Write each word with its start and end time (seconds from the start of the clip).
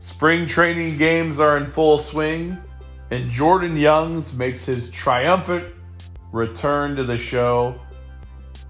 Spring 0.00 0.46
training 0.46 0.96
games 0.96 1.40
are 1.40 1.56
in 1.56 1.66
full 1.66 1.98
swing, 1.98 2.56
and 3.10 3.28
Jordan 3.28 3.76
Youngs 3.76 4.32
makes 4.32 4.64
his 4.64 4.90
triumphant 4.90 5.74
return 6.30 6.94
to 6.94 7.02
the 7.02 7.18
show 7.18 7.80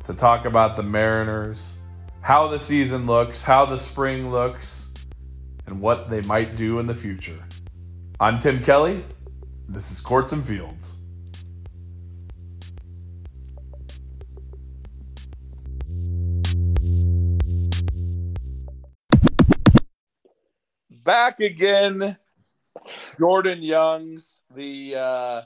to 0.05 0.15
talk 0.15 0.47
about 0.47 0.75
the 0.75 0.83
Mariners, 0.83 1.77
how 2.23 2.49
the 2.49 2.59
season 2.59 3.05
looks, 3.05 3.45
how 3.45 3.67
the 3.67 3.77
spring 3.77 4.31
looks, 4.31 4.95
and 5.67 5.79
what 5.83 6.09
they 6.09 6.23
might 6.23 6.57
do 6.57 6.79
in 6.79 6.87
the 6.87 6.95
future. 6.95 7.45
I'm 8.21 8.39
Tim 8.39 8.63
Kelly. 8.65 9.05
This 9.69 9.91
is 9.91 10.01
Courts 10.01 10.33
and 10.33 10.43
Fields. 10.43 10.98
Back 21.09 21.41
again, 21.41 22.19
Jordan 23.19 23.63
Youngs, 23.63 24.43
the 24.55 24.95
uh, 24.95 25.43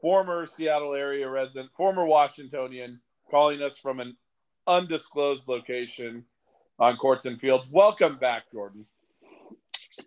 former 0.00 0.44
Seattle 0.44 0.92
area 0.92 1.28
resident, 1.28 1.70
former 1.76 2.04
Washingtonian, 2.04 3.00
calling 3.30 3.62
us 3.62 3.78
from 3.78 4.00
an 4.00 4.16
undisclosed 4.66 5.46
location 5.46 6.24
on 6.80 6.96
Courts 6.96 7.26
and 7.26 7.40
Fields. 7.40 7.68
Welcome 7.70 8.18
back, 8.18 8.50
Jordan. 8.50 8.86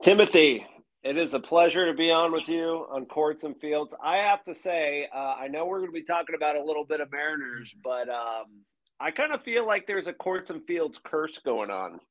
Timothy, 0.03 0.67
it 1.03 1.15
is 1.15 1.33
a 1.33 1.39
pleasure 1.39 1.85
to 1.85 1.93
be 1.93 2.11
on 2.11 2.33
with 2.33 2.49
you 2.49 2.85
on 2.91 3.05
Courts 3.05 3.45
and 3.45 3.55
Fields. 3.61 3.93
I 4.03 4.17
have 4.17 4.43
to 4.43 4.53
say, 4.53 5.07
uh, 5.15 5.35
I 5.39 5.47
know 5.47 5.67
we're 5.67 5.79
going 5.79 5.91
to 5.91 5.93
be 5.93 6.03
talking 6.03 6.35
about 6.35 6.57
a 6.57 6.61
little 6.65 6.83
bit 6.83 6.99
of 6.99 7.09
Mariners, 7.13 7.73
but 7.81 8.09
um, 8.09 8.65
I 8.99 9.11
kind 9.11 9.31
of 9.31 9.41
feel 9.43 9.65
like 9.65 9.87
there's 9.87 10.07
a 10.07 10.13
Courts 10.13 10.49
and 10.49 10.67
Fields 10.67 10.99
curse 11.01 11.39
going 11.39 11.71
on. 11.71 12.01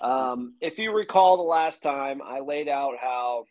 Um, 0.00 0.54
if 0.60 0.78
you 0.78 0.92
recall 0.92 1.36
the 1.36 1.42
last 1.42 1.82
time, 1.82 2.20
I 2.22 2.40
laid 2.40 2.68
out 2.68 2.94
how 3.00 3.44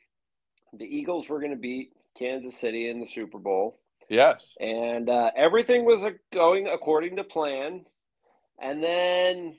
the 0.73 0.85
Eagles 0.85 1.29
were 1.29 1.39
going 1.39 1.51
to 1.51 1.57
beat 1.57 1.91
Kansas 2.17 2.57
City 2.57 2.89
in 2.89 2.99
the 2.99 3.07
Super 3.07 3.39
Bowl. 3.39 3.79
Yes. 4.09 4.55
And 4.59 5.09
uh, 5.09 5.31
everything 5.35 5.85
was 5.85 6.03
uh, 6.03 6.11
going 6.33 6.67
according 6.67 7.15
to 7.15 7.23
plan. 7.23 7.85
And 8.61 8.83
then 8.83 9.57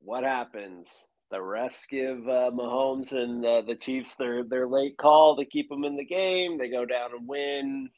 what 0.00 0.24
happens? 0.24 0.88
The 1.30 1.38
refs 1.38 1.88
give 1.88 2.28
uh, 2.28 2.50
Mahomes 2.50 3.12
and 3.12 3.44
uh, 3.44 3.62
the 3.62 3.76
Chiefs 3.76 4.16
their 4.16 4.44
their 4.44 4.66
late 4.66 4.98
call 4.98 5.36
to 5.36 5.46
keep 5.46 5.68
them 5.68 5.84
in 5.84 5.96
the 5.96 6.04
game. 6.04 6.58
They 6.58 6.68
go 6.68 6.84
down 6.84 7.10
and 7.16 7.26
win. 7.26 7.88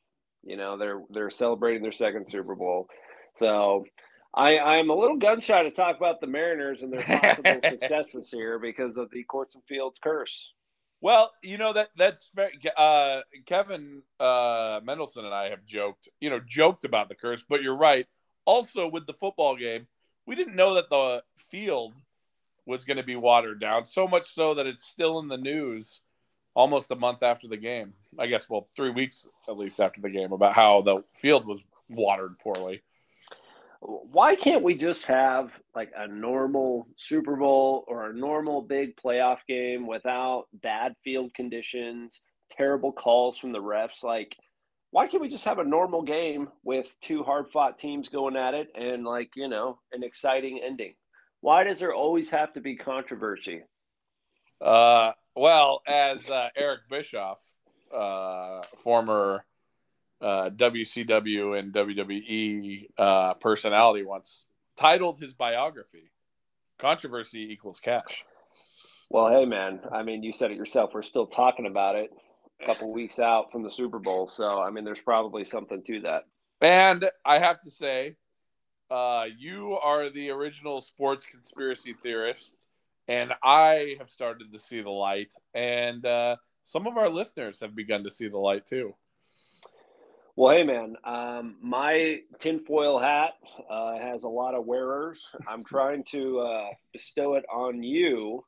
You 0.44 0.56
know, 0.56 0.76
they're 0.76 1.02
they're 1.10 1.30
celebrating 1.30 1.82
their 1.82 1.90
second 1.90 2.28
Super 2.28 2.54
Bowl. 2.54 2.86
So 3.34 3.86
I, 4.36 4.58
I'm 4.58 4.90
a 4.90 4.94
little 4.94 5.16
gun 5.16 5.40
shy 5.40 5.62
to 5.62 5.70
talk 5.70 5.96
about 5.96 6.20
the 6.20 6.26
Mariners 6.26 6.82
and 6.82 6.92
their 6.92 7.20
possible 7.20 7.60
successes 7.68 8.30
here 8.30 8.58
because 8.58 8.96
of 8.96 9.10
the 9.10 9.22
courts 9.22 9.54
and 9.54 9.62
fields 9.64 9.98
curse. 10.02 10.52
Well, 11.00 11.30
you 11.42 11.58
know 11.58 11.72
that 11.74 11.90
that's 11.96 12.32
uh, 12.76 13.20
Kevin 13.46 14.02
uh, 14.18 14.80
Mendelson 14.80 15.24
and 15.24 15.34
I 15.34 15.50
have 15.50 15.64
joked, 15.66 16.08
you 16.20 16.30
know, 16.30 16.40
joked 16.44 16.84
about 16.84 17.08
the 17.08 17.14
curse, 17.14 17.44
but 17.48 17.62
you're 17.62 17.76
right. 17.76 18.06
Also, 18.44 18.88
with 18.88 19.06
the 19.06 19.12
football 19.12 19.56
game, 19.56 19.86
we 20.26 20.34
didn't 20.34 20.56
know 20.56 20.74
that 20.74 20.90
the 20.90 21.22
field 21.50 21.92
was 22.66 22.84
going 22.84 22.96
to 22.96 23.02
be 23.02 23.16
watered 23.16 23.60
down 23.60 23.84
so 23.84 24.08
much 24.08 24.26
so 24.26 24.54
that 24.54 24.66
it's 24.66 24.86
still 24.86 25.18
in 25.18 25.28
the 25.28 25.36
news 25.36 26.00
almost 26.54 26.90
a 26.90 26.96
month 26.96 27.22
after 27.22 27.46
the 27.46 27.56
game. 27.56 27.92
I 28.18 28.26
guess, 28.26 28.48
well, 28.48 28.68
three 28.74 28.90
weeks 28.90 29.28
at 29.46 29.58
least 29.58 29.80
after 29.80 30.00
the 30.00 30.10
game 30.10 30.32
about 30.32 30.54
how 30.54 30.80
the 30.80 31.04
field 31.14 31.46
was 31.46 31.60
watered 31.90 32.38
poorly 32.38 32.82
why 33.86 34.34
can't 34.34 34.62
we 34.62 34.74
just 34.74 35.04
have 35.06 35.50
like 35.74 35.92
a 35.94 36.08
normal 36.08 36.88
Super 36.96 37.36
Bowl 37.36 37.84
or 37.86 38.08
a 38.08 38.14
normal 38.14 38.62
big 38.62 38.96
playoff 38.96 39.38
game 39.46 39.86
without 39.86 40.46
bad 40.54 40.94
field 41.04 41.34
conditions, 41.34 42.22
terrible 42.50 42.92
calls 42.92 43.36
from 43.36 43.52
the 43.52 43.58
refs? 43.58 44.02
Like, 44.02 44.36
why 44.90 45.06
can't 45.06 45.20
we 45.20 45.28
just 45.28 45.44
have 45.44 45.58
a 45.58 45.64
normal 45.64 46.02
game 46.02 46.48
with 46.62 46.96
two 47.02 47.22
hard 47.24 47.50
fought 47.50 47.78
teams 47.78 48.08
going 48.08 48.36
at 48.36 48.54
it 48.54 48.68
and, 48.74 49.04
like, 49.04 49.30
you 49.36 49.48
know, 49.48 49.78
an 49.92 50.02
exciting 50.02 50.60
ending? 50.64 50.94
Why 51.40 51.64
does 51.64 51.78
there 51.78 51.92
always 51.92 52.30
have 52.30 52.54
to 52.54 52.62
be 52.62 52.76
controversy? 52.76 53.64
Uh, 54.62 55.12
well, 55.36 55.82
as 55.86 56.30
uh, 56.30 56.48
Eric 56.56 56.82
Bischoff, 56.88 57.38
uh, 57.94 58.62
former 58.82 59.44
uh, 60.24 60.48
WCW 60.50 61.58
and 61.58 61.72
WWE 61.72 62.88
uh, 62.96 63.34
personality 63.34 64.04
once 64.04 64.46
titled 64.78 65.20
his 65.20 65.34
biography 65.34 66.10
"Controversy 66.78 67.52
Equals 67.52 67.78
Cash." 67.78 68.24
Well, 69.10 69.28
hey 69.28 69.44
man, 69.44 69.80
I 69.92 70.02
mean, 70.02 70.22
you 70.22 70.32
said 70.32 70.50
it 70.50 70.56
yourself. 70.56 70.92
We're 70.94 71.02
still 71.02 71.26
talking 71.26 71.66
about 71.66 71.96
it 71.96 72.10
a 72.62 72.66
couple 72.66 72.90
weeks 72.90 73.18
out 73.18 73.52
from 73.52 73.62
the 73.62 73.70
Super 73.70 73.98
Bowl, 73.98 74.26
so 74.26 74.62
I 74.62 74.70
mean, 74.70 74.84
there's 74.84 75.00
probably 75.00 75.44
something 75.44 75.82
to 75.82 76.00
that. 76.00 76.24
And 76.62 77.04
I 77.26 77.38
have 77.38 77.60
to 77.62 77.70
say, 77.70 78.16
uh, 78.90 79.26
you 79.36 79.78
are 79.82 80.08
the 80.08 80.30
original 80.30 80.80
sports 80.80 81.26
conspiracy 81.26 81.94
theorist, 82.02 82.56
and 83.08 83.34
I 83.42 83.96
have 83.98 84.08
started 84.08 84.52
to 84.52 84.58
see 84.58 84.80
the 84.80 84.90
light, 84.90 85.34
and 85.52 86.06
uh, 86.06 86.36
some 86.64 86.86
of 86.86 86.96
our 86.96 87.10
listeners 87.10 87.60
have 87.60 87.76
begun 87.76 88.04
to 88.04 88.10
see 88.10 88.28
the 88.28 88.38
light 88.38 88.64
too. 88.64 88.94
Well, 90.36 90.56
hey, 90.56 90.64
man, 90.64 90.96
um, 91.04 91.56
my 91.62 92.18
tinfoil 92.40 92.98
hat 92.98 93.34
uh, 93.70 93.98
has 93.98 94.24
a 94.24 94.28
lot 94.28 94.56
of 94.56 94.66
wearers. 94.66 95.32
I'm 95.46 95.62
trying 95.66 96.02
to 96.10 96.40
uh, 96.40 96.68
bestow 96.92 97.34
it 97.34 97.44
on 97.52 97.84
you. 97.84 98.44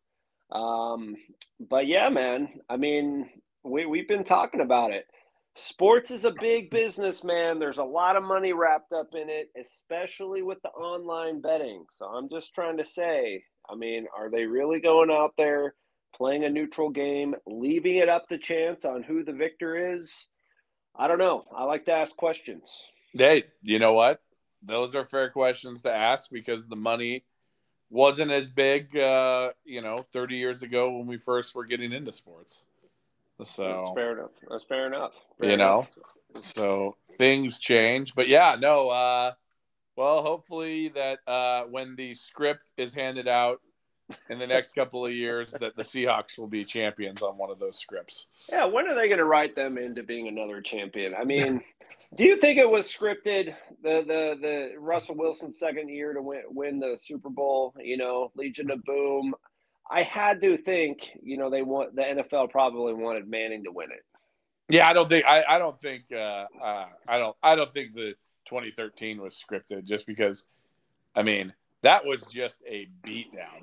Um, 0.51 1.15
but 1.61 1.87
yeah, 1.87 2.09
man, 2.09 2.49
I 2.69 2.77
mean, 2.77 3.31
we, 3.63 3.87
we've 3.87 4.09
been 4.09 4.25
talking 4.25 4.63
about 4.63 4.91
it. 4.91 5.07
Sports 5.55 6.11
is 6.11 6.25
a 6.25 6.35
big 6.41 6.71
business, 6.71 7.23
man. 7.23 7.61
There's 7.61 7.79
a 7.79 7.85
lot 7.85 8.17
of 8.17 8.25
money 8.25 8.53
wrapped 8.53 8.93
up 8.93 9.11
in 9.15 9.31
it, 9.31 9.51
especially 9.59 10.43
with 10.43 10.61
the 10.63 10.71
online 10.71 11.41
betting. 11.41 11.85
So 11.93 12.07
I'm 12.07 12.29
just 12.29 12.53
trying 12.53 12.79
to 12.79 12.85
say, 12.85 13.45
I 13.71 13.77
mean, 13.77 14.07
are 14.17 14.29
they 14.29 14.45
really 14.45 14.81
going 14.81 15.11
out 15.13 15.35
there 15.39 15.75
playing 16.17 16.45
a 16.45 16.51
neutral 16.51 16.91
game, 16.91 17.37
leaving 17.47 17.97
it 17.97 18.09
up 18.09 18.27
to 18.29 18.39
chance 18.39 18.85
on 18.85 19.05
who 19.05 19.23
the 19.23 19.33
victor 19.33 19.95
is? 19.95 20.27
I 20.99 21.09
don't 21.09 21.19
know. 21.19 21.45
I 21.55 21.65
like 21.65 21.85
to 21.87 21.93
ask 21.93 22.17
questions. 22.17 22.85
Hey, 23.13 23.45
you 23.63 23.79
know 23.79 23.93
what? 23.93 24.21
Those 24.63 24.95
are 24.95 25.05
fair 25.05 25.31
questions 25.31 25.83
to 25.83 25.95
ask 25.95 26.31
because 26.31 26.67
the 26.67 26.77
money 26.77 27.25
wasn't 27.91 28.31
as 28.31 28.51
big, 28.51 28.97
uh, 28.97 29.51
you 29.65 29.83
know, 29.83 29.99
30 30.13 30.37
years 30.37 30.63
ago 30.63 30.97
when 30.97 31.07
we 31.07 31.19
first 31.19 31.55
were 31.55 31.65
getting 31.65 31.93
into 31.93 32.13
sports. 32.13 32.67
So 33.45 33.67
that's 33.67 33.95
fair 33.95 34.13
enough. 34.19 34.31
That's 34.51 34.65
fair 34.65 34.87
enough. 34.87 35.13
Fair 35.39 35.49
you 35.49 35.55
enough. 35.55 35.97
know, 36.35 36.41
so 36.41 36.97
things 37.19 37.59
change, 37.59 38.15
but 38.15 38.29
yeah, 38.29 38.57
no. 38.59 38.89
Uh, 38.89 39.33
well, 39.95 40.23
hopefully 40.23 40.91
that 40.95 41.19
uh, 41.27 41.65
when 41.65 41.97
the 41.97 42.15
script 42.15 42.73
is 42.79 42.95
handed 42.95 43.29
out 43.29 43.61
in 44.31 44.39
the 44.39 44.47
next 44.47 44.75
couple 44.75 45.05
of 45.05 45.13
years 45.13 45.53
that 45.61 45.77
the 45.77 45.83
Seahawks 45.83 46.39
will 46.39 46.47
be 46.47 46.65
champions 46.65 47.23
on 47.23 47.37
one 47.37 47.51
of 47.51 47.59
those 47.59 47.79
scripts. 47.79 48.27
Yeah, 48.51 48.67
when 48.67 48.87
are 48.87 48.95
they 48.95 49.09
going 49.09 49.19
to 49.19 49.25
write 49.25 49.57
them 49.57 49.79
into 49.79 50.03
being 50.03 50.29
another 50.29 50.61
champion? 50.61 51.15
I 51.15 51.25
mean, 51.25 51.63
do 52.15 52.25
you 52.25 52.37
think 52.37 52.59
it 52.59 52.69
was 52.69 52.87
scripted 52.87 53.55
the 53.83 54.03
the 54.03 54.39
the 54.41 54.71
Russell 54.79 55.17
Wilson 55.17 55.53
second 55.53 55.89
year 55.89 56.13
to 56.13 56.23
win 56.23 56.43
win 56.49 56.79
the 56.79 56.97
Super 57.01 57.31
Bowl? 57.31 57.75
You 57.79 57.97
know, 57.97 58.33
Legion 58.35 58.71
of 58.71 58.85
Boom. 58.85 59.35
I 59.89 60.03
had 60.03 60.41
to 60.41 60.57
think, 60.57 61.11
you 61.23 61.37
know, 61.37 61.49
they 61.49 61.63
want 61.63 61.95
the 61.95 62.03
NFL 62.03 62.51
probably 62.51 62.93
wanted 62.93 63.29
Manning 63.29 63.65
to 63.65 63.73
win 63.73 63.93
it. 63.93 64.05
Yeah, 64.69 64.89
I 64.89 64.93
don't 64.93 65.09
think 65.09 65.25
I, 65.27 65.45
I 65.49 65.59
don't 65.59 65.81
think 65.81 66.05
uh, 66.13 66.47
uh, 66.63 66.87
I 67.07 67.19
don't 67.19 67.37
I 67.43 67.55
don't 67.55 67.73
think 67.73 67.95
the 67.95 68.15
2013 68.47 69.21
was 69.21 69.41
scripted 69.41 69.85
just 69.85 70.07
because 70.07 70.45
I 71.15 71.23
mean 71.23 71.53
that 71.83 72.05
was 72.05 72.27
just 72.27 72.59
a 72.69 72.89
beatdown. 73.07 73.63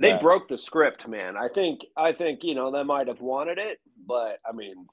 They 0.00 0.16
broke 0.16 0.48
the 0.48 0.56
script, 0.56 1.06
man. 1.06 1.36
I 1.36 1.48
think 1.48 1.84
I 1.96 2.12
think 2.12 2.42
you 2.42 2.54
know 2.54 2.70
they 2.70 2.82
might 2.82 3.08
have 3.08 3.20
wanted 3.20 3.58
it, 3.58 3.80
but 4.06 4.40
I 4.48 4.52
mean 4.52 4.86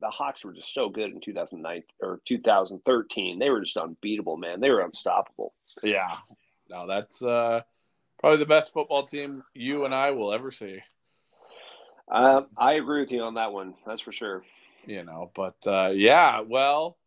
the 0.00 0.10
Hawks 0.10 0.44
were 0.44 0.52
just 0.52 0.74
so 0.74 0.88
good 0.88 1.10
in 1.10 1.20
2009 1.20 1.82
or 2.00 2.20
2013. 2.26 3.38
They 3.38 3.50
were 3.50 3.62
just 3.62 3.76
unbeatable, 3.76 4.36
man. 4.36 4.60
They 4.60 4.70
were 4.70 4.82
unstoppable. 4.82 5.54
Yeah, 5.82 6.16
no, 6.68 6.86
that's 6.86 7.22
uh, 7.22 7.62
probably 8.18 8.38
the 8.38 8.46
best 8.46 8.72
football 8.72 9.06
team 9.06 9.42
you 9.54 9.86
and 9.86 9.94
I 9.94 10.10
will 10.10 10.32
ever 10.32 10.50
see. 10.50 10.80
Uh, 12.10 12.42
I 12.56 12.74
agree 12.74 13.00
with 13.00 13.12
you 13.12 13.22
on 13.22 13.34
that 13.34 13.52
one. 13.52 13.74
That's 13.86 14.02
for 14.02 14.12
sure. 14.12 14.42
You 14.84 15.04
know, 15.04 15.30
but 15.34 15.56
uh, 15.66 15.92
yeah, 15.94 16.40
well, 16.40 16.98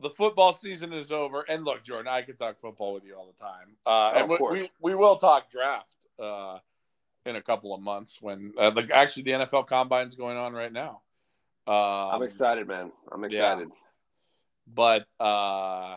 the 0.00 0.10
football 0.10 0.52
season 0.52 0.92
is 0.92 1.10
over. 1.10 1.42
And 1.42 1.64
look, 1.64 1.82
Jordan, 1.82 2.08
I 2.08 2.22
could 2.22 2.38
talk 2.38 2.60
football 2.60 2.94
with 2.94 3.04
you 3.04 3.14
all 3.14 3.26
the 3.26 3.42
time. 3.42 3.76
Uh, 3.86 4.12
oh, 4.14 4.18
and 4.18 4.28
we, 4.28 4.60
we, 4.60 4.70
we, 4.80 4.94
will 4.94 5.16
talk 5.16 5.50
draft 5.50 5.86
uh, 6.18 6.58
in 7.24 7.36
a 7.36 7.42
couple 7.42 7.74
of 7.74 7.80
months 7.80 8.18
when 8.20 8.52
uh, 8.58 8.70
the, 8.70 8.88
actually 8.94 9.24
the 9.24 9.32
NFL 9.32 9.66
combine 9.66 10.06
is 10.06 10.14
going 10.14 10.36
on 10.36 10.52
right 10.52 10.72
now. 10.72 11.00
Um, 11.66 11.74
I'm 11.74 12.22
excited, 12.22 12.68
man. 12.68 12.92
I'm 13.10 13.24
excited. 13.24 13.68
Yeah. 13.68 13.74
But, 14.72 15.06
uh, 15.24 15.96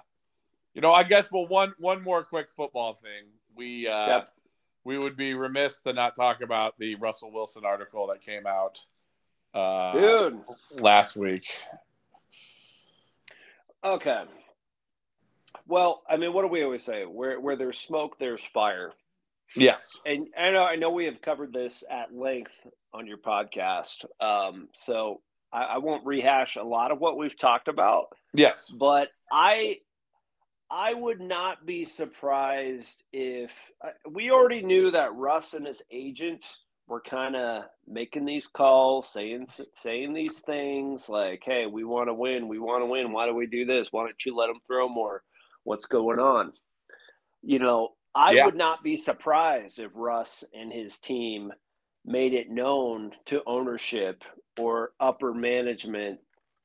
you 0.74 0.82
know, 0.82 0.92
I 0.92 1.04
guess, 1.04 1.32
well, 1.32 1.48
one, 1.48 1.74
one 1.78 2.04
more 2.04 2.24
quick 2.24 2.48
football 2.56 2.94
thing. 2.94 3.30
We, 3.56 3.88
uh, 3.88 4.08
yep. 4.08 4.30
we 4.84 4.98
would 4.98 5.16
be 5.16 5.34
remiss 5.34 5.80
to 5.82 5.94
not 5.94 6.16
talk 6.16 6.42
about 6.42 6.78
the 6.80 6.96
Russell 6.96 7.32
Wilson 7.32 7.66
article 7.66 8.08
that 8.08 8.22
came 8.22 8.48
out 8.48 8.84
uh, 9.54 9.94
Dude. 9.94 10.40
last 10.74 11.16
week. 11.16 11.46
Okay. 13.84 14.24
Well, 15.68 16.02
I 16.10 16.18
mean, 16.18 16.34
what 16.34 16.42
do 16.42 16.48
we 16.48 16.64
always 16.64 16.84
say? 16.84 17.06
Where 17.06 17.40
where 17.40 17.56
there's 17.56 17.78
smoke, 17.78 18.18
there's 18.18 18.44
fire. 18.44 18.92
Yes. 19.56 19.98
And 20.06 20.28
I 20.38 20.52
know 20.52 20.64
I 20.64 20.76
know 20.76 20.92
we 20.92 21.06
have 21.06 21.22
covered 21.22 21.54
this 21.54 21.84
at 21.90 22.14
length 22.14 22.68
on 22.94 23.08
your 23.08 23.18
podcast. 23.18 24.06
Um, 24.22 24.70
so 24.86 25.22
I, 25.52 25.64
I 25.64 25.78
won't 25.78 26.06
rehash 26.06 26.56
a 26.56 26.64
lot 26.64 26.92
of 26.92 27.00
what 27.00 27.18
we've 27.18 27.38
talked 27.38 27.68
about. 27.68 28.08
Yes. 28.34 28.70
But 28.70 29.10
I 29.32 29.78
I 30.72 30.94
would 30.94 31.20
not 31.20 31.66
be 31.66 31.86
surprised 31.86 33.04
if 33.12 33.52
uh, 33.84 33.90
we 34.10 34.30
already 34.30 34.62
knew 34.62 34.92
that 34.92 35.16
Russ 35.16 35.54
and 35.54 35.66
his 35.66 35.82
agent 35.92 36.46
were 36.88 37.02
kind 37.02 37.36
of 37.36 37.64
making 37.88 38.26
these 38.26 38.48
calls, 38.48 39.12
saying 39.12 39.48
saying 39.82 40.14
these 40.14 40.40
things 40.40 41.10
like, 41.10 41.42
"Hey, 41.44 41.66
we 41.66 41.84
want 41.84 42.10
to 42.10 42.14
win. 42.14 42.48
We 42.48 42.60
want 42.60 42.84
to 42.84 42.88
win. 42.88 43.12
Why 43.12 43.26
do 43.26 43.34
we 43.34 43.48
do 43.48 43.66
this? 43.66 43.92
Why 43.92 44.04
don't 44.04 44.26
you 44.26 44.36
let 44.36 44.48
them 44.48 44.60
throw 44.68 44.88
more? 44.88 45.24
What's 45.64 45.86
going 45.86 46.20
on?" 46.20 46.54
You 47.42 47.60
know, 47.60 47.94
I 48.16 48.34
Yeah. 48.34 48.46
would 48.46 48.56
not 48.56 48.84
be 48.84 48.98
surprised 48.98 49.80
if 49.80 49.92
Russ 49.94 50.44
and 50.54 50.72
his 50.72 50.98
team 51.00 51.54
made 52.06 52.34
it 52.34 52.50
known 52.50 53.16
to 53.26 53.44
ownership 53.46 54.24
or 54.58 54.94
upper 55.00 55.34
management 55.34 56.20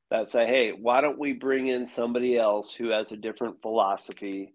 that 0.09 0.29
say, 0.29 0.45
hey, 0.45 0.71
why 0.71 1.01
don't 1.01 1.19
we 1.19 1.33
bring 1.33 1.67
in 1.67 1.87
somebody 1.87 2.37
else 2.37 2.73
who 2.73 2.89
has 2.89 3.11
a 3.11 3.17
different 3.17 3.61
philosophy 3.61 4.53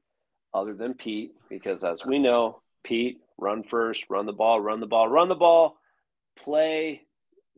other 0.55 0.75
than 0.75 0.95
Pete? 0.95 1.33
Because 1.49 1.85
as 1.85 2.05
we 2.05 2.19
know, 2.19 2.63
Pete, 2.85 3.21
run 3.39 3.63
first, 3.63 4.07
run 4.09 4.27
the 4.27 4.33
ball, 4.33 4.61
run 4.61 4.81
the 4.81 4.87
ball, 4.87 5.09
run 5.09 5.29
the 5.29 5.35
ball, 5.35 5.79
play 6.37 7.03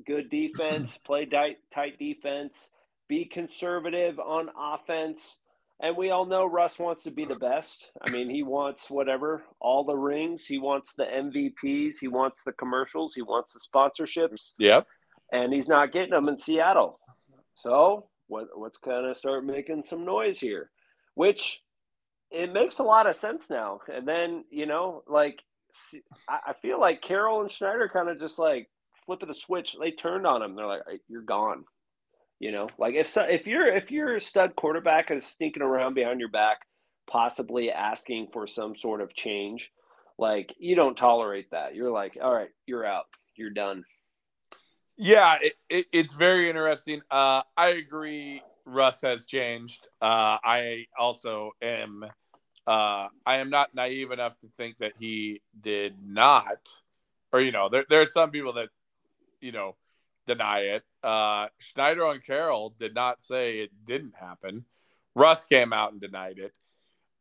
good 0.06 0.30
defense, 0.30 0.98
play 1.04 1.26
tight, 1.26 1.58
tight 1.72 1.98
defense, 1.98 2.70
be 3.08 3.24
conservative 3.24 4.18
on 4.18 4.50
offense. 4.58 5.38
And 5.82 5.96
we 5.96 6.10
all 6.10 6.24
know 6.26 6.46
Russ 6.46 6.78
wants 6.78 7.02
to 7.04 7.10
be 7.10 7.24
the 7.24 7.34
best. 7.34 7.90
I 8.00 8.10
mean, 8.10 8.30
he 8.30 8.44
wants 8.44 8.88
whatever, 8.88 9.42
all 9.60 9.82
the 9.84 9.96
rings. 9.96 10.46
He 10.46 10.58
wants 10.58 10.94
the 10.94 11.04
MVPs. 11.04 11.94
He 12.00 12.06
wants 12.06 12.44
the 12.44 12.52
commercials. 12.52 13.14
He 13.14 13.22
wants 13.22 13.52
the 13.52 13.60
sponsorships 13.60 14.52
Yep. 14.60 14.86
and 15.32 15.52
he's 15.52 15.66
not 15.66 15.90
getting 15.90 16.10
them 16.10 16.28
in 16.28 16.38
Seattle. 16.38 17.00
So 17.54 18.06
what, 18.28 18.46
let's 18.56 18.78
kind 18.78 19.06
of 19.06 19.16
start 19.16 19.44
making 19.44 19.82
some 19.84 20.04
noise 20.04 20.38
here, 20.38 20.70
which 21.16 21.60
it 22.30 22.52
makes 22.52 22.78
a 22.78 22.84
lot 22.84 23.08
of 23.08 23.16
sense 23.16 23.50
now. 23.50 23.80
And 23.92 24.06
then 24.06 24.44
you 24.50 24.66
know, 24.66 25.02
like 25.08 25.42
I, 26.28 26.38
I 26.48 26.52
feel 26.62 26.78
like 26.80 27.02
Carroll 27.02 27.40
and 27.42 27.50
Schneider 27.50 27.90
kind 27.92 28.08
of 28.08 28.20
just 28.20 28.38
like 28.38 28.70
flipping 29.04 29.28
the 29.28 29.34
switch. 29.34 29.76
They 29.78 29.90
turned 29.90 30.26
on 30.28 30.42
him. 30.42 30.54
They're 30.54 30.66
like, 30.66 30.82
"You're 31.08 31.22
gone." 31.22 31.64
You 32.42 32.50
know, 32.50 32.66
like 32.76 32.96
if 32.96 33.08
so, 33.08 33.22
if 33.22 33.46
you're 33.46 33.68
if 33.68 33.92
you're 33.92 34.16
a 34.16 34.20
stud 34.20 34.56
quarterback 34.56 35.12
is 35.12 35.24
sneaking 35.24 35.62
around 35.62 35.94
behind 35.94 36.18
your 36.18 36.28
back, 36.28 36.62
possibly 37.08 37.70
asking 37.70 38.30
for 38.32 38.48
some 38.48 38.74
sort 38.74 39.00
of 39.00 39.14
change, 39.14 39.70
like 40.18 40.52
you 40.58 40.74
don't 40.74 40.96
tolerate 40.96 41.52
that. 41.52 41.76
You're 41.76 41.92
like, 41.92 42.18
"All 42.20 42.34
right, 42.34 42.50
you're 42.66 42.84
out. 42.84 43.04
You're 43.36 43.50
done." 43.50 43.84
Yeah, 44.96 45.38
it, 45.40 45.52
it, 45.70 45.86
it's 45.92 46.14
very 46.14 46.48
interesting. 46.48 47.00
Uh, 47.12 47.42
I 47.56 47.68
agree. 47.68 48.42
Russ 48.64 49.02
has 49.02 49.24
changed. 49.24 49.86
Uh, 50.00 50.38
I 50.42 50.86
also 50.98 51.52
am. 51.62 52.04
Uh, 52.66 53.06
I 53.24 53.36
am 53.36 53.50
not 53.50 53.72
naive 53.72 54.10
enough 54.10 54.36
to 54.40 54.48
think 54.56 54.78
that 54.78 54.94
he 54.98 55.42
did 55.60 55.94
not, 56.04 56.58
or 57.32 57.40
you 57.40 57.52
know, 57.52 57.68
there 57.68 57.84
there 57.88 58.00
are 58.00 58.06
some 58.06 58.32
people 58.32 58.54
that, 58.54 58.70
you 59.40 59.52
know, 59.52 59.76
deny 60.26 60.60
it. 60.60 60.84
Uh, 61.02 61.48
Schneider 61.58 62.06
and 62.06 62.24
Carroll 62.24 62.74
did 62.78 62.94
not 62.94 63.22
say 63.24 63.58
it 63.58 63.70
didn't 63.84 64.14
happen. 64.14 64.64
Russ 65.14 65.44
came 65.44 65.72
out 65.72 65.92
and 65.92 66.00
denied 66.00 66.38
it. 66.38 66.52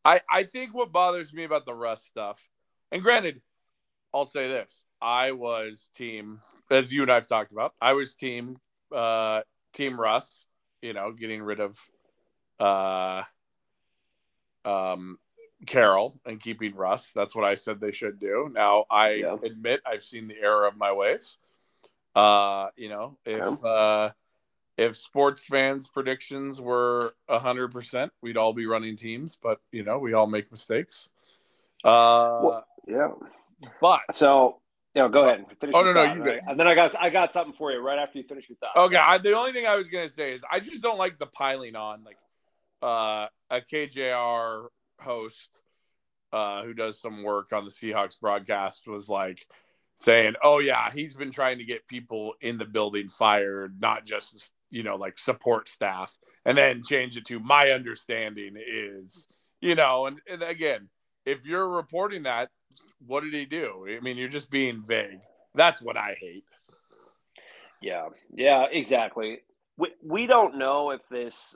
I 0.05 0.21
I 0.29 0.43
think 0.43 0.73
what 0.73 0.91
bothers 0.91 1.33
me 1.33 1.43
about 1.43 1.65
the 1.65 1.73
Russ 1.73 2.03
stuff, 2.03 2.39
and 2.91 3.01
granted, 3.03 3.41
I'll 4.13 4.25
say 4.25 4.47
this: 4.47 4.85
I 5.01 5.31
was 5.31 5.89
team, 5.95 6.41
as 6.69 6.91
you 6.91 7.01
and 7.03 7.11
I've 7.11 7.27
talked 7.27 7.51
about. 7.51 7.73
I 7.81 7.93
was 7.93 8.15
team, 8.15 8.57
uh, 8.95 9.41
team 9.73 9.99
Russ. 9.99 10.47
You 10.81 10.93
know, 10.93 11.11
getting 11.11 11.43
rid 11.43 11.59
of, 11.59 11.77
uh, 12.59 13.21
um, 14.65 15.19
Carroll 15.67 16.19
and 16.25 16.41
keeping 16.41 16.75
Russ. 16.75 17.11
That's 17.13 17.35
what 17.35 17.45
I 17.45 17.53
said 17.55 17.79
they 17.79 17.91
should 17.91 18.19
do. 18.19 18.49
Now 18.51 18.85
I 18.89 19.11
Yeah. 19.11 19.37
admit 19.43 19.81
I've 19.85 20.03
seen 20.03 20.27
the 20.27 20.39
error 20.39 20.65
of 20.65 20.75
my 20.75 20.91
ways. 20.91 21.37
Uh, 22.15 22.69
you 22.75 22.89
know, 22.89 23.17
if 23.25 23.41
Okay. 23.41 23.61
uh, 23.63 24.09
if 24.77 24.97
sports 24.97 25.45
fans' 25.45 25.87
predictions 25.87 26.59
were 26.59 27.13
hundred 27.29 27.71
percent, 27.71 28.11
we'd 28.21 28.37
all 28.37 28.53
be 28.53 28.65
running 28.65 28.97
teams. 28.97 29.37
But 29.41 29.59
you 29.71 29.83
know, 29.83 29.97
we 29.99 30.13
all 30.13 30.27
make 30.27 30.51
mistakes. 30.51 31.09
Uh, 31.83 32.39
Well- 32.41 32.67
Yeah. 32.87 33.11
but 33.79 34.15
So, 34.15 34.59
yeah, 34.93 35.07
go 35.07 35.23
ahead. 35.23 35.45
Finish 35.59 35.75
Oh, 35.75 35.83
no, 35.83 35.93
no, 35.93 36.03
you 36.13 36.21
right? 36.21 36.41
And 36.47 36.59
then 36.59 36.67
I 36.67 36.75
got 36.75 36.95
I 36.99 37.09
got 37.09 37.31
something 37.33 37.53
for 37.53 37.71
you 37.71 37.79
right 37.79 37.99
after 37.99 38.17
you 38.17 38.23
finish 38.25 38.49
your 38.49 38.57
thought. 38.57 38.75
Okay, 38.75 38.97
I, 38.97 39.17
the 39.17 39.33
only 39.33 39.53
thing 39.53 39.65
I 39.65 39.75
was 39.75 39.87
gonna 39.87 40.09
say 40.09 40.33
is 40.33 40.43
I 40.49 40.59
just 40.59 40.81
don't 40.81 40.97
like 40.97 41.17
the 41.19 41.27
piling 41.27 41.75
on. 41.75 42.03
Like 42.03 42.17
uh, 42.81 43.27
a 43.49 43.61
KJR 43.61 44.67
host 44.99 45.61
uh, 46.33 46.63
who 46.63 46.73
does 46.73 46.99
some 46.99 47.23
work 47.23 47.53
on 47.53 47.65
the 47.65 47.71
Seahawks 47.71 48.19
broadcast 48.19 48.87
was 48.87 49.07
like 49.09 49.47
saying, 50.01 50.33
"Oh 50.43 50.59
yeah, 50.59 50.91
he's 50.91 51.13
been 51.13 51.31
trying 51.31 51.59
to 51.59 51.63
get 51.63 51.87
people 51.87 52.33
in 52.41 52.57
the 52.57 52.65
building 52.65 53.07
fired, 53.07 53.79
not 53.79 54.05
just 54.05 54.51
you 54.69 54.83
know 54.83 54.95
like 54.95 55.19
support 55.19 55.69
staff." 55.69 56.15
And 56.43 56.57
then 56.57 56.83
change 56.83 57.17
it 57.17 57.25
to 57.27 57.39
my 57.39 57.69
understanding 57.69 58.55
is, 58.57 59.27
you 59.59 59.75
know, 59.75 60.07
and, 60.07 60.19
and 60.27 60.41
again, 60.41 60.89
if 61.23 61.45
you're 61.45 61.69
reporting 61.69 62.23
that, 62.23 62.49
what 63.05 63.23
did 63.23 63.33
he 63.33 63.45
do? 63.45 63.85
I 63.87 63.99
mean, 63.99 64.17
you're 64.17 64.27
just 64.27 64.49
being 64.49 64.81
vague. 64.83 65.19
That's 65.53 65.83
what 65.83 65.97
I 65.97 66.15
hate. 66.19 66.45
Yeah, 67.79 68.07
yeah, 68.33 68.65
exactly. 68.71 69.41
We 69.77 69.91
we 70.03 70.25
don't 70.25 70.57
know 70.57 70.91
if 70.91 71.07
this 71.09 71.55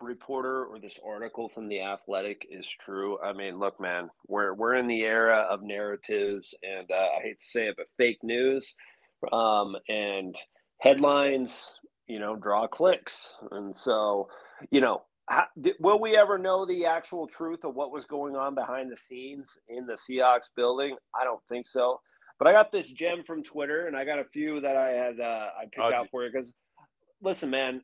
reporter 0.00 0.64
or 0.66 0.78
this 0.78 0.98
article 1.06 1.48
from 1.48 1.68
the 1.68 1.80
Athletic 1.80 2.46
is 2.50 2.68
true. 2.68 3.18
I 3.20 3.32
mean, 3.32 3.58
look, 3.58 3.80
man, 3.80 4.10
we're 4.28 4.54
we're 4.54 4.74
in 4.74 4.86
the 4.86 5.02
era 5.02 5.46
of 5.50 5.62
narratives, 5.62 6.54
and 6.62 6.90
uh, 6.90 7.08
I 7.18 7.22
hate 7.22 7.40
to 7.40 7.46
say 7.46 7.68
it, 7.68 7.74
but 7.76 7.86
fake 7.96 8.18
news, 8.22 8.74
um, 9.32 9.76
and 9.88 10.36
headlines, 10.80 11.78
you 12.06 12.18
know, 12.18 12.36
draw 12.36 12.66
clicks, 12.66 13.34
and 13.50 13.74
so, 13.74 14.28
you 14.70 14.80
know. 14.80 15.02
How, 15.28 15.46
will 15.80 16.00
we 16.00 16.16
ever 16.16 16.38
know 16.38 16.64
the 16.66 16.86
actual 16.86 17.26
truth 17.26 17.64
of 17.64 17.74
what 17.74 17.90
was 17.90 18.04
going 18.04 18.36
on 18.36 18.54
behind 18.54 18.92
the 18.92 18.96
scenes 18.96 19.58
in 19.68 19.84
the 19.84 19.94
Seahawks 19.94 20.50
building? 20.54 20.96
I 21.20 21.24
don't 21.24 21.42
think 21.48 21.66
so. 21.66 22.00
But 22.38 22.46
I 22.46 22.52
got 22.52 22.70
this 22.70 22.86
gem 22.86 23.24
from 23.26 23.42
Twitter, 23.42 23.88
and 23.88 23.96
I 23.96 24.04
got 24.04 24.20
a 24.20 24.24
few 24.24 24.60
that 24.60 24.76
I 24.76 24.90
had 24.90 25.18
uh, 25.18 25.48
I 25.58 25.64
picked 25.64 25.80
Oh, 25.80 25.92
out 25.92 26.10
for 26.12 26.22
you 26.22 26.30
because, 26.32 26.54
listen, 27.20 27.50
man, 27.50 27.82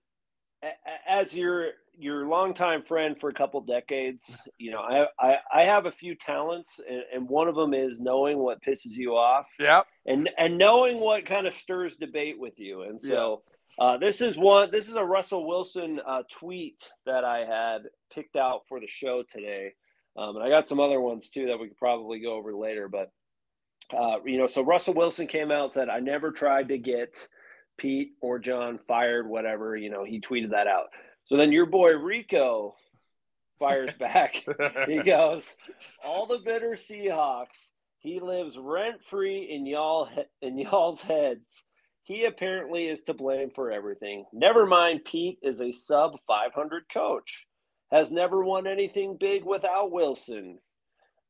as 1.09 1.35
your 1.35 1.71
your 1.99 2.27
longtime 2.27 2.83
friend 2.83 3.17
for 3.21 3.29
a 3.29 3.35
couple 3.35 3.61
decades, 3.61 4.37
you 4.59 4.71
know, 4.71 4.81
I 4.81 5.07
I, 5.19 5.37
I 5.55 5.61
have 5.63 5.87
a 5.87 5.91
few 5.91 6.15
talents, 6.15 6.81
and, 6.89 7.03
and 7.15 7.29
one 7.29 7.49
of 7.49 7.55
them 7.55 7.75
is 7.75 8.01
knowing 8.01 8.39
what 8.39 8.63
pisses 8.63 8.93
you 8.93 9.13
off, 9.17 9.47
Yep. 9.61 9.87
and 10.07 10.31
and 10.39 10.59
knowing 10.59 10.99
what 11.01 11.25
kind 11.27 11.47
of 11.47 11.55
stirs 11.55 11.97
debate 11.97 12.39
with 12.39 12.59
you. 12.59 12.83
And 12.83 13.01
so 13.01 13.43
uh, 13.79 13.99
this 13.99 14.21
is 14.21 14.37
one. 14.37 14.71
This 14.71 14.89
is 14.89 14.95
a 14.97 15.05
Russell 15.05 15.47
Wilson 15.47 16.01
uh, 16.07 16.23
tweet 16.31 16.83
that 17.07 17.25
I 17.25 17.41
had 17.45 17.83
picked 18.13 18.37
out 18.37 18.63
for 18.69 18.81
the 18.81 18.87
show 18.89 19.23
today, 19.23 19.73
um, 20.17 20.37
and 20.37 20.45
I 20.45 20.49
got 20.49 20.69
some 20.69 20.81
other 20.81 21.01
ones 21.01 21.29
too 21.29 21.47
that 21.47 21.59
we 21.59 21.69
could 21.69 21.79
probably 21.79 22.21
go 22.21 22.35
over 22.35 22.55
later. 22.55 22.89
But 22.89 23.11
uh, 23.97 24.19
you 24.25 24.39
know, 24.39 24.47
so 24.47 24.63
Russell 24.63 24.95
Wilson 24.95 25.27
came 25.27 25.51
out 25.51 25.65
and 25.65 25.73
said, 25.75 25.89
"I 25.89 26.01
never 26.01 26.31
tried 26.33 26.69
to 26.69 26.79
get 26.79 27.29
Pete 27.79 28.13
or 28.21 28.39
John 28.39 28.79
fired, 28.89 29.29
whatever." 29.29 29.77
You 29.77 29.91
know, 29.91 30.05
he 30.05 30.21
tweeted 30.21 30.51
that 30.51 30.67
out. 30.67 30.87
So 31.27 31.37
then 31.37 31.53
your 31.53 31.67
boy 31.67 31.93
Rico 31.93 32.75
fires 33.59 33.95
back. 33.99 34.45
he 34.87 35.03
goes, 35.03 35.45
"All 36.05 36.27
the 36.27 36.39
bitter 36.39 36.73
Seahawks. 36.73 37.69
He 37.99 38.19
lives 38.19 38.57
rent 38.59 38.97
free 39.11 39.49
in 39.51 39.65
y'all 39.65 40.09
in 40.41 40.59
y'all's 40.59 41.03
heads. 41.03 41.47
He 42.05 42.25
apparently 42.25 42.89
is 42.89 43.03
to 43.03 43.15
blame 43.15 43.51
for 43.55 43.71
everything. 43.71 44.25
Never 44.33 44.67
mind, 44.67 45.05
Pete 45.05 45.39
is 45.41 45.61
a 45.61 45.71
sub 45.71 46.19
500 46.27 46.85
coach. 46.93 47.47
Has 47.93 48.11
never 48.11 48.43
won 48.43 48.67
anything 48.67 49.17
big 49.21 49.45
without 49.45 49.93
Wilson. 49.93 50.59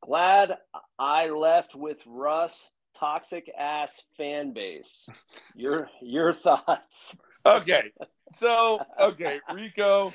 Glad 0.03 0.57
I 0.99 1.29
left 1.29 1.75
with 1.75 1.99
Russ. 2.07 2.71
Toxic 2.97 3.51
ass 3.59 4.01
fan 4.17 4.53
base. 4.53 5.09
Your 5.57 5.89
your 6.01 6.33
thoughts? 6.33 7.17
okay. 7.45 7.91
So, 8.35 8.81
okay, 8.99 9.41
Rico, 9.53 10.13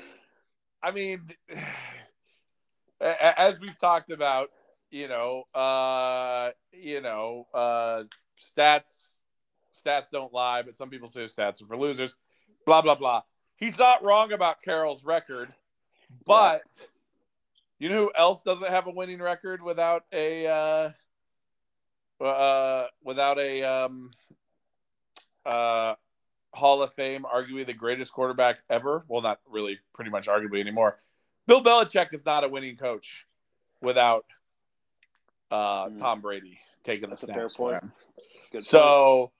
I 0.82 0.90
mean, 0.90 1.22
as 3.00 3.60
we've 3.60 3.78
talked 3.78 4.10
about, 4.10 4.50
you 4.90 5.08
know, 5.08 5.44
uh, 5.54 6.50
you 6.72 7.00
know, 7.00 7.46
uh, 7.54 8.04
stats 8.40 9.16
stats 9.78 10.10
don't 10.10 10.32
lie, 10.32 10.62
but 10.62 10.76
some 10.76 10.90
people 10.90 11.08
say 11.08 11.24
stats 11.24 11.62
are 11.62 11.66
for 11.66 11.76
losers. 11.76 12.14
Blah 12.66 12.82
blah 12.82 12.94
blah. 12.94 13.22
He's 13.56 13.78
not 13.78 14.02
wrong 14.02 14.32
about 14.32 14.62
Carroll's 14.62 15.04
record, 15.04 15.52
but 16.26 16.62
you 17.78 17.88
know 17.88 18.04
who 18.04 18.12
else 18.16 18.42
doesn't 18.42 18.68
have 18.68 18.86
a 18.86 18.90
winning 18.90 19.20
record 19.20 19.62
without 19.62 20.04
a 20.12 20.46
uh, 20.46 22.24
uh, 22.24 22.86
without 23.02 23.38
a 23.38 23.62
um, 23.62 24.10
uh, 25.46 25.94
Hall 26.54 26.82
of 26.82 26.92
Fame, 26.94 27.24
arguably 27.24 27.66
the 27.66 27.74
greatest 27.74 28.12
quarterback 28.12 28.58
ever. 28.70 29.04
Well, 29.08 29.22
not 29.22 29.40
really, 29.48 29.78
pretty 29.94 30.10
much 30.10 30.26
arguably 30.26 30.60
anymore. 30.60 30.98
Bill 31.46 31.62
Belichick 31.62 32.12
is 32.12 32.24
not 32.24 32.44
a 32.44 32.48
winning 32.48 32.76
coach 32.76 33.26
without 33.80 34.26
uh, 35.50 35.88
mm. 35.88 35.98
Tom 35.98 36.20
Brady 36.20 36.58
taking 36.84 37.08
That's 37.08 37.22
the 37.22 37.28
snaps 37.28 37.56
for 37.56 37.74
him. 37.74 37.92
so 38.60 39.18
point. 39.18 39.30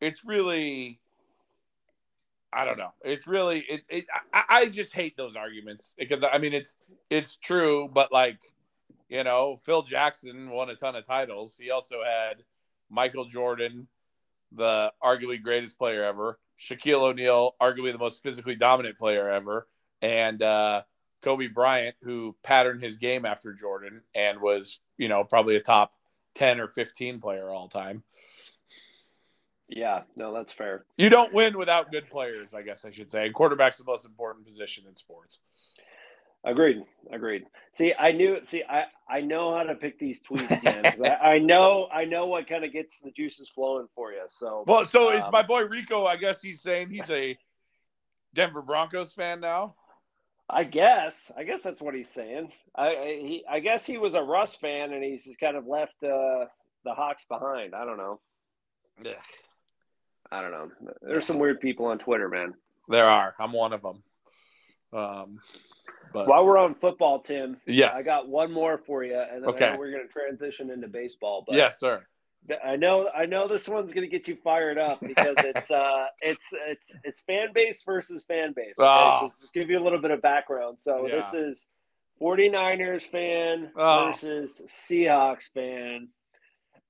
it's 0.00 0.24
really, 0.24 1.00
I 2.52 2.64
don't 2.64 2.78
know. 2.78 2.92
It's 3.04 3.26
really, 3.26 3.64
it. 3.68 3.82
it 3.88 4.06
I, 4.32 4.42
I 4.48 4.66
just 4.66 4.92
hate 4.92 5.16
those 5.16 5.36
arguments 5.36 5.94
because 5.98 6.24
I 6.24 6.38
mean 6.38 6.52
it's 6.52 6.76
it's 7.10 7.36
true, 7.36 7.88
but 7.92 8.12
like, 8.12 8.38
you 9.08 9.24
know, 9.24 9.58
Phil 9.64 9.82
Jackson 9.82 10.50
won 10.50 10.70
a 10.70 10.76
ton 10.76 10.96
of 10.96 11.06
titles. 11.06 11.56
He 11.60 11.70
also 11.70 11.96
had 12.04 12.42
Michael 12.90 13.26
Jordan, 13.26 13.88
the 14.56 14.92
arguably 15.02 15.42
greatest 15.42 15.78
player 15.78 16.04
ever. 16.04 16.38
Shaquille 16.58 17.02
O'Neal, 17.02 17.54
arguably 17.60 17.92
the 17.92 17.98
most 17.98 18.22
physically 18.22 18.54
dominant 18.54 18.98
player 18.98 19.28
ever, 19.28 19.68
and 20.00 20.42
uh, 20.42 20.82
Kobe 21.22 21.48
Bryant, 21.48 21.96
who 22.02 22.34
patterned 22.42 22.82
his 22.82 22.96
game 22.96 23.26
after 23.26 23.52
Jordan 23.52 24.00
and 24.14 24.40
was, 24.40 24.80
you 24.96 25.08
know, 25.08 25.24
probably 25.24 25.56
a 25.56 25.60
top 25.60 25.92
10 26.36 26.60
or 26.60 26.68
15 26.68 27.20
player 27.20 27.50
all 27.50 27.68
time. 27.68 28.02
Yeah, 29.68 30.02
no, 30.14 30.32
that's 30.32 30.52
fair. 30.52 30.84
You 30.96 31.10
don't 31.10 31.34
win 31.34 31.58
without 31.58 31.90
good 31.90 32.08
players, 32.08 32.54
I 32.54 32.62
guess 32.62 32.84
I 32.84 32.92
should 32.92 33.10
say. 33.10 33.26
And 33.26 33.34
quarterback's 33.34 33.78
the 33.78 33.84
most 33.84 34.06
important 34.06 34.46
position 34.46 34.84
in 34.88 34.94
sports. 34.94 35.40
Agreed. 36.46 36.84
Agreed. 37.10 37.44
See, 37.74 37.92
I 37.98 38.12
knew. 38.12 38.38
See, 38.44 38.62
I 38.68 38.84
I 39.08 39.20
know 39.20 39.54
how 39.54 39.64
to 39.64 39.74
pick 39.74 39.98
these 39.98 40.20
tweets, 40.20 40.62
man. 40.64 40.86
I, 41.04 41.34
I, 41.34 41.38
know. 41.38 41.88
I 41.92 42.04
know 42.04 42.26
what 42.26 42.46
kind 42.46 42.64
of 42.64 42.72
gets 42.72 43.00
the 43.00 43.10
juices 43.10 43.48
flowing 43.48 43.88
for 43.94 44.12
you. 44.12 44.22
So 44.28 44.64
well, 44.66 44.84
so 44.84 45.10
um, 45.10 45.18
is 45.18 45.24
my 45.32 45.42
boy 45.42 45.64
Rico. 45.64 46.06
I 46.06 46.16
guess 46.16 46.40
he's 46.40 46.60
saying 46.62 46.90
he's 46.90 47.10
a 47.10 47.36
Denver 48.32 48.62
Broncos 48.62 49.12
fan 49.12 49.40
now. 49.40 49.74
I 50.48 50.62
guess. 50.62 51.32
I 51.36 51.42
guess 51.42 51.62
that's 51.62 51.80
what 51.80 51.94
he's 51.94 52.08
saying. 52.08 52.52
I 52.76 52.88
I, 52.88 53.18
he, 53.20 53.44
I 53.50 53.58
guess 53.58 53.84
he 53.84 53.98
was 53.98 54.14
a 54.14 54.22
Russ 54.22 54.54
fan, 54.54 54.92
and 54.92 55.02
he's 55.02 55.28
kind 55.40 55.56
of 55.56 55.66
left 55.66 56.02
uh, 56.04 56.46
the 56.84 56.94
Hawks 56.94 57.24
behind. 57.28 57.74
I 57.74 57.84
don't 57.84 57.98
know. 57.98 58.20
Yeah. 59.04 59.14
I 60.30 60.42
don't 60.42 60.52
know. 60.52 60.70
There's 61.02 61.26
some 61.26 61.38
weird 61.38 61.60
people 61.60 61.86
on 61.86 61.98
Twitter, 61.98 62.28
man. 62.28 62.54
There 62.88 63.08
are. 63.08 63.34
I'm 63.38 63.52
one 63.52 63.72
of 63.72 63.82
them. 63.82 64.02
Um, 64.92 65.40
but 66.12 66.28
while 66.28 66.46
we're 66.46 66.58
on 66.58 66.74
football, 66.74 67.20
Tim, 67.20 67.56
yes, 67.66 67.96
I 67.96 68.02
got 68.02 68.28
one 68.28 68.52
more 68.52 68.78
for 68.78 69.04
you, 69.04 69.18
and 69.18 69.42
then 69.42 69.50
okay. 69.50 69.76
we're 69.78 69.90
going 69.90 70.06
to 70.06 70.12
transition 70.12 70.70
into 70.70 70.88
baseball. 70.88 71.44
But 71.46 71.56
yes, 71.56 71.78
sir. 71.80 72.04
I 72.64 72.76
know, 72.76 73.08
I 73.08 73.26
know 73.26 73.48
this 73.48 73.68
one's 73.68 73.92
going 73.92 74.08
to 74.08 74.10
get 74.10 74.28
you 74.28 74.36
fired 74.36 74.78
up 74.78 75.00
because 75.00 75.34
it's 75.38 75.70
uh, 75.70 76.06
it's 76.20 76.46
it's 76.68 76.96
it's 77.02 77.20
fan 77.22 77.48
base 77.52 77.82
versus 77.84 78.24
fan 78.26 78.52
base. 78.54 78.74
Okay? 78.78 78.86
Oh. 78.86 79.32
So 79.40 79.48
give 79.52 79.70
you 79.70 79.78
a 79.78 79.84
little 79.84 80.00
bit 80.00 80.10
of 80.10 80.22
background. 80.22 80.78
So 80.80 81.06
yeah. 81.06 81.16
this 81.16 81.34
is 81.34 81.68
49ers 82.20 83.02
fan 83.02 83.70
oh. 83.76 84.06
versus 84.06 84.62
Seahawks 84.66 85.44
fan. 85.52 86.08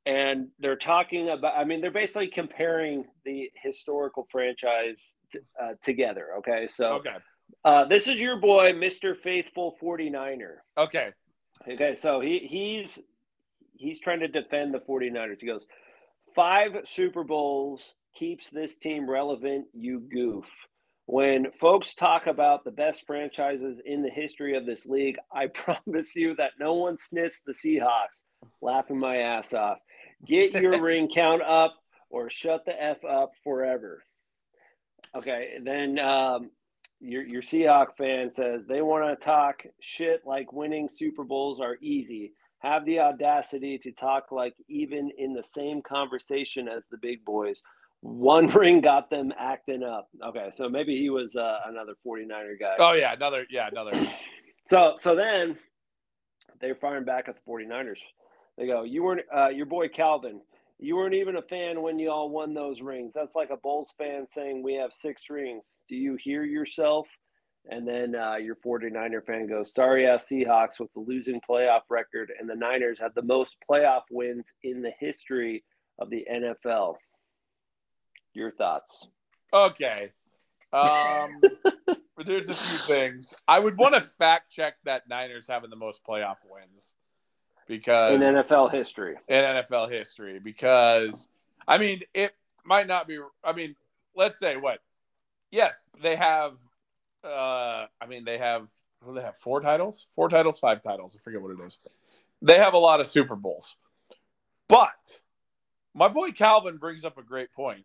And 0.05 0.49
they're 0.61 0.77
talking 0.77 1.31
about, 1.31 1.57
I 1.57 1.65
mean, 1.65 1.81
they're 1.81 1.91
basically 1.91 2.29
comparing 2.29 3.07
the 3.25 3.51
historical 3.61 4.29
franchise 4.31 5.17
t- 5.33 5.41
uh, 5.61 5.73
together. 5.83 6.29
Okay. 6.39 6.69
So 6.69 6.93
okay. 6.95 7.17
Uh, 7.65 7.85
this 7.87 8.07
is 8.07 8.21
your 8.21 8.41
boy, 8.41 8.73
Mr. 8.73 9.17
Faithful 9.17 9.77
49er. 9.83 10.57
Okay. 10.79 11.11
Okay, 11.69 11.95
so 11.97 12.21
he 12.21 12.39
he's 12.39 12.99
he's 13.75 13.99
trying 13.99 14.21
to 14.21 14.29
defend 14.29 14.73
the 14.73 14.79
49ers. 14.79 15.41
He 15.41 15.47
goes, 15.47 15.67
Five 16.35 16.73
Super 16.85 17.25
Bowls 17.25 17.95
keeps 18.15 18.51
this 18.51 18.77
team 18.77 19.09
relevant, 19.09 19.67
you 19.73 20.01
goof. 20.01 20.47
When 21.07 21.53
folks 21.53 21.95
talk 21.95 22.27
about 22.27 22.65
the 22.65 22.73
best 22.73 23.07
franchises 23.07 23.81
in 23.85 24.03
the 24.03 24.11
history 24.11 24.57
of 24.57 24.67
this 24.67 24.87
league, 24.87 25.17
I 25.33 25.47
promise 25.55 26.17
you 26.17 26.35
that 26.37 26.53
no 26.59 26.75
one 26.75 26.99
sniffs 26.99 27.41
the 27.47 27.53
Seahawks. 27.53 28.23
Laughing 28.61 28.99
my 28.99 29.19
ass 29.19 29.55
off. 29.55 29.79
Get 30.27 30.53
your 30.53 30.81
ring 30.83 31.09
count 31.13 31.43
up 31.43 31.75
or 32.11 32.29
shut 32.31 32.65
the 32.65 32.81
F 32.81 33.05
up 33.05 33.33
forever. 33.45 34.03
Okay, 35.15 35.59
then 35.63 35.99
um, 35.99 36.51
your 37.01 37.23
your 37.25 37.43
Seahawk 37.43 37.97
fan 37.97 38.31
says 38.35 38.63
they 38.67 38.83
want 38.83 39.05
to 39.07 39.25
talk 39.25 39.63
shit 39.81 40.23
like 40.25 40.53
winning 40.53 40.89
Super 40.89 41.25
Bowls 41.25 41.61
are 41.61 41.77
easy. 41.81 42.33
Have 42.61 42.85
the 42.87 43.01
audacity 43.01 43.79
to 43.79 43.93
talk 43.93 44.33
like 44.33 44.55
even 44.69 45.11
in 45.19 45.35
the 45.35 45.43
same 45.43 45.83
conversation 45.83 46.69
as 46.69 46.83
the 46.91 46.97
big 46.97 47.25
boys. 47.25 47.61
One 48.01 48.47
ring 48.55 48.81
got 48.81 49.11
them 49.11 49.33
acting 49.39 49.83
up. 49.83 50.09
Okay, 50.25 50.51
so 50.57 50.69
maybe 50.69 50.97
he 50.99 51.11
was 51.11 51.37
uh, 51.37 51.59
another 51.67 51.95
49er 52.07 52.59
guy. 52.59 52.77
Oh 52.79 52.93
yeah, 52.93 53.13
another 53.13 53.47
yeah, 53.51 53.69
another. 53.71 53.93
so 54.69 54.95
so 54.99 55.15
then 55.15 55.57
they're 56.61 56.75
firing 56.75 57.05
back 57.05 57.29
at 57.29 57.35
the 57.35 57.41
49ers. 57.49 57.99
They 58.57 58.67
go, 58.67 58.85
"You 58.85 59.03
weren't 59.03 59.23
uh, 59.35 59.49
your 59.49 59.67
boy 59.67 59.89
Calvin 59.89 60.41
you 60.79 60.97
weren't 60.97 61.15
even 61.15 61.37
a 61.37 61.43
fan 61.43 61.81
when 61.81 61.99
you 61.99 62.11
all 62.11 62.29
won 62.29 62.53
those 62.53 62.81
rings. 62.81 63.13
That's 63.15 63.35
like 63.35 63.51
a 63.51 63.57
Bulls 63.57 63.95
fan 63.97 64.27
saying 64.31 64.63
we 64.63 64.75
have 64.75 64.93
six 64.93 65.23
rings. 65.31 65.79
Do 65.89 65.97
you 65.97 66.17
hear 66.17 66.45
yourself? 66.45 67.07
And 67.69 67.87
then 67.87 68.15
uh, 68.15 68.37
your 68.37 68.57
49er 68.57 69.25
fan 69.27 69.49
goes, 69.49 69.73
sorry 69.75 70.07
ass 70.07 70.27
Seahawks 70.31 70.79
with 70.79 70.93
the 70.93 71.01
losing 71.01 71.41
playoff 71.49 71.81
record, 71.91 72.31
and 72.39 72.49
the 72.49 72.55
Niners 72.55 72.99
have 73.01 73.15
the 73.15 73.23
most 73.23 73.57
playoff 73.69 74.03
wins 74.11 74.47
in 74.63 74.83
the 74.83 74.93
history 75.01 75.65
of 75.99 76.11
the 76.11 76.25
NFL. 76.31 76.95
Your 78.35 78.53
thoughts? 78.53 79.09
Okay. 79.53 80.13
Um, 80.73 81.41
there's 82.25 82.49
a 82.49 82.55
few 82.55 82.79
things. 82.87 83.35
I 83.49 83.59
would 83.59 83.79
want 83.79 83.95
to 83.95 84.01
fact 84.01 84.53
check 84.53 84.75
that 84.85 85.09
Niners 85.09 85.47
having 85.49 85.71
the 85.71 85.77
most 85.77 86.03
playoff 86.09 86.37
wins 86.49 86.95
because 87.67 88.15
in 88.15 88.21
NFL 88.21 88.73
history. 88.73 89.17
In 89.29 89.45
NFL 89.45 89.91
history, 89.91 90.39
because 90.39 91.29
I 91.67 91.79
mean, 91.79 92.03
it 92.15 92.33
might 92.65 92.87
not 92.87 93.09
be. 93.09 93.19
I 93.45 93.53
mean, 93.53 93.77
let's 94.15 94.39
say 94.39 94.57
what? 94.57 94.81
Yes, 95.51 95.89
they 96.03 96.17
have. 96.17 96.55
Uh, 97.25 97.87
I 98.01 98.07
mean, 98.09 98.25
they 98.25 98.39
have. 98.39 98.69
What 99.01 99.15
do 99.15 99.21
they 99.21 99.25
have? 99.25 99.37
Four 99.39 99.61
titles? 99.61 100.07
Four 100.15 100.29
titles? 100.29 100.59
Five 100.59 100.83
titles? 100.83 101.17
I 101.19 101.23
forget 101.23 101.41
what 101.41 101.51
it 101.51 101.59
is. 101.65 101.79
They 102.43 102.59
have 102.59 102.75
a 102.75 102.79
lot 102.79 103.01
of 103.01 103.07
Super 103.07 103.37
Bowls, 103.37 103.77
but 104.69 105.21
my 105.95 106.09
boy 106.09 106.33
Calvin 106.33 106.77
brings 106.77 107.05
up 107.05 107.19
a 107.19 107.23
great 107.23 107.53
point. 107.53 107.85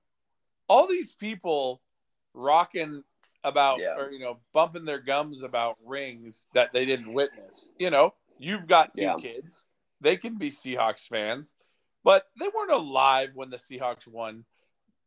All 0.68 0.88
these 0.88 1.12
people 1.12 1.82
rocking 2.34 3.04
about 3.44 3.80
yeah. 3.80 3.96
or 3.98 4.12
you 4.12 4.20
know 4.20 4.40
bumping 4.54 4.86
their 4.86 5.00
gums 5.00 5.42
about 5.42 5.78
rings 5.86 6.46
that 6.54 6.74
they 6.74 6.86
didn't 6.86 7.14
witness. 7.14 7.72
You 7.80 7.90
know, 7.90 8.14
you've 8.38 8.68
got 8.68 8.94
two 8.96 9.04
yeah. 9.04 9.16
kids 9.20 9.66
they 10.02 10.18
can 10.18 10.38
be 10.38 10.50
Seahawks 10.50 11.08
fans, 11.08 11.56
but 12.04 12.24
they 12.40 12.48
weren't 12.48 12.72
alive 12.72 13.30
when 13.36 13.50
the 13.50 13.58
Seahawks 13.58 14.08
won 14.08 14.44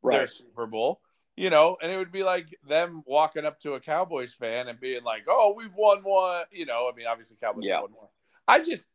right. 0.03 0.19
their 0.19 0.27
Super 0.27 0.67
Bowl. 0.67 1.01
You 1.37 1.51
know, 1.51 1.77
and 1.83 1.91
it 1.91 1.97
would 1.97 2.13
be 2.13 2.23
like 2.23 2.57
them 2.69 3.03
walking 3.07 3.45
up 3.45 3.61
to 3.63 3.73
a 3.73 3.81
Cowboys 3.81 4.33
fan 4.33 4.69
and 4.69 4.79
being 4.79 5.03
like, 5.03 5.25
"Oh, 5.29 5.53
we've 5.57 5.75
won 5.75 5.99
one." 6.05 6.45
You 6.53 6.65
know, 6.65 6.89
I 6.91 6.97
mean, 6.97 7.07
obviously 7.09 7.37
Cowboys 7.43 7.65
yeah. 7.67 7.81
won 7.81 7.91
more. 7.91 8.09
I 8.47 8.61
just, 8.61 8.87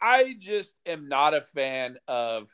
I 0.00 0.34
just 0.38 0.72
am 0.86 1.08
not 1.08 1.34
a 1.34 1.42
fan 1.42 1.98
of 2.08 2.48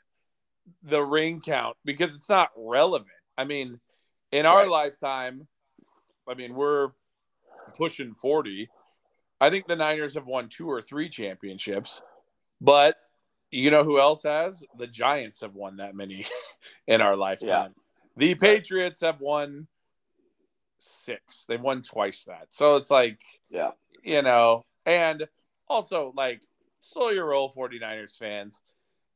the 0.82 1.00
ring 1.00 1.40
count 1.40 1.76
because 1.84 2.16
it's 2.16 2.28
not 2.28 2.50
relevant. 2.56 3.10
I 3.36 3.44
mean, 3.44 3.78
in 4.32 4.44
our 4.44 4.62
right. 4.62 4.68
lifetime, 4.68 5.46
I 6.28 6.34
mean, 6.34 6.54
we're 6.54 6.88
pushing 7.76 8.14
40. 8.14 8.68
I 9.40 9.50
think 9.50 9.68
the 9.68 9.76
Niners 9.76 10.14
have 10.14 10.26
won 10.26 10.48
two 10.48 10.68
or 10.68 10.82
three 10.82 11.08
championships. 11.08 12.02
But 12.60 12.96
you 13.50 13.70
know 13.70 13.84
who 13.84 13.98
else 13.98 14.22
has? 14.24 14.64
The 14.76 14.86
Giants 14.86 15.40
have 15.40 15.54
won 15.54 15.76
that 15.76 15.94
many 15.94 16.26
in 16.86 17.00
our 17.00 17.16
lifetime. 17.16 17.48
Yeah. 17.48 17.68
The 18.16 18.34
Patriots 18.34 19.00
have 19.00 19.20
won 19.20 19.68
six. 20.80 21.44
They've 21.46 21.60
won 21.60 21.82
twice 21.82 22.24
that. 22.24 22.48
So 22.50 22.76
it's 22.76 22.90
like, 22.90 23.18
yeah, 23.48 23.70
you 24.02 24.22
know, 24.22 24.64
and 24.84 25.26
also 25.68 26.12
like 26.16 26.42
slow 26.80 27.10
your 27.10 27.26
roll 27.26 27.52
49ers 27.52 28.16
fans. 28.16 28.60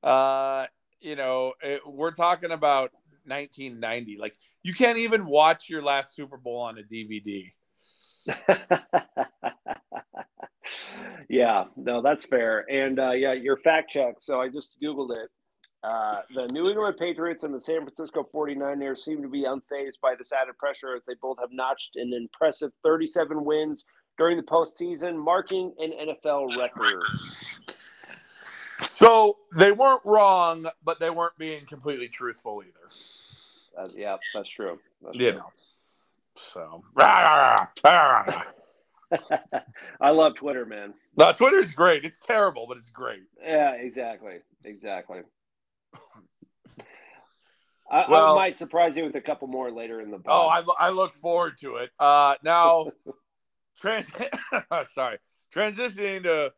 Uh, 0.02 0.66
you 1.00 1.16
know, 1.16 1.52
it, 1.62 1.80
we're 1.87 2.12
talking 2.12 2.52
about 2.52 2.92
1990. 3.26 4.18
Like 4.18 4.37
you 4.62 4.72
can't 4.72 4.99
even 4.99 5.26
watch 5.26 5.68
your 5.68 5.82
last 5.82 6.14
Super 6.14 6.37
Bowl 6.37 6.61
on 6.61 6.78
a 6.78 6.82
DVD. 6.82 7.52
Yeah, 11.33 11.64
no, 11.76 12.02
that's 12.02 12.26
fair. 12.26 12.71
And 12.71 13.00
uh, 13.00 13.12
yeah, 13.12 13.33
your 13.33 13.57
fact 13.57 13.91
check. 13.91 14.17
So 14.19 14.38
I 14.38 14.50
just 14.50 14.76
Googled 14.83 15.17
it. 15.17 15.31
Uh, 15.83 16.21
the 16.35 16.47
New 16.52 16.69
England 16.69 16.97
Patriots 16.99 17.43
and 17.43 17.55
the 17.55 17.61
San 17.61 17.79
Francisco 17.79 18.29
49ers 18.35 18.99
seem 18.99 19.23
to 19.23 19.29
be 19.29 19.45
unfazed 19.45 19.99
by 20.02 20.14
this 20.17 20.31
added 20.31 20.59
pressure 20.59 20.95
as 20.95 21.02
they 21.09 21.14
both 21.23 21.38
have 21.41 21.49
notched 21.50 21.97
an 21.97 22.12
impressive 22.12 22.71
37 22.85 23.43
wins 23.43 23.87
during 24.19 24.37
the 24.37 24.43
postseason, 24.43 25.17
marking 25.17 25.73
an 25.79 25.93
NFL 26.11 26.55
record. 26.59 27.02
So 28.83 29.38
they 29.57 29.73
weren't 29.73 30.02
wrong, 30.05 30.67
but 30.85 31.00
they 31.00 31.09
weren't 31.09 31.38
being 31.38 31.64
completely 31.64 32.09
truthful 32.09 32.62
either. 32.62 33.87
Uh, 33.87 33.88
yeah, 33.97 34.19
that's 34.35 34.50
true. 34.50 34.79
That's 35.02 35.17
you 35.17 35.33
true. 35.33 35.41
So 36.37 36.83
I 36.97 37.67
love 40.03 40.35
Twitter, 40.37 40.65
man. 40.65 40.95
no, 41.17 41.33
Twitter's 41.33 41.71
great. 41.71 42.05
It's 42.05 42.21
terrible, 42.21 42.67
but 42.67 42.79
it's 42.79 42.89
great. 42.89 43.23
Yeah, 43.43 43.73
exactly, 43.73 44.39
exactly. 44.65 45.21
I, 47.91 48.07
Well- 48.11 48.33
I 48.33 48.37
might 48.37 48.57
surprise 48.57 48.97
you 48.97 49.05
with 49.05 49.15
a 49.17 49.21
couple 49.21 49.49
more 49.49 49.71
later 49.71 50.01
in 50.01 50.11
the. 50.11 50.19
Oh. 50.27 50.49
I, 50.49 50.62
I 50.79 50.91
look 50.91 51.15
forward 51.15 51.59
to 51.61 51.77
it. 51.77 51.91
Uh, 51.99 52.37
now, 52.43 52.91
trans- 53.79 54.11
sorry, 54.93 55.19
transitioning 55.55 56.23
to 56.23 56.53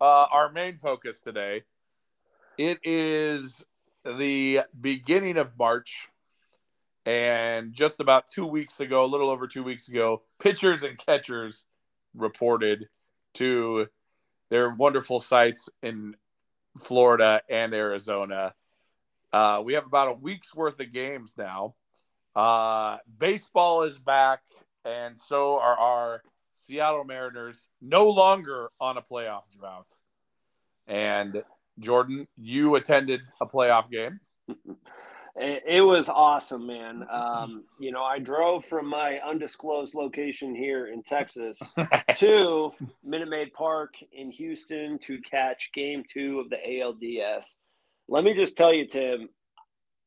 uh, 0.00 0.04
our 0.30 0.52
main 0.52 0.76
focus 0.78 1.18
today. 1.20 1.62
It 2.58 2.78
is 2.84 3.64
the 4.04 4.60
beginning 4.80 5.36
of 5.38 5.58
March, 5.58 6.08
and 7.06 7.72
just 7.72 8.00
about 8.00 8.26
two 8.26 8.46
weeks 8.46 8.80
ago, 8.80 9.04
a 9.04 9.06
little 9.06 9.30
over 9.30 9.46
two 9.46 9.62
weeks 9.62 9.86
ago, 9.86 10.22
pitchers 10.40 10.82
and 10.82 10.98
catchers 10.98 11.64
reported 12.14 12.88
to 13.34 13.86
their 14.50 14.70
wonderful 14.70 15.20
sites 15.20 15.68
in 15.82 16.16
Florida 16.80 17.40
and 17.48 17.72
Arizona. 17.72 18.54
Uh, 19.32 19.62
we 19.64 19.74
have 19.74 19.86
about 19.86 20.08
a 20.08 20.12
week's 20.14 20.54
worth 20.54 20.80
of 20.80 20.92
games 20.92 21.34
now. 21.38 21.76
Uh, 22.34 22.98
baseball 23.18 23.84
is 23.84 23.98
back, 24.00 24.40
and 24.84 25.16
so 25.18 25.58
are 25.60 25.76
our 25.78 26.22
Seattle 26.52 27.04
Mariners, 27.04 27.68
no 27.80 28.10
longer 28.10 28.70
on 28.80 28.96
a 28.96 29.02
playoff 29.02 29.42
drought. 29.56 29.94
And 30.88 31.42
Jordan, 31.78 32.26
you 32.36 32.74
attended 32.74 33.20
a 33.40 33.46
playoff 33.46 33.90
game. 33.90 34.18
It, 35.38 35.62
it 35.66 35.80
was 35.82 36.08
awesome, 36.08 36.66
man. 36.66 37.04
Um, 37.10 37.64
you 37.78 37.92
know, 37.92 38.02
I 38.02 38.18
drove 38.18 38.64
from 38.64 38.86
my 38.88 39.18
undisclosed 39.18 39.94
location 39.94 40.54
here 40.54 40.86
in 40.86 41.02
Texas 41.02 41.58
to 42.16 42.70
Minute 43.04 43.28
Maid 43.28 43.52
Park 43.52 43.94
in 44.12 44.30
Houston 44.30 44.98
to 45.00 45.20
catch 45.20 45.70
game 45.74 46.04
two 46.10 46.40
of 46.40 46.48
the 46.48 46.56
ALDS. 46.56 47.56
Let 48.08 48.24
me 48.24 48.34
just 48.34 48.56
tell 48.56 48.72
you, 48.72 48.86
Tim, 48.86 49.28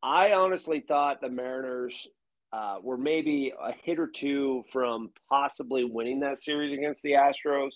I 0.02 0.32
honestly 0.32 0.84
thought 0.88 1.22
the 1.22 1.30
Mariners 1.30 2.08
uh, 2.52 2.78
were 2.82 2.98
maybe 2.98 3.54
a 3.62 3.72
hit 3.84 4.00
or 4.00 4.08
two 4.08 4.64
from 4.72 5.12
possibly 5.30 5.84
winning 5.84 6.22
that 6.22 6.42
series 6.42 6.76
against 6.76 7.04
the 7.04 7.12
Astros. 7.12 7.72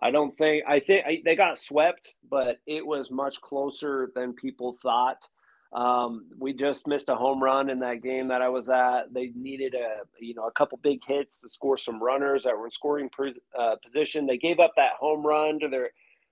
I 0.00 0.10
don't 0.10 0.36
think, 0.36 0.64
I 0.66 0.80
think 0.80 1.06
I, 1.06 1.22
they 1.24 1.36
got 1.36 1.58
swept, 1.58 2.14
but 2.28 2.58
it 2.66 2.84
was 2.84 3.10
much 3.10 3.40
closer 3.40 4.10
than 4.16 4.32
people 4.32 4.76
thought. 4.82 5.28
Um, 5.72 6.26
we 6.38 6.54
just 6.54 6.86
missed 6.86 7.10
a 7.10 7.14
home 7.14 7.42
run 7.42 7.68
in 7.68 7.80
that 7.80 8.02
game 8.02 8.28
that 8.28 8.40
I 8.40 8.48
was 8.48 8.70
at. 8.70 9.12
They 9.12 9.32
needed 9.34 9.74
a 9.74 10.02
you 10.18 10.34
know 10.34 10.46
a 10.46 10.52
couple 10.52 10.78
big 10.82 11.00
hits 11.06 11.40
to 11.40 11.50
score 11.50 11.76
some 11.76 12.02
runners 12.02 12.44
that 12.44 12.56
were 12.56 12.66
in 12.66 12.70
scoring 12.70 13.10
uh, 13.58 13.76
position. 13.84 14.26
They 14.26 14.38
gave 14.38 14.60
up 14.60 14.72
that 14.76 14.92
home 14.98 15.26
run 15.26 15.60
to 15.60 15.68
their 15.68 15.90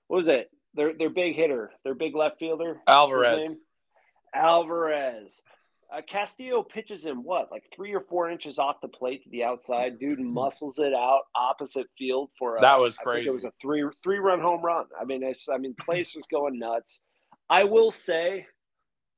what 0.09 0.19
was 0.19 0.29
it? 0.29 0.51
Their 0.75 0.95
their 0.95 1.11
big 1.11 1.35
hitter, 1.37 1.71
their 1.85 1.95
big 1.95 2.15
left 2.15 2.39
fielder, 2.39 2.81
Alvarez. 2.87 3.55
Alvarez. 4.35 5.41
Uh, 5.95 6.01
Castillo 6.03 6.65
pitches 6.65 7.05
him 7.05 7.23
what, 7.23 7.51
like 7.53 7.63
three 7.75 7.95
or 7.95 8.01
four 8.01 8.29
inches 8.29 8.59
off 8.59 8.81
the 8.81 8.89
plate 8.89 9.23
to 9.23 9.31
the 9.31 9.45
outside. 9.45 10.01
Dude 10.01 10.19
muscles 10.33 10.79
it 10.79 10.93
out 10.93 11.23
opposite 11.35 11.87
field 11.97 12.31
for 12.39 12.57
a, 12.57 12.59
That 12.61 12.81
was 12.81 12.97
crazy. 12.97 13.29
it 13.29 13.35
was 13.35 13.45
a 13.45 13.53
three 13.61 13.85
three 14.03 14.19
run 14.19 14.41
home 14.41 14.63
run. 14.63 14.87
I 15.01 15.05
mean, 15.05 15.23
I 15.25 15.59
mean, 15.59 15.75
place 15.75 16.15
was 16.17 16.25
going 16.31 16.59
nuts. 16.59 17.03
I 17.49 17.65
will 17.65 17.93
say, 17.93 18.47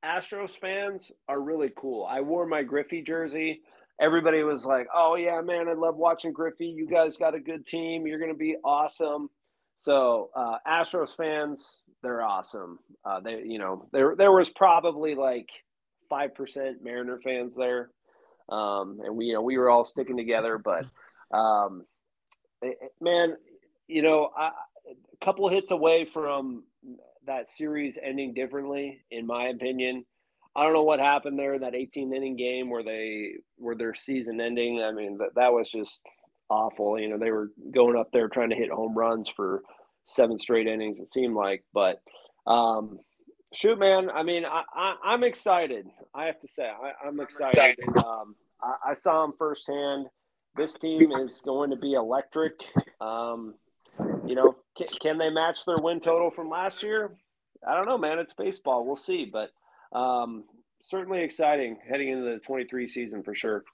Astros 0.05 0.51
fans 0.57 1.11
are 1.29 1.41
really 1.41 1.71
cool. 1.77 2.05
I 2.09 2.21
wore 2.21 2.47
my 2.47 2.63
Griffey 2.63 3.03
jersey. 3.03 3.63
Everybody 4.01 4.43
was 4.45 4.65
like, 4.65 4.87
"Oh 4.95 5.17
yeah, 5.17 5.41
man, 5.41 5.69
I 5.69 5.73
love 5.73 5.97
watching 5.97 6.33
Griffey. 6.33 6.67
You 6.67 6.87
guys 6.87 7.17
got 7.17 7.35
a 7.35 7.41
good 7.41 7.67
team. 7.67 8.07
You're 8.07 8.21
gonna 8.21 8.35
be 8.35 8.57
awesome." 8.65 9.29
So 9.77 10.31
uh, 10.37 10.59
Astros 10.67 11.17
fans, 11.17 11.79
they're 12.03 12.23
awesome. 12.23 12.79
Uh, 13.05 13.21
they, 13.21 13.43
you 13.45 13.59
know, 13.59 13.89
there 13.93 14.15
there 14.17 14.33
was 14.33 14.51
probably 14.51 15.15
like 15.17 15.49
five 16.09 16.35
percent 16.35 16.83
Mariner 16.83 17.19
fans 17.25 17.57
there, 17.57 17.91
um, 18.49 19.01
and 19.05 19.17
we, 19.17 19.27
you 19.27 19.33
know, 19.35 19.43
we 19.43 19.59
were 19.59 19.69
all 19.69 19.85
sticking 19.85 20.17
together. 20.17 20.61
But 20.63 20.85
um, 21.37 21.85
it- 22.63 22.79
it- 22.81 22.93
man, 23.01 23.37
you 23.89 24.03
know, 24.03 24.31
I, 24.37 24.51
a 24.89 25.25
couple 25.25 25.49
hits 25.49 25.73
away 25.73 26.05
from 26.05 26.63
that 27.29 27.49
series 27.49 27.99
ending 28.03 28.35
differently, 28.35 29.01
in 29.11 29.27
my 29.27 29.49
opinion. 29.49 30.05
I 30.57 30.65
don't 30.65 30.73
know 30.73 30.83
what 30.83 30.99
happened 30.99 31.39
there 31.39 31.59
that 31.59 31.75
18 31.75 32.13
inning 32.13 32.37
game 32.37 32.69
where 32.69 32.83
they 32.83 33.35
where 33.57 33.77
their 33.77 33.95
season 33.95 34.41
ending. 34.41 34.83
I 34.83 34.93
mean, 34.93 35.19
that 35.19 35.35
that 35.37 35.53
was 35.53 35.71
just 35.71 36.01
awful. 36.51 36.99
You 36.99 37.09
know, 37.09 37.19
they 37.19 37.31
were 37.31 37.51
going 37.71 37.97
up 37.97 38.11
there 38.13 38.29
trying 38.29 38.51
to 38.51 38.57
hit 38.57 38.71
home 38.71 38.97
runs 38.97 39.29
for 39.29 39.63
seven 40.07 40.39
straight 40.39 40.67
innings. 40.67 40.99
It 40.99 41.13
seemed 41.13 41.37
like, 41.37 41.63
but 41.73 42.01
um, 42.47 42.99
shoot, 43.53 43.79
man. 43.79 44.11
I 44.11 44.23
mean, 44.23 44.45
I, 44.45 44.63
I 44.75 44.97
I'm 45.05 45.23
excited. 45.23 45.87
I 46.15 46.25
have 46.25 46.41
to 46.41 46.49
say, 46.49 46.65
I, 46.65 47.07
I'm 47.07 47.21
excited. 47.21 47.79
Um, 47.99 48.35
I, 48.61 48.91
I 48.91 48.93
saw 48.95 49.25
him 49.25 49.35
firsthand. 49.39 50.07
This 50.57 50.73
team 50.73 51.13
is 51.13 51.41
going 51.45 51.71
to 51.71 51.77
be 51.77 51.93
electric. 51.93 52.55
Um, 53.01 53.55
you 54.27 54.35
know, 54.35 54.57
can, 54.79 54.87
can 55.01 55.19
they 55.19 55.31
match 55.31 55.65
their 55.65 55.77
win 55.83 56.01
total 56.01 56.31
from 56.31 56.49
last 56.49 56.83
year? 56.83 57.11
I 57.67 57.75
don't 57.75 57.87
know, 57.87 57.99
man. 57.99 58.19
It's 58.19 58.33
baseball. 58.33 58.87
We'll 58.87 58.97
see, 58.97 59.25
but 59.25 59.51
um, 59.93 60.45
certainly 60.83 61.23
exciting 61.23 61.77
heading 61.87 62.09
into 62.09 62.25
the 62.25 62.39
23 62.39 62.87
season 62.89 63.23
for 63.23 63.35
sure. 63.35 63.65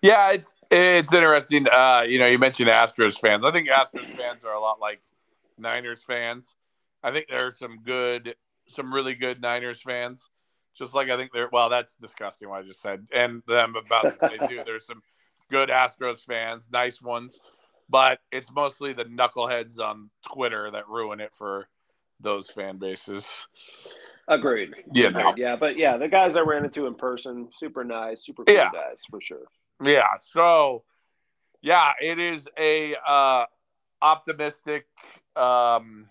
Yeah, 0.00 0.30
it's 0.30 0.54
it's 0.70 1.12
interesting. 1.12 1.66
Uh, 1.70 2.04
you 2.06 2.18
know, 2.18 2.26
you 2.26 2.38
mentioned 2.38 2.70
Astros 2.70 3.18
fans. 3.18 3.44
I 3.44 3.50
think 3.50 3.68
Astros 3.68 4.06
fans 4.06 4.44
are 4.46 4.54
a 4.54 4.60
lot 4.60 4.80
like 4.80 5.00
Niners 5.58 6.02
fans. 6.02 6.56
I 7.02 7.10
think 7.10 7.26
there 7.28 7.46
are 7.46 7.50
some 7.50 7.80
good, 7.84 8.34
some 8.66 8.94
really 8.94 9.14
good 9.14 9.42
Niners 9.42 9.82
fans. 9.82 10.30
Just 10.74 10.94
like 10.94 11.10
I 11.10 11.18
think 11.18 11.32
there. 11.32 11.50
Well, 11.52 11.68
that's 11.68 11.96
disgusting 11.96 12.48
what 12.48 12.60
I 12.60 12.62
just 12.62 12.80
said, 12.80 13.06
and 13.12 13.42
I'm 13.48 13.76
about 13.76 14.04
to 14.04 14.12
say 14.12 14.38
too. 14.48 14.62
There's 14.64 14.86
some 14.86 15.02
good 15.50 15.68
Astros 15.68 16.24
fans, 16.24 16.70
nice 16.72 17.02
ones, 17.02 17.40
but 17.90 18.20
it's 18.30 18.50
mostly 18.52 18.92
the 18.92 19.04
knuckleheads 19.04 19.80
on 19.80 20.10
Twitter 20.32 20.70
that 20.70 20.88
ruin 20.88 21.20
it 21.20 21.34
for 21.34 21.68
those 22.20 22.48
fan 22.48 22.78
bases. 22.78 23.48
Agreed. 24.28 24.70
Know. 24.94 25.08
Agreed. 25.08 25.34
Yeah, 25.36 25.56
but 25.56 25.76
yeah, 25.76 25.96
the 25.96 26.08
guys 26.08 26.36
I 26.36 26.40
ran 26.40 26.64
into 26.64 26.86
in 26.86 26.94
person, 26.94 27.48
super 27.58 27.82
nice, 27.82 28.24
super 28.24 28.44
cool 28.44 28.54
Yeah. 28.54 28.70
guys 28.72 28.98
for 29.10 29.20
sure. 29.20 29.46
Yeah. 29.84 30.18
So, 30.20 30.84
yeah, 31.62 31.92
it 32.00 32.18
is 32.18 32.48
a 32.58 32.94
uh, 33.06 33.46
optimistic 34.02 34.86
um, 35.34 36.06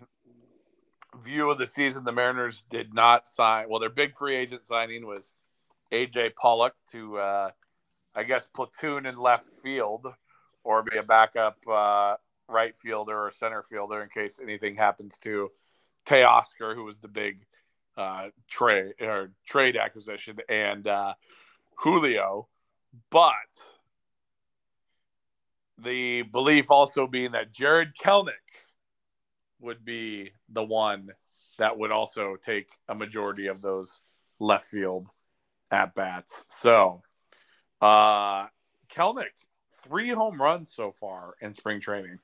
view 1.24 1.50
of 1.50 1.60
the 1.60 1.68
season. 1.68 2.04
The 2.04 2.12
Mariners 2.12 2.64
did 2.70 2.94
not 2.94 3.28
sign. 3.28 3.68
Well, 3.70 3.80
their 3.80 3.90
big 3.90 4.16
free 4.18 4.36
agent 4.36 4.66
signing 4.66 5.06
was 5.06 5.34
AJ 5.92 6.36
Pollock 6.36 6.74
to, 6.92 7.18
uh, 7.20 7.52
I 8.16 8.24
guess, 8.24 8.48
platoon 8.48 9.06
in 9.06 9.18
left 9.18 9.48
field 9.64 10.08
or 10.64 10.84
be 10.84 10.98
a 10.98 11.04
backup 11.04 11.58
uh, 11.68 12.16
right 12.48 12.76
fielder 12.78 13.26
or 13.26 13.32
center 13.32 13.62
fielder 13.62 14.02
in 14.02 14.10
case 14.10 14.40
anything 14.42 14.76
happens 14.76 15.18
to 15.20 15.50
Teoscar, 16.06 16.76
who 16.76 16.84
was 16.84 17.00
the 17.00 17.08
big 17.08 17.46
uh, 17.98 18.30
trade 18.48 18.94
or 19.02 19.32
trade 19.46 19.78
acquisition, 19.78 20.38
and 20.48 20.88
uh, 20.88 21.14
Julio. 21.76 22.48
But 23.10 23.34
the 25.78 26.24
belief 26.24 26.72
also 26.72 27.08
being 27.08 27.32
that 27.32 27.54
Jarred 27.54 27.94
Kelenic 28.02 28.34
would 29.60 29.84
be 29.86 30.32
the 30.50 30.64
one 30.64 31.10
that 31.58 31.78
would 31.78 31.92
also 31.92 32.36
take 32.36 32.70
a 32.88 32.96
majority 32.96 33.48
of 33.48 33.62
those 33.62 34.02
left 34.40 34.66
field 34.66 35.08
at 35.72 35.94
bats. 35.94 36.46
So, 36.50 37.02
uh, 37.82 38.48
Kelnick, 38.90 39.36
three 39.84 40.10
home 40.10 40.42
runs 40.42 40.74
so 40.74 40.92
far 40.92 41.36
in 41.42 41.54
spring 41.54 41.80
training. 41.80 42.20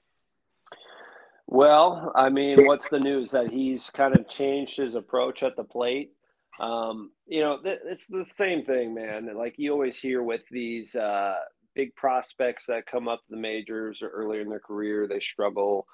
Well, 1.48 2.12
I 2.16 2.30
mean, 2.30 2.66
what's 2.66 2.90
the 2.90 3.00
news 3.00 3.32
that 3.32 3.52
he's 3.52 3.90
kind 3.92 4.16
of 4.16 4.28
changed 4.28 4.78
his 4.78 4.96
approach 4.96 5.44
at 5.44 5.56
the 5.56 5.64
plate? 5.64 6.12
Um, 6.60 7.12
you 7.28 7.42
know, 7.42 7.60
th- 7.62 7.80
it's 7.86 8.08
the 8.08 8.26
same 8.38 8.66
thing, 8.66 8.94
man. 8.94 9.30
Like 9.36 9.56
you 9.58 9.72
always 9.72 10.00
hear 10.00 10.24
with 10.24 10.42
these 10.50 10.96
uh, 10.96 11.36
big 11.76 11.94
prospects 11.96 12.66
that 12.68 12.88
come 12.88 13.08
up 13.08 13.22
the 13.30 13.38
majors 13.38 14.02
or 14.02 14.10
earlier 14.10 14.42
in 14.42 14.50
their 14.50 14.60
career, 14.60 15.08
they 15.08 15.20
struggle. 15.20 15.86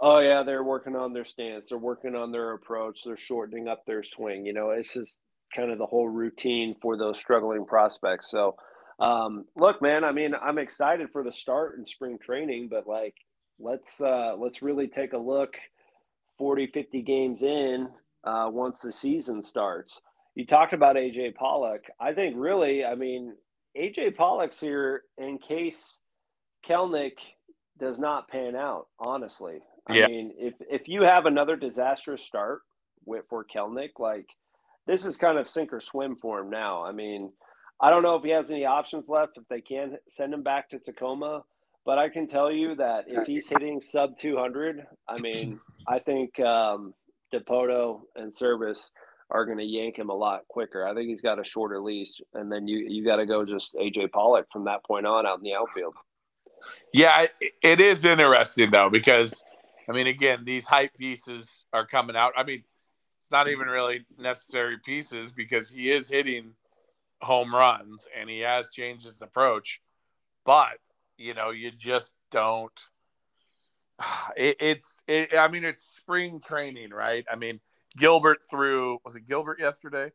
Oh 0.00 0.18
yeah, 0.18 0.42
they're 0.42 0.64
working 0.64 0.94
on 0.94 1.12
their 1.12 1.24
stance. 1.24 1.68
They're 1.68 1.78
working 1.78 2.14
on 2.14 2.30
their 2.30 2.52
approach. 2.52 3.00
They're 3.04 3.16
shortening 3.16 3.68
up 3.68 3.84
their 3.86 4.02
swing. 4.02 4.44
You 4.44 4.52
know, 4.52 4.70
it's 4.70 4.92
just 4.92 5.16
kind 5.54 5.70
of 5.70 5.78
the 5.78 5.86
whole 5.86 6.08
routine 6.08 6.74
for 6.82 6.96
those 6.98 7.18
struggling 7.18 7.64
prospects. 7.64 8.30
So, 8.30 8.56
um, 8.98 9.44
look, 9.56 9.80
man, 9.80 10.04
I 10.04 10.12
mean, 10.12 10.34
I'm 10.34 10.58
excited 10.58 11.10
for 11.12 11.22
the 11.22 11.32
start 11.32 11.78
in 11.78 11.86
spring 11.86 12.18
training, 12.18 12.68
but 12.68 12.86
like, 12.86 13.14
let's 13.58 14.00
uh, 14.00 14.34
let's 14.36 14.62
really 14.62 14.88
take 14.88 15.12
a 15.12 15.18
look 15.18 15.58
40, 16.38 16.68
50 16.68 17.02
games 17.02 17.42
in 17.42 17.88
uh, 18.24 18.48
once 18.50 18.80
the 18.80 18.92
season 18.92 19.42
starts. 19.42 20.00
You 20.34 20.46
talked 20.46 20.72
about 20.72 20.96
AJ 20.96 21.34
Pollock. 21.34 21.84
I 22.00 22.12
think 22.12 22.34
really, 22.36 22.84
I 22.84 22.94
mean, 22.94 23.34
AJ 23.76 24.16
Pollock's 24.16 24.60
here 24.60 25.02
in 25.16 25.38
case 25.38 25.98
Kelenic 26.66 27.18
does 27.78 27.98
not 27.98 28.28
pan 28.28 28.56
out. 28.56 28.86
Honestly, 28.98 29.60
I 29.88 30.06
mean, 30.06 30.34
if 30.36 30.54
if 30.70 30.88
you 30.88 31.02
have 31.02 31.26
another 31.26 31.56
disastrous 31.56 32.22
start 32.22 32.60
with 33.04 33.24
for 33.30 33.44
Kelenic, 33.44 33.98
like 33.98 34.28
this 34.86 35.04
is 35.04 35.16
kind 35.16 35.38
of 35.38 35.48
sink 35.48 35.72
or 35.72 35.80
swim 35.80 36.16
for 36.16 36.40
him 36.40 36.50
now. 36.50 36.84
I 36.84 36.92
mean, 36.92 37.32
I 37.80 37.90
don't 37.90 38.02
know 38.02 38.16
if 38.16 38.24
he 38.24 38.30
has 38.30 38.50
any 38.50 38.64
options 38.64 39.08
left. 39.08 39.36
If 39.36 39.44
they 39.48 39.60
can 39.60 39.98
send 40.08 40.34
him 40.34 40.42
back 40.42 40.70
to 40.70 40.78
Tacoma, 40.78 41.44
but 41.84 41.98
I 41.98 42.08
can 42.08 42.28
tell 42.28 42.50
you 42.50 42.74
that 42.76 43.04
if 43.06 43.26
he's 43.26 43.48
hitting 43.48 43.80
sub 43.80 44.18
200, 44.18 44.86
I 45.08 45.18
mean, 45.20 45.58
I 45.86 45.98
think 45.98 46.38
um, 46.40 46.92
Dipoto 47.32 48.02
and 48.16 48.34
Servais 48.34 48.90
are 49.30 49.44
going 49.44 49.58
to 49.58 49.64
yank 49.64 49.98
him 49.98 50.08
a 50.08 50.14
lot 50.14 50.46
quicker. 50.48 50.86
I 50.86 50.94
think 50.94 51.08
he's 51.08 51.20
got 51.20 51.38
a 51.38 51.44
shorter 51.44 51.80
lease, 51.80 52.20
and 52.34 52.50
then 52.50 52.66
you 52.66 52.78
you 52.88 53.04
got 53.04 53.16
to 53.16 53.26
go 53.26 53.44
just 53.44 53.74
AJ 53.74 54.10
Pollock 54.12 54.46
from 54.52 54.64
that 54.64 54.84
point 54.84 55.06
on 55.06 55.26
out 55.26 55.38
in 55.38 55.44
the 55.44 55.54
outfield. 55.54 55.94
Yeah, 56.92 57.26
it 57.62 57.80
is 57.80 58.04
interesting 58.04 58.70
though 58.70 58.90
because 58.90 59.44
I 59.88 59.92
mean, 59.92 60.06
again, 60.06 60.44
these 60.44 60.66
hype 60.66 60.94
pieces 60.98 61.64
are 61.72 61.86
coming 61.86 62.16
out. 62.16 62.32
I 62.36 62.42
mean, 62.42 62.62
it's 63.20 63.30
not 63.30 63.48
even 63.48 63.68
really 63.68 64.04
necessary 64.18 64.76
pieces 64.84 65.32
because 65.32 65.70
he 65.70 65.90
is 65.90 66.08
hitting 66.08 66.52
home 67.20 67.54
runs 67.54 68.06
and 68.18 68.28
he 68.28 68.40
has 68.40 68.70
changed 68.70 69.06
his 69.06 69.20
approach, 69.22 69.80
but 70.44 70.78
you 71.16 71.34
know, 71.34 71.50
you 71.50 71.70
just 71.70 72.14
don't. 72.30 72.72
It, 74.36 74.56
it's, 74.60 75.02
it, 75.08 75.30
I 75.36 75.48
mean, 75.48 75.64
it's 75.64 75.82
spring 75.82 76.40
training, 76.40 76.90
right? 76.90 77.24
I 77.30 77.34
mean, 77.34 77.58
Gilbert 77.96 78.38
threw 78.48 78.98
was 79.04 79.16
it 79.16 79.26
Gilbert 79.26 79.58
yesterday? 79.58 80.06
I 80.06 80.12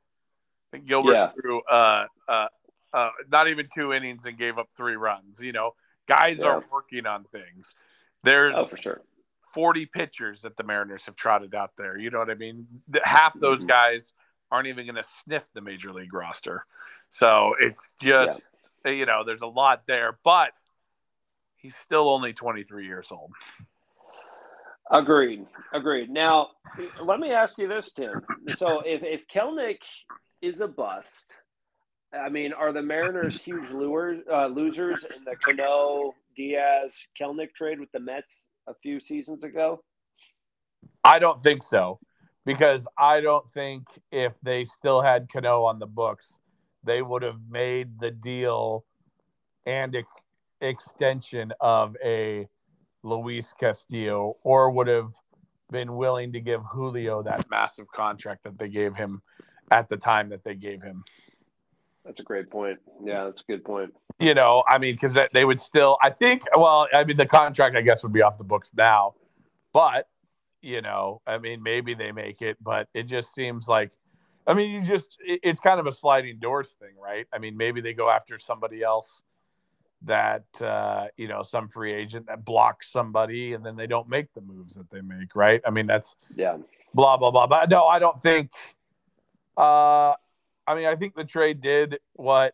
think 0.71 0.85
Gilbert 0.85 1.13
yeah. 1.13 1.31
threw 1.31 1.61
uh, 1.63 2.05
uh, 2.29 2.47
uh, 2.93 3.09
not 3.29 3.49
even 3.49 3.67
two 3.73 3.91
innings 3.91 4.25
and 4.25 4.37
gave 4.37 4.57
up 4.57 4.69
three 4.71 4.95
runs. 4.95 5.41
You 5.41 5.51
know, 5.51 5.71
guys 6.07 6.39
yeah. 6.39 6.45
are 6.45 6.63
working 6.71 7.05
on 7.05 7.25
things. 7.25 7.75
There's 8.23 8.53
oh, 8.55 8.65
for 8.65 8.77
sure 8.77 9.01
40 9.53 9.85
pitchers 9.85 10.41
that 10.41 10.57
the 10.57 10.63
Mariners 10.63 11.05
have 11.05 11.15
trotted 11.15 11.53
out 11.53 11.71
there. 11.77 11.97
You 11.97 12.09
know 12.09 12.19
what 12.19 12.29
I 12.29 12.35
mean? 12.35 12.65
Half 13.03 13.39
those 13.39 13.59
mm-hmm. 13.59 13.67
guys 13.67 14.13
aren't 14.53 14.67
even 14.67 14.85
going 14.85 14.95
to 14.95 15.09
sniff 15.23 15.49
the 15.53 15.61
major 15.61 15.91
league 15.91 16.13
roster. 16.13 16.63
So 17.09 17.55
it's 17.59 17.95
just, 17.99 18.49
yeah. 18.85 18.91
you 18.91 19.07
know, 19.07 19.23
there's 19.25 19.41
a 19.41 19.47
lot 19.47 19.81
there, 19.87 20.19
but 20.23 20.51
he's 21.55 21.75
still 21.75 22.07
only 22.07 22.33
23 22.33 22.85
years 22.85 23.11
old. 23.11 23.31
Agreed. 24.91 25.47
Agreed. 25.73 26.11
Now, 26.11 26.49
let 27.03 27.19
me 27.19 27.31
ask 27.31 27.57
you 27.57 27.67
this, 27.67 27.91
Tim. 27.93 28.21
So 28.57 28.81
if, 28.85 29.01
if 29.01 29.27
Kelenic 29.27 29.79
is 30.43 30.61
a 30.61 30.67
bust, 30.67 31.33
I 32.13 32.29
mean, 32.29 32.53
are 32.53 32.71
the 32.71 32.83
Mariners 32.83 33.41
huge 33.41 33.71
lures, 33.71 34.19
uh, 34.31 34.45
losers 34.47 35.03
in 35.03 35.23
the 35.23 35.35
Cano, 35.35 36.13
Diaz, 36.37 37.07
Kelenic 37.19 37.55
trade 37.55 37.79
with 37.79 37.91
the 37.91 37.99
Mets 37.99 38.43
a 38.67 38.75
few 38.83 38.99
seasons 38.99 39.43
ago? 39.43 39.83
I 41.03 41.17
don't 41.17 41.41
think 41.41 41.63
so 41.63 41.99
because 42.45 42.85
I 42.97 43.21
don't 43.21 43.45
think 43.53 43.83
if 44.11 44.33
they 44.41 44.65
still 44.65 45.01
had 45.01 45.27
Cano 45.31 45.63
on 45.63 45.79
the 45.79 45.85
books, 45.85 46.39
they 46.83 47.01
would 47.01 47.23
have 47.23 47.39
made 47.49 47.99
the 47.99 48.11
deal 48.11 48.85
and 49.65 49.95
ex- 49.95 50.07
extension 50.61 51.53
of 51.61 51.95
a 52.03 52.47
Luis 53.03 53.53
Castillo 53.59 54.37
or 54.43 54.71
would 54.71 54.87
have 54.87 55.11
been 55.71 55.95
willing 55.95 56.31
to 56.33 56.39
give 56.39 56.61
Julio 56.71 57.23
that 57.23 57.49
massive 57.49 57.87
contract 57.91 58.43
that 58.43 58.57
they 58.57 58.69
gave 58.69 58.95
him 58.95 59.21
at 59.71 59.89
the 59.89 59.97
time 59.97 60.29
that 60.29 60.43
they 60.43 60.55
gave 60.55 60.81
him. 60.81 61.03
That's 62.05 62.19
a 62.19 62.23
great 62.23 62.49
point. 62.49 62.79
Yeah, 63.03 63.25
that's 63.25 63.41
a 63.41 63.45
good 63.45 63.63
point. 63.63 63.93
You 64.19 64.33
know, 64.33 64.63
I 64.67 64.77
mean, 64.77 64.95
because 64.95 65.17
they 65.33 65.45
would 65.45 65.59
still, 65.59 65.97
I 66.01 66.09
think, 66.09 66.43
well, 66.55 66.87
I 66.93 67.03
mean, 67.03 67.17
the 67.17 67.25
contract, 67.25 67.75
I 67.75 67.81
guess, 67.81 68.03
would 68.03 68.13
be 68.13 68.21
off 68.21 68.37
the 68.37 68.43
books 68.43 68.71
now, 68.75 69.15
but, 69.71 70.07
you 70.63 70.81
know, 70.81 71.21
I 71.27 71.37
mean, 71.37 71.61
maybe 71.61 71.93
they 71.93 72.11
make 72.11 72.41
it, 72.41 72.57
but 72.63 72.87
it 72.93 73.03
just 73.03 73.33
seems 73.35 73.67
like, 73.67 73.91
I 74.47 74.53
mean, 74.53 74.71
you 74.71 74.81
just, 74.81 75.17
it's 75.19 75.59
kind 75.59 75.79
of 75.79 75.87
a 75.87 75.91
sliding 75.91 76.39
doors 76.39 76.75
thing, 76.79 76.93
right? 77.01 77.27
I 77.33 77.37
mean, 77.37 77.55
maybe 77.55 77.81
they 77.81 77.93
go 77.93 78.09
after 78.09 78.39
somebody 78.39 78.81
else 78.81 79.23
that 80.05 80.43
uh, 80.61 81.07
you 81.17 81.27
know 81.27 81.43
some 81.43 81.69
free 81.69 81.93
agent 81.93 82.27
that 82.27 82.43
blocks 82.43 82.91
somebody 82.91 83.53
and 83.53 83.65
then 83.65 83.75
they 83.75 83.87
don't 83.87 84.09
make 84.09 84.33
the 84.33 84.41
moves 84.41 84.75
that 84.75 84.89
they 84.91 85.01
make 85.01 85.35
right 85.35 85.61
i 85.65 85.69
mean 85.69 85.87
that's 85.87 86.15
yeah 86.35 86.57
blah 86.93 87.17
blah 87.17 87.31
blah 87.31 87.47
but 87.47 87.69
no 87.69 87.85
i 87.85 87.99
don't 87.99 88.21
think 88.21 88.51
uh 89.57 90.11
i 90.67 90.75
mean 90.75 90.85
i 90.85 90.95
think 90.95 91.15
the 91.15 91.23
trade 91.23 91.61
did 91.61 91.99
what 92.13 92.53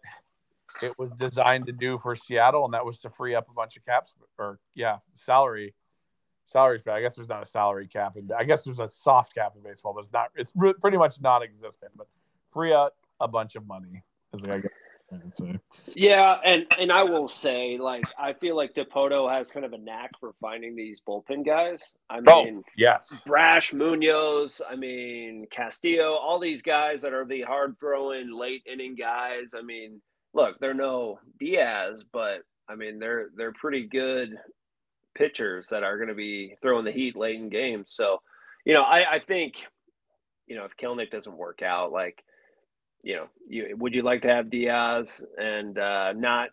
it 0.82 0.98
was 0.98 1.12
designed 1.12 1.66
to 1.66 1.72
do 1.72 1.98
for 1.98 2.16
seattle 2.16 2.66
and 2.66 2.74
that 2.74 2.86
was 2.86 3.00
to 3.00 3.10
free 3.10 3.36
up 3.36 3.48
a 3.50 3.54
bunch 3.54 3.76
of 3.78 3.86
caps 3.86 4.14
or 4.38 4.60
yeah 4.76 4.98
salary 5.16 5.74
salaries 6.50 6.82
but 6.84 6.94
i 6.94 7.02
guess 7.02 7.16
there's 7.16 7.30
not 7.30 7.44
a 7.44 7.46
salary 7.46 7.88
cap 7.88 8.16
and 8.16 8.32
i 8.32 8.44
guess 8.44 8.64
there's 8.64 8.80
a 8.80 8.90
soft 8.90 9.36
cap 9.36 9.54
in 9.56 9.62
baseball 9.62 9.94
but 9.94 10.02
it's 10.02 10.14
not 10.14 10.30
it's 10.36 10.52
pretty 10.82 10.98
much 10.98 11.22
non-existent 11.22 11.92
but 11.96 12.08
free 12.52 12.74
up 12.74 12.96
a 13.20 13.28
bunch 13.28 13.56
of 13.56 13.66
money 13.68 14.04
is 14.34 14.50
I 14.50 14.60
guess 14.60 14.72
yeah, 15.96 16.38
and 16.46 16.66
and 16.78 16.92
I 16.92 17.04
will 17.04 17.28
say, 17.28 17.78
like, 17.80 18.04
I 18.18 18.34
feel 18.34 18.56
like 18.56 18.76
Dipoto 18.76 19.32
has 19.32 19.48
kind 19.48 19.66
of 19.66 19.74
a 19.74 19.78
knack 19.78 20.12
for 20.20 20.34
finding 20.40 20.76
these 20.76 21.00
bullpen 21.08 21.46
guys. 21.46 21.84
I 22.10 22.20
oh, 22.28 22.44
mean, 22.44 22.64
oh, 22.64 22.72
yes, 22.78 23.14
Brash 23.26 23.74
Munoz. 23.74 24.62
I 24.70 24.76
mean, 24.76 25.48
Castillo. 25.50 26.14
All 26.14 26.40
these 26.40 26.62
guys 26.62 27.02
that 27.02 27.14
are 27.14 27.26
the 27.26 27.42
hard 27.42 27.80
throwing 27.80 28.32
late 28.38 28.64
inning 28.72 28.96
guys. 28.96 29.54
I 29.58 29.62
mean, 29.62 30.00
look, 30.34 30.60
they're 30.60 30.74
no 30.74 31.20
Diaz, 31.40 32.04
but 32.12 32.44
I 32.68 32.76
mean, 32.76 33.00
they're 33.00 33.30
they're 33.36 33.54
pretty 33.54 33.88
good 33.88 34.38
pitchers 35.16 35.68
that 35.70 35.84
are 35.84 35.98
going 35.98 36.10
to 36.10 36.16
be 36.16 36.56
throwing 36.62 36.86
the 36.86 36.92
heat 36.92 37.16
late 37.16 37.40
in 37.40 37.50
games. 37.50 37.88
So, 37.90 38.22
you 38.66 38.74
know, 38.74 38.84
I, 38.84 39.16
I 39.16 39.20
think, 39.20 39.56
you 40.48 40.56
know, 40.56 40.66
if 40.66 40.78
Kelenic 40.78 41.12
doesn't 41.12 41.38
work 41.38 41.62
out, 41.62 41.92
like 41.92 42.24
you 43.04 43.16
know, 43.16 43.28
you, 43.48 43.76
would 43.78 43.94
you 43.94 44.02
like 44.02 44.22
to 44.24 44.28
have 44.28 44.50
Diaz 44.50 45.24
and 45.38 45.78
uh, 45.78 46.14
not 46.14 46.50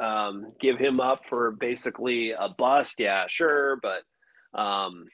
um, 0.00 0.52
give 0.60 0.78
him 0.78 1.00
up 1.00 1.26
for 1.28 1.52
basically 1.52 2.32
a 2.32 2.48
bust? 2.56 2.94
Yeah, 2.98 3.26
sure, 3.28 3.78
but 3.82 4.02
um, 4.58 5.06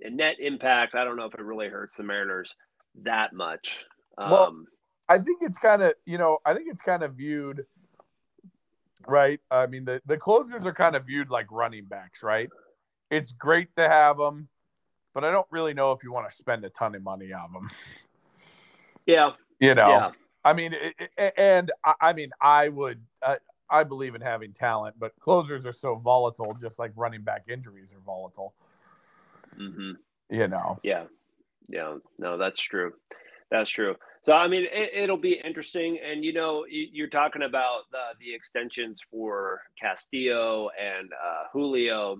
net 0.00 0.36
impact, 0.38 0.94
I 0.94 1.04
don't 1.04 1.16
know 1.16 1.24
if 1.24 1.34
it 1.34 1.40
really 1.40 1.68
hurts 1.68 1.96
the 1.96 2.02
Mariners 2.02 2.54
that 3.02 3.32
much. 3.32 3.84
Um, 4.18 4.30
well, 4.30 4.56
I 5.08 5.18
think 5.18 5.38
it's 5.40 5.58
kind 5.58 5.82
of 5.82 5.94
you 6.04 6.18
know, 6.18 6.38
I 6.44 6.54
think 6.54 6.68
it's 6.70 6.82
kind 6.82 7.02
of 7.02 7.14
viewed 7.14 7.64
right. 9.06 9.40
I 9.50 9.66
mean, 9.66 9.84
the 9.84 10.00
the 10.06 10.16
closers 10.16 10.64
are 10.64 10.72
kind 10.72 10.96
of 10.96 11.06
viewed 11.06 11.30
like 11.30 11.46
running 11.50 11.84
backs, 11.84 12.22
right? 12.22 12.48
It's 13.10 13.32
great 13.32 13.74
to 13.76 13.88
have 13.88 14.18
them, 14.18 14.48
but 15.14 15.24
I 15.24 15.30
don't 15.30 15.46
really 15.50 15.74
know 15.74 15.92
if 15.92 16.02
you 16.02 16.12
want 16.12 16.30
to 16.30 16.36
spend 16.36 16.64
a 16.64 16.70
ton 16.70 16.94
of 16.94 17.02
money 17.02 17.32
on 17.32 17.52
them. 17.52 17.70
Yeah, 19.06 19.30
you 19.60 19.74
know, 19.74 19.88
yeah. 19.88 20.10
I 20.44 20.52
mean, 20.52 20.74
it, 20.74 21.34
and 21.36 21.70
I 22.00 22.12
mean, 22.12 22.30
I 22.40 22.68
would, 22.68 23.00
uh, 23.22 23.36
I 23.70 23.84
believe 23.84 24.14
in 24.14 24.20
having 24.20 24.52
talent, 24.52 24.96
but 24.98 25.12
closers 25.20 25.66
are 25.66 25.72
so 25.72 25.96
volatile, 25.96 26.56
just 26.60 26.78
like 26.78 26.92
running 26.96 27.22
back 27.22 27.44
injuries 27.48 27.92
are 27.92 28.00
volatile. 28.04 28.54
Mm-hmm. 29.58 29.92
You 30.30 30.48
know. 30.48 30.78
Yeah. 30.82 31.04
Yeah. 31.68 31.96
No, 32.18 32.38
that's 32.38 32.60
true. 32.60 32.94
That's 33.50 33.70
true. 33.70 33.96
So, 34.28 34.34
I 34.34 34.46
mean, 34.46 34.66
it, 34.70 35.08
will 35.08 35.16
be 35.16 35.40
interesting. 35.42 35.98
And, 36.06 36.22
you 36.22 36.34
know, 36.34 36.66
you're 36.68 37.08
talking 37.08 37.44
about 37.44 37.84
the, 37.90 38.12
the 38.20 38.34
extensions 38.34 39.00
for 39.10 39.62
Castillo 39.80 40.68
and 40.78 41.10
uh, 41.12 41.44
Julio. 41.50 42.18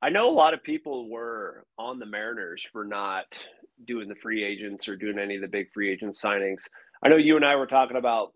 I 0.00 0.10
know 0.10 0.30
a 0.30 0.32
lot 0.32 0.54
of 0.54 0.62
people 0.62 1.10
were 1.10 1.64
on 1.76 1.98
the 1.98 2.06
Mariners 2.06 2.64
for 2.70 2.84
not 2.84 3.44
doing 3.84 4.08
the 4.08 4.14
free 4.14 4.44
agents 4.44 4.88
or 4.88 4.94
doing 4.94 5.18
any 5.18 5.34
of 5.34 5.42
the 5.42 5.48
big 5.48 5.72
free 5.74 5.90
agent 5.90 6.16
signings. 6.16 6.68
I 7.02 7.08
know 7.08 7.16
you 7.16 7.34
and 7.34 7.44
I 7.44 7.56
were 7.56 7.66
talking 7.66 7.96
about 7.96 8.30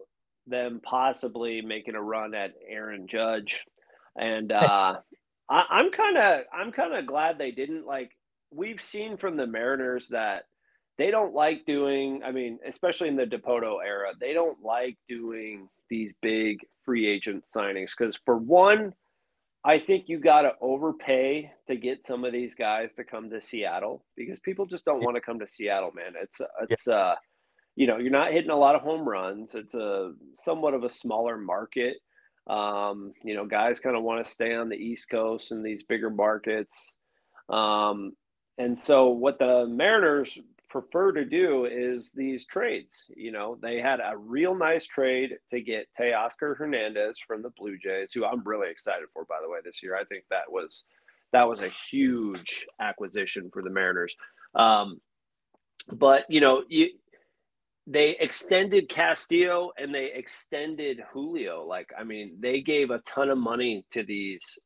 them 0.48 0.80
possibly 0.82 1.60
making 1.60 1.94
a 1.94 2.02
run 2.02 2.34
at 2.34 2.54
Aaron 2.68 3.06
Judge, 3.06 3.64
and 4.16 4.50
uh, 4.50 4.96
I, 5.48 5.62
I'm 5.70 5.92
kind 5.92 6.18
of 6.18 6.40
I'm 6.52 6.72
kind 6.72 6.94
of 6.94 7.06
glad 7.06 7.38
they 7.38 7.52
didn't. 7.52 7.86
Like 7.86 8.10
we've 8.50 8.82
seen 8.82 9.18
from 9.18 9.36
the 9.36 9.46
Mariners 9.46 10.08
that 10.08 10.46
they 10.98 11.10
don't 11.10 11.34
like 11.34 11.64
doing. 11.66 12.22
I 12.24 12.30
mean, 12.30 12.58
especially 12.66 13.08
in 13.08 13.16
the 13.16 13.24
Dipoto 13.24 13.78
era, 13.84 14.12
they 14.20 14.32
don't 14.32 14.62
like 14.62 14.96
doing 15.08 15.68
these 15.90 16.12
big 16.22 16.58
free 16.84 17.06
agent 17.06 17.44
signings 17.54 17.90
because 17.96 18.18
for 18.24 18.36
one, 18.36 18.94
I 19.64 19.78
think 19.78 20.04
you 20.08 20.18
got 20.18 20.42
to 20.42 20.52
overpay 20.60 21.50
to 21.68 21.76
get 21.76 22.06
some 22.06 22.24
of 22.24 22.32
these 22.32 22.54
guys 22.54 22.92
to 22.94 23.04
come 23.04 23.30
to 23.30 23.40
Seattle 23.40 24.04
because 24.16 24.38
people 24.40 24.66
just 24.66 24.84
don't 24.84 25.02
want 25.02 25.16
to 25.16 25.20
come 25.20 25.38
to 25.38 25.46
Seattle, 25.46 25.92
man. 25.94 26.12
It's 26.20 26.40
it's 26.68 26.86
yeah. 26.86 26.94
uh 26.94 27.14
you 27.76 27.86
know, 27.86 27.96
you're 27.96 28.10
not 28.10 28.32
hitting 28.32 28.50
a 28.50 28.56
lot 28.56 28.76
of 28.76 28.82
home 28.82 29.08
runs. 29.08 29.54
It's 29.54 29.74
a 29.74 30.12
somewhat 30.44 30.74
of 30.74 30.84
a 30.84 30.88
smaller 30.88 31.36
market. 31.36 31.96
Um, 32.46 33.12
you 33.24 33.34
know, 33.34 33.46
guys 33.46 33.80
kind 33.80 33.96
of 33.96 34.02
want 34.02 34.24
to 34.24 34.30
stay 34.30 34.54
on 34.54 34.68
the 34.68 34.76
East 34.76 35.08
Coast 35.08 35.50
and 35.50 35.64
these 35.64 35.82
bigger 35.82 36.10
markets. 36.10 36.76
Um, 37.48 38.12
and 38.58 38.78
so 38.78 39.08
what 39.08 39.38
the 39.38 39.66
Mariners 39.66 40.38
prefer 40.74 41.12
to 41.12 41.24
do 41.24 41.66
is 41.66 42.10
these 42.16 42.44
trades. 42.46 43.04
You 43.14 43.30
know, 43.30 43.56
they 43.62 43.80
had 43.80 44.00
a 44.00 44.16
real 44.18 44.56
nice 44.56 44.84
trade 44.84 45.36
to 45.52 45.60
get 45.60 45.86
Teoscar 45.96 46.56
Hernandez 46.56 47.16
from 47.24 47.42
the 47.42 47.50
Blue 47.56 47.78
Jays, 47.78 48.10
who 48.12 48.24
I'm 48.24 48.42
really 48.42 48.70
excited 48.72 49.06
for, 49.12 49.24
by 49.24 49.36
the 49.40 49.48
way, 49.48 49.58
this 49.64 49.84
year. 49.84 49.96
I 49.96 50.02
think 50.02 50.24
that 50.30 50.50
was 50.50 50.82
that 51.32 51.48
was 51.48 51.62
a 51.62 51.70
huge 51.92 52.66
acquisition 52.80 53.50
for 53.52 53.62
the 53.62 53.70
Mariners. 53.70 54.16
Um, 54.56 55.00
but 55.92 56.24
you 56.28 56.40
know, 56.40 56.64
you, 56.68 56.88
they 57.86 58.16
extended 58.18 58.88
Castillo 58.88 59.70
and 59.78 59.94
they 59.94 60.10
extended 60.12 61.04
Julio. 61.12 61.64
Like, 61.64 61.92
I 61.96 62.02
mean, 62.02 62.38
they 62.40 62.62
gave 62.62 62.90
a 62.90 62.98
ton 62.98 63.30
of 63.30 63.38
money 63.38 63.84
to 63.92 64.02
these 64.02 64.58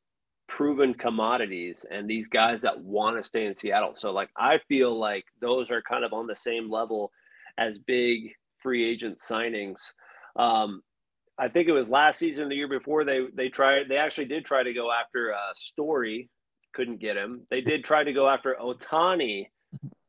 proven 0.48 0.94
commodities 0.94 1.84
and 1.90 2.08
these 2.08 2.26
guys 2.26 2.62
that 2.62 2.80
want 2.80 3.16
to 3.16 3.22
stay 3.22 3.46
in 3.46 3.54
Seattle. 3.54 3.92
So 3.94 4.10
like 4.10 4.30
I 4.36 4.58
feel 4.66 4.98
like 4.98 5.26
those 5.40 5.70
are 5.70 5.82
kind 5.82 6.04
of 6.04 6.12
on 6.12 6.26
the 6.26 6.34
same 6.34 6.70
level 6.70 7.12
as 7.58 7.78
big 7.78 8.32
free 8.58 8.88
agent 8.88 9.18
signings. 9.18 9.76
Um, 10.36 10.82
I 11.38 11.48
think 11.48 11.68
it 11.68 11.72
was 11.72 11.88
last 11.88 12.18
season, 12.18 12.48
the 12.48 12.56
year 12.56 12.68
before 12.68 13.04
they 13.04 13.26
they 13.34 13.48
tried 13.48 13.88
they 13.88 13.96
actually 13.96 14.24
did 14.24 14.44
try 14.44 14.62
to 14.62 14.72
go 14.72 14.90
after 14.90 15.32
uh, 15.32 15.54
Story, 15.54 16.30
couldn't 16.72 17.00
get 17.00 17.16
him. 17.16 17.46
They 17.50 17.60
did 17.60 17.84
try 17.84 18.02
to 18.02 18.12
go 18.12 18.28
after 18.28 18.56
Ohtani, 18.60 19.46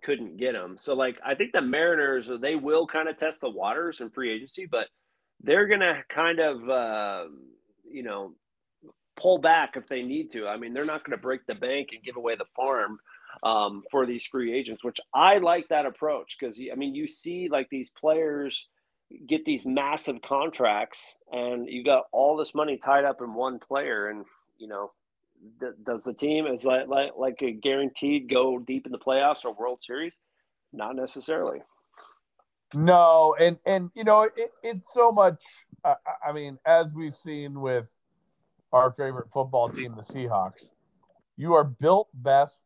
couldn't 0.04 0.38
get 0.38 0.56
him. 0.56 0.78
So 0.80 0.96
like 0.96 1.18
I 1.24 1.36
think 1.36 1.52
the 1.52 1.62
Mariners 1.62 2.30
they 2.42 2.56
will 2.56 2.88
kind 2.88 3.10
of 3.10 3.18
test 3.18 3.42
the 3.42 3.50
waters 3.50 4.02
in 4.02 4.10
free 4.10 4.32
agency, 4.32 4.66
but 4.66 4.88
they're 5.42 5.68
gonna 5.68 6.02
kind 6.10 6.40
of 6.40 6.70
uh, 6.70 7.26
you 7.92 8.04
know 8.04 8.34
pull 9.20 9.38
back 9.38 9.76
if 9.76 9.88
they 9.88 10.02
need 10.02 10.32
to. 10.32 10.48
I 10.48 10.58
mean, 10.58 10.74
they're 10.74 10.86
not 10.86 11.04
going 11.04 11.18
to 11.18 11.22
break 11.22 11.46
the 11.46 11.56
bank 11.56 11.90
and 11.92 12.04
give 12.04 12.16
away 12.16 12.36
the 12.36 12.46
farm 12.56 13.00
um, 13.44 13.84
for 13.92 14.06
these 14.06 14.24
free 14.24 14.54
agents, 14.54 14.84
which 14.84 15.00
I 15.14 15.38
like 15.38 15.68
that 15.70 15.86
approach 15.86 16.38
because 16.40 16.60
I 16.72 16.76
mean, 16.76 16.96
you 16.96 17.08
see 17.08 17.50
like 17.50 17.70
these 17.70 17.90
players 17.90 18.68
get 19.28 19.46
these 19.46 19.66
massive 19.66 20.22
contracts, 20.22 21.16
and 21.32 21.68
you 21.68 21.84
got 21.84 22.06
all 22.12 22.38
this 22.38 22.54
money 22.54 22.78
tied 22.78 23.06
up 23.06 23.22
in 23.22 23.34
one 23.34 23.60
player, 23.60 24.08
and 24.08 24.26
you 24.58 24.68
know. 24.68 24.92
Th- 25.62 25.72
does 25.86 26.04
the 26.04 26.12
team 26.12 26.48
is 26.48 26.66
like, 26.66 26.90
like 26.90 27.12
like 27.18 27.42
a 27.42 27.52
guaranteed 27.52 28.30
go 28.30 28.60
deep 28.60 28.86
in 28.86 28.92
the 28.92 28.98
playoffs 28.98 29.46
or 29.46 29.54
World 29.54 29.80
Series? 29.82 30.14
Not 30.74 30.98
necessarily. 30.98 31.60
No, 32.74 33.36
and 33.40 33.58
and 33.66 33.90
you 33.96 34.04
know 34.04 34.24
it, 34.24 34.52
it's 34.62 34.94
so 34.94 35.12
much. 35.12 35.42
I 35.84 36.34
mean, 36.34 36.60
as 36.66 36.94
we've 36.94 37.16
seen 37.16 37.62
with 37.62 37.86
our 38.72 38.92
favorite 38.92 39.28
football 39.34 39.70
team, 39.70 39.96
the 39.96 40.04
Seahawks. 40.04 40.72
You 41.38 41.54
are 41.54 41.64
built 41.64 42.10
best 42.14 42.66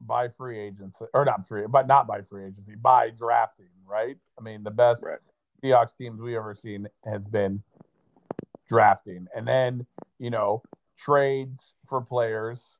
by 0.00 0.28
free 0.28 0.58
agency, 0.58 1.04
or 1.12 1.24
not 1.24 1.46
free, 1.48 1.66
but 1.68 1.86
not 1.86 2.06
by 2.06 2.22
free 2.22 2.46
agency, 2.46 2.74
by 2.76 3.10
drafting, 3.10 3.66
right? 3.86 4.16
I 4.38 4.42
mean, 4.42 4.62
the 4.62 4.70
best 4.70 5.02
right. 5.04 5.18
Seahawks 5.62 5.96
teams 5.96 6.20
we 6.20 6.36
ever 6.36 6.54
seen 6.54 6.88
has 7.04 7.22
been 7.24 7.62
drafting, 8.68 9.26
and 9.34 9.46
then 9.46 9.86
you 10.18 10.30
know 10.30 10.62
trades 10.98 11.74
for 11.88 12.00
players 12.00 12.78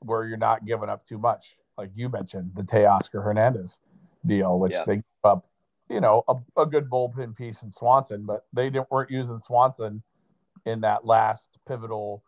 where 0.00 0.24
you're 0.24 0.36
not 0.36 0.66
giving 0.66 0.88
up 0.88 1.06
too 1.06 1.18
much, 1.18 1.56
like 1.78 1.90
you 1.94 2.08
mentioned 2.08 2.52
the 2.54 2.62
Teoscar 2.62 3.22
Hernandez 3.22 3.78
deal, 4.26 4.58
which 4.58 4.72
yeah. 4.72 4.84
they 4.86 4.96
gave 4.96 5.04
up, 5.24 5.46
you 5.88 6.00
know, 6.00 6.24
a, 6.28 6.62
a 6.62 6.66
good 6.66 6.88
bullpen 6.90 7.36
piece 7.36 7.62
in 7.62 7.72
Swanson, 7.72 8.24
but 8.24 8.46
they 8.52 8.70
didn't 8.70 8.90
weren't 8.90 9.10
using 9.10 9.38
Swanson 9.38 10.02
in 10.66 10.80
that 10.80 11.04
last 11.04 11.58
pivotal 11.66 12.22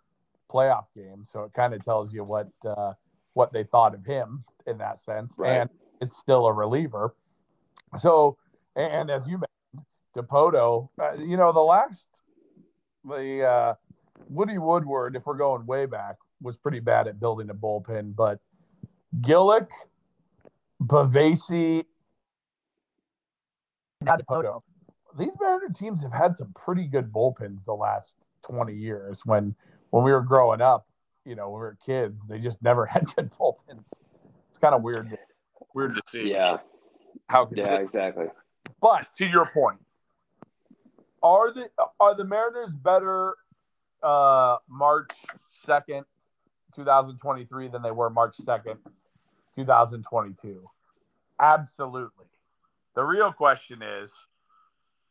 playoff 0.52 0.86
game. 0.96 1.24
So 1.30 1.44
it 1.44 1.52
kind 1.54 1.74
of 1.74 1.84
tells 1.84 2.12
you 2.12 2.24
what 2.24 2.48
uh, 2.66 2.92
what 3.34 3.52
they 3.52 3.64
thought 3.64 3.94
of 3.94 4.04
him 4.04 4.44
in 4.66 4.78
that 4.78 5.02
sense, 5.02 5.34
right. 5.36 5.60
and 5.60 5.70
it's 6.00 6.16
still 6.16 6.46
a 6.46 6.52
reliever. 6.52 7.14
So, 7.98 8.36
and 8.76 9.10
as 9.10 9.26
you 9.26 9.38
mentioned, 9.38 9.86
Dipoto, 10.16 10.88
uh, 11.00 11.14
you 11.14 11.36
know, 11.36 11.52
the 11.52 11.60
last 11.60 12.06
the 13.04 13.42
uh, 13.42 13.74
Woody 14.28 14.58
Woodward, 14.58 15.16
if 15.16 15.26
we're 15.26 15.36
going 15.36 15.66
way 15.66 15.86
back, 15.86 16.16
was 16.40 16.56
pretty 16.56 16.80
bad 16.80 17.08
at 17.08 17.20
building 17.20 17.50
a 17.50 17.54
bullpen, 17.54 18.14
but 18.14 18.38
Gillick, 19.20 19.68
Bavasi, 20.82 21.84
Dipoto 24.04 24.62
these 25.18 25.32
Mariner 25.40 25.72
teams 25.74 26.02
have 26.02 26.12
had 26.12 26.36
some 26.36 26.52
pretty 26.54 26.86
good 26.86 27.12
bullpens 27.12 27.64
the 27.64 27.74
last 27.74 28.16
20 28.46 28.74
years. 28.74 29.22
When 29.24 29.54
when 29.90 30.04
we 30.04 30.12
were 30.12 30.22
growing 30.22 30.60
up, 30.60 30.86
you 31.24 31.34
know, 31.34 31.50
when 31.50 31.60
we 31.60 31.66
were 31.66 31.78
kids, 31.84 32.20
they 32.28 32.38
just 32.38 32.62
never 32.62 32.86
had 32.86 33.04
good 33.14 33.30
bullpens. 33.32 33.92
It's 34.50 34.58
kind 34.60 34.74
of 34.74 34.82
weird, 34.82 35.10
to, 35.10 35.18
weird 35.74 35.94
to 35.94 36.02
see. 36.06 36.30
Yeah. 36.30 36.58
How 37.28 37.48
yeah, 37.54 37.76
exactly. 37.76 38.26
But 38.80 39.12
to 39.14 39.28
your 39.28 39.46
point, 39.46 39.78
are 41.22 41.52
the 41.52 41.68
are 42.00 42.14
the 42.14 42.24
Mariners 42.24 42.72
better 42.72 43.34
uh, 44.02 44.56
March 44.68 45.10
second, 45.46 46.04
2023 46.76 47.68
than 47.68 47.82
they 47.82 47.90
were 47.90 48.10
March 48.10 48.36
second, 48.36 48.78
2022? 49.56 50.68
Absolutely. 51.40 52.26
The 52.94 53.02
real 53.02 53.32
question 53.32 53.80
is 53.82 54.12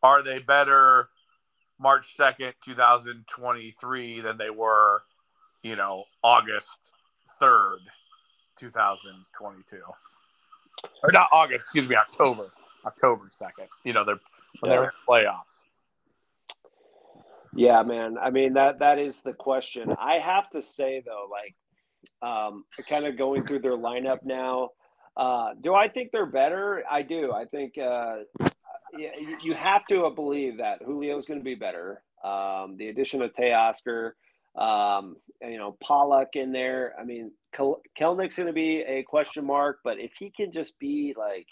are 0.03 0.21
they 0.21 0.39
better 0.39 1.09
March 1.79 2.15
2nd, 2.17 2.53
2023 2.63 4.21
than 4.21 4.37
they 4.37 4.49
were, 4.49 5.01
you 5.63 5.75
know, 5.75 6.03
August 6.23 6.77
3rd, 7.41 7.77
2022? 8.59 9.77
Or 11.01 11.11
not 11.11 11.27
August, 11.31 11.63
excuse 11.63 11.87
me, 11.87 11.95
October. 11.95 12.51
October 12.85 13.29
2nd. 13.29 13.67
You 13.83 13.93
know, 13.93 14.03
they're 14.03 14.19
when 14.59 14.71
yeah. 14.71 14.77
they're 14.77 14.83
in 14.83 14.91
the 15.07 15.11
playoffs. 15.11 15.63
Yeah, 17.55 17.83
man. 17.83 18.17
I 18.17 18.29
mean 18.29 18.53
that 18.53 18.79
that 18.79 18.99
is 18.99 19.21
the 19.21 19.33
question. 19.33 19.95
I 19.99 20.19
have 20.19 20.49
to 20.51 20.61
say 20.61 21.03
though, 21.05 21.27
like 21.31 21.55
um 22.21 22.65
kind 22.89 23.05
of 23.05 23.17
going 23.17 23.43
through 23.43 23.59
their 23.59 23.77
lineup 23.77 24.19
now. 24.23 24.69
Uh, 25.15 25.53
do 25.61 25.75
I 25.75 25.89
think 25.89 26.11
they're 26.11 26.25
better? 26.25 26.83
I 26.89 27.03
do. 27.03 27.31
I 27.31 27.45
think 27.45 27.77
uh, 27.77 28.15
yeah, 28.97 29.11
you 29.41 29.53
have 29.53 29.83
to 29.85 30.09
believe 30.11 30.57
that 30.57 30.81
Julio 30.83 31.17
is 31.17 31.25
going 31.25 31.39
to 31.39 31.43
be 31.43 31.55
better. 31.55 32.03
Um, 32.23 32.77
the 32.77 32.87
addition 32.89 33.21
of 33.21 33.33
Teoscar, 33.33 34.11
um, 34.57 35.17
you 35.41 35.57
know, 35.57 35.77
Pollock 35.83 36.29
in 36.35 36.51
there. 36.51 36.93
I 36.99 37.03
mean, 37.03 37.31
Kel- 37.53 37.81
Kelenic's 37.97 38.35
going 38.35 38.47
to 38.47 38.53
be 38.53 38.83
a 38.87 39.03
question 39.03 39.45
mark, 39.45 39.79
but 39.83 39.99
if 39.99 40.13
he 40.17 40.31
can 40.31 40.51
just 40.51 40.77
be 40.79 41.13
like 41.17 41.47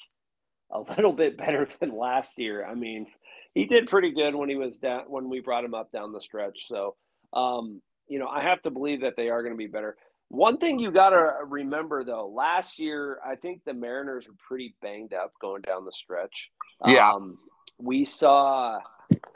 a 0.72 0.80
little 0.96 1.14
bit 1.14 1.38
better 1.38 1.68
than 1.80 1.98
last 1.98 2.38
year, 2.38 2.66
I 2.66 2.76
mean, 2.76 3.08
he 3.54 3.66
did 3.66 3.88
pretty 3.88 4.12
good 4.12 4.36
when 4.36 4.50
he 4.50 4.56
was 4.56 4.78
down 4.78 5.04
when 5.08 5.30
we 5.30 5.42
brought 5.42 5.66
him 5.66 5.74
up 5.74 5.92
down 5.92 6.14
the 6.14 6.22
stretch. 6.22 6.68
So, 6.68 6.96
um, 7.34 7.82
you 8.08 8.20
know, 8.20 8.28
I 8.28 8.44
have 8.44 8.62
to 8.64 8.72
believe 8.72 9.02
that 9.02 9.16
they 9.18 9.30
are 9.30 9.42
going 9.42 9.54
to 9.54 9.58
be 9.58 9.68
better. 9.68 9.98
One 10.32 10.60
thing 10.60 10.80
you 10.80 10.92
got 10.92 11.10
to 11.10 11.34
remember 11.46 12.06
though, 12.06 12.30
last 12.30 12.80
year 12.80 13.20
I 13.26 13.36
think 13.36 13.66
the 13.66 13.74
Mariners 13.74 14.30
were 14.30 14.36
pretty 14.48 14.74
banged 14.82 15.14
up 15.14 15.34
going 15.42 15.62
down 15.62 15.84
the 15.84 15.92
stretch. 15.92 16.52
Yeah. 16.88 17.12
Um, 17.12 17.38
we 17.78 18.06
saw 18.06 18.80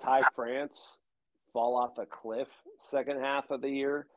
Ty 0.01 0.21
France 0.33 0.97
fall 1.51 1.75
off 1.75 1.97
a 1.97 2.05
cliff 2.05 2.47
second 2.79 3.19
half 3.19 3.51
of 3.51 3.61
the 3.61 3.69
year. 3.69 4.07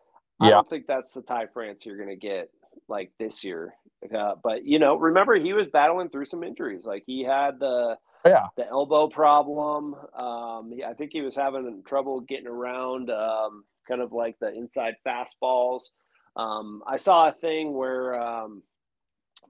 Yeah. 0.40 0.46
I 0.46 0.50
don't 0.50 0.70
think 0.70 0.86
that's 0.86 1.10
the 1.10 1.22
Ty 1.22 1.46
France 1.52 1.84
you're 1.84 1.96
going 1.96 2.10
to 2.10 2.16
get 2.16 2.48
like 2.86 3.10
this 3.18 3.42
year. 3.42 3.74
Uh, 4.14 4.34
but 4.40 4.64
you 4.64 4.78
know, 4.78 4.94
remember 4.94 5.34
he 5.34 5.54
was 5.54 5.66
battling 5.66 6.10
through 6.10 6.26
some 6.26 6.44
injuries. 6.44 6.84
Like 6.84 7.02
he 7.06 7.24
had 7.24 7.58
the 7.58 7.96
yeah 8.24 8.46
the 8.56 8.68
elbow 8.68 9.08
problem. 9.08 9.94
Um, 10.16 10.72
I 10.86 10.94
think 10.96 11.10
he 11.12 11.22
was 11.22 11.34
having 11.34 11.82
trouble 11.84 12.20
getting 12.20 12.46
around, 12.46 13.10
um, 13.10 13.64
kind 13.88 14.00
of 14.00 14.12
like 14.12 14.36
the 14.40 14.54
inside 14.54 14.94
fastballs. 15.04 15.82
Um, 16.38 16.82
I 16.86 16.96
saw 16.96 17.28
a 17.28 17.32
thing 17.32 17.74
where 17.74 18.18
um, 18.18 18.62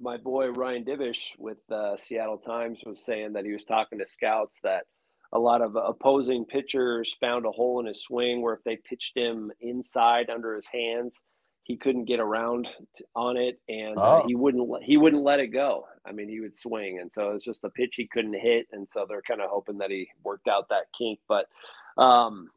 my 0.01 0.17
boy 0.17 0.49
Ryan 0.49 0.85
Divish 0.85 1.39
with 1.39 1.59
uh, 1.71 1.97
Seattle 1.97 2.39
Times 2.39 2.81
was 2.85 3.05
saying 3.05 3.35
that 3.35 3.45
he 3.45 3.53
was 3.53 3.65
talking 3.65 3.99
to 3.99 4.07
scouts 4.07 4.59
that 4.63 4.85
a 5.33 5.39
lot 5.39 5.61
of 5.61 5.77
opposing 5.77 6.47
pitchers 6.47 7.15
found 7.21 7.45
a 7.45 7.51
hole 7.51 7.81
in 7.81 7.87
his 7.87 8.03
swing 8.03 8.41
where 8.41 8.55
if 8.55 8.65
they 8.65 8.77
pitched 8.77 9.17
him 9.17 9.53
inside 9.61 10.31
under 10.31 10.57
his 10.57 10.67
hands, 10.67 11.21
he 11.65 11.77
couldn't 11.77 12.07
get 12.07 12.19
around 12.19 12.67
on 13.15 13.37
it, 13.37 13.61
and 13.69 13.99
uh, 13.99 14.23
oh. 14.23 14.25
he 14.27 14.35
wouldn't 14.35 14.83
he 14.83 14.97
wouldn't 14.97 15.23
let 15.23 15.39
it 15.39 15.49
go. 15.49 15.85
I 16.07 16.13
mean, 16.13 16.31
he 16.31 16.41
would 16.41 16.57
swing, 16.57 16.99
and 16.99 17.13
so 17.13 17.33
it's 17.33 17.45
just 17.45 17.63
a 17.63 17.69
pitch 17.69 17.97
he 17.97 18.09
couldn't 18.11 18.41
hit, 18.41 18.67
and 18.73 18.89
so 18.91 19.05
they're 19.07 19.21
kind 19.21 19.43
of 19.43 19.51
hoping 19.51 19.77
that 19.79 19.91
he 19.91 20.09
worked 20.25 20.49
out 20.49 20.71
that 20.71 20.87
kink. 20.97 21.19
But 21.29 21.45
um, 22.03 22.49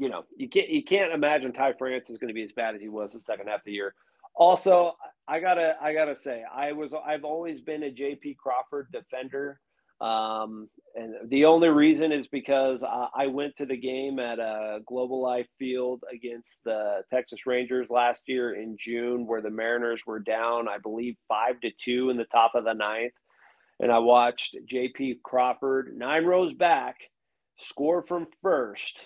you 0.00 0.08
know, 0.08 0.24
you 0.34 0.48
can't 0.48 0.70
you 0.70 0.82
can't 0.82 1.12
imagine 1.12 1.52
Ty 1.52 1.74
France 1.74 2.08
is 2.08 2.16
going 2.16 2.28
to 2.28 2.34
be 2.34 2.42
as 2.42 2.52
bad 2.52 2.74
as 2.74 2.80
he 2.80 2.88
was 2.88 3.12
the 3.12 3.20
second 3.22 3.48
half 3.48 3.58
of 3.58 3.64
the 3.66 3.72
year. 3.72 3.94
Also, 4.34 4.92
I 5.28 5.40
gotta 5.40 5.74
I 5.80 5.92
gotta 5.92 6.16
say 6.16 6.42
I 6.50 6.72
was 6.72 6.94
I've 7.06 7.24
always 7.24 7.60
been 7.60 7.82
a 7.82 7.90
J.P. 7.90 8.38
Crawford 8.42 8.88
defender, 8.92 9.60
um, 10.00 10.70
and 10.94 11.28
the 11.28 11.44
only 11.44 11.68
reason 11.68 12.12
is 12.12 12.28
because 12.28 12.82
I, 12.82 13.08
I 13.14 13.26
went 13.26 13.56
to 13.56 13.66
the 13.66 13.76
game 13.76 14.18
at 14.18 14.38
a 14.38 14.80
Global 14.86 15.22
Life 15.22 15.48
Field 15.58 16.02
against 16.10 16.60
the 16.64 17.02
Texas 17.12 17.44
Rangers 17.44 17.88
last 17.90 18.22
year 18.26 18.54
in 18.54 18.78
June, 18.80 19.26
where 19.26 19.42
the 19.42 19.50
Mariners 19.50 20.00
were 20.06 20.20
down 20.20 20.66
I 20.66 20.78
believe 20.78 21.16
five 21.28 21.60
to 21.60 21.70
two 21.78 22.08
in 22.08 22.16
the 22.16 22.24
top 22.24 22.52
of 22.54 22.64
the 22.64 22.72
ninth, 22.72 23.12
and 23.80 23.92
I 23.92 23.98
watched 23.98 24.56
J.P. 24.64 25.20
Crawford 25.22 25.94
nine 25.94 26.24
rows 26.24 26.54
back 26.54 26.96
score 27.58 28.02
from 28.08 28.28
first 28.40 28.98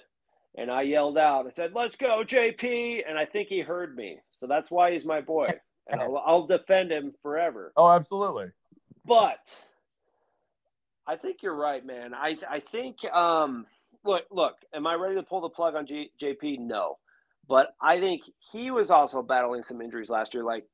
and 0.56 0.70
I 0.70 0.82
yelled 0.82 1.18
out, 1.18 1.46
I 1.46 1.50
said, 1.54 1.72
let's 1.74 1.96
go, 1.96 2.22
JP. 2.24 3.02
And 3.08 3.18
I 3.18 3.24
think 3.24 3.48
he 3.48 3.60
heard 3.60 3.96
me. 3.96 4.18
So 4.38 4.46
that's 4.46 4.70
why 4.70 4.92
he's 4.92 5.04
my 5.04 5.20
boy. 5.20 5.48
And 5.88 6.00
I'll, 6.00 6.16
I'll 6.16 6.46
defend 6.46 6.90
him 6.90 7.12
forever. 7.22 7.72
Oh, 7.76 7.90
absolutely. 7.90 8.46
But 9.04 9.54
I 11.06 11.16
think 11.16 11.42
you're 11.42 11.54
right, 11.54 11.84
man. 11.84 12.14
I, 12.14 12.38
I 12.48 12.60
think, 12.60 13.04
um, 13.12 13.66
look, 14.04 14.22
look, 14.30 14.54
am 14.72 14.86
I 14.86 14.94
ready 14.94 15.16
to 15.16 15.22
pull 15.22 15.42
the 15.42 15.50
plug 15.50 15.74
on 15.74 15.86
G, 15.86 16.10
JP? 16.22 16.60
No. 16.60 16.98
But 17.48 17.74
I 17.82 18.00
think 18.00 18.22
he 18.38 18.70
was 18.70 18.90
also 18.90 19.22
battling 19.22 19.62
some 19.62 19.82
injuries 19.82 20.08
last 20.08 20.32
year, 20.32 20.44
like 20.44 20.64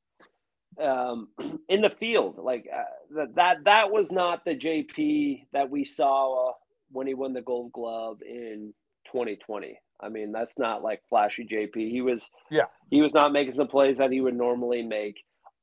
um, 0.80 1.28
in 1.68 1.80
the 1.80 1.90
field. 1.98 2.36
Like 2.38 2.68
uh, 2.72 3.24
that, 3.34 3.64
that 3.64 3.90
was 3.90 4.10
not 4.10 4.44
the 4.44 4.54
JP 4.54 5.46
that 5.52 5.70
we 5.70 5.84
saw 5.84 6.52
when 6.92 7.06
he 7.06 7.14
won 7.14 7.32
the 7.32 7.42
gold 7.42 7.72
glove 7.72 8.22
in 8.22 8.72
2020. 9.12 9.78
I 10.02 10.08
mean, 10.08 10.32
that's 10.32 10.58
not 10.58 10.82
like 10.82 11.02
flashy 11.08 11.46
JP. 11.46 11.90
He 11.90 12.00
was 12.00 12.30
yeah. 12.50 12.64
He 12.90 13.00
was 13.00 13.12
not 13.12 13.32
making 13.32 13.56
the 13.56 13.66
plays 13.66 13.98
that 13.98 14.10
he 14.10 14.20
would 14.20 14.36
normally 14.36 14.82
make. 14.82 15.16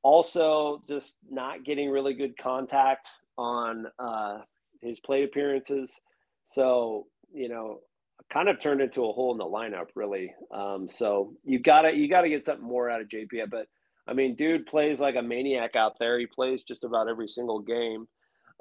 Also, 0.03 0.81
just 0.87 1.15
not 1.29 1.65
getting 1.65 1.89
really 1.89 2.13
good 2.13 2.37
contact 2.37 3.09
on 3.37 3.87
uh, 3.99 4.39
his 4.81 4.99
plate 4.99 5.23
appearances. 5.23 5.91
So 6.47 7.07
you 7.33 7.49
know, 7.49 7.79
kind 8.31 8.49
of 8.49 8.61
turned 8.61 8.81
into 8.81 9.05
a 9.05 9.11
hole 9.11 9.31
in 9.31 9.37
the 9.37 9.43
lineup, 9.43 9.87
really. 9.95 10.33
Um, 10.51 10.87
so 10.89 11.33
you 11.43 11.59
gotta 11.59 11.93
you 11.93 12.09
gotta 12.09 12.29
get 12.29 12.45
something 12.45 12.65
more 12.65 12.89
out 12.89 13.01
of 13.01 13.09
JP. 13.09 13.49
But 13.49 13.67
I 14.07 14.13
mean, 14.13 14.35
dude 14.35 14.67
plays 14.67 14.99
like 14.99 15.15
a 15.15 15.21
maniac 15.21 15.75
out 15.75 15.93
there. 15.99 16.19
He 16.19 16.27
plays 16.27 16.63
just 16.63 16.83
about 16.83 17.09
every 17.09 17.27
single 17.27 17.59
game. 17.59 18.07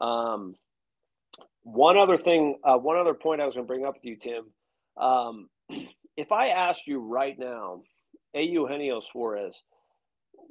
Um, 0.00 0.54
one 1.62 1.96
other 1.96 2.16
thing, 2.16 2.58
uh, 2.64 2.76
one 2.76 2.96
other 2.96 3.14
point 3.14 3.40
I 3.40 3.46
was 3.46 3.54
going 3.54 3.66
to 3.66 3.72
bring 3.72 3.84
up 3.84 3.94
with 3.94 4.04
you, 4.04 4.16
Tim. 4.16 4.44
Um, 4.96 5.48
if 6.16 6.32
I 6.32 6.48
asked 6.48 6.86
you 6.86 7.00
right 7.00 7.38
now, 7.38 7.82
A. 8.34 8.42
Eugenio 8.42 9.00
Suarez, 9.00 9.62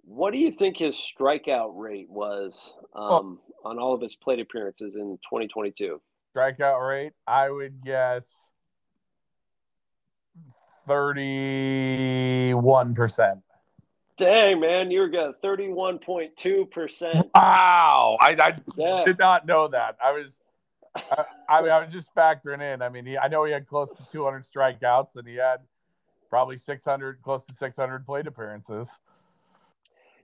what 0.03 0.31
do 0.31 0.37
you 0.37 0.51
think 0.51 0.77
his 0.77 0.95
strikeout 0.95 1.71
rate 1.73 2.09
was 2.09 2.73
um, 2.93 3.39
oh. 3.63 3.69
on 3.69 3.79
all 3.79 3.93
of 3.93 4.01
his 4.01 4.15
plate 4.15 4.39
appearances 4.39 4.95
in 4.95 5.17
2022? 5.23 5.99
Strikeout 6.35 6.87
rate, 6.87 7.13
I 7.25 7.49
would 7.49 7.83
guess 7.83 8.47
31%. 10.87 13.41
Dang, 14.17 14.61
man, 14.61 14.91
you're 14.91 15.09
got 15.09 15.41
31.2%. 15.41 17.29
Wow. 17.33 18.17
I, 18.21 18.35
I 18.39 18.55
yeah. 18.77 19.03
did 19.05 19.19
not 19.19 19.45
know 19.45 19.67
that. 19.67 19.97
I 20.03 20.13
was 20.13 20.39
I, 20.95 21.25
I, 21.49 21.61
mean, 21.61 21.71
I 21.71 21.79
was 21.79 21.91
just 21.91 22.13
factoring 22.15 22.61
in. 22.61 22.81
I 22.81 22.89
mean, 22.89 23.05
he, 23.05 23.17
I 23.17 23.27
know 23.27 23.43
he 23.45 23.51
had 23.51 23.67
close 23.67 23.91
to 23.91 24.11
200 24.11 24.45
strikeouts, 24.45 25.15
and 25.15 25.27
he 25.27 25.35
had 25.35 25.57
probably 26.29 26.57
600, 26.57 27.21
close 27.21 27.45
to 27.45 27.53
600 27.53 28.05
plate 28.05 28.27
appearances. 28.27 28.89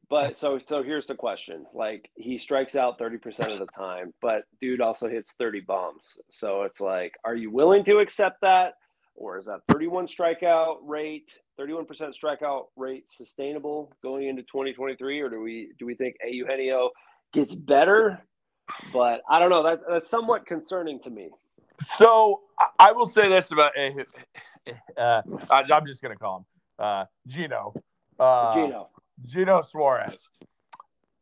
But 0.10 0.36
so, 0.36 0.60
so 0.68 0.84
here's 0.84 1.08
the 1.08 1.16
question: 1.16 1.66
like, 1.74 2.10
he 2.16 2.38
strikes 2.38 2.76
out 2.76 3.00
30 3.00 3.18
percent 3.18 3.52
of 3.54 3.60
the 3.60 3.68
time, 3.68 4.14
but 4.22 4.44
dude 4.60 4.82
also 4.82 5.08
hits 5.08 5.32
30 5.40 5.62
bombs. 5.62 6.18
So 6.30 6.64
it's 6.64 6.82
like, 6.82 7.14
are 7.24 7.36
you 7.36 7.50
willing 7.50 7.86
to 7.86 8.00
accept 8.00 8.42
that, 8.42 8.74
or 9.16 9.38
is 9.40 9.46
that 9.46 9.62
31 9.72 10.08
strikeout 10.08 10.80
rate, 10.84 11.32
31 11.56 11.86
percent 11.86 12.14
strikeout 12.22 12.66
rate 12.76 13.06
sustainable 13.10 13.94
going 14.04 14.28
into 14.28 14.42
2023, 14.42 15.22
or 15.22 15.30
do 15.30 15.40
we 15.40 15.72
do 15.80 15.86
we 15.86 15.96
think 15.96 16.18
Eugenio 16.28 16.90
gets 17.32 17.56
better 17.56 18.22
but 18.94 19.22
I 19.30 19.40
don't 19.40 19.50
know. 19.50 19.64
That, 19.64 19.82
that's 19.88 20.10
somewhat 20.10 20.46
concerning 20.46 21.00
to 21.02 21.10
me. 21.10 21.30
So 21.98 22.42
I 22.80 22.92
will 22.92 23.08
say 23.08 23.28
this 23.28 23.52
about 23.52 23.72
uh, 24.98 25.22
I'm 25.50 25.86
just 25.86 26.02
gonna 26.02 26.16
call 26.16 26.38
him 26.38 26.46
uh, 26.80 27.06
Geno. 27.28 27.74
Uh, 28.20 28.54
Geno. 28.54 28.90
Geno 29.26 29.62
Suarez. 29.62 30.30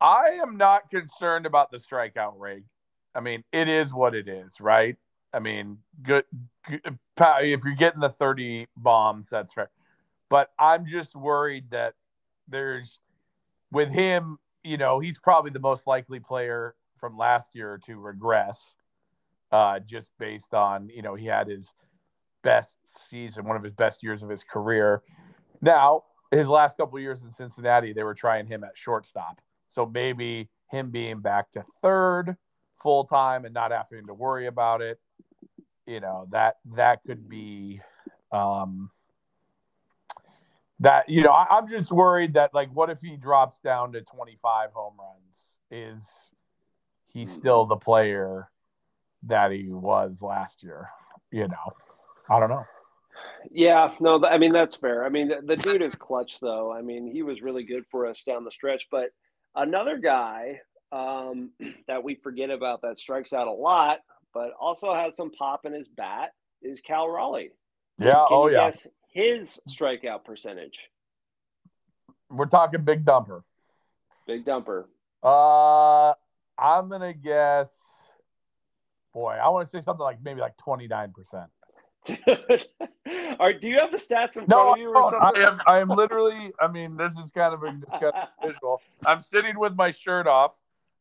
I 0.01 0.39
am 0.41 0.57
not 0.57 0.89
concerned 0.89 1.45
about 1.45 1.71
the 1.71 1.77
strikeout 1.77 2.33
rate. 2.37 2.63
I 3.13 3.19
mean, 3.19 3.43
it 3.51 3.67
is 3.67 3.93
what 3.93 4.15
it 4.15 4.27
is, 4.27 4.59
right? 4.59 4.95
I 5.33 5.39
mean, 5.39 5.77
good, 6.01 6.23
good 6.67 6.97
if 7.19 7.63
you're 7.65 7.75
getting 7.75 7.99
the 7.99 8.09
30 8.09 8.67
bombs, 8.77 9.29
that's 9.29 9.53
fair. 9.53 9.69
But 10.29 10.51
I'm 10.57 10.85
just 10.85 11.15
worried 11.15 11.65
that 11.71 11.95
there's 12.47 12.99
with 13.71 13.91
him, 13.91 14.39
you 14.63 14.77
know, 14.77 14.99
he's 14.99 15.17
probably 15.17 15.51
the 15.51 15.59
most 15.59 15.85
likely 15.85 16.19
player 16.19 16.75
from 16.99 17.17
last 17.17 17.51
year 17.53 17.79
to 17.85 17.99
regress, 17.99 18.75
uh, 19.51 19.79
just 19.79 20.09
based 20.19 20.53
on 20.53 20.89
you 20.89 21.01
know 21.01 21.15
he 21.15 21.25
had 21.25 21.47
his 21.47 21.73
best 22.43 22.77
season, 23.09 23.45
one 23.45 23.57
of 23.57 23.63
his 23.63 23.73
best 23.73 24.03
years 24.03 24.23
of 24.23 24.29
his 24.29 24.43
career. 24.43 25.01
Now, 25.61 26.03
his 26.31 26.47
last 26.47 26.77
couple 26.77 26.99
years 26.99 27.21
in 27.21 27.31
Cincinnati, 27.31 27.91
they 27.93 28.03
were 28.03 28.13
trying 28.13 28.47
him 28.47 28.63
at 28.63 28.71
shortstop, 28.75 29.41
so 29.69 29.85
maybe 29.85 30.49
him 30.71 30.91
being 30.91 31.19
back 31.19 31.51
to 31.51 31.65
third 31.81 32.37
full 32.81 33.05
time 33.05 33.45
and 33.45 33.53
not 33.53 33.71
having 33.71 34.07
to 34.07 34.13
worry 34.13 34.47
about 34.47 34.81
it, 34.81 34.99
you 35.85 35.99
know 35.99 36.27
that 36.31 36.57
that 36.75 37.01
could 37.05 37.27
be. 37.27 37.81
Um, 38.31 38.91
that 40.81 41.09
you 41.09 41.23
know, 41.23 41.31
I, 41.31 41.57
I'm 41.57 41.67
just 41.67 41.91
worried 41.91 42.33
that 42.33 42.53
like, 42.53 42.69
what 42.73 42.89
if 42.89 42.99
he 43.01 43.17
drops 43.17 43.59
down 43.59 43.91
to 43.93 44.01
25 44.01 44.71
home 44.71 44.93
runs? 44.97 45.19
Is 45.71 46.03
he's 47.13 47.31
still 47.31 47.65
the 47.65 47.75
player 47.75 48.49
that 49.23 49.51
he 49.51 49.69
was 49.69 50.21
last 50.21 50.63
year. 50.63 50.89
You 51.31 51.47
know, 51.47 51.73
I 52.29 52.39
don't 52.39 52.49
know. 52.49 52.65
Yeah, 53.51 53.93
no, 53.99 54.23
I 54.25 54.37
mean 54.37 54.51
that's 54.51 54.75
fair. 54.75 55.05
I 55.05 55.09
mean 55.09 55.29
the, 55.29 55.41
the, 55.43 55.55
dude 55.55 55.81
is 55.81 55.95
clutch 55.95 56.39
though. 56.39 56.71
I 56.71 56.81
mean 56.81 57.11
he 57.11 57.21
was 57.23 57.41
really 57.41 57.63
good 57.63 57.83
for 57.91 58.05
us 58.05 58.23
down 58.23 58.43
the 58.43 58.51
stretch. 58.51 58.87
But 58.91 59.09
another 59.55 59.97
guy 59.97 60.61
um, 60.91 61.51
that 61.87 62.03
we 62.03 62.15
forget 62.15 62.49
about 62.49 62.81
that 62.81 62.97
strikes 62.97 63.33
out 63.33 63.47
a 63.47 63.51
lot, 63.51 63.99
but 64.33 64.51
also 64.59 64.93
has 64.93 65.15
some 65.15 65.31
pop 65.31 65.65
in 65.65 65.73
his 65.73 65.87
bat 65.87 66.31
is 66.61 66.81
Cal 66.81 67.09
Raleigh. 67.09 67.51
Yeah. 67.99 68.25
Can 68.27 68.27
oh 68.29 68.47
yeah. 68.47 68.71
his 69.11 69.59
strikeout 69.69 70.23
percentage. 70.23 70.89
We're 72.29 72.45
talking 72.45 72.83
big 72.83 73.05
dumper. 73.05 73.43
Big 74.27 74.45
dumper. 74.45 74.85
Uh, 75.23 76.13
I'm 76.59 76.89
gonna 76.89 77.13
guess. 77.13 77.69
Boy, 79.13 79.37
I 79.41 79.49
want 79.49 79.69
to 79.69 79.71
say 79.71 79.83
something 79.83 80.03
like 80.03 80.21
maybe 80.23 80.41
like 80.41 80.57
29 80.57 81.13
percent. 81.13 81.49
Are 83.39 83.53
do 83.53 83.67
you 83.67 83.77
have 83.81 83.91
the 83.91 83.97
stats 83.97 84.37
in 84.37 84.45
no, 84.47 84.55
front 84.55 84.71
of 84.71 84.77
you? 84.77 84.95
Or 84.95 85.11
something? 85.11 85.43
I 85.43 85.47
am. 85.47 85.61
I 85.65 85.79
am 85.79 85.89
literally. 85.89 86.51
I 86.59 86.67
mean, 86.67 86.97
this 86.97 87.13
is 87.17 87.31
kind 87.31 87.53
of 87.53 87.63
a 87.63 87.71
disgusting 87.71 88.21
visual. 88.45 88.81
I'm 89.05 89.21
sitting 89.21 89.57
with 89.59 89.75
my 89.75 89.91
shirt 89.91 90.27
off. 90.27 90.53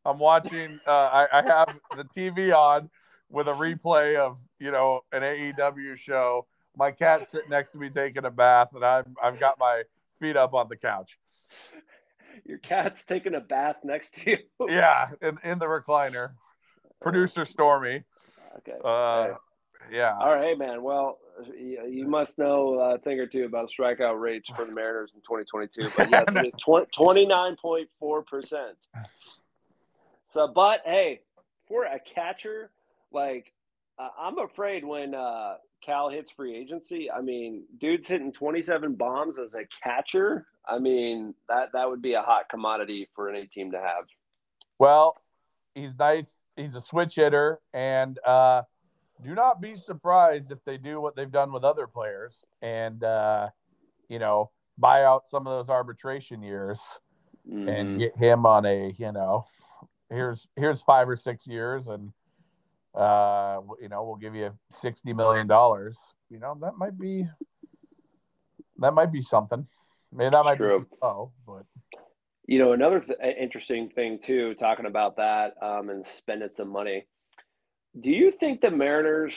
I'm 0.05 0.19
watching. 0.19 0.81
Uh, 0.87 0.91
I, 0.91 1.27
I 1.33 1.43
have 1.43 1.79
the 1.97 2.05
TV 2.05 2.55
on 2.55 2.91
with 3.31 3.49
a 3.49 3.53
replay 3.53 4.17
of 4.17 4.39
you 4.59 4.71
know 4.71 5.01
an 5.13 5.23
AEW 5.23 5.97
show. 5.97 6.47
My 6.77 6.91
cat's 6.91 7.31
sitting 7.33 7.51
next 7.51 7.71
to 7.71 7.79
me 7.79 7.91
taking 7.91 8.25
a 8.25 8.31
bath, 8.31 8.69
and 8.75 8.85
I'm 8.85 9.15
I've 9.23 9.39
got 9.39 9.59
my 9.59 9.83
feet 10.21 10.37
up 10.37 10.55
on 10.55 10.69
the 10.69 10.77
couch 10.77 11.19
your 12.45 12.59
cat's 12.59 13.05
taking 13.05 13.35
a 13.35 13.41
bath 13.41 13.77
next 13.85 14.15
to 14.15 14.31
you. 14.31 14.39
yeah, 14.69 15.11
in, 15.23 15.39
in 15.45 15.59
the 15.59 15.67
recliner. 15.67 16.31
Producer 17.01 17.45
Stormy. 17.45 18.03
Okay. 18.59 18.77
Uh, 18.85 19.35
yeah. 19.91 20.17
All 20.19 20.35
right, 20.35 20.59
man. 20.59 20.83
Well, 20.83 21.19
you, 21.57 22.07
must 22.07 22.37
know 22.39 22.75
a 22.75 22.99
thing 22.99 23.21
or 23.21 23.27
two 23.27 23.45
about 23.45 23.71
strikeout 23.71 24.21
rates 24.21 24.49
for 24.49 24.65
the 24.65 24.73
Mariners 24.73 25.13
in 25.15 25.21
2022. 25.21 25.91
But 25.97 26.11
yes, 26.11 26.25
it's 26.29 26.65
29.4%. 26.65 27.85
So, 30.33 30.49
but 30.55 30.81
hey, 30.85 31.21
for 31.69 31.85
a 31.85 32.01
catcher, 32.01 32.71
like, 33.13 33.53
uh, 33.99 34.09
I'm 34.21 34.39
afraid 34.39 34.85
when 34.85 35.15
uh, 35.15 35.55
Cal 35.85 36.09
hits 36.09 36.31
free 36.31 36.57
agency, 36.57 37.11
I 37.11 37.21
mean, 37.21 37.65
dude's 37.81 38.07
hitting 38.07 38.33
27 38.33 38.95
bombs 38.95 39.39
as 39.39 39.55
a 39.55 39.65
catcher. 39.83 40.45
I 40.67 40.79
mean, 40.79 41.35
that 41.49 41.69
that 41.73 41.89
would 41.89 42.03
be 42.03 42.15
a 42.15 42.23
hot 42.23 42.49
commodity 42.49 43.09
for 43.15 43.31
any 43.31 43.47
team 43.47 43.73
to 43.73 43.79
have. 43.79 44.05
Well, 44.79 45.17
he's 45.75 45.93
nice. 45.99 46.39
He's 46.57 46.75
a 46.75 46.81
switch 46.81 47.15
hitter, 47.15 47.61
and 47.73 48.19
uh, 48.27 48.63
do 49.23 49.35
not 49.35 49.61
be 49.61 49.75
surprised 49.75 50.51
if 50.51 50.65
they 50.65 50.77
do 50.77 51.01
what 51.01 51.17
they've 51.17 51.31
done 51.31 51.53
with 51.53 51.65
other 51.65 51.87
players 51.87 52.45
and 52.63 53.03
uh, 53.03 53.49
you 54.09 54.19
know 54.19 54.51
buy 54.77 55.05
out 55.05 55.29
some 55.29 55.47
of 55.47 55.59
those 55.59 55.69
arbitration 55.69 56.43
years 56.43 56.81
mm-hmm. 57.49 57.69
and 57.69 57.99
get 57.99 58.17
him 58.17 58.47
on 58.47 58.65
a 58.67 58.95
you 58.99 59.13
know 59.13 59.45
here's 60.11 60.47
here's 60.57 60.81
five 60.83 61.09
or 61.09 61.17
six 61.17 61.47
years 61.47 61.89
and 61.89 62.13
uh 62.99 63.61
you 63.81 63.89
know 63.89 64.03
we'll 64.05 64.17
give 64.17 64.35
you 64.35 64.51
60 64.71 65.13
million 65.13 65.47
dollars. 65.47 65.99
You 66.31 66.39
know 66.39 66.57
that 66.61 66.77
might 66.77 66.99
be 66.99 67.27
that 68.79 68.93
might 68.93 69.13
be 69.13 69.23
something. 69.23 69.67
Maybe 70.13 70.31
that 70.31 70.45
might 70.45 70.57
True. 70.57 70.81
be 70.81 70.87
oh 71.03 71.31
but. 71.47 71.65
You 72.47 72.59
know 72.59 72.73
another 72.73 73.01
th- 73.01 73.19
interesting 73.39 73.91
thing 73.91 74.19
too 74.23 74.55
talking 74.55 74.87
about 74.87 75.17
that 75.17 75.55
um 75.63 75.91
and 75.91 76.05
spending 76.05 76.49
some 76.55 76.71
money. 76.71 77.07
Do 78.01 78.11
you 78.11 78.31
think 78.31 78.61
the 78.61 78.71
mariners 78.71 79.35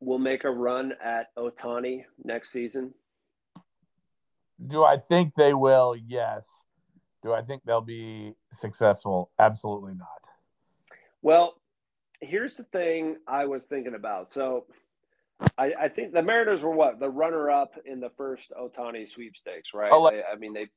will 0.00 0.18
make 0.18 0.44
a 0.44 0.50
run 0.50 0.92
at 1.02 1.34
Ohtani 1.36 2.04
next 2.24 2.50
season? 2.52 2.94
Do 4.66 4.84
i 4.84 4.96
think 4.96 5.34
they 5.36 5.54
will? 5.54 5.94
Yes. 5.96 6.46
Do 7.22 7.32
I 7.32 7.42
think 7.42 7.62
they'll 7.64 7.80
be 7.80 8.34
successful? 8.52 9.30
Absolutely 9.38 9.94
not. 9.94 10.08
Well, 11.22 11.54
here's 12.22 12.56
the 12.56 12.64
thing 12.64 13.16
I 13.28 13.44
was 13.44 13.64
thinking 13.64 13.94
about. 13.94 14.32
So 14.32 14.64
I, 15.58 15.72
I 15.78 15.88
think 15.88 16.12
the 16.12 16.22
Mariners 16.22 16.62
were 16.62 16.74
what? 16.74 17.00
The 17.00 17.10
runner 17.10 17.50
up 17.50 17.74
in 17.84 18.00
the 18.00 18.10
first 18.16 18.52
Ohtani 18.58 19.08
sweepstakes, 19.08 19.74
right? 19.74 19.90
Oh, 19.92 20.10
they, 20.10 20.22
I 20.22 20.36
mean, 20.36 20.54
they. 20.54 20.68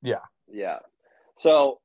Yeah. 0.00 0.22
Yeah. 0.48 0.78
So 1.36 1.80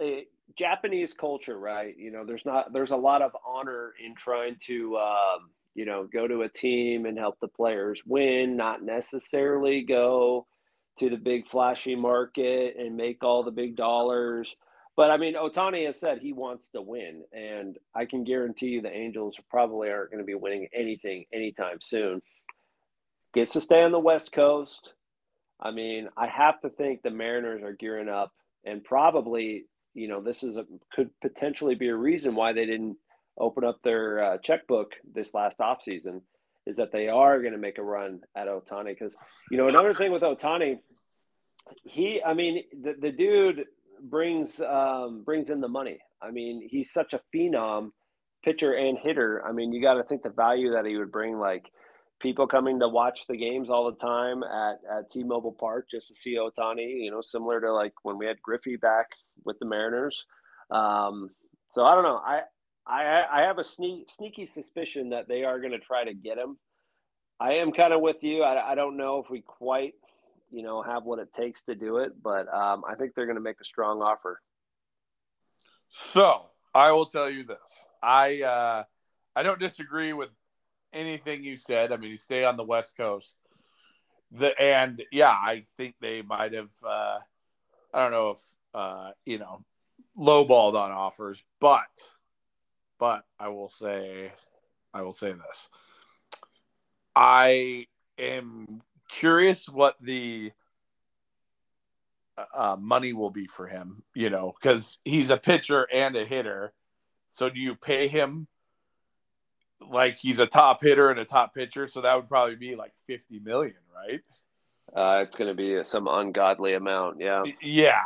a 0.00 0.26
Japanese 0.56 1.12
culture, 1.12 1.58
right? 1.58 1.94
You 1.96 2.10
know, 2.10 2.24
there's 2.26 2.44
not, 2.44 2.72
there's 2.72 2.90
a 2.90 2.96
lot 2.96 3.22
of 3.22 3.36
honor 3.46 3.92
in 4.04 4.14
trying 4.14 4.56
to, 4.66 4.96
um, 4.96 5.50
you 5.74 5.84
know, 5.84 6.08
go 6.12 6.26
to 6.26 6.42
a 6.42 6.48
team 6.48 7.06
and 7.06 7.18
help 7.18 7.38
the 7.40 7.48
players 7.48 8.00
win, 8.06 8.56
not 8.56 8.82
necessarily 8.82 9.82
go 9.82 10.46
to 10.98 11.08
the 11.08 11.16
big 11.16 11.48
flashy 11.48 11.94
market 11.94 12.76
and 12.78 12.96
make 12.96 13.22
all 13.24 13.42
the 13.42 13.50
big 13.50 13.76
dollars. 13.76 14.54
But 14.96 15.10
I 15.10 15.16
mean, 15.16 15.34
Ohtani 15.34 15.86
has 15.86 15.98
said 15.98 16.18
he 16.18 16.32
wants 16.32 16.68
to 16.70 16.82
win, 16.82 17.24
and 17.32 17.78
I 17.94 18.04
can 18.04 18.24
guarantee 18.24 18.66
you 18.66 18.82
the 18.82 18.94
Angels 18.94 19.36
probably 19.50 19.88
aren't 19.88 20.10
going 20.10 20.22
to 20.22 20.26
be 20.26 20.34
winning 20.34 20.68
anything 20.74 21.24
anytime 21.32 21.78
soon. 21.80 22.20
Gets 23.32 23.54
to 23.54 23.60
stay 23.62 23.82
on 23.82 23.92
the 23.92 23.98
West 23.98 24.32
Coast. 24.32 24.92
I 25.58 25.70
mean, 25.70 26.08
I 26.16 26.26
have 26.26 26.60
to 26.60 26.68
think 26.68 27.02
the 27.02 27.10
Mariners 27.10 27.62
are 27.62 27.72
gearing 27.72 28.10
up, 28.10 28.32
and 28.64 28.84
probably, 28.84 29.64
you 29.94 30.08
know, 30.08 30.20
this 30.20 30.42
is 30.42 30.56
a 30.56 30.66
could 30.92 31.10
potentially 31.22 31.74
be 31.74 31.88
a 31.88 31.96
reason 31.96 32.34
why 32.34 32.52
they 32.52 32.66
didn't 32.66 32.98
open 33.38 33.64
up 33.64 33.80
their 33.82 34.22
uh, 34.22 34.38
checkbook 34.38 34.92
this 35.14 35.32
last 35.32 35.58
offseason 35.58 36.20
is 36.66 36.76
that 36.76 36.92
they 36.92 37.08
are 37.08 37.40
going 37.40 37.52
to 37.52 37.58
make 37.58 37.78
a 37.78 37.82
run 37.82 38.20
at 38.36 38.46
Ohtani. 38.46 38.94
because 38.94 39.16
you 39.50 39.56
know 39.56 39.68
another 39.68 39.94
thing 39.94 40.12
with 40.12 40.22
Ohtani, 40.22 40.78
he 41.84 42.20
I 42.24 42.34
mean 42.34 42.64
the, 42.80 42.94
the 43.00 43.10
dude 43.10 43.64
brings 44.02 44.60
um, 44.60 45.22
brings 45.24 45.50
in 45.50 45.60
the 45.60 45.68
money. 45.68 45.98
I 46.22 46.30
mean 46.30 46.68
he's 46.70 46.92
such 46.92 47.14
a 47.14 47.20
phenom 47.34 47.90
pitcher 48.44 48.74
and 48.74 48.98
hitter. 48.98 49.44
I 49.46 49.52
mean 49.52 49.72
you 49.72 49.82
got 49.82 49.94
to 49.94 50.04
think 50.04 50.22
the 50.22 50.30
value 50.30 50.72
that 50.72 50.86
he 50.86 50.96
would 50.96 51.12
bring 51.12 51.38
like 51.38 51.64
people 52.20 52.46
coming 52.46 52.78
to 52.78 52.88
watch 52.88 53.26
the 53.26 53.36
games 53.36 53.68
all 53.68 53.90
the 53.90 53.98
time 53.98 54.44
at, 54.44 54.76
at 54.96 55.10
T-Mobile 55.10 55.56
Park 55.58 55.88
just 55.90 56.08
to 56.08 56.14
see 56.14 56.36
Ohtani. 56.36 57.02
you 57.04 57.10
know, 57.10 57.20
similar 57.20 57.60
to 57.60 57.72
like 57.72 57.92
when 58.02 58.16
we 58.16 58.26
had 58.26 58.40
Griffey 58.42 58.76
back 58.76 59.06
with 59.44 59.58
the 59.58 59.66
Mariners. 59.66 60.24
Um, 60.70 61.30
so 61.72 61.84
I 61.84 61.94
don't 61.94 62.04
know. 62.04 62.20
I, 62.24 62.42
I 62.86 63.24
I 63.30 63.40
have 63.42 63.58
a 63.58 63.64
sneak, 63.64 64.08
sneaky 64.10 64.46
suspicion 64.46 65.10
that 65.10 65.28
they 65.28 65.44
are 65.44 65.58
going 65.58 65.72
to 65.72 65.78
try 65.78 66.04
to 66.04 66.14
get 66.14 66.38
him. 66.38 66.58
I 67.40 67.54
am 67.54 67.72
kind 67.72 67.92
of 67.92 68.00
with 68.00 68.22
you. 68.22 68.42
I, 68.42 68.72
I 68.72 68.74
don't 68.74 68.96
know 68.96 69.18
if 69.18 69.28
we 69.28 69.40
quite, 69.40 69.94
you 70.52 70.62
know, 70.62 70.82
have 70.82 71.04
what 71.04 71.18
it 71.18 71.32
takes 71.34 71.62
to 71.62 71.74
do 71.74 71.98
it, 71.98 72.12
but 72.22 72.52
um, 72.52 72.84
I 72.88 72.94
think 72.94 73.14
they're 73.14 73.26
going 73.26 73.36
to 73.36 73.42
make 73.42 73.60
a 73.60 73.64
strong 73.64 74.02
offer. 74.02 74.40
So 75.88 76.42
I 76.74 76.92
will 76.92 77.06
tell 77.06 77.28
you 77.28 77.44
this: 77.44 77.86
I 78.02 78.42
uh, 78.42 78.84
I 79.34 79.42
don't 79.42 79.58
disagree 79.58 80.12
with 80.12 80.30
anything 80.92 81.42
you 81.42 81.56
said. 81.56 81.90
I 81.90 81.96
mean, 81.96 82.10
you 82.10 82.16
stay 82.16 82.44
on 82.44 82.56
the 82.56 82.64
West 82.64 82.96
Coast. 82.96 83.36
The 84.30 84.58
and 84.60 85.02
yeah, 85.10 85.30
I 85.30 85.64
think 85.76 85.96
they 86.00 86.22
might 86.22 86.52
have. 86.52 86.70
Uh, 86.84 87.18
I 87.92 88.02
don't 88.02 88.12
know 88.12 88.30
if 88.30 88.40
uh, 88.74 89.10
you 89.24 89.38
know 89.38 89.64
lowballed 90.18 90.74
on 90.74 90.90
offers, 90.90 91.42
but 91.60 91.88
but 92.98 93.24
I 93.38 93.48
will 93.48 93.70
say, 93.70 94.32
I 94.94 95.02
will 95.02 95.12
say 95.12 95.32
this. 95.32 95.68
I 97.14 97.86
am 98.18 98.82
curious 99.12 99.68
what 99.68 99.96
the 100.00 100.52
uh, 102.54 102.76
money 102.78 103.12
will 103.12 103.30
be 103.30 103.46
for 103.46 103.66
him, 103.66 104.02
you 104.14 104.30
know, 104.30 104.54
because 104.60 104.98
he's 105.04 105.30
a 105.30 105.36
pitcher 105.36 105.86
and 105.92 106.16
a 106.16 106.24
hitter. 106.24 106.72
So 107.28 107.48
do 107.48 107.60
you 107.60 107.74
pay 107.74 108.08
him 108.08 108.46
like 109.80 110.16
he's 110.16 110.38
a 110.38 110.46
top 110.46 110.82
hitter 110.82 111.10
and 111.10 111.20
a 111.20 111.24
top 111.24 111.54
pitcher? 111.54 111.86
So 111.86 112.00
that 112.00 112.14
would 112.14 112.26
probably 112.26 112.56
be 112.56 112.74
like 112.74 112.92
50 113.06 113.40
million, 113.40 113.76
right? 113.94 114.20
Uh, 114.94 115.22
it's 115.22 115.36
going 115.36 115.48
to 115.48 115.54
be 115.54 115.82
some 115.84 116.08
ungodly 116.08 116.74
amount. 116.74 117.20
Yeah. 117.20 117.44
Yeah. 117.60 118.02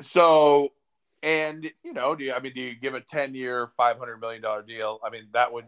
So 0.00 0.72
and 1.22 1.70
you 1.84 1.92
know, 1.92 2.14
do 2.14 2.24
you, 2.24 2.32
I 2.32 2.40
mean, 2.40 2.52
do 2.52 2.60
you 2.60 2.74
give 2.74 2.94
a 2.94 3.00
ten-year, 3.00 3.68
five 3.68 3.98
hundred 3.98 4.20
million 4.20 4.42
dollar 4.42 4.62
deal? 4.62 4.98
I 5.04 5.10
mean, 5.10 5.28
that 5.32 5.52
would 5.52 5.66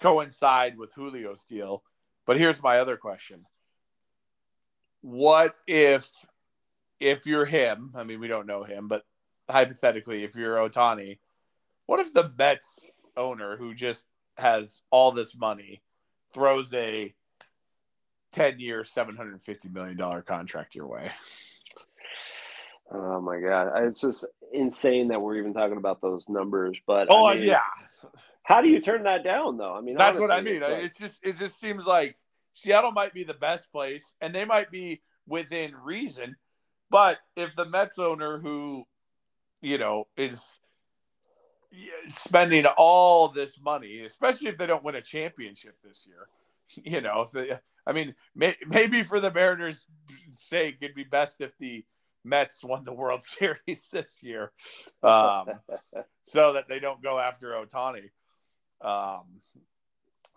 coincide 0.00 0.76
with 0.76 0.94
Julio's 0.94 1.44
deal. 1.44 1.84
But 2.26 2.36
here's 2.36 2.62
my 2.62 2.78
other 2.78 2.96
question: 2.96 3.46
What 5.02 5.54
if, 5.66 6.10
if 6.98 7.26
you're 7.26 7.44
him? 7.44 7.92
I 7.94 8.04
mean, 8.04 8.20
we 8.20 8.28
don't 8.28 8.46
know 8.46 8.64
him, 8.64 8.88
but 8.88 9.04
hypothetically, 9.50 10.24
if 10.24 10.34
you're 10.34 10.56
Ohtani, 10.56 11.18
what 11.86 12.00
if 12.00 12.14
the 12.14 12.32
Mets 12.38 12.88
owner 13.16 13.56
who 13.56 13.74
just 13.74 14.06
has 14.38 14.82
all 14.90 15.12
this 15.12 15.36
money 15.36 15.82
throws 16.32 16.72
a 16.72 17.14
10 18.32 18.60
year, 18.60 18.82
$750 18.82 19.72
million 19.72 20.22
contract 20.22 20.74
your 20.74 20.86
way? 20.86 21.10
Oh 22.94 23.20
my 23.20 23.40
god, 23.40 23.72
it's 23.84 24.00
just 24.00 24.24
insane 24.52 25.08
that 25.08 25.20
we're 25.20 25.38
even 25.38 25.54
talking 25.54 25.78
about 25.78 26.02
those 26.02 26.24
numbers. 26.28 26.76
But 26.86 27.08
oh 27.10 27.24
I 27.24 27.36
mean, 27.36 27.48
yeah, 27.48 27.62
how 28.42 28.60
do 28.60 28.68
you 28.68 28.80
turn 28.80 29.04
that 29.04 29.24
down 29.24 29.56
though? 29.56 29.74
I 29.74 29.80
mean, 29.80 29.96
that's 29.96 30.18
honestly, 30.18 30.28
what 30.28 30.30
I 30.30 30.42
mean. 30.42 30.56
It's, 30.56 30.68
like... 30.68 30.84
it's 30.84 30.98
just 30.98 31.20
it 31.24 31.36
just 31.38 31.58
seems 31.58 31.86
like 31.86 32.16
Seattle 32.54 32.92
might 32.92 33.14
be 33.14 33.24
the 33.24 33.34
best 33.34 33.70
place, 33.72 34.14
and 34.20 34.34
they 34.34 34.44
might 34.44 34.70
be 34.70 35.02
within 35.26 35.74
reason. 35.74 36.36
But 36.90 37.18
if 37.36 37.54
the 37.54 37.64
Mets 37.64 37.98
owner, 37.98 38.38
who 38.38 38.84
you 39.60 39.78
know 39.78 40.08
is 40.16 40.60
spending 42.06 42.66
all 42.66 43.28
this 43.28 43.58
money, 43.60 44.00
especially 44.00 44.48
if 44.48 44.58
they 44.58 44.66
don't 44.66 44.84
win 44.84 44.94
a 44.94 45.02
championship 45.02 45.76
this 45.82 46.06
year, 46.06 46.28
you 46.84 47.00
know, 47.00 47.22
if 47.22 47.30
they, 47.30 47.52
I 47.86 47.92
mean, 47.92 48.14
may, 48.34 48.56
maybe 48.66 49.02
for 49.02 49.20
the 49.20 49.30
Mariners' 49.30 49.86
sake, 50.30 50.78
it'd 50.80 50.94
be 50.94 51.04
best 51.04 51.40
if 51.40 51.56
the 51.58 51.84
Mets 52.24 52.62
won 52.62 52.84
the 52.84 52.92
World 52.92 53.22
Series 53.38 53.88
this 53.92 54.22
year, 54.22 54.52
um, 55.02 55.46
so 56.22 56.52
that 56.54 56.68
they 56.68 56.78
don't 56.78 57.02
go 57.02 57.18
after 57.18 57.50
Ohtani. 57.50 58.10
Um, 58.80 59.40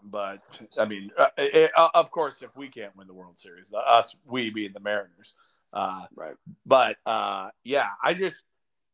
but 0.03 0.41
I 0.77 0.85
mean, 0.85 1.11
uh, 1.17 1.27
it, 1.37 1.71
uh, 1.75 1.89
of 1.93 2.11
course, 2.11 2.41
if 2.41 2.55
we 2.55 2.67
can't 2.67 2.95
win 2.95 3.07
the 3.07 3.13
World 3.13 3.39
Series, 3.39 3.73
uh, 3.73 3.77
us, 3.77 4.15
we 4.25 4.49
being 4.49 4.73
the 4.73 4.79
Mariners, 4.79 5.35
uh, 5.73 6.05
right? 6.15 6.35
But 6.65 6.97
uh, 7.05 7.49
yeah, 7.63 7.87
I 8.03 8.13
just, 8.13 8.43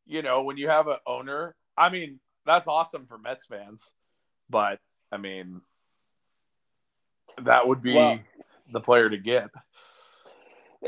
you 0.06 0.22
know, 0.22 0.44
when 0.44 0.58
you 0.58 0.70
have 0.70 0.88
an 0.88 0.98
owner, 1.06 1.56
I 1.78 1.90
mean, 1.90 2.20
that's 2.46 2.68
awesome 2.68 3.06
for 3.08 3.18
Mets 3.18 3.46
fans, 3.46 3.92
but 4.50 4.80
I 5.12 5.18
mean, 5.18 5.62
that 7.44 7.68
would 7.68 7.82
be 7.82 7.96
well, 7.96 8.20
the 8.72 8.80
player 8.80 9.10
to 9.10 9.18
get. 9.18 9.50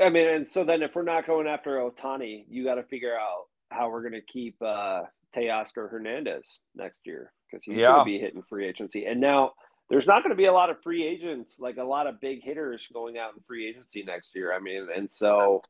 I 0.02 0.10
mean, 0.10 0.28
and 0.28 0.48
so 0.48 0.64
then 0.64 0.82
if 0.82 0.96
we're 0.96 1.04
not 1.04 1.28
going 1.28 1.48
after 1.48 1.78
Ohtani, 1.78 2.46
you 2.50 2.64
got 2.64 2.76
to 2.76 2.84
figure 2.84 3.16
out 3.16 3.46
how 3.70 3.90
we're 3.90 4.02
going 4.02 4.14
to 4.14 4.22
keep 4.22 4.56
uh, 4.62 5.04
Teoscar 5.36 5.90
Hernandez 5.90 6.60
next 6.76 7.02
year 7.06 7.32
because 7.50 7.64
he's 7.64 7.78
yeah. 7.78 7.88
going 7.88 8.00
to 8.00 8.06
be 8.06 8.20
hitting 8.20 8.44
free 8.44 8.68
agency. 8.68 9.06
And 9.06 9.22
now 9.22 9.54
there's 9.90 10.08
not 10.08 10.24
going 10.24 10.32
to 10.32 10.38
be 10.38 10.46
a 10.46 10.54
lot 10.54 10.70
of 10.70 10.82
free 10.82 11.06
agents, 11.06 11.60
like 11.60 11.78
a 11.78 11.84
lot 11.84 12.08
of 12.08 12.20
big 12.20 12.44
hitters 12.44 12.88
going 12.94 13.18
out 13.18 13.34
in 13.36 13.44
free 13.48 13.68
agency 13.68 14.04
next 14.04 14.36
year. 14.36 14.54
I 14.54 14.60
mean, 14.60 14.88
and 14.96 15.12
so 15.12 15.62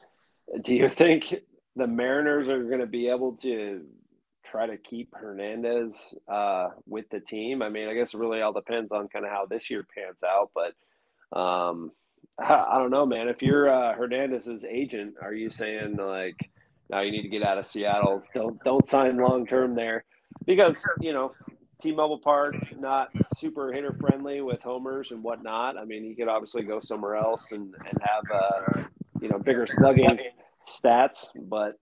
do 0.64 0.76
you 0.76 0.90
think 0.90 1.36
the 1.76 1.88
Mariners 1.88 2.48
are 2.50 2.64
going 2.64 2.80
to 2.80 2.86
be 2.86 3.10
able 3.10 3.34
to 3.38 3.86
try 4.46 4.68
to 4.68 4.78
keep 4.78 5.14
Hernandez 5.14 5.96
uh, 6.32 6.70
with 6.86 7.10
the 7.10 7.20
team? 7.20 7.62
I 7.62 7.70
mean, 7.70 7.88
I 7.90 7.94
guess 7.94 8.14
it 8.14 8.18
really 8.18 8.42
all 8.42 8.54
depends 8.54 8.92
on 8.92 9.08
kind 9.08 9.26
of 9.26 9.32
how 9.32 9.46
this 9.46 9.70
year 9.70 9.86
pans 9.96 10.20
out, 10.24 10.52
but. 10.54 10.74
Um, 11.38 11.92
I 12.40 12.80
don't 12.80 12.90
know, 12.90 13.06
man. 13.06 13.28
If 13.28 13.42
you're 13.44 13.70
uh, 13.70 13.94
Hernandez's 13.94 14.64
agent, 14.64 15.16
are 15.22 15.34
you 15.34 15.52
saying 15.52 15.98
like, 15.98 16.50
now 16.90 17.02
you 17.02 17.12
need 17.12 17.22
to 17.22 17.30
get 17.30 17.44
out 17.44 17.60
of 17.60 17.68
Seattle? 17.68 18.24
Don't 18.34 18.64
don't 18.64 18.90
sign 18.90 19.18
long 19.18 19.46
term 19.46 19.76
there, 19.76 20.04
because 20.46 20.84
you 21.00 21.14
know, 21.14 21.34
T-Mobile 21.84 22.20
Park 22.20 22.56
not 22.80 23.10
super 23.38 23.74
hitter 23.74 23.92
friendly 23.92 24.40
with 24.40 24.62
homers 24.62 25.12
and 25.12 25.22
whatnot. 25.22 25.78
I 25.78 25.84
mean, 25.84 26.06
he 26.06 26.16
could 26.16 26.30
obviously 26.30 26.64
go 26.64 26.80
somewhere 26.80 27.18
else 27.18 27.52
and 27.52 27.76
and 27.76 28.02
have 28.02 28.24
uh, 28.34 28.84
you 29.20 29.28
know 29.28 29.38
bigger 29.38 29.68
slugging 29.68 30.18
stats, 30.70 31.28
but 31.36 31.78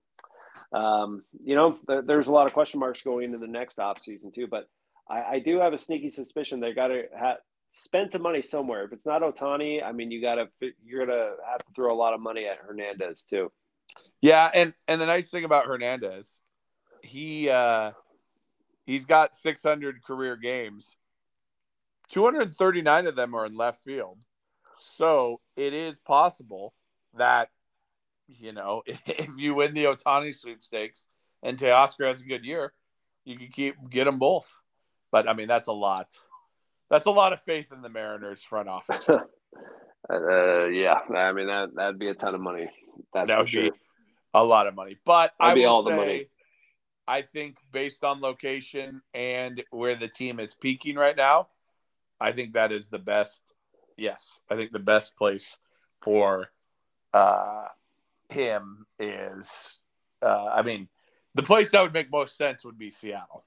um, 0.74 1.24
you 1.44 1.56
know 1.56 1.78
there, 1.88 2.02
there's 2.02 2.28
a 2.28 2.32
lot 2.32 2.48
of 2.48 2.54
question 2.54 2.80
marks 2.80 3.04
going 3.04 3.26
into 3.26 3.38
the 3.38 3.48
next 3.48 3.78
off 3.78 4.02
season 4.02 4.32
too. 4.32 4.48
But 4.50 4.68
I, 5.08 5.24
I 5.34 5.40
do 5.40 5.60
have 5.60 5.72
a 5.72 5.78
sneaky 5.78 6.10
suspicion 6.10 6.60
they 6.60 6.74
got 6.74 6.88
to 6.88 7.04
ha- 7.16 7.38
spend 7.74 8.12
some 8.12 8.24
money 8.24 8.42
somewhere. 8.42 8.86
If 8.86 8.94
it's 8.94 9.06
not 9.06 9.22
Ohtani, 9.22 9.84
I 9.84 9.92
mean, 9.92 10.10
you 10.10 10.20
got 10.20 10.36
to 10.36 10.48
you're 10.84 11.06
gonna 11.06 11.34
have 11.48 11.60
to 11.60 11.74
throw 11.76 11.94
a 11.94 11.96
lot 11.96 12.16
of 12.16 12.22
money 12.22 12.48
at 12.48 12.58
Hernandez 12.58 13.24
too. 13.30 13.52
Yeah, 14.20 14.50
and 14.52 14.74
and 14.88 15.00
the 15.00 15.06
nice 15.06 15.30
thing 15.30 15.44
about 15.44 15.66
Hernandez, 15.66 16.42
he 17.04 17.52
uh 17.52 17.92
he's 18.92 19.06
got 19.06 19.36
600 19.36 20.04
career 20.04 20.36
games. 20.36 20.98
239 22.10 23.08
of 23.08 23.16
them 23.16 23.34
are 23.34 23.46
in 23.46 23.56
left 23.56 23.82
field. 23.82 24.18
So 24.80 25.40
it 25.56 25.74
is 25.74 26.00
possible 26.00 26.74
that 27.16 27.50
you 28.28 28.52
know 28.52 28.84
if 28.86 29.30
you 29.38 29.56
win 29.56 29.74
the 29.74 29.86
Ohtani 29.86 30.36
sweepstakes 30.36 31.08
and 31.42 31.58
Teoscar 31.58 32.08
has 32.08 32.22
a 32.22 32.26
good 32.26 32.44
year, 32.44 32.74
you 33.24 33.38
can 33.38 33.48
keep 33.48 33.76
get 33.90 34.06
them 34.06 34.20
both. 34.20 34.54
But 35.12 35.30
I 35.30 35.34
mean, 35.34 35.48
that's 35.48 35.68
a 35.68 35.74
lot. 35.74 36.08
That's 36.90 37.06
a 37.06 37.12
lot 37.12 37.32
of 37.32 37.42
faith 37.42 37.72
in 37.72 37.82
the 37.82 37.90
Mariners 37.90 38.44
front 38.44 38.68
office. 38.68 39.08
uh, 39.10 40.66
yeah, 40.66 41.00
I 41.16 41.32
mean 41.32 41.48
that 41.48 41.70
that'd 41.76 42.00
be 42.00 42.10
a 42.10 42.14
ton 42.14 42.36
of 42.36 42.42
money. 42.42 42.70
That's 43.14 43.30
that 43.30 43.38
would 43.38 43.50
sure. 43.50 43.72
be 43.72 43.78
a 44.34 44.44
lot 44.44 44.68
of 44.68 44.76
money. 44.76 44.98
But 45.06 45.32
that'd 45.40 45.52
I 45.52 45.56
be 45.56 45.66
all 45.66 45.84
say, 45.84 45.92
the 45.92 45.96
money. 45.96 46.28
I 47.08 47.22
think 47.22 47.58
based 47.72 48.04
on 48.04 48.22
location 48.22 49.02
and 49.14 49.64
where 49.72 49.96
the 49.96 50.08
team 50.08 50.40
is 50.40 50.54
peaking 50.54 50.96
right 50.96 51.16
now, 51.16 51.48
I 52.20 52.32
think 52.32 52.54
that 52.54 52.72
is 52.72 52.88
the 52.88 53.00
best. 53.00 53.54
Yes, 53.98 54.40
I 54.50 54.56
think 54.56 54.72
the 54.72 54.80
best 54.80 55.16
place 55.18 55.58
for 56.02 56.50
uh, 57.14 57.66
him 58.30 58.86
is. 59.00 59.76
Uh, 60.22 60.50
I 60.54 60.62
mean, 60.62 60.88
the 61.34 61.44
place 61.44 61.72
that 61.72 61.82
would 61.82 61.94
make 61.94 62.12
most 62.12 62.38
sense 62.38 62.64
would 62.64 62.78
be 62.78 62.92
Seattle, 62.92 63.46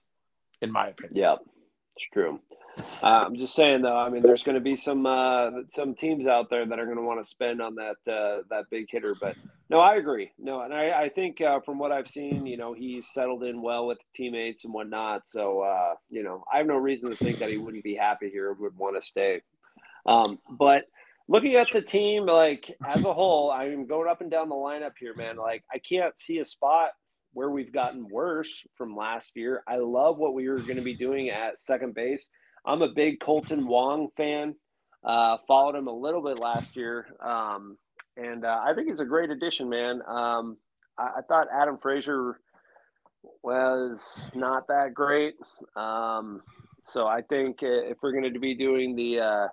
in 0.60 0.72
my 0.72 0.88
opinion. 0.88 1.16
Yeah, 1.16 1.36
it's 1.96 2.06
true. 2.12 2.40
Uh, 3.02 3.24
I'm 3.26 3.36
just 3.36 3.54
saying 3.54 3.82
though. 3.82 3.96
I 3.96 4.08
mean, 4.08 4.22
there's 4.22 4.42
going 4.42 4.56
to 4.56 4.60
be 4.62 4.76
some 4.76 5.06
uh, 5.06 5.50
some 5.72 5.94
teams 5.94 6.26
out 6.26 6.50
there 6.50 6.66
that 6.66 6.78
are 6.78 6.86
going 6.86 6.96
to 6.96 7.02
want 7.04 7.22
to 7.22 7.28
spend 7.28 7.62
on 7.62 7.76
that 7.76 7.96
uh, 8.12 8.42
that 8.50 8.64
big 8.70 8.86
hitter. 8.90 9.14
But 9.20 9.36
no, 9.70 9.80
I 9.80 9.96
agree. 9.96 10.32
No, 10.38 10.62
and 10.62 10.74
I, 10.74 11.04
I 11.04 11.08
think 11.10 11.40
uh, 11.40 11.60
from 11.60 11.78
what 11.78 11.92
I've 11.92 12.08
seen, 12.08 12.46
you 12.46 12.56
know, 12.56 12.72
he's 12.74 13.06
settled 13.12 13.44
in 13.44 13.62
well 13.62 13.86
with 13.86 13.98
teammates 14.14 14.64
and 14.64 14.74
whatnot. 14.74 15.28
So 15.28 15.60
uh, 15.60 15.94
you 16.10 16.22
know, 16.22 16.44
I 16.52 16.58
have 16.58 16.66
no 16.66 16.76
reason 16.76 17.10
to 17.10 17.16
think 17.16 17.38
that 17.40 17.50
he 17.50 17.58
wouldn't 17.58 17.84
be 17.84 17.94
happy 17.94 18.30
here. 18.30 18.52
Would 18.52 18.76
want 18.76 18.96
to 18.96 19.02
stay. 19.02 19.42
Um, 20.06 20.38
but 20.50 20.84
looking 21.28 21.54
at 21.56 21.68
the 21.72 21.82
team, 21.82 22.26
like 22.26 22.74
as 22.86 23.04
a 23.04 23.12
whole, 23.12 23.50
I'm 23.50 23.86
going 23.86 24.08
up 24.08 24.20
and 24.20 24.30
down 24.30 24.48
the 24.48 24.54
lineup 24.54 24.92
here, 24.98 25.14
man. 25.14 25.36
Like 25.36 25.64
I 25.72 25.78
can't 25.78 26.14
see 26.20 26.38
a 26.38 26.44
spot 26.44 26.90
where 27.32 27.50
we've 27.50 27.72
gotten 27.72 28.08
worse 28.08 28.62
from 28.76 28.96
last 28.96 29.32
year. 29.34 29.62
I 29.66 29.76
love 29.76 30.18
what 30.18 30.34
we 30.34 30.48
were 30.48 30.60
going 30.60 30.76
to 30.76 30.82
be 30.82 30.96
doing 30.96 31.30
at 31.30 31.58
second 31.58 31.94
base. 31.94 32.28
I'm 32.64 32.82
a 32.82 32.88
big 32.88 33.20
Kolten 33.20 33.66
Wong 33.66 34.08
fan. 34.16 34.54
Uh, 35.04 35.36
followed 35.46 35.74
him 35.74 35.86
a 35.86 35.92
little 35.92 36.22
bit 36.22 36.38
last 36.38 36.76
year, 36.76 37.06
um, 37.20 37.76
and 38.16 38.44
uh, 38.44 38.60
I 38.64 38.72
think 38.72 38.88
he's 38.88 39.00
a 39.00 39.04
great 39.04 39.28
addition, 39.28 39.68
man. 39.68 40.00
Um, 40.08 40.56
I, 40.98 41.18
I, 41.18 41.20
thought 41.28 41.48
Adam 41.52 41.76
Frazier 41.76 42.40
was 43.42 44.30
not 44.34 44.66
that 44.68 44.94
great, 44.94 45.34
um, 45.76 46.40
so 46.84 47.06
I 47.06 47.20
think 47.20 47.58
if 47.60 47.98
we're 48.02 48.12
going 48.12 48.32
to 48.32 48.40
be 48.40 48.54
doing 48.54 48.96
the 48.96 49.20
uh, 49.20 49.48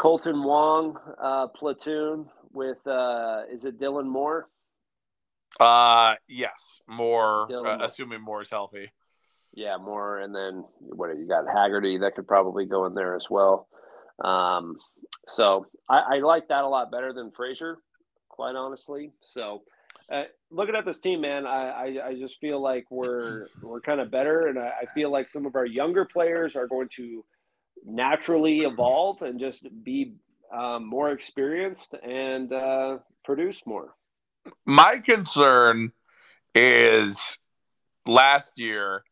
Kolten 0.00 0.42
Wong 0.42 0.98
uh, 1.22 1.46
platoon 1.48 2.26
with 2.52 2.84
uh, 2.86 3.42
is 3.52 3.64
it 3.64 3.78
Dylan 3.78 4.06
Moore? 4.06 4.48
Uh, 5.60 6.16
yes, 6.28 6.80
Moore. 6.88 7.48
Uh, 7.52 7.78
assuming 7.80 8.20
Moore 8.20 8.42
is 8.42 8.50
healthy. 8.50 8.90
Yeah, 9.56 9.76
more, 9.76 10.18
and 10.18 10.34
then 10.34 10.64
what 10.80 11.16
you 11.16 11.28
got 11.28 11.44
Haggerty 11.46 11.98
that 11.98 12.16
could 12.16 12.26
probably 12.26 12.66
go 12.66 12.86
in 12.86 12.94
there 12.94 13.14
as 13.14 13.26
well. 13.30 13.68
Um, 14.22 14.76
so 15.26 15.66
I, 15.88 16.16
I 16.16 16.18
like 16.18 16.48
that 16.48 16.64
a 16.64 16.68
lot 16.68 16.90
better 16.90 17.12
than 17.12 17.30
Frazier, 17.30 17.78
quite 18.28 18.56
honestly. 18.56 19.12
So 19.20 19.62
uh, 20.12 20.24
looking 20.50 20.74
at 20.74 20.84
this 20.84 20.98
team, 20.98 21.20
man, 21.20 21.46
I, 21.46 21.68
I, 21.68 22.06
I, 22.08 22.14
just 22.18 22.38
feel 22.40 22.60
like 22.60 22.84
we're 22.90 23.46
we're 23.62 23.80
kind 23.80 24.00
of 24.00 24.10
better, 24.10 24.48
and 24.48 24.58
I, 24.58 24.72
I, 24.82 24.86
feel 24.94 25.10
like 25.10 25.28
some 25.28 25.46
of 25.46 25.56
our 25.56 25.64
younger 25.64 26.04
players 26.04 26.56
are 26.56 26.66
going 26.66 26.88
to 26.96 27.24
naturally 27.84 28.60
evolve 28.60 29.22
and 29.22 29.40
just 29.40 29.66
be 29.82 30.14
um, 30.52 30.86
more 30.86 31.10
experienced 31.10 31.94
and 32.02 32.52
uh, 32.52 32.98
produce 33.24 33.62
more. 33.66 33.94
My 34.66 34.98
concern 34.98 35.92
is 36.54 37.38
last 38.06 38.52
year 38.56 39.04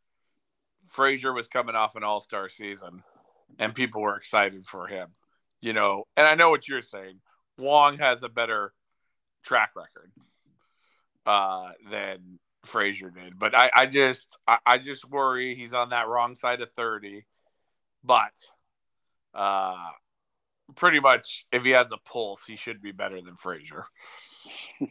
Frazier 0.92 1.32
was 1.32 1.48
coming 1.48 1.74
off 1.74 1.96
an 1.96 2.04
All 2.04 2.20
Star 2.20 2.48
season, 2.48 3.02
and 3.58 3.74
people 3.74 4.02
were 4.02 4.16
excited 4.16 4.66
for 4.66 4.86
him. 4.86 5.08
You 5.60 5.72
know, 5.72 6.04
and 6.16 6.26
I 6.26 6.34
know 6.34 6.50
what 6.50 6.68
you're 6.68 6.82
saying. 6.82 7.20
Wong 7.58 7.98
has 7.98 8.22
a 8.22 8.28
better 8.28 8.72
track 9.44 9.70
record 9.76 10.10
uh, 11.26 11.70
than 11.90 12.38
Frazier 12.64 13.10
did, 13.10 13.38
but 13.38 13.56
I, 13.56 13.70
I 13.74 13.86
just, 13.86 14.36
I, 14.46 14.58
I, 14.66 14.78
just 14.78 15.08
worry 15.08 15.54
he's 15.54 15.74
on 15.74 15.90
that 15.90 16.08
wrong 16.08 16.36
side 16.36 16.60
of 16.60 16.70
thirty. 16.76 17.24
But 18.04 18.32
uh, 19.34 19.76
pretty 20.74 21.00
much, 21.00 21.46
if 21.52 21.62
he 21.62 21.70
has 21.70 21.92
a 21.92 21.98
pulse, 21.98 22.42
he 22.46 22.56
should 22.56 22.82
be 22.82 22.92
better 22.92 23.20
than 23.20 23.36
Frazier. 23.36 23.86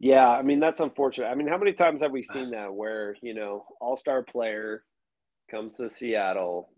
Yeah, 0.00 0.28
I 0.28 0.42
mean 0.42 0.60
that's 0.60 0.80
unfortunate. 0.80 1.26
I 1.26 1.34
mean, 1.34 1.48
how 1.48 1.58
many 1.58 1.72
times 1.72 2.02
have 2.02 2.12
we 2.12 2.22
seen 2.22 2.50
that 2.50 2.72
where 2.72 3.16
you 3.22 3.34
know 3.34 3.64
all 3.80 3.96
star 3.96 4.22
player 4.22 4.84
comes 5.50 5.76
to 5.76 5.90
Seattle, 5.90 6.68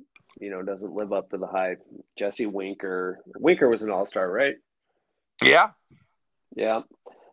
you 0.41 0.51
know, 0.51 0.63
doesn't 0.63 0.95
live 0.95 1.13
up 1.13 1.31
to 1.31 1.39
the 1.39 1.47
hype. 1.47 1.83
Jesse 2.19 2.47
Winker, 2.47 3.21
Winker 3.37 3.69
was 3.69 3.83
an 3.83 3.91
all 3.91 4.07
star, 4.07 4.31
right? 4.31 4.57
Yeah, 5.43 5.71
yeah. 6.55 6.83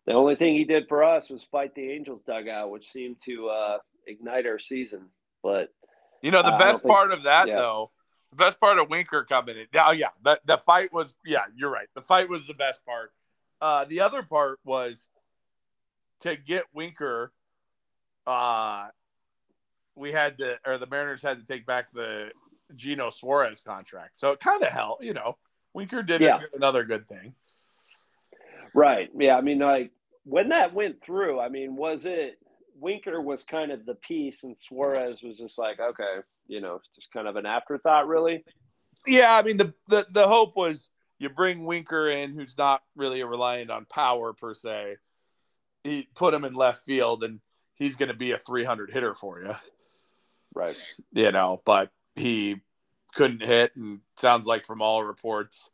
The 0.06 0.14
only 0.14 0.36
thing 0.36 0.56
he 0.56 0.64
did 0.64 0.88
for 0.88 1.04
us 1.04 1.30
was 1.30 1.44
fight 1.44 1.76
the 1.76 1.92
Angels 1.92 2.22
dugout, 2.26 2.72
which 2.72 2.90
seemed 2.90 3.18
to 3.26 3.50
uh, 3.50 3.78
ignite 4.08 4.46
our 4.46 4.60
season. 4.60 5.10
But 5.44 5.74
you 6.22 6.32
know, 6.32 6.42
the 6.42 6.54
uh, 6.54 6.58
best 6.58 6.84
part 6.84 7.10
think, 7.10 7.20
of 7.20 7.24
that 7.26 7.48
yeah. 7.48 7.58
though, 7.58 7.92
the 8.32 8.38
best 8.38 8.60
part 8.60 8.80
of 8.80 8.90
Winker 8.90 9.26
coming 9.26 9.58
in. 9.58 9.66
Oh 9.76 9.92
yeah, 9.92 10.10
the 10.24 10.40
the 10.46 10.58
fight 10.58 10.94
was. 10.94 11.14
Yeah, 11.26 11.44
you're 11.56 11.70
right. 11.70 11.88
The 11.94 12.02
fight 12.02 12.30
was 12.30 12.48
the 12.48 12.54
best 12.54 12.86
part. 12.86 13.12
Uh, 13.62 13.86
the 13.86 14.02
other 14.02 14.24
part 14.24 14.60
was 14.64 15.10
to 16.22 16.36
get 16.36 16.64
Winker. 16.74 17.32
Uh, 18.26 18.88
we 19.98 20.12
had 20.12 20.38
to, 20.38 20.58
or 20.66 20.78
the 20.78 20.88
Mariners 20.88 21.22
had 21.22 21.40
to 21.40 21.46
take 21.46 21.66
back 21.66 21.92
the 21.92 22.30
Geno 22.76 23.10
Suarez 23.10 23.60
contract. 23.60 24.18
So 24.18 24.32
it 24.32 24.40
kind 24.40 24.64
of 24.64 24.70
helped, 24.70 25.04
you 25.04 25.14
know. 25.14 25.38
Winker 25.74 26.02
did 26.02 26.22
yeah. 26.22 26.40
another 26.54 26.84
good 26.84 27.08
thing. 27.08 27.34
Right. 28.74 29.10
Yeah. 29.16 29.36
I 29.36 29.42
mean, 29.42 29.60
like 29.60 29.92
when 30.24 30.50
that 30.50 30.74
went 30.74 31.04
through, 31.04 31.40
I 31.40 31.50
mean, 31.50 31.76
was 31.76 32.06
it 32.06 32.40
Winker 32.80 33.22
was 33.22 33.44
kind 33.44 33.72
of 33.72 33.86
the 33.86 33.96
piece 33.96 34.44
and 34.44 34.58
Suarez 34.58 35.22
was 35.22 35.38
just 35.38 35.58
like, 35.58 35.80
okay, 35.80 36.18
you 36.48 36.62
know, 36.62 36.82
just 36.96 37.12
kind 37.12 37.28
of 37.28 37.36
an 37.36 37.46
afterthought, 37.46 38.08
really? 38.08 38.44
Yeah. 39.06 39.36
I 39.36 39.44
mean, 39.44 39.58
the, 39.58 39.74
the, 39.88 40.08
the 40.12 40.28
hope 40.28 40.56
was 40.56 40.90
you 41.20 41.30
bring 41.30 41.64
Winker 41.64 42.10
in, 42.10 42.34
who's 42.34 42.58
not 42.58 42.82
really 42.96 43.24
reliant 43.24 43.70
on 43.70 43.86
power 43.86 44.34
per 44.34 44.54
se. 44.54 44.98
He 45.84 46.08
put 46.16 46.34
him 46.34 46.44
in 46.44 46.54
left 46.54 46.86
field 46.86 47.24
and 47.24 47.40
he's 47.76 47.96
going 47.96 48.10
to 48.10 48.16
be 48.16 48.32
a 48.32 48.38
300 48.38 48.92
hitter 48.92 49.14
for 49.14 49.42
you. 49.42 49.54
Right. 50.58 50.76
You 51.14 51.32
know, 51.32 51.62
but 51.66 51.92
he 52.16 52.62
couldn't 53.14 53.42
hit, 53.42 53.76
and 53.76 54.00
sounds 54.16 54.46
like 54.46 54.66
from 54.66 54.82
all 54.82 55.04
reports, 55.04 55.70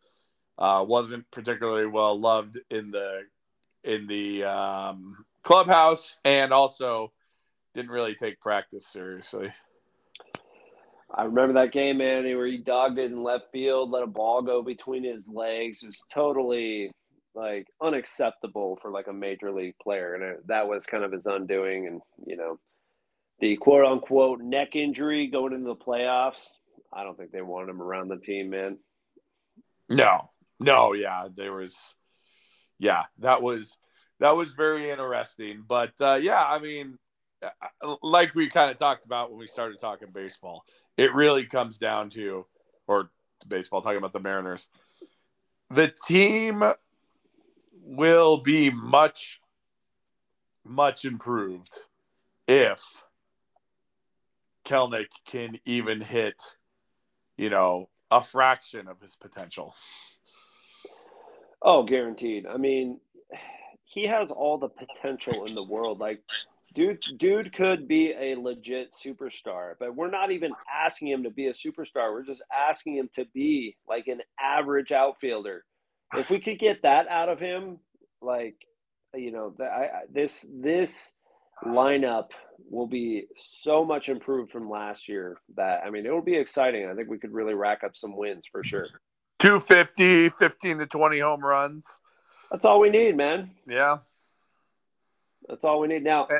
uh, 0.58 0.84
wasn't 0.88 1.30
particularly 1.32 1.88
well 1.88 2.20
loved 2.20 2.60
in 2.70 2.92
the 2.92 3.22
in 3.84 4.08
the 4.08 4.44
um, 4.44 5.26
clubhouse, 5.44 6.20
and 6.26 6.52
also 6.52 7.12
didn't 7.74 7.92
really 7.92 8.16
take 8.16 8.40
practice 8.40 8.86
seriously. 8.86 9.52
I 11.16 11.24
remember 11.24 11.54
that 11.54 11.72
game, 11.72 12.00
man, 12.00 12.24
where 12.24 12.48
he 12.48 12.58
dogged 12.58 12.98
it 12.98 13.12
in 13.12 13.24
left 13.24 13.52
field, 13.52 13.92
let 13.92 14.04
a 14.04 14.08
ball 14.08 14.42
go 14.42 14.64
between 14.64 15.04
his 15.04 15.28
legs. 15.28 15.84
It 15.84 15.88
was 15.88 16.04
totally 16.12 16.92
like 17.36 17.68
unacceptable 17.82 18.78
for 18.82 18.92
like 18.92 19.08
a 19.08 19.14
major 19.14 19.52
league 19.52 19.76
player, 19.82 20.16
and 20.16 20.24
it, 20.24 20.48
that 20.48 20.68
was 20.68 20.86
kind 20.86 21.04
of 21.04 21.12
his 21.12 21.26
undoing. 21.26 21.88
And 21.88 22.02
you 22.26 22.36
know, 22.36 22.60
the 23.40 23.58
quote 23.58 23.86
unquote 23.86 24.42
neck 24.42 24.76
injury 24.76 25.28
going 25.28 25.54
into 25.54 25.68
the 25.68 25.76
playoffs. 25.76 26.48
I 26.92 27.04
don't 27.04 27.18
think 27.18 27.32
they 27.32 27.42
wanted 27.42 27.70
him 27.70 27.82
around 27.82 28.10
the 28.10 28.18
team, 28.18 28.52
man. 28.52 28.78
No, 29.90 30.30
no, 30.60 30.94
yeah, 30.94 31.28
there 31.36 31.54
was, 31.54 31.96
yeah, 32.80 33.04
that 33.20 33.42
was 33.42 33.78
that 34.20 34.36
was 34.36 34.54
very 34.54 34.90
interesting. 34.90 35.64
But 35.68 35.94
uh, 36.00 36.20
yeah, 36.22 36.44
I 36.44 36.60
mean, 36.60 36.98
like 38.02 38.36
we 38.36 38.50
kind 38.50 38.72
of 38.72 38.78
talked 38.78 39.06
about 39.06 39.30
when 39.30 39.40
we 39.40 39.48
started 39.48 39.80
talking 39.80 40.10
baseball, 40.14 40.64
it 40.98 41.14
really 41.14 41.46
comes 41.46 41.78
down 41.78 42.10
to, 42.12 42.46
or 42.88 43.10
baseball, 43.48 43.82
talking 43.82 43.98
about 43.98 44.14
the 44.14 44.20
Mariners. 44.20 44.68
The 45.70 45.94
team 46.08 46.64
will 47.84 48.38
be 48.38 48.70
much, 48.70 49.42
much 50.64 51.06
improved 51.06 51.78
if 52.48 52.82
Kelenic 54.66 55.08
can 55.26 55.60
even 55.66 56.02
hit, 56.02 56.42
you 57.38 57.50
know, 57.50 57.90
a 58.12 58.22
fraction 58.22 58.88
of 58.88 59.02
his 59.02 59.16
potential. 59.16 59.76
Oh, 61.62 61.84
guaranteed. 61.84 62.46
I 62.46 62.58
mean, 62.58 63.00
he 63.86 64.08
has 64.08 64.30
all 64.30 64.58
the 64.58 64.70
potential 64.70 65.46
in 65.46 65.56
the 65.56 65.64
world. 65.64 66.00
Like, 66.00 66.22
dude, 66.74 67.04
dude 67.18 67.54
could 67.54 67.88
be 67.88 68.12
a 68.12 68.36
legit 68.36 68.94
superstar, 68.94 69.74
but 69.80 69.96
we're 69.96 70.10
not 70.10 70.32
even 70.32 70.52
asking 70.74 71.08
him 71.08 71.24
to 71.24 71.30
be 71.30 71.48
a 71.48 71.54
superstar. 71.54 72.12
We're 72.12 72.26
just 72.26 72.44
asking 72.52 72.98
him 72.98 73.10
to 73.16 73.26
be 73.34 73.78
like 73.88 74.08
an 74.08 74.22
average 74.40 74.92
outfielder. 74.92 75.64
If 76.16 76.30
we 76.30 76.40
could 76.40 76.60
get 76.60 76.82
that 76.84 77.08
out 77.08 77.30
of 77.30 77.40
him, 77.40 77.80
like, 78.22 78.56
you 79.16 79.32
know, 79.32 79.54
I, 79.60 80.06
this 80.12 80.46
this 80.52 81.14
lineup 81.64 82.30
will 82.70 82.88
be 82.88 83.28
so 83.36 83.84
much 83.84 84.10
improved 84.10 84.52
from 84.52 84.70
last 84.70 85.08
year 85.08 85.38
that 85.56 85.82
I 85.86 85.90
mean, 85.90 86.06
it 86.06 86.12
will 86.12 86.22
be 86.22 86.36
exciting. 86.36 86.88
I 86.88 86.96
think 86.96 87.10
we 87.10 87.18
could 87.18 87.34
really 87.34 87.54
rack 87.54 87.84
up 87.84 87.92
some 87.96 88.16
wins 88.16 88.44
for 88.52 88.64
sure. 88.64 88.86
250, 89.40 90.30
15 90.30 90.78
to 90.80 90.86
20 90.88 91.20
home 91.20 91.46
runs. 91.46 91.86
That's 92.50 92.66
all 92.66 92.80
we 92.80 92.90
need, 92.90 93.18
man. 93.18 93.52
Yeah. 93.68 93.98
That's 95.48 95.64
all 95.64 95.80
we 95.80 95.88
need. 95.88 96.04
Now, 96.04 96.26
eh, 96.26 96.40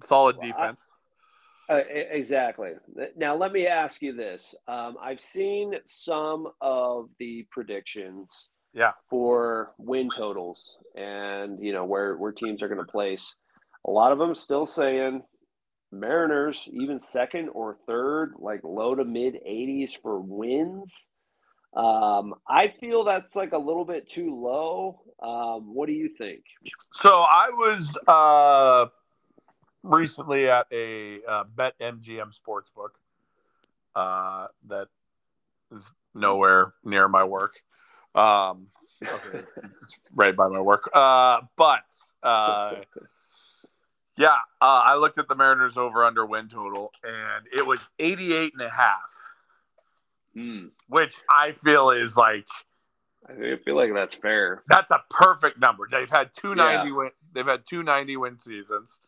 solid 0.00 0.40
defense. 0.40 0.92
Uh, 1.68 1.80
exactly. 1.88 2.72
Now, 3.16 3.34
let 3.34 3.52
me 3.52 3.66
ask 3.66 4.00
you 4.00 4.12
this. 4.12 4.54
Um, 4.68 4.96
I've 5.02 5.20
seen 5.20 5.74
some 5.84 6.48
of 6.60 7.08
the 7.18 7.46
predictions 7.50 8.48
yeah. 8.72 8.92
for 9.10 9.72
win 9.78 10.08
totals 10.16 10.76
and, 10.94 11.58
you 11.60 11.72
know, 11.72 11.84
where, 11.84 12.16
where 12.16 12.30
teams 12.30 12.62
are 12.62 12.68
going 12.68 12.84
to 12.84 12.90
place. 12.90 13.34
A 13.86 13.90
lot 13.90 14.12
of 14.12 14.18
them 14.18 14.34
still 14.34 14.66
saying 14.66 15.22
Mariners, 15.92 16.68
even 16.72 17.00
second 17.00 17.48
or 17.50 17.76
third, 17.86 18.34
like 18.38 18.60
low 18.64 18.94
to 18.94 19.04
mid 19.04 19.34
80s 19.34 19.92
for 20.02 20.20
wins. 20.20 21.08
Um, 21.74 22.34
I 22.48 22.72
feel 22.80 23.04
that's 23.04 23.36
like 23.36 23.52
a 23.52 23.58
little 23.58 23.84
bit 23.84 24.10
too 24.10 24.34
low. 24.34 25.02
Um, 25.22 25.74
what 25.74 25.86
do 25.86 25.92
you 25.92 26.10
think? 26.16 26.42
So 26.92 27.20
I 27.20 27.50
was 27.50 27.96
uh, 28.08 28.86
recently 29.82 30.48
at 30.48 30.66
a 30.72 31.20
uh, 31.28 31.44
Bet 31.54 31.78
MGM 31.78 32.32
sportsbook 32.34 32.90
uh, 33.94 34.48
that 34.68 34.88
is 35.76 35.84
nowhere 36.14 36.72
near 36.82 37.08
my 37.08 37.24
work. 37.24 37.60
Um, 38.14 38.68
okay, 39.04 39.44
it's 39.62 39.98
right 40.14 40.34
by 40.34 40.48
my 40.48 40.60
work. 40.60 40.88
Uh, 40.94 41.42
but 41.56 41.84
uh, 42.22 42.76
yeah, 44.16 44.38
uh, 44.60 44.82
I 44.84 44.96
looked 44.96 45.18
at 45.18 45.28
the 45.28 45.34
Mariners 45.34 45.76
over 45.76 46.04
under 46.04 46.24
win 46.24 46.48
total, 46.48 46.92
and 47.04 47.46
it 47.56 47.66
was 47.66 47.80
88 47.98 48.52
and 48.54 48.62
a 48.62 48.70
half 48.70 49.10
mm. 50.36 50.70
which 50.88 51.16
I 51.30 51.52
feel 51.52 51.90
is 51.90 52.16
like 52.16 52.46
I 53.28 53.56
feel 53.64 53.74
like 53.74 53.92
that's 53.92 54.14
fair. 54.14 54.62
That's 54.68 54.90
a 54.92 55.02
perfect 55.10 55.58
number. 55.58 55.88
They've 55.90 56.08
had 56.08 56.30
two 56.38 56.54
ninety 56.54 56.90
yeah. 56.90 56.96
win. 56.96 57.10
They've 57.32 57.46
had 57.46 57.64
two 57.68 57.82
ninety 57.82 58.16
win 58.16 58.38
seasons, 58.38 58.98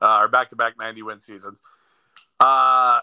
uh, 0.00 0.18
or 0.20 0.28
back 0.28 0.50
to 0.50 0.56
back 0.56 0.74
ninety 0.78 1.02
win 1.02 1.20
seasons. 1.20 1.60
Uh, 2.40 3.00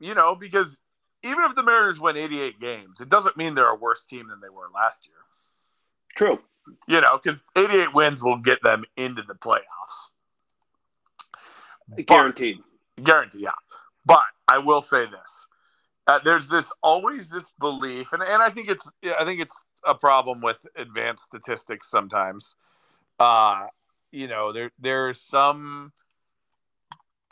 you 0.00 0.14
know, 0.14 0.34
because 0.34 0.78
even 1.22 1.44
if 1.44 1.54
the 1.54 1.62
Mariners 1.62 2.00
win 2.00 2.16
eighty 2.16 2.40
eight 2.40 2.58
games, 2.60 3.00
it 3.00 3.08
doesn't 3.08 3.36
mean 3.36 3.54
they're 3.54 3.70
a 3.70 3.76
worse 3.76 4.04
team 4.04 4.28
than 4.28 4.40
they 4.40 4.48
were 4.48 4.68
last 4.74 5.06
year. 5.06 5.14
True. 6.16 6.40
You 6.88 7.00
know, 7.00 7.20
because 7.22 7.40
eighty 7.56 7.76
eight 7.76 7.94
wins 7.94 8.20
will 8.20 8.38
get 8.38 8.62
them 8.62 8.84
into 8.96 9.22
the 9.22 9.34
playoffs. 9.34 10.10
Guaranteed. 12.06 12.58
But, 12.96 13.04
guaranteed, 13.04 13.42
yeah. 13.42 13.50
But 14.04 14.24
I 14.48 14.58
will 14.58 14.80
say 14.80 15.06
this: 15.06 15.46
uh, 16.06 16.18
there's 16.24 16.48
this 16.48 16.70
always 16.82 17.28
this 17.28 17.52
belief, 17.58 18.12
and, 18.12 18.22
and 18.22 18.42
I 18.42 18.50
think 18.50 18.68
it's 18.68 18.88
I 19.18 19.24
think 19.24 19.40
it's 19.40 19.54
a 19.86 19.94
problem 19.94 20.40
with 20.40 20.64
advanced 20.76 21.24
statistics 21.24 21.90
sometimes. 21.90 22.56
Uh, 23.18 23.66
you 24.10 24.28
know, 24.28 24.52
there 24.52 24.70
there's 24.78 25.20
some 25.20 25.92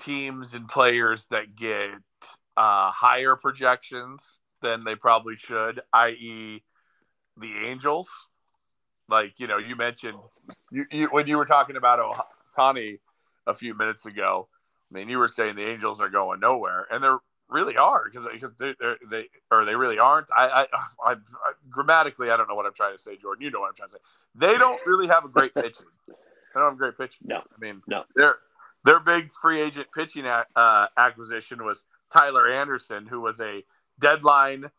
teams 0.01 0.55
and 0.55 0.69
players 0.69 1.27
that 1.31 1.57
get 1.57 1.91
uh, 2.57 2.91
higher 2.91 3.37
projections 3.37 4.23
than 4.63 4.85
they 4.85 4.95
probably 4.95 5.37
should, 5.37 5.81
i.e., 5.93 6.63
the 7.37 7.53
Angels. 7.67 8.09
Like 9.09 9.35
you 9.39 9.47
know, 9.47 9.59
you 9.59 9.75
mentioned 9.75 10.19
you, 10.71 10.85
you 10.93 11.09
when 11.11 11.27
you 11.27 11.39
were 11.39 11.47
talking 11.47 11.77
about 11.77 11.99
Ohtani 12.57 12.99
a 13.49 13.55
few 13.55 13.75
minutes 13.75 14.07
ago. 14.07 14.49
I 14.91 14.95
mean, 14.95 15.09
you 15.09 15.19
were 15.19 15.29
saying 15.29 15.57
the 15.57 15.67
Angels 15.67 16.01
are 16.01 16.09
going 16.09 16.41
nowhere, 16.41 16.87
and 16.91 17.03
they're 17.03 17.19
really 17.49 17.77
are 17.77 18.05
because 18.05 18.27
because 18.33 18.55
they 18.59 18.75
they 19.11 19.27
or 19.51 19.65
they 19.65 19.75
really 19.75 19.99
aren't. 19.99 20.29
I, 20.37 20.47
I, 20.47 20.67
I, 21.05 21.13
I 21.13 21.15
grammatically 21.71 22.31
I 22.31 22.37
don't 22.37 22.49
know 22.49 22.55
what 22.55 22.67
I'm 22.67 22.75
trying 22.75 22.97
to 22.97 23.03
say, 23.03 23.17
Jordan. 23.17 23.43
You 23.45 23.51
know 23.51 23.61
what 23.61 23.71
I'm 23.71 23.75
trying 23.75 23.89
to 23.89 23.95
say. 23.97 24.01
They 24.35 24.59
don't 24.59 24.81
really 24.87 25.09
have 25.09 25.25
a 25.25 25.29
great 25.29 25.55
pitching. 25.55 25.87
They 26.55 26.61
don't 26.61 26.71
have 26.71 26.75
a 26.75 26.79
great 26.79 26.97
pitching. 26.97 27.27
No, 27.27 27.37
I 27.37 27.61
mean 27.61 27.83
no. 27.87 28.05
Their 28.17 28.37
their 28.83 29.01
big 29.01 29.31
free 29.35 29.61
agent 29.61 29.89
pitching 29.95 30.25
uh, 30.27 30.87
acquisition 30.97 31.63
was 31.63 31.85
Tyler 32.11 32.51
Anderson, 32.51 33.07
who 33.07 33.21
was 33.21 33.39
a 33.39 33.63
deadline 34.01 34.71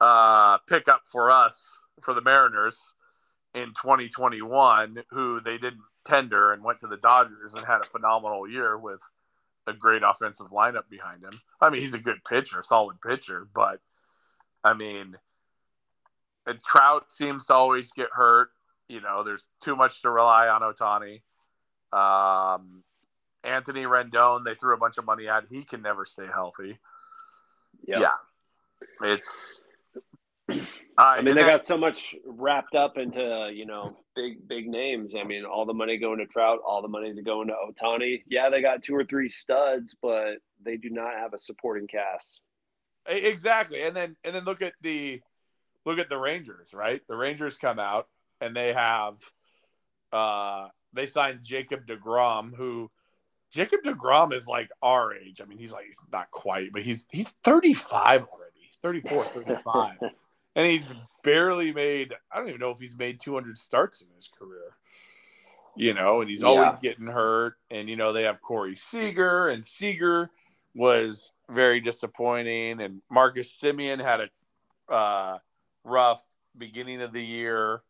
uh, 0.00 0.58
pickup 0.68 1.02
for 1.06 1.30
us 1.30 1.62
for 2.02 2.14
the 2.14 2.20
Mariners 2.20 2.76
in 3.54 3.66
2021, 3.68 5.04
who 5.10 5.40
they 5.40 5.56
didn't 5.56 5.82
tender 6.04 6.52
and 6.52 6.62
went 6.62 6.80
to 6.80 6.86
the 6.86 6.96
Dodgers 6.96 7.54
and 7.54 7.64
had 7.64 7.80
a 7.80 7.90
phenomenal 7.90 8.48
year 8.48 8.78
with 8.78 9.00
a 9.66 9.72
great 9.72 10.02
offensive 10.04 10.48
lineup 10.48 10.88
behind 10.90 11.22
him. 11.22 11.40
I 11.60 11.70
mean, 11.70 11.80
he's 11.80 11.94
a 11.94 11.98
good 11.98 12.24
pitcher, 12.28 12.62
solid 12.62 13.00
pitcher, 13.00 13.46
but 13.54 13.80
I 14.62 14.74
mean, 14.74 15.16
Trout 16.64 17.12
seems 17.12 17.46
to 17.46 17.54
always 17.54 17.90
get 17.92 18.08
hurt. 18.12 18.50
You 18.88 19.00
know, 19.00 19.22
there's 19.22 19.44
too 19.62 19.76
much 19.76 20.02
to 20.02 20.10
rely 20.10 20.48
on 20.48 20.60
Ohtani. 20.60 21.22
Um, 21.92 22.82
Anthony 23.42 23.84
Rendon, 23.84 24.44
they 24.44 24.54
threw 24.54 24.74
a 24.74 24.78
bunch 24.78 24.98
of 24.98 25.04
money 25.04 25.28
at. 25.28 25.44
He 25.50 25.64
can 25.64 25.80
never 25.80 26.04
stay 26.04 26.26
healthy. 26.26 26.78
Yep. 27.86 28.00
Yeah, 28.00 28.10
it's 29.02 29.63
I 30.96 31.22
mean, 31.22 31.34
they 31.34 31.42
got 31.42 31.66
so 31.66 31.76
much 31.76 32.14
wrapped 32.24 32.74
up 32.74 32.98
into 32.98 33.50
you 33.52 33.66
know 33.66 33.96
big 34.14 34.46
big 34.46 34.68
names. 34.68 35.14
I 35.14 35.24
mean, 35.24 35.44
all 35.44 35.66
the 35.66 35.74
money 35.74 35.98
going 35.98 36.18
to 36.18 36.26
Trout, 36.26 36.60
all 36.66 36.82
the 36.82 36.88
money 36.88 37.12
to 37.14 37.22
go 37.22 37.42
into 37.42 37.54
Ohtani. 37.54 38.22
Yeah, 38.28 38.48
they 38.50 38.62
got 38.62 38.82
two 38.82 38.94
or 38.94 39.04
three 39.04 39.28
studs, 39.28 39.96
but 40.00 40.36
they 40.62 40.76
do 40.76 40.90
not 40.90 41.14
have 41.14 41.34
a 41.34 41.38
supporting 41.38 41.86
cast. 41.86 42.40
Exactly, 43.06 43.82
and 43.82 43.96
then 43.96 44.16
and 44.24 44.34
then 44.34 44.44
look 44.44 44.62
at 44.62 44.74
the 44.82 45.20
look 45.84 45.98
at 45.98 46.08
the 46.08 46.18
Rangers. 46.18 46.68
Right, 46.72 47.00
the 47.08 47.16
Rangers 47.16 47.56
come 47.56 47.78
out 47.78 48.08
and 48.40 48.54
they 48.54 48.72
have 48.72 49.16
uh 50.12 50.68
they 50.92 51.06
signed 51.06 51.40
Jacob 51.42 51.86
Degrom, 51.86 52.54
who 52.54 52.90
Jacob 53.50 53.80
Degrom 53.84 54.32
is 54.32 54.46
like 54.46 54.70
our 54.80 55.12
age. 55.14 55.40
I 55.42 55.44
mean, 55.46 55.58
he's 55.58 55.72
like 55.72 55.86
he's 55.86 55.98
not 56.12 56.30
quite, 56.30 56.72
but 56.72 56.82
he's 56.82 57.06
he's 57.10 57.30
35 57.42 58.22
already. 58.22 58.50
34, 58.82 59.24
35. 59.26 59.96
and 60.56 60.70
he's 60.70 60.90
barely 61.22 61.72
made. 61.72 62.14
I 62.30 62.38
don't 62.38 62.48
even 62.48 62.60
know 62.60 62.70
if 62.70 62.78
he's 62.78 62.96
made 62.96 63.20
200 63.20 63.58
starts 63.58 64.02
in 64.02 64.08
his 64.14 64.28
career. 64.28 64.76
You 65.76 65.92
know, 65.92 66.20
and 66.20 66.30
he's 66.30 66.42
yeah. 66.42 66.48
always 66.48 66.76
getting 66.76 67.06
hurt. 67.06 67.56
And 67.70 67.88
you 67.88 67.96
know 67.96 68.12
they 68.12 68.22
have 68.22 68.40
Corey 68.40 68.76
Seager, 68.76 69.48
and 69.48 69.64
Seager 69.64 70.30
was 70.74 71.32
very 71.50 71.80
disappointing. 71.80 72.80
And 72.80 73.02
Marcus 73.10 73.58
Semien 73.60 74.00
had 74.00 74.20
a 74.20 74.92
uh, 74.92 75.38
rough 75.82 76.22
beginning 76.56 77.02
of 77.02 77.12
the 77.12 77.24
year. 77.24 77.82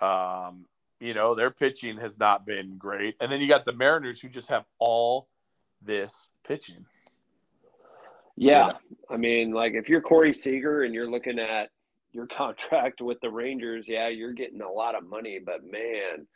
Um, 0.00 0.66
you 1.00 1.14
know, 1.14 1.34
their 1.34 1.50
pitching 1.50 1.98
has 1.98 2.18
not 2.18 2.46
been 2.46 2.78
great. 2.78 3.16
And 3.20 3.30
then 3.30 3.40
you 3.40 3.48
got 3.48 3.64
the 3.64 3.72
Mariners 3.72 4.20
who 4.20 4.28
just 4.28 4.48
have 4.48 4.64
all 4.78 5.28
this 5.82 6.28
pitching. 6.46 6.86
Yeah. 8.36 8.66
You 8.66 8.72
know? 8.72 8.78
I 9.10 9.16
mean, 9.16 9.52
like 9.52 9.74
if 9.74 9.88
you're 9.88 10.00
Corey 10.00 10.32
Seager 10.32 10.84
and 10.84 10.94
you're 10.94 11.10
looking 11.10 11.38
at 11.38 11.70
your 12.16 12.26
contract 12.26 13.00
with 13.00 13.20
the 13.20 13.30
Rangers, 13.30 13.86
yeah, 13.86 14.08
you're 14.08 14.32
getting 14.32 14.62
a 14.62 14.70
lot 14.70 14.94
of 14.94 15.06
money, 15.06 15.38
but 15.44 15.62
man, 15.64 16.26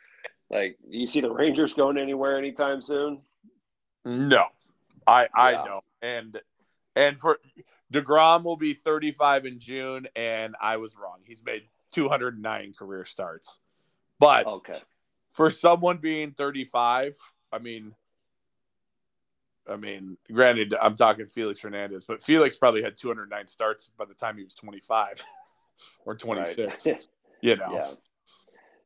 like, 0.50 0.78
do 0.90 0.98
you 0.98 1.06
see 1.06 1.20
the 1.20 1.30
Rangers 1.30 1.74
going 1.74 1.96
anywhere 1.98 2.38
anytime 2.38 2.82
soon? 2.82 3.22
No, 4.04 4.46
I 5.06 5.28
I 5.34 5.52
yeah. 5.52 5.64
don't. 5.64 5.84
And 6.02 6.40
and 6.94 7.18
for 7.18 7.38
Degrom 7.92 8.44
will 8.44 8.56
be 8.56 8.74
35 8.74 9.46
in 9.46 9.58
June, 9.58 10.06
and 10.14 10.54
I 10.60 10.76
was 10.76 10.96
wrong. 10.96 11.18
He's 11.24 11.44
made 11.44 11.62
209 11.92 12.74
career 12.78 13.04
starts, 13.04 13.58
but 14.18 14.46
okay, 14.46 14.80
for 15.32 15.50
someone 15.50 15.98
being 15.98 16.32
35, 16.32 17.16
I 17.52 17.58
mean, 17.58 17.94
I 19.68 19.76
mean, 19.76 20.16
granted, 20.32 20.74
I'm 20.80 20.96
talking 20.96 21.26
Felix 21.26 21.60
Hernandez, 21.60 22.04
but 22.04 22.22
Felix 22.22 22.56
probably 22.56 22.82
had 22.82 22.96
209 22.96 23.46
starts 23.46 23.90
by 23.96 24.04
the 24.04 24.14
time 24.14 24.36
he 24.36 24.44
was 24.44 24.54
25 24.54 25.22
or 26.04 26.16
26. 26.16 26.86
Right. 26.86 26.98
you 27.40 27.56
know. 27.56 27.72
Yeah. 27.72 27.90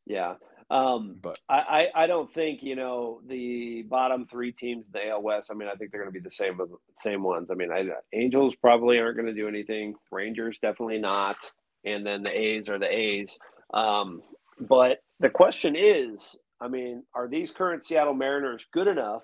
Yeah. 0.06 0.34
Um, 0.70 1.18
but 1.20 1.38
I, 1.48 1.88
I, 1.94 2.04
I, 2.04 2.06
don't 2.06 2.32
think 2.32 2.62
you 2.62 2.74
know 2.74 3.20
the 3.26 3.82
bottom 3.82 4.26
three 4.26 4.50
teams 4.50 4.86
in 4.86 4.92
the 4.92 5.10
AL 5.10 5.22
West. 5.22 5.50
I 5.50 5.54
mean, 5.54 5.68
I 5.68 5.74
think 5.74 5.90
they're 5.90 6.00
going 6.00 6.12
to 6.12 6.18
be 6.18 6.24
the 6.24 6.34
same 6.34 6.58
same 6.98 7.22
ones. 7.22 7.50
I 7.50 7.54
mean, 7.54 7.70
I, 7.70 7.86
Angels 8.14 8.54
probably 8.60 8.98
aren't 8.98 9.16
going 9.16 9.26
to 9.26 9.34
do 9.34 9.46
anything. 9.46 9.94
Rangers 10.10 10.58
definitely 10.62 10.98
not, 10.98 11.36
and 11.84 12.04
then 12.04 12.22
the 12.22 12.30
A's 12.30 12.70
are 12.70 12.78
the 12.78 12.90
A's. 12.90 13.38
Um, 13.74 14.22
but 14.58 15.02
the 15.20 15.28
question 15.28 15.76
is, 15.76 16.34
I 16.60 16.68
mean, 16.68 17.04
are 17.14 17.28
these 17.28 17.52
current 17.52 17.84
Seattle 17.84 18.14
Mariners 18.14 18.66
good 18.72 18.88
enough 18.88 19.22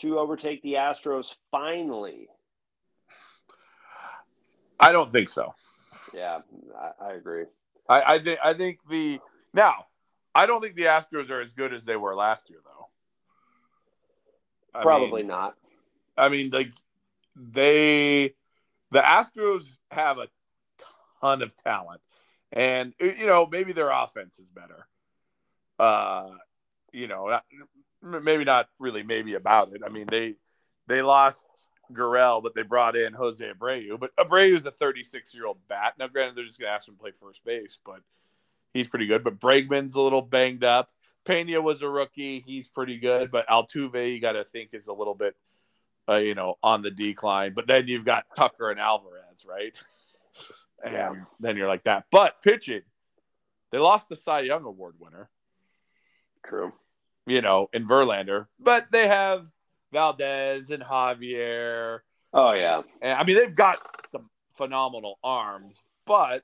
to 0.00 0.18
overtake 0.18 0.62
the 0.62 0.74
Astros 0.74 1.34
finally? 1.50 2.28
I 4.78 4.92
don't 4.92 5.10
think 5.10 5.30
so. 5.30 5.54
Yeah, 6.14 6.40
I, 6.78 7.06
I 7.06 7.12
agree. 7.12 7.44
I, 7.88 8.14
I 8.14 8.18
think 8.18 8.38
I 8.42 8.54
think 8.54 8.78
the 8.88 9.20
now 9.52 9.86
I 10.34 10.46
don't 10.46 10.60
think 10.60 10.74
the 10.74 10.84
Astros 10.84 11.30
are 11.30 11.40
as 11.40 11.52
good 11.52 11.72
as 11.72 11.84
they 11.84 11.96
were 11.96 12.14
last 12.14 12.50
year, 12.50 12.58
though. 12.64 12.88
I 14.78 14.82
Probably 14.82 15.22
mean, 15.22 15.28
not. 15.28 15.54
I 16.16 16.28
mean, 16.28 16.50
like 16.50 16.72
they, 17.36 18.34
the 18.90 19.00
Astros 19.00 19.78
have 19.90 20.18
a 20.18 20.28
ton 21.20 21.42
of 21.42 21.54
talent, 21.56 22.00
and 22.52 22.94
you 22.98 23.26
know 23.26 23.46
maybe 23.50 23.72
their 23.72 23.90
offense 23.90 24.38
is 24.38 24.50
better. 24.50 24.86
Uh, 25.78 26.30
you 26.92 27.06
know, 27.06 27.28
not, 27.28 27.44
maybe 28.22 28.44
not 28.44 28.68
really. 28.78 29.02
Maybe 29.02 29.34
about 29.34 29.72
it. 29.72 29.82
I 29.84 29.88
mean, 29.88 30.06
they 30.10 30.34
they 30.88 31.02
lost 31.02 31.46
Gurriel, 31.92 32.42
but 32.42 32.54
they 32.54 32.62
brought 32.62 32.96
in 32.96 33.12
Jose 33.12 33.44
Abreu. 33.44 33.98
But 33.98 34.14
Abreu 34.16 34.54
is 34.54 34.66
a 34.66 34.70
36 34.70 35.34
year 35.34 35.46
old 35.46 35.58
bat. 35.68 35.94
Now, 35.98 36.08
granted, 36.08 36.36
they're 36.36 36.44
just 36.44 36.58
going 36.58 36.68
to 36.68 36.74
ask 36.74 36.88
him 36.88 36.94
to 36.94 37.00
play 37.00 37.10
first 37.12 37.44
base, 37.44 37.78
but 37.84 38.00
he's 38.72 38.88
pretty 38.88 39.06
good. 39.06 39.24
But 39.24 39.40
Bregman's 39.40 39.94
a 39.94 40.00
little 40.00 40.22
banged 40.22 40.64
up. 40.64 40.90
Pena 41.24 41.60
was 41.60 41.82
a 41.82 41.88
rookie. 41.88 42.40
He's 42.40 42.68
pretty 42.68 42.98
good. 42.98 43.30
But 43.30 43.48
Altuve, 43.48 44.12
you 44.12 44.20
got 44.20 44.32
to 44.32 44.44
think, 44.44 44.70
is 44.72 44.88
a 44.88 44.92
little 44.92 45.14
bit, 45.14 45.34
uh, 46.08 46.16
you 46.16 46.34
know, 46.34 46.56
on 46.62 46.82
the 46.82 46.90
decline. 46.90 47.54
But 47.54 47.66
then 47.66 47.88
you've 47.88 48.04
got 48.04 48.26
Tucker 48.36 48.70
and 48.70 48.78
Alvarez, 48.78 49.46
right? 49.48 49.74
and 50.84 50.92
yeah. 50.92 51.14
then 51.40 51.56
you're 51.56 51.68
like 51.68 51.84
that. 51.84 52.04
But 52.10 52.42
pitching, 52.42 52.82
they 53.70 53.78
lost 53.78 54.08
the 54.08 54.16
Cy 54.16 54.40
Young 54.40 54.64
Award 54.64 54.96
winner. 54.98 55.30
True. 56.44 56.72
You 57.26 57.40
know, 57.40 57.70
in 57.72 57.88
Verlander. 57.88 58.48
But 58.60 58.88
they 58.90 59.08
have 59.08 59.50
Valdez 59.94 60.70
and 60.70 60.82
Javier. 60.82 62.00
Oh, 62.32 62.52
yeah. 62.52 62.82
And 63.00 63.18
I 63.18 63.24
mean, 63.24 63.36
they've 63.36 63.54
got 63.54 63.78
some 64.10 64.28
phenomenal 64.56 65.18
arms. 65.24 65.80
But, 66.04 66.42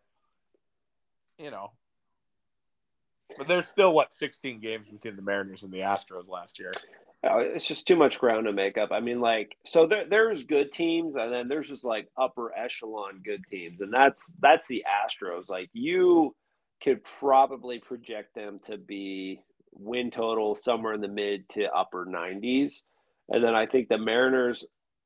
you 1.38 1.50
know, 1.50 1.72
but 3.36 3.48
there's 3.48 3.66
still 3.66 3.92
what 3.92 4.14
16 4.14 4.60
games 4.60 4.88
between 4.88 5.16
the 5.16 5.22
Mariners 5.22 5.64
and 5.64 5.72
the 5.72 5.80
Astros 5.80 6.28
last 6.28 6.58
year. 6.58 6.72
Oh, 7.22 7.40
it's 7.40 7.66
just 7.66 7.86
too 7.86 7.96
much 7.96 8.18
ground 8.18 8.46
to 8.46 8.52
make 8.52 8.78
up. 8.78 8.92
I 8.92 9.00
mean, 9.00 9.20
like, 9.20 9.56
so 9.64 9.86
there, 9.86 10.06
there's 10.08 10.44
good 10.44 10.72
teams, 10.72 11.16
and 11.16 11.30
then 11.30 11.48
there's 11.48 11.68
just 11.68 11.84
like 11.84 12.08
upper 12.16 12.56
echelon 12.56 13.20
good 13.22 13.44
teams, 13.50 13.82
and 13.82 13.92
that's 13.92 14.32
that's 14.40 14.66
the 14.68 14.84
Astros. 14.88 15.48
Like, 15.48 15.68
you 15.74 16.34
could 16.82 17.02
probably 17.18 17.78
project 17.78 18.34
them 18.34 18.60
to 18.64 18.78
be 18.78 19.42
win 19.72 20.10
total 20.10 20.58
somewhere 20.62 20.94
in 20.94 21.02
the 21.02 21.08
mid 21.08 21.46
to 21.50 21.70
upper 21.70 22.06
90s, 22.06 22.80
and 23.30 23.42
then 23.42 23.54
I 23.54 23.66
think 23.66 23.88
the 23.88 23.98
Mariners, 23.98 24.64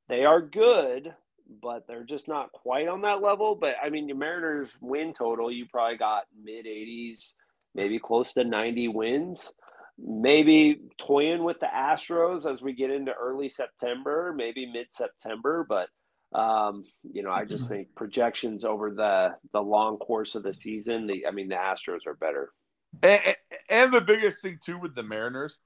they 0.09 0.25
are 0.25 0.41
good, 0.41 1.15
but 1.63 1.87
they're 1.87 2.05
just 2.05 2.27
not 2.27 2.53
quite 2.53 2.89
on 2.89 3.03
that 3.03 3.23
level. 3.23 3.55
But 3.55 3.75
I 3.83 3.91
mean, 3.91 4.07
the 4.07 4.15
Mariners 4.15 4.71
win 4.81 5.13
total, 5.13 5.53
you 5.53 5.67
probably 5.71 5.99
got 5.99 6.25
mid 6.43 6.67
80s 6.67 7.35
maybe 7.75 7.99
close 7.99 8.33
to 8.35 8.45
90 8.45 8.89
wins. 8.89 9.53
Maybe 9.97 10.81
toying 10.99 11.45
with 11.45 11.61
the 11.61 11.69
Astros 11.73 12.53
as 12.53 12.61
we 12.61 12.73
get 12.73 12.91
into 12.91 13.13
early 13.13 13.49
September, 13.49 14.35
maybe 14.37 14.67
mid 14.67 14.89
September. 14.91 15.65
But 15.69 15.89
um, 16.37 16.85
you 17.05 17.23
know, 17.23 17.31
I 17.31 17.45
just 17.45 17.69
think 17.69 17.95
projections 17.95 18.65
over 18.65 18.91
the 18.91 19.37
the 19.53 19.63
long 19.63 19.99
course 19.99 20.35
of 20.35 20.43
the 20.43 20.53
season. 20.53 21.07
The 21.07 21.27
I 21.29 21.31
mean, 21.31 21.49
the 21.49 21.55
Astros 21.55 22.09
are 22.09 22.15
better. 22.15 22.51
And, 23.05 23.37
and 23.71 23.93
the 23.93 24.01
biggest 24.01 24.43
thing 24.43 24.59
too 24.65 24.79
with 24.79 24.97
the 24.97 25.05
Mariners, 25.05 25.59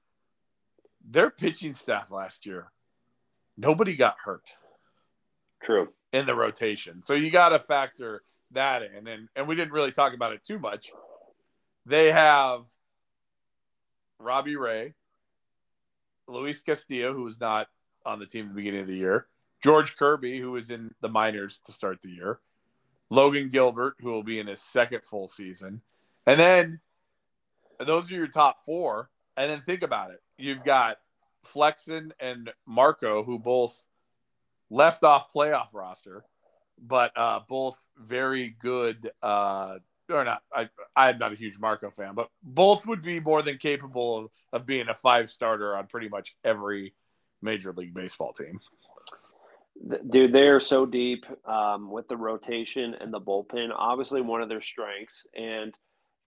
their 1.07 1.29
pitching 1.29 1.73
staff 1.73 2.11
last 2.11 2.45
year, 2.45 2.71
nobody 3.57 3.95
got 3.95 4.17
hurt. 4.23 4.45
True. 5.63 5.89
In 6.11 6.25
the 6.25 6.33
rotation, 6.33 7.01
so 7.03 7.13
you 7.13 7.29
got 7.29 7.49
to 7.49 7.59
factor 7.59 8.23
that 8.51 8.81
in, 8.81 9.07
and 9.07 9.29
and 9.35 9.47
we 9.47 9.55
didn't 9.55 9.73
really 9.73 9.91
talk 9.91 10.13
about 10.15 10.33
it 10.33 10.43
too 10.43 10.57
much 10.57 10.91
they 11.89 12.11
have 12.11 12.61
Robbie 14.19 14.55
Ray, 14.55 14.93
Luis 16.27 16.61
Castillo, 16.61 17.13
who 17.13 17.23
was 17.23 17.39
not 17.39 17.67
on 18.05 18.19
the 18.19 18.27
team 18.27 18.45
at 18.45 18.49
the 18.49 18.55
beginning 18.55 18.81
of 18.81 18.87
the 18.87 18.95
year, 18.95 19.27
George 19.63 19.97
Kirby, 19.97 20.39
who 20.39 20.51
was 20.51 20.69
in 20.69 20.93
the 21.01 21.09
minors 21.09 21.59
to 21.65 21.71
start 21.71 22.01
the 22.01 22.11
year, 22.11 22.39
Logan 23.09 23.49
Gilbert, 23.49 23.95
who 23.99 24.11
will 24.11 24.23
be 24.23 24.39
in 24.39 24.47
his 24.47 24.61
second 24.61 25.03
full 25.03 25.27
season. 25.27 25.81
And 26.27 26.39
then 26.39 26.79
those 27.79 28.11
are 28.11 28.15
your 28.15 28.27
top 28.27 28.63
four. 28.63 29.09
And 29.35 29.49
then 29.49 29.61
think 29.61 29.83
about 29.83 30.11
it. 30.11 30.21
You've 30.39 30.63
got 30.63 30.97
Flexen 31.43 32.13
and 32.19 32.51
Marco, 32.65 33.23
who 33.23 33.39
both 33.39 33.85
left 34.69 35.03
off 35.03 35.31
playoff 35.33 35.67
roster, 35.73 36.23
but 36.81 37.11
uh, 37.17 37.41
both 37.47 37.77
very 37.97 38.55
good 38.61 39.11
uh, 39.21 39.79
or 40.09 40.23
not. 40.23 40.41
I 40.53 40.69
I'm 40.95 41.17
not 41.19 41.33
a 41.33 41.35
huge 41.35 41.59
Marco 41.59 41.91
fan, 41.91 42.15
but 42.15 42.29
both 42.41 42.87
would 42.87 43.01
be 43.01 43.19
more 43.19 43.41
than 43.41 43.57
capable 43.57 44.17
of, 44.17 44.31
of 44.53 44.65
being 44.65 44.87
a 44.89 44.93
five 44.93 45.29
starter 45.29 45.75
on 45.75 45.87
pretty 45.87 46.09
much 46.09 46.35
every 46.43 46.93
major 47.41 47.73
league 47.73 47.93
baseball 47.93 48.33
team. 48.33 48.59
Dude, 50.09 50.33
they 50.33 50.47
are 50.47 50.59
so 50.59 50.85
deep 50.85 51.25
um, 51.47 51.89
with 51.89 52.07
the 52.09 52.17
rotation 52.17 52.95
and 52.95 53.13
the 53.13 53.21
bullpen. 53.21 53.69
Obviously, 53.73 54.19
one 54.19 54.41
of 54.41 54.49
their 54.49 54.61
strengths. 54.61 55.25
And 55.37 55.73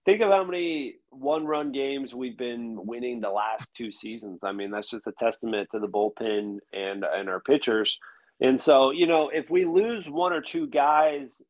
think 0.05 0.21
of 0.21 0.29
how 0.29 0.43
many 0.43 0.95
one-run 1.09 1.71
games 1.71 2.13
we've 2.13 2.37
been 2.37 2.77
winning 2.85 3.21
the 3.21 3.29
last 3.29 3.73
two 3.75 3.91
seasons. 3.91 4.39
I 4.43 4.51
mean, 4.51 4.71
that's 4.71 4.89
just 4.89 5.07
a 5.07 5.13
testament 5.13 5.69
to 5.71 5.79
the 5.79 5.87
bullpen 5.87 6.57
and 6.73 7.03
and 7.03 7.29
our 7.29 7.39
pitchers. 7.39 7.97
And 8.41 8.59
so, 8.59 8.91
you 8.91 9.07
know, 9.07 9.29
if 9.29 9.49
we 9.49 9.65
lose 9.65 10.09
one 10.09 10.33
or 10.33 10.41
two 10.41 10.67
guys 10.67 11.41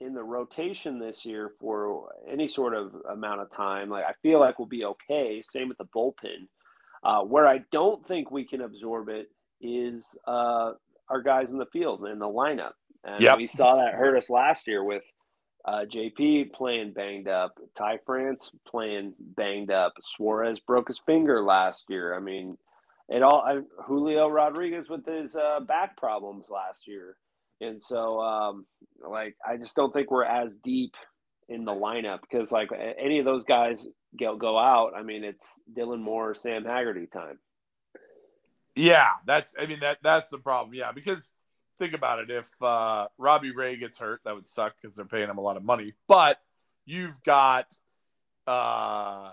in 0.00 0.14
the 0.14 0.22
rotation 0.22 0.98
this 0.98 1.24
year 1.24 1.52
for 1.58 2.12
any 2.30 2.46
sort 2.46 2.74
of 2.74 2.94
amount 3.10 3.40
of 3.40 3.50
time, 3.50 3.88
like 3.88 4.04
I 4.04 4.12
feel 4.22 4.38
like 4.38 4.58
we'll 4.58 4.68
be 4.68 4.84
okay. 4.84 5.42
Same 5.42 5.68
with 5.68 5.78
the 5.78 5.86
bullpen. 5.86 6.46
Uh, 7.02 7.22
where 7.22 7.46
I 7.46 7.60
don't 7.72 8.06
think 8.06 8.30
we 8.30 8.44
can 8.44 8.62
absorb 8.62 9.08
it 9.08 9.28
is 9.60 10.04
uh, 10.26 10.72
our 11.08 11.22
guys 11.22 11.52
in 11.52 11.58
the 11.58 11.66
field 11.66 12.04
and 12.04 12.20
the 12.20 12.26
lineup. 12.26 12.72
And 13.04 13.22
yep. 13.22 13.38
we 13.38 13.46
saw 13.46 13.76
that 13.76 13.94
hurt 13.94 14.16
us 14.16 14.28
last 14.28 14.66
year 14.66 14.82
with 14.82 15.02
uh, 15.66 15.84
JP 15.84 16.52
playing 16.52 16.92
banged 16.92 17.28
up, 17.28 17.58
Ty 17.76 17.98
France 18.06 18.52
playing 18.68 19.14
banged 19.18 19.70
up, 19.70 19.94
Suarez 20.02 20.60
broke 20.60 20.88
his 20.88 21.00
finger 21.04 21.42
last 21.42 21.86
year. 21.88 22.14
I 22.14 22.20
mean, 22.20 22.56
it 23.08 23.22
all 23.22 23.42
I, 23.46 23.60
Julio 23.84 24.28
Rodriguez 24.28 24.88
with 24.88 25.04
his 25.06 25.34
uh, 25.34 25.60
back 25.60 25.96
problems 25.96 26.48
last 26.50 26.86
year. 26.86 27.16
And 27.60 27.82
so, 27.82 28.20
um, 28.20 28.66
like, 29.08 29.36
I 29.46 29.56
just 29.56 29.74
don't 29.74 29.92
think 29.92 30.10
we're 30.10 30.24
as 30.24 30.56
deep 30.62 30.94
in 31.48 31.64
the 31.64 31.72
lineup 31.72 32.20
because, 32.20 32.52
like, 32.52 32.70
any 32.98 33.18
of 33.18 33.24
those 33.24 33.44
guys 33.44 33.88
go 34.18 34.36
go 34.36 34.58
out. 34.58 34.92
I 34.96 35.02
mean, 35.02 35.24
it's 35.24 35.48
Dylan 35.76 36.00
Moore, 36.00 36.34
Sam 36.34 36.64
Haggerty 36.64 37.06
time. 37.06 37.38
Yeah, 38.74 39.08
that's. 39.26 39.54
I 39.58 39.66
mean, 39.66 39.80
that 39.80 39.98
that's 40.02 40.28
the 40.28 40.38
problem. 40.38 40.74
Yeah, 40.74 40.92
because 40.92 41.32
think 41.78 41.94
about 41.94 42.18
it. 42.18 42.30
If 42.30 42.50
uh, 42.62 43.08
Robbie 43.18 43.52
Ray 43.52 43.76
gets 43.76 43.98
hurt, 43.98 44.20
that 44.24 44.34
would 44.34 44.46
suck 44.46 44.74
because 44.80 44.96
they're 44.96 45.04
paying 45.04 45.28
him 45.28 45.38
a 45.38 45.42
lot 45.42 45.56
of 45.56 45.64
money. 45.64 45.92
But 46.08 46.40
you've 46.84 47.22
got 47.22 47.76
uh, 48.46 49.32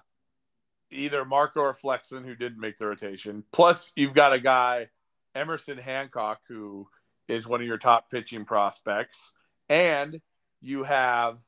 either 0.91 1.25
Marco 1.25 1.61
or 1.61 1.73
Flexen 1.73 2.23
who 2.23 2.35
didn't 2.35 2.59
make 2.59 2.77
the 2.77 2.87
rotation. 2.87 3.43
Plus, 3.51 3.91
you've 3.95 4.13
got 4.13 4.33
a 4.33 4.39
guy, 4.39 4.89
Emerson 5.35 5.77
Hancock, 5.77 6.41
who 6.47 6.87
is 7.27 7.47
one 7.47 7.61
of 7.61 7.67
your 7.67 7.77
top 7.77 8.09
pitching 8.09 8.45
prospects, 8.45 9.31
and 9.69 10.19
you 10.61 10.83
have 10.83 11.39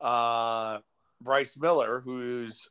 uh, 0.00 0.78
Bryce 1.20 1.56
Miller, 1.56 2.00
who's 2.00 2.68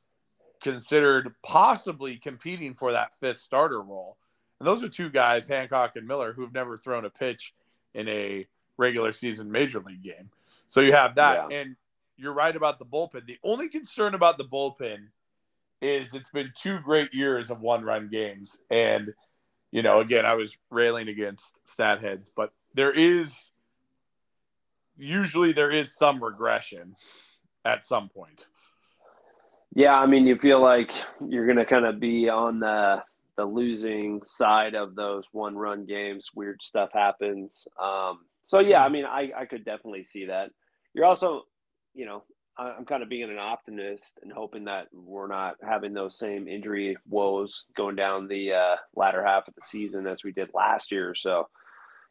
considered 0.61 1.33
possibly 1.43 2.17
competing 2.17 2.73
for 2.73 2.91
that 2.91 3.11
fifth 3.19 3.39
starter 3.39 3.81
role. 3.81 4.17
And 4.61 4.67
those 4.67 4.83
are 4.83 4.89
two 4.89 5.09
guys, 5.09 5.47
Hancock 5.47 5.95
and 5.95 6.07
Miller, 6.07 6.33
who've 6.33 6.53
never 6.53 6.77
thrown 6.77 7.03
a 7.03 7.09
pitch 7.09 7.55
in 7.95 8.07
a 8.07 8.45
regular 8.77 9.11
season 9.11 9.51
major 9.51 9.79
league 9.79 10.03
game. 10.03 10.29
So 10.67 10.81
you 10.81 10.93
have 10.93 11.15
that. 11.15 11.47
Yeah. 11.49 11.57
And 11.57 11.75
you're 12.15 12.35
right 12.35 12.55
about 12.55 12.77
the 12.77 12.85
bullpen. 12.85 13.25
The 13.25 13.39
only 13.43 13.69
concern 13.69 14.13
about 14.13 14.37
the 14.37 14.43
bullpen 14.43 15.07
is 15.81 16.13
it's 16.13 16.29
been 16.29 16.51
two 16.55 16.77
great 16.77 17.11
years 17.11 17.49
of 17.49 17.59
one 17.59 17.83
run 17.83 18.07
games. 18.09 18.61
And 18.69 19.15
you 19.71 19.81
know, 19.81 19.99
again, 19.99 20.27
I 20.27 20.35
was 20.35 20.55
railing 20.69 21.07
against 21.07 21.55
stat 21.67 21.99
heads, 21.99 22.29
but 22.29 22.53
there 22.75 22.91
is 22.91 23.49
usually 24.95 25.53
there 25.53 25.71
is 25.71 25.95
some 25.95 26.23
regression 26.23 26.95
at 27.65 27.83
some 27.83 28.09
point. 28.09 28.45
Yeah, 29.73 29.95
I 29.95 30.05
mean, 30.05 30.27
you 30.27 30.37
feel 30.37 30.61
like 30.61 30.91
you're 31.27 31.47
going 31.47 31.57
to 31.57 31.65
kind 31.65 31.87
of 31.87 31.99
be 31.99 32.29
on 32.29 32.59
the 32.59 33.01
the 33.41 33.47
losing 33.47 34.21
side 34.23 34.75
of 34.75 34.93
those 34.93 35.23
one 35.31 35.55
run 35.55 35.85
games. 35.85 36.29
Weird 36.35 36.61
stuff 36.61 36.89
happens. 36.93 37.67
Um, 37.81 38.19
so 38.45 38.59
yeah, 38.59 38.83
I 38.83 38.89
mean, 38.89 39.05
I 39.05 39.31
I 39.35 39.45
could 39.45 39.65
definitely 39.65 40.03
see 40.03 40.25
that. 40.27 40.51
You're 40.93 41.05
also, 41.05 41.43
you 41.95 42.05
know, 42.05 42.23
I'm 42.55 42.85
kind 42.85 43.01
of 43.01 43.09
being 43.09 43.31
an 43.31 43.39
optimist 43.39 44.19
and 44.21 44.31
hoping 44.31 44.65
that 44.65 44.89
we're 44.93 45.27
not 45.27 45.55
having 45.67 45.93
those 45.93 46.19
same 46.19 46.47
injury 46.47 46.97
woes 47.09 47.65
going 47.75 47.95
down 47.95 48.27
the 48.27 48.53
uh, 48.53 48.75
latter 48.95 49.25
half 49.25 49.47
of 49.47 49.55
the 49.55 49.61
season 49.65 50.05
as 50.05 50.23
we 50.23 50.31
did 50.31 50.49
last 50.53 50.91
year. 50.91 51.15
So, 51.15 51.47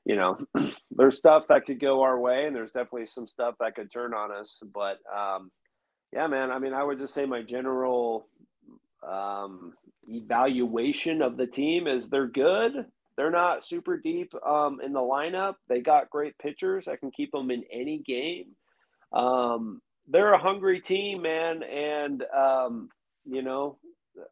you 0.05 0.16
know, 0.16 0.39
there's 0.91 1.18
stuff 1.18 1.47
that 1.49 1.66
could 1.66 1.78
go 1.78 2.03
our 2.03 2.18
way, 2.18 2.47
and 2.47 2.57
there's 2.57 2.72
definitely 2.72 3.07
some 3.07 3.28
stuff 3.28 3.55
that 3.61 3.76
could 3.76 3.93
turn 3.93 4.14
on 4.14 4.33
us. 4.33 4.61
But 4.74 4.99
um, 5.14 5.53
yeah, 6.12 6.26
man, 6.26 6.51
I 6.51 6.59
mean, 6.59 6.74
I 6.74 6.83
would 6.83 6.99
just 6.99 7.14
say 7.14 7.26
my 7.26 7.43
general 7.43 8.26
um, 9.09 9.74
evaluation 10.09 11.23
of 11.23 11.37
the 11.37 11.47
team 11.47 11.87
is 11.87 12.07
they're 12.09 12.27
good. 12.27 12.73
They're 13.17 13.31
not 13.31 13.65
super 13.65 13.97
deep 13.99 14.33
um, 14.47 14.81
in 14.83 14.93
the 14.93 15.01
lineup. 15.01 15.55
They 15.69 15.81
got 15.81 16.11
great 16.11 16.39
pitchers 16.39 16.87
that 16.87 17.01
can 17.01 17.11
keep 17.11 17.33
them 17.33 17.51
in 17.51 17.65
any 17.73 17.99
game. 17.99 18.57
Um, 19.13 19.83
they're 20.09 20.33
a 20.33 20.39
hungry 20.39 20.81
team, 20.81 21.23
man, 21.23 21.63
and 21.63 22.25
um, 22.37 22.89
you 23.25 23.43
know, 23.43 23.79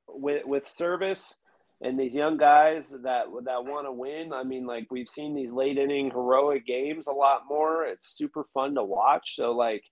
with 0.09 0.45
with 0.47 0.65
Servais 0.67 1.35
and 1.81 1.99
these 1.99 2.15
young 2.15 2.37
guys 2.37 2.89
that 2.89 3.27
that 3.45 3.65
want 3.65 3.87
to 3.87 3.93
win. 3.93 4.33
I 4.33 4.43
mean, 4.43 4.67
like 4.67 4.87
we've 4.91 5.09
seen 5.09 5.35
these 5.35 5.53
late 5.53 5.79
inning 5.79 6.11
heroic 6.11 6.67
games 6.67 7.07
a 7.07 7.13
lot 7.13 7.43
more. 7.49 7.85
It's 7.85 8.17
super 8.17 8.47
fun 8.55 8.75
to 8.75 8.85
watch. 8.85 9.37
So 9.37 9.53
like, 9.53 9.85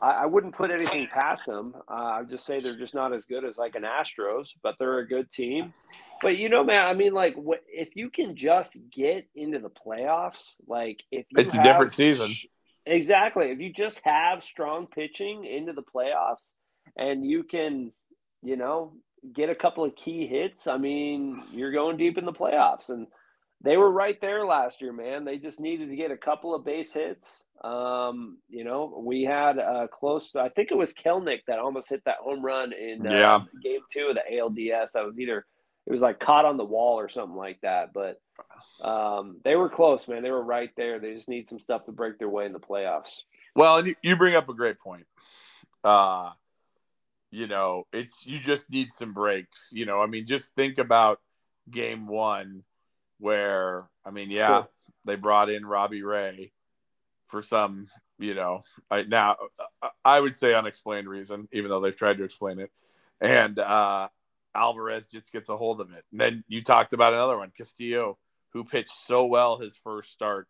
I, 0.00 0.10
I 0.10 0.26
wouldn't 0.26 0.54
put 0.54 0.70
anything 0.70 1.06
past 1.06 1.46
them. 1.46 1.74
Uh, 1.88 2.18
I'd 2.18 2.30
just 2.30 2.46
say 2.46 2.60
they're 2.60 2.76
just 2.76 2.94
not 2.94 3.12
as 3.12 3.24
good 3.24 3.44
as 3.44 3.56
like 3.56 3.74
an 3.74 3.82
Astros, 3.82 4.48
but 4.62 4.76
they're 4.78 4.98
a 4.98 5.06
good 5.06 5.30
team. 5.30 5.72
But 6.22 6.38
you 6.38 6.48
know, 6.48 6.64
man, 6.64 6.86
I 6.86 6.94
mean, 6.94 7.14
like 7.14 7.36
if 7.68 7.96
you 7.96 8.10
can 8.10 8.36
just 8.36 8.76
get 8.92 9.26
into 9.34 9.58
the 9.58 9.70
playoffs, 9.70 10.54
like 10.66 11.04
if 11.10 11.26
it's 11.30 11.54
a 11.54 11.62
different 11.62 11.92
season. 11.92 12.34
Exactly. 12.86 13.46
If 13.46 13.60
you 13.60 13.72
just 13.72 14.00
have 14.04 14.42
strong 14.42 14.86
pitching 14.86 15.44
into 15.46 15.72
the 15.72 15.82
playoffs 15.82 16.50
and 16.96 17.24
you 17.24 17.42
can, 17.42 17.92
you 18.42 18.56
know, 18.56 18.92
get 19.32 19.48
a 19.48 19.54
couple 19.54 19.84
of 19.84 19.96
key 19.96 20.26
hits, 20.26 20.66
I 20.66 20.76
mean, 20.76 21.42
you're 21.50 21.72
going 21.72 21.96
deep 21.96 22.18
in 22.18 22.26
the 22.26 22.32
playoffs. 22.32 22.90
And 22.90 23.06
they 23.64 23.78
were 23.78 23.90
right 23.90 24.20
there 24.20 24.44
last 24.44 24.82
year, 24.82 24.92
man. 24.92 25.24
They 25.24 25.38
just 25.38 25.58
needed 25.58 25.88
to 25.88 25.96
get 25.96 26.10
a 26.10 26.18
couple 26.18 26.54
of 26.54 26.66
base 26.66 26.92
hits. 26.92 27.44
Um, 27.62 28.36
you 28.50 28.62
know, 28.62 29.02
we 29.02 29.22
had 29.22 29.56
a 29.56 29.88
close, 29.90 30.32
I 30.36 30.50
think 30.50 30.70
it 30.70 30.76
was 30.76 30.92
Kelenic 30.92 31.40
that 31.46 31.58
almost 31.58 31.88
hit 31.88 32.02
that 32.04 32.18
home 32.20 32.44
run 32.44 32.74
in 32.74 33.06
uh, 33.06 33.10
yeah. 33.10 33.40
game 33.62 33.80
two 33.90 34.08
of 34.10 34.16
the 34.16 34.22
ALDS. 34.30 34.92
That 34.92 35.06
was 35.06 35.18
either, 35.18 35.46
it 35.86 35.92
was 35.92 36.02
like 36.02 36.20
caught 36.20 36.44
on 36.44 36.58
the 36.58 36.64
wall 36.64 37.00
or 37.00 37.08
something 37.08 37.36
like 37.36 37.58
that. 37.62 37.94
But 37.94 38.20
um, 38.86 39.38
they 39.44 39.56
were 39.56 39.70
close, 39.70 40.06
man. 40.06 40.22
They 40.22 40.30
were 40.30 40.44
right 40.44 40.70
there. 40.76 40.98
They 40.98 41.14
just 41.14 41.30
need 41.30 41.48
some 41.48 41.58
stuff 41.58 41.86
to 41.86 41.92
break 41.92 42.18
their 42.18 42.28
way 42.28 42.44
in 42.44 42.52
the 42.52 42.60
playoffs. 42.60 43.20
Well, 43.56 43.78
and 43.78 43.96
you, 44.02 44.16
bring 44.16 44.34
up 44.34 44.50
a 44.50 44.54
great 44.54 44.78
point. 44.78 45.06
Uh, 45.82 46.32
you 47.30 47.46
know, 47.46 47.86
it's 47.94 48.26
you 48.26 48.40
just 48.40 48.70
need 48.70 48.92
some 48.92 49.14
breaks. 49.14 49.70
You 49.72 49.86
know, 49.86 50.02
I 50.02 50.06
mean, 50.06 50.26
just 50.26 50.54
think 50.54 50.76
about 50.76 51.20
game 51.70 52.06
one, 52.06 52.62
where 53.18 53.88
I 54.04 54.10
mean, 54.10 54.30
yeah, 54.30 54.48
sure. 54.48 54.68
they 55.04 55.16
brought 55.16 55.50
in 55.50 55.66
Robbie 55.66 56.02
Ray 56.02 56.52
for 57.28 57.42
some, 57.42 57.88
you 58.18 58.34
know, 58.34 58.64
I, 58.90 59.02
now 59.02 59.36
I 60.04 60.20
would 60.20 60.36
say 60.36 60.54
unexplained 60.54 61.08
reason, 61.08 61.48
even 61.52 61.70
though 61.70 61.80
they've 61.80 61.96
tried 61.96 62.18
to 62.18 62.24
explain 62.24 62.58
it, 62.58 62.70
and 63.20 63.58
uh, 63.58 64.08
Alvarez 64.54 65.06
just 65.06 65.32
gets 65.32 65.48
a 65.48 65.56
hold 65.56 65.80
of 65.80 65.92
it. 65.92 66.04
And 66.12 66.20
then 66.20 66.44
you 66.48 66.62
talked 66.62 66.92
about 66.92 67.12
another 67.12 67.38
one, 67.38 67.52
Castillo 67.56 68.18
who 68.54 68.64
pitched 68.64 68.94
so 68.94 69.26
well 69.26 69.58
his 69.58 69.76
first 69.76 70.12
start, 70.12 70.46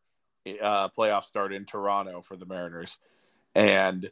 uh, 0.63 0.91
playoff 0.91 1.25
start 1.25 1.55
in 1.55 1.65
Toronto 1.65 2.21
for 2.21 2.37
the 2.37 2.45
Mariners, 2.45 2.99
and 3.55 4.11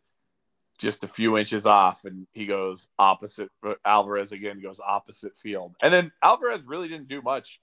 just 0.79 1.05
a 1.05 1.09
few 1.09 1.37
inches 1.37 1.67
off, 1.67 2.05
and 2.07 2.27
he 2.33 2.47
goes 2.47 2.89
opposite. 2.99 3.51
Uh, 3.65 3.75
Alvarez 3.85 4.33
again 4.33 4.61
goes 4.61 4.81
opposite 4.81 5.37
field, 5.37 5.75
and 5.83 5.93
then 5.93 6.11
Alvarez 6.23 6.63
really 6.65 6.89
didn't 6.89 7.09
do 7.09 7.21
much. 7.21 7.61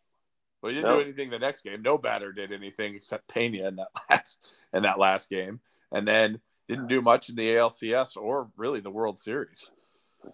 Well, 0.61 0.71
he 0.71 0.75
didn't 0.75 0.89
nope. 0.89 0.99
do 0.99 1.05
anything 1.05 1.29
the 1.29 1.39
next 1.39 1.63
game. 1.63 1.81
No 1.81 1.97
batter 1.97 2.31
did 2.31 2.51
anything 2.51 2.95
except 2.95 3.27
Pena 3.27 3.67
in 3.67 3.75
that 3.77 3.87
last 4.09 4.45
in 4.73 4.83
that 4.83 4.99
last 4.99 5.29
game, 5.29 5.59
and 5.91 6.07
then 6.07 6.39
didn't 6.67 6.87
do 6.87 7.01
much 7.01 7.29
in 7.29 7.35
the 7.35 7.47
ALCS 7.47 8.17
or 8.17 8.49
really 8.57 8.79
the 8.79 8.91
World 8.91 9.17
Series. 9.17 9.71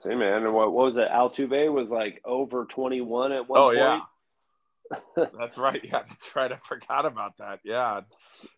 Say, 0.02 0.16
man, 0.16 0.52
what, 0.52 0.74
what 0.74 0.88
was 0.88 0.98
it? 0.98 1.08
Altuve 1.10 1.72
was 1.72 1.90
like 1.90 2.22
over 2.26 2.66
twenty 2.66 3.02
one 3.02 3.32
at 3.32 3.48
one 3.48 3.60
oh, 3.60 3.66
point. 3.68 3.78
Yeah 3.78 4.00
that's 5.16 5.58
right. 5.58 5.82
Yeah, 5.84 6.04
that's 6.08 6.36
right. 6.36 6.52
I 6.52 6.58
forgot 6.58 7.06
about 7.06 7.38
that. 7.38 7.60
Yeah. 7.64 8.02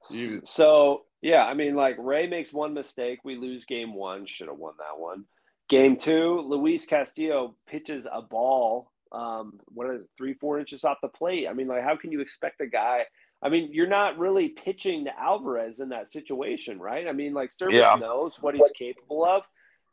You... 0.09 0.41
So 0.45 1.03
yeah, 1.22 1.43
I 1.43 1.53
mean, 1.53 1.76
like 1.76 1.95
Ray 1.97 2.28
makes 2.28 2.53
one 2.53 2.74
mistake, 2.74 3.20
we 3.24 3.36
lose 3.36 3.65
game 3.65 3.93
one. 3.93 4.26
Should 4.26 4.47
have 4.47 4.57
won 4.57 4.74
that 4.80 4.99
one. 4.99 5.26
Game 5.70 5.97
two, 5.97 6.41
Luis 6.47 6.86
Castillo 6.86 7.55
pitches 7.68 8.05
a 8.11 8.22
ball, 8.22 8.91
um, 9.12 9.60
what 9.66 9.89
is 9.89 10.01
it, 10.01 10.08
three, 10.18 10.34
four 10.34 10.60
inches 10.60 10.84
off 10.84 10.97
the 11.01 11.08
plate. 11.08 11.47
I 11.47 11.53
mean, 11.53 11.68
like, 11.68 11.84
how 11.84 11.95
can 11.95 12.12
you 12.12 12.22
expect 12.22 12.62
a 12.62 12.68
guy? 12.68 13.05
I 13.41 13.49
mean, 13.49 13.70
you're 13.72 13.88
not 13.88 14.18
really 14.18 14.49
pitching 14.49 15.05
to 15.05 15.20
Alvarez 15.20 15.80
in 15.80 15.89
that 15.89 16.12
situation, 16.12 16.80
right? 16.80 17.08
I 17.08 17.12
mean, 17.12 17.34
like 17.34 17.51
Servais 17.51 17.74
yeah. 17.74 17.95
knows 17.99 18.41
what 18.41 18.55
he's 18.55 18.72
capable 18.78 19.24
of 19.26 19.43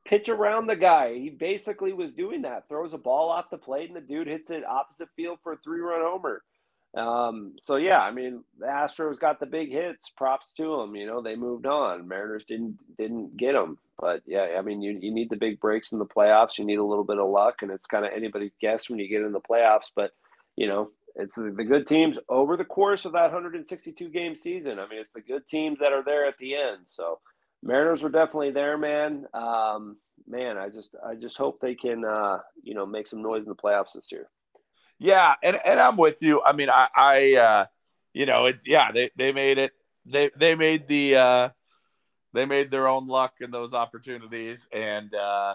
pitch 0.06 0.28
around 0.28 0.66
the 0.66 0.76
guy. 0.76 1.14
He 1.14 1.30
basically 1.30 1.92
was 1.92 2.12
doing 2.12 2.42
that. 2.42 2.68
Throws 2.68 2.94
a 2.94 2.98
ball 2.98 3.30
off 3.30 3.50
the 3.50 3.58
plate, 3.58 3.88
and 3.88 3.96
the 3.96 4.00
dude 4.00 4.26
hits 4.26 4.50
it 4.50 4.64
opposite 4.64 5.08
field 5.16 5.38
for 5.42 5.54
a 5.54 5.58
three-run 5.58 6.00
homer. 6.02 6.42
Um, 6.96 7.56
so 7.62 7.76
yeah, 7.76 7.98
I 7.98 8.12
mean, 8.12 8.44
the 8.58 8.66
Astros 8.66 9.18
got 9.18 9.40
the 9.40 9.46
big 9.46 9.70
hits. 9.70 10.10
Props 10.10 10.52
to 10.56 10.76
them. 10.78 10.94
You 10.94 11.06
know, 11.06 11.22
they 11.22 11.34
moved 11.34 11.66
on. 11.66 12.06
Mariners 12.06 12.44
didn't 12.46 12.78
didn't 12.96 13.36
get 13.36 13.52
them. 13.52 13.78
But 13.98 14.22
yeah, 14.26 14.56
I 14.58 14.62
mean, 14.62 14.80
you 14.82 14.98
you 15.00 15.12
need 15.12 15.30
the 15.30 15.36
big 15.36 15.60
breaks 15.60 15.92
in 15.92 15.98
the 15.98 16.06
playoffs. 16.06 16.58
You 16.58 16.64
need 16.64 16.78
a 16.78 16.84
little 16.84 17.04
bit 17.04 17.18
of 17.18 17.28
luck, 17.28 17.62
and 17.62 17.70
it's 17.70 17.86
kind 17.86 18.04
of 18.04 18.12
anybody's 18.14 18.54
guess 18.60 18.88
when 18.88 18.98
you 18.98 19.08
get 19.08 19.22
in 19.22 19.32
the 19.32 19.40
playoffs. 19.40 19.90
But 19.94 20.12
you 20.56 20.68
know, 20.68 20.90
it's 21.16 21.36
the, 21.36 21.50
good 21.50 21.86
teams 21.86 22.18
over 22.28 22.56
the 22.56 22.64
course 22.64 23.04
of 23.04 23.12
that 23.12 23.32
162 23.32 24.08
game 24.10 24.36
season. 24.40 24.78
I 24.78 24.88
mean, 24.88 25.00
it's 25.00 25.12
the 25.12 25.20
good 25.20 25.46
teams 25.48 25.78
that 25.80 25.92
are 25.92 26.04
there 26.04 26.26
at 26.26 26.38
the 26.38 26.54
end. 26.54 26.82
So 26.86 27.18
Mariners 27.62 28.02
were 28.02 28.08
definitely 28.08 28.50
there, 28.50 28.76
man. 28.76 29.26
Um, 29.32 29.96
man, 30.26 30.58
I 30.58 30.68
just 30.68 30.90
I 31.04 31.14
just 31.14 31.36
hope 31.36 31.60
they 31.60 31.74
can 31.74 32.04
uh, 32.04 32.38
you 32.62 32.74
know 32.74 32.86
make 32.86 33.06
some 33.06 33.22
noise 33.22 33.42
in 33.42 33.48
the 33.48 33.54
playoffs 33.54 33.94
this 33.94 34.10
year. 34.10 34.28
Yeah, 34.98 35.34
and, 35.42 35.58
and 35.64 35.80
I'm 35.80 35.96
with 35.96 36.22
you. 36.22 36.42
I 36.42 36.52
mean, 36.52 36.70
I, 36.70 36.88
I 36.94 37.34
uh, 37.34 37.66
you 38.12 38.26
know, 38.26 38.46
it's 38.46 38.66
yeah, 38.66 38.92
they, 38.92 39.10
they 39.16 39.32
made 39.32 39.58
it. 39.58 39.72
They 40.06 40.30
they 40.36 40.54
made 40.54 40.86
the 40.86 41.16
uh, 41.16 41.48
they 42.32 42.46
made 42.46 42.70
their 42.70 42.88
own 42.88 43.08
luck 43.08 43.34
in 43.40 43.50
those 43.50 43.74
opportunities, 43.74 44.68
and 44.72 45.14
uh, 45.14 45.54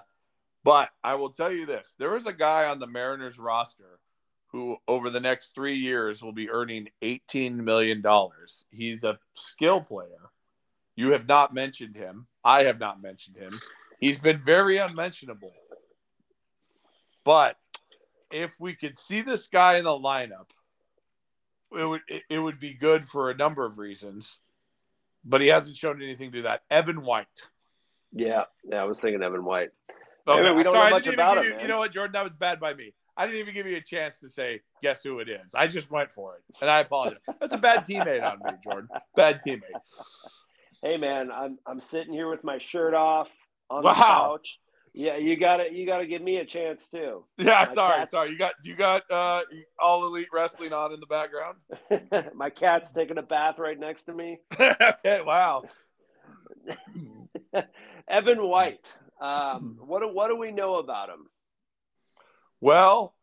but 0.64 0.90
I 1.04 1.16
will 1.16 1.30
tell 1.30 1.52
you 1.52 1.66
this: 1.66 1.96
there 1.98 2.18
is 2.18 2.26
a 2.26 2.34
guy 2.34 2.66
on 2.66 2.80
the 2.80 2.88
Mariners 2.88 3.40
roster 3.40 4.00
who, 4.48 4.78
over 4.88 5.10
the 5.12 5.20
next 5.20 5.54
three 5.54 5.78
years, 5.78 6.24
will 6.24 6.34
be 6.34 6.50
earning 6.50 6.90
eighteen 7.02 7.64
million 7.64 8.02
dollars. 8.02 8.66
He's 8.72 9.04
a 9.04 9.20
skill 9.34 9.82
player 9.82 10.32
you 11.00 11.14
have 11.14 11.30
not 11.30 11.54
mentioned 11.54 11.96
him. 11.96 12.28
I 12.44 12.64
have 12.64 12.78
not 12.78 13.02
mentioned 13.02 13.38
him. 13.38 13.58
He's 14.02 14.20
been 14.20 14.44
very 14.44 14.80
unmentionable. 14.80 15.54
But 17.24 17.56
if 18.32 18.54
we 18.60 18.76
could 18.76 18.98
see 18.98 19.22
this 19.22 19.48
guy 19.48 19.78
in 19.78 19.84
the 19.84 19.90
lineup, 19.92 20.48
it 21.72 21.86
would 21.86 22.02
it, 22.30 22.40
would 22.40 22.60
be 22.60 22.74
good 22.74 23.08
for 23.08 23.30
a 23.30 23.36
number 23.36 23.66
of 23.66 23.78
reasons. 23.78 24.40
But 25.24 25.42
he 25.42 25.48
hasn't 25.48 25.76
shown 25.76 26.02
anything 26.02 26.32
to 26.32 26.44
that. 26.44 26.64
Evan 26.72 27.04
White. 27.04 27.28
Yeah, 28.14 28.44
yeah, 28.64 28.78
I 28.78 28.86
was 28.86 29.00
thinking 29.00 29.22
Evan 29.22 29.44
White. 29.44 29.70
Okay. 30.28 30.44
Hey, 30.44 30.52
we 30.52 30.64
don't 30.64 30.74
Sorry, 30.74 30.90
know 30.90 30.96
much 30.96 31.08
about 31.08 31.38
him. 31.38 31.46
You, 31.46 31.62
you 31.62 31.68
know 31.68 31.78
what, 31.78 31.92
Jordan? 31.92 32.14
That 32.14 32.24
was 32.24 32.34
bad 32.40 32.60
by 32.60 32.74
me. 32.74 32.94
I 33.18 33.26
didn't 33.26 33.42
even 33.42 33.54
give 33.54 33.68
you 33.68 33.78
a 33.78 33.82
chance 33.82 34.20
to 34.22 34.30
say 34.30 34.62
guess 34.82 35.04
who 35.04 35.20
it 35.20 35.28
is. 35.28 35.54
I 35.54 35.68
just 35.68 35.92
went 35.92 36.12
for 36.12 36.36
it, 36.36 36.44
and 36.62 36.70
I 36.70 36.80
apologize. 36.80 37.20
That's 37.40 37.54
a 37.54 37.58
bad 37.58 37.86
teammate 37.86 38.24
on 38.24 38.40
me, 38.40 38.58
Jordan. 38.64 38.90
Bad 39.16 39.42
teammate 39.46 39.62
hey 40.82 40.98
man, 40.98 41.32
I'm 41.32 41.58
I'm 41.66 41.80
sitting 41.80 42.14
here 42.14 42.30
with 42.30 42.44
my 42.44 42.58
shirt 42.60 42.94
off 42.94 43.30
on 43.70 43.84
wow. 43.84 43.92
the 43.92 43.96
couch. 43.96 44.60
Yeah, 44.94 45.18
you 45.18 45.38
gotta 45.38 45.72
you 45.72 45.86
gotta 45.86 46.06
give 46.06 46.22
me 46.22 46.38
a 46.38 46.46
chance 46.46 46.88
too. 46.88 47.24
Yeah, 47.38 47.66
my 47.68 47.74
sorry, 47.74 47.98
cat's... 48.00 48.12
sorry. 48.12 48.32
You 48.32 48.38
got 48.38 48.54
you 48.64 48.76
got 48.76 49.10
uh 49.12 49.42
all 49.78 50.06
elite 50.06 50.30
wrestling 50.34 50.74
on 50.74 50.94
in 50.94 51.00
the 51.00 51.06
background. 51.06 51.58
my 52.34 52.50
cat's 52.50 52.92
taking 52.92 53.18
a 53.18 53.22
bath 53.22 53.60
right 53.60 53.80
next 53.80 54.04
to 54.06 54.14
me. 54.14 54.40
okay, 54.60 55.22
wow. 55.22 55.64
Evan 58.10 58.42
White. 58.42 58.88
Um, 59.22 59.78
what 59.80 60.00
do, 60.00 60.08
what 60.08 60.30
do 60.30 60.38
we 60.38 60.52
know 60.52 60.76
about 60.76 61.10
him? 61.10 61.28
Well, 62.62 63.14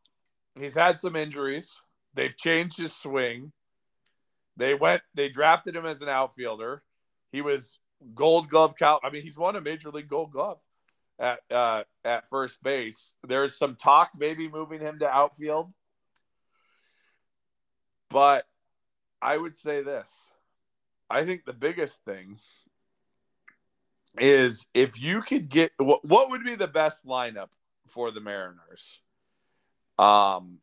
he's 0.58 0.74
had 0.74 1.00
some 1.00 1.16
injuries, 1.16 1.80
they've 2.14 2.36
changed 2.36 2.76
his 2.76 2.94
swing. 2.94 3.52
They 4.58 4.74
went, 4.74 5.02
they 5.14 5.28
drafted 5.28 5.76
him 5.76 5.84
as 5.84 6.00
an 6.00 6.08
outfielder. 6.08 6.82
He 7.30 7.42
was 7.42 7.78
gold 8.14 8.48
glove 8.48 8.74
cal. 8.78 9.00
I 9.02 9.10
mean, 9.10 9.22
he's 9.22 9.36
won 9.36 9.56
a 9.56 9.60
major 9.60 9.90
league 9.90 10.08
gold 10.08 10.32
glove 10.32 10.58
at 11.18 11.40
uh, 11.50 11.84
at 12.04 12.28
first 12.28 12.62
base. 12.62 13.12
There's 13.26 13.56
some 13.56 13.76
talk 13.76 14.10
maybe 14.16 14.48
moving 14.48 14.80
him 14.80 14.98
to 15.00 15.08
outfield. 15.08 15.72
But 18.10 18.46
I 19.20 19.36
would 19.36 19.54
say 19.54 19.82
this. 19.82 20.30
I 21.08 21.24
think 21.24 21.44
the 21.44 21.52
biggest 21.52 22.04
thing 22.04 22.38
is 24.18 24.66
if 24.74 25.00
you 25.00 25.22
could 25.22 25.48
get 25.48 25.72
what, 25.76 26.04
what 26.04 26.30
would 26.30 26.44
be 26.44 26.54
the 26.54 26.66
best 26.66 27.06
lineup 27.06 27.48
for 27.88 28.10
the 28.10 28.20
Mariners? 28.20 29.00
Um, 29.98 30.58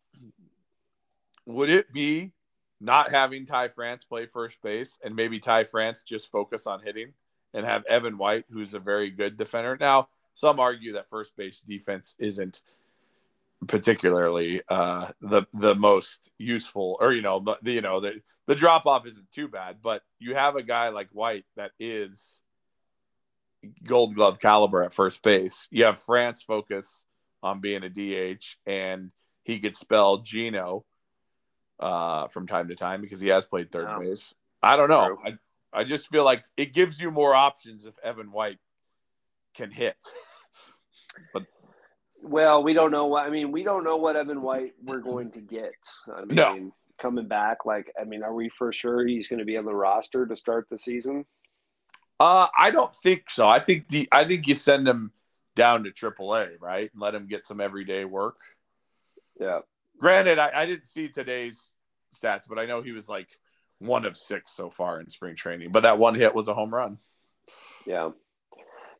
would 1.45 1.69
it 1.69 1.91
be 1.91 2.31
not 2.79 3.11
having 3.11 3.45
Ty 3.45 3.69
France 3.69 4.03
play 4.03 4.25
first 4.25 4.61
base 4.61 4.99
and 5.03 5.15
maybe 5.15 5.39
Ty 5.39 5.65
France 5.65 6.03
just 6.03 6.31
focus 6.31 6.67
on 6.67 6.81
hitting 6.81 7.13
and 7.53 7.65
have 7.65 7.85
Evan 7.85 8.17
White, 8.17 8.45
who's 8.51 8.73
a 8.73 8.79
very 8.79 9.09
good 9.09 9.37
defender? 9.37 9.77
Now, 9.79 10.09
some 10.33 10.59
argue 10.59 10.93
that 10.93 11.09
first 11.09 11.35
base 11.35 11.61
defense 11.61 12.15
isn't 12.19 12.61
particularly 13.67 14.61
uh, 14.69 15.09
the 15.21 15.43
the 15.53 15.75
most 15.75 16.31
useful, 16.37 16.97
or 16.99 17.13
you 17.13 17.21
know, 17.21 17.39
the, 17.39 17.71
you 17.71 17.81
know 17.81 17.99
the 17.99 18.21
the 18.47 18.55
drop 18.55 18.85
off 18.85 19.07
isn't 19.07 19.31
too 19.31 19.47
bad, 19.47 19.77
but 19.81 20.01
you 20.19 20.35
have 20.35 20.55
a 20.55 20.63
guy 20.63 20.89
like 20.89 21.09
White 21.11 21.45
that 21.55 21.71
is 21.79 22.41
Gold 23.83 24.15
Glove 24.15 24.39
caliber 24.39 24.83
at 24.83 24.93
first 24.93 25.21
base. 25.21 25.67
You 25.71 25.85
have 25.85 25.97
France 25.97 26.41
focus 26.41 27.05
on 27.41 27.61
being 27.61 27.83
a 27.83 27.89
DH, 27.89 28.57
and 28.65 29.11
he 29.43 29.59
could 29.59 29.75
spell 29.75 30.17
Geno 30.17 30.85
uh, 31.79 32.27
from 32.27 32.47
time 32.47 32.67
to 32.69 32.75
time 32.75 33.01
because 33.01 33.21
he 33.21 33.29
has 33.29 33.45
played 33.45 33.71
third 33.71 33.85
wow. 33.85 33.99
base. 33.99 34.33
I 34.61 34.75
don't 34.75 34.89
know. 34.89 35.17
I 35.23 35.37
I 35.73 35.83
just 35.83 36.07
feel 36.07 36.23
like 36.23 36.43
it 36.55 36.73
gives 36.73 36.99
you 36.99 37.11
more 37.11 37.33
options 37.33 37.85
if 37.85 37.97
Evan 38.03 38.31
White 38.31 38.59
can 39.53 39.71
hit. 39.71 39.95
but 41.33 41.43
well, 42.21 42.63
we 42.63 42.73
don't 42.73 42.91
know 42.91 43.07
what 43.07 43.25
I 43.25 43.29
mean. 43.29 43.51
We 43.51 43.63
don't 43.63 43.83
know 43.83 43.97
what 43.97 44.15
Evan 44.15 44.41
White 44.41 44.73
we're 44.83 44.99
going 44.99 45.31
to 45.31 45.41
get. 45.41 45.73
I 46.13 46.21
mean, 46.25 46.35
no. 46.35 46.71
coming 46.97 47.27
back, 47.27 47.65
like 47.65 47.91
I 47.99 48.03
mean, 48.05 48.23
are 48.23 48.33
we 48.33 48.49
for 48.57 48.71
sure 48.71 49.05
he's 49.05 49.27
going 49.27 49.39
to 49.39 49.45
be 49.45 49.57
on 49.57 49.65
the 49.65 49.75
roster 49.75 50.25
to 50.25 50.35
start 50.35 50.67
the 50.69 50.79
season? 50.79 51.25
Uh, 52.19 52.47
I 52.57 52.71
don't 52.71 52.95
think 52.95 53.29
so. 53.29 53.47
I 53.47 53.59
think 53.59 53.89
the 53.89 54.07
I 54.11 54.23
think 54.23 54.47
you 54.47 54.53
send 54.53 54.87
him 54.87 55.11
down 55.55 55.83
to 55.83 55.91
AAA, 55.91 56.59
right, 56.59 56.89
and 56.91 57.01
let 57.01 57.15
him 57.15 57.27
get 57.27 57.45
some 57.45 57.59
everyday 57.59 58.05
work. 58.05 58.37
Yeah. 59.39 59.59
Granted, 59.99 60.39
I, 60.39 60.51
I 60.53 60.65
didn't 60.65 60.85
see 60.85 61.07
today's 61.07 61.69
stats, 62.15 62.43
but 62.47 62.59
I 62.59 62.65
know 62.65 62.81
he 62.81 62.91
was 62.91 63.09
like 63.09 63.27
one 63.79 64.05
of 64.05 64.17
six 64.17 64.53
so 64.53 64.69
far 64.69 64.99
in 64.99 65.09
spring 65.09 65.35
training. 65.35 65.71
But 65.71 65.83
that 65.83 65.99
one 65.99 66.15
hit 66.15 66.33
was 66.33 66.47
a 66.47 66.53
home 66.53 66.73
run. 66.73 66.97
Yeah. 67.85 68.11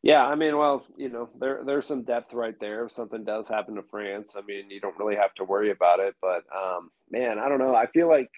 Yeah, 0.04 0.26
I 0.26 0.36
mean, 0.36 0.58
well, 0.58 0.86
you 0.98 1.08
know, 1.08 1.30
there 1.40 1.62
there's 1.66 1.88
some 1.88 2.04
depth 2.04 2.34
right 2.34 2.60
there. 2.60 2.86
If 2.86 2.92
something 2.92 3.24
does 3.24 3.48
happen 3.48 3.76
to 3.76 3.84
France, 3.84 4.36
I 4.38 4.42
mean, 4.42 4.70
you 4.70 4.82
don't 4.82 4.98
really 5.00 5.16
have 5.16 5.34
to 5.36 5.46
worry 5.46 5.72
about 5.72 6.02
it. 6.02 6.14
But 6.22 6.44
um, 6.54 6.92
man, 7.10 7.40
I 7.40 7.48
don't 7.48 7.60
know. 7.60 7.74
I 7.74 7.88
feel 7.88 8.10
like 8.10 8.30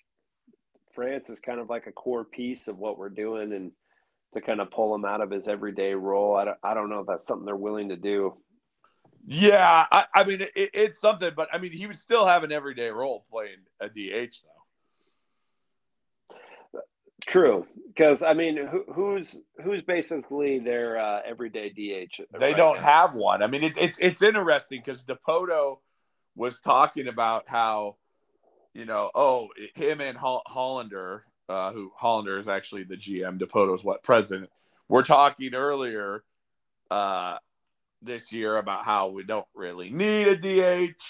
France 0.94 1.32
is 1.32 1.40
kind 1.40 1.60
of 1.60 1.68
like 1.68 1.88
a 1.88 1.92
core 1.92 2.24
piece 2.24 2.68
of 2.68 2.78
what 2.78 3.00
we're 3.00 3.10
doing, 3.10 3.52
and 3.52 3.72
to 4.36 4.42
kind 4.42 4.62
of 4.62 4.70
pull 4.70 4.94
him 4.94 5.06
out 5.06 5.22
of 5.22 5.32
his 5.32 5.48
everyday 5.48 5.96
role, 5.96 6.36
I 6.36 6.46
don't, 6.46 6.58
I 6.64 6.76
don't 6.76 6.90
know 6.90 7.00
if 7.00 7.08
that's 7.08 7.26
something 7.26 7.46
they're 7.46 7.56
willing 7.56 7.90
to 7.90 7.96
do. 7.96 8.36
Yeah, 9.26 9.88
I, 9.92 10.06
I 10.14 10.24
mean, 10.24 10.42
it, 10.42 10.52
it's 10.56 11.00
something, 11.00 11.32
but 11.36 11.50
I 11.52 11.58
mean, 11.58 11.72
he 11.72 11.88
would 11.88 11.98
still 11.98 12.28
have 12.28 12.44
an 12.44 12.52
everyday 12.52 12.90
role 12.90 13.26
playing 13.32 13.58
a 13.80 13.88
DH, 13.88 14.36
though. 14.44 14.65
True, 17.28 17.66
because 17.88 18.22
I 18.22 18.34
mean, 18.34 18.58
who, 18.58 18.84
who's 18.94 19.38
who's 19.64 19.82
basically 19.82 20.60
their 20.60 21.00
uh, 21.00 21.22
everyday 21.26 21.70
DH? 21.70 22.22
They 22.38 22.50
right 22.50 22.58
don't 22.58 22.78
now? 22.78 22.84
have 22.84 23.16
one. 23.16 23.42
I 23.42 23.48
mean, 23.48 23.64
it's 23.64 23.78
it's 23.78 23.98
it's 24.00 24.22
interesting 24.22 24.82
because 24.86 25.04
Dipoto 25.04 25.78
was 26.36 26.60
talking 26.60 27.08
about 27.08 27.48
how, 27.48 27.96
you 28.74 28.86
know, 28.86 29.10
oh, 29.16 29.50
him 29.74 30.02
and 30.02 30.18
Hollander, 30.18 31.24
uh, 31.50 31.72
who 31.72 31.92
Hollander 31.96 32.38
is 32.38 32.48
actually 32.48 32.84
the 32.84 32.98
GM, 32.98 33.40
Dipoto's 33.40 33.84
what 33.84 34.04
president. 34.04 34.52
We're 34.88 35.04
talking 35.04 35.56
earlier 35.56 36.24
uh, 36.92 37.38
this 38.02 38.32
year 38.32 38.58
about 38.58 38.86
how 38.86 39.08
we 39.08 39.24
don't 39.24 39.48
really 39.56 39.90
need 39.90 40.28
a 40.28 40.36
DH. 40.36 41.04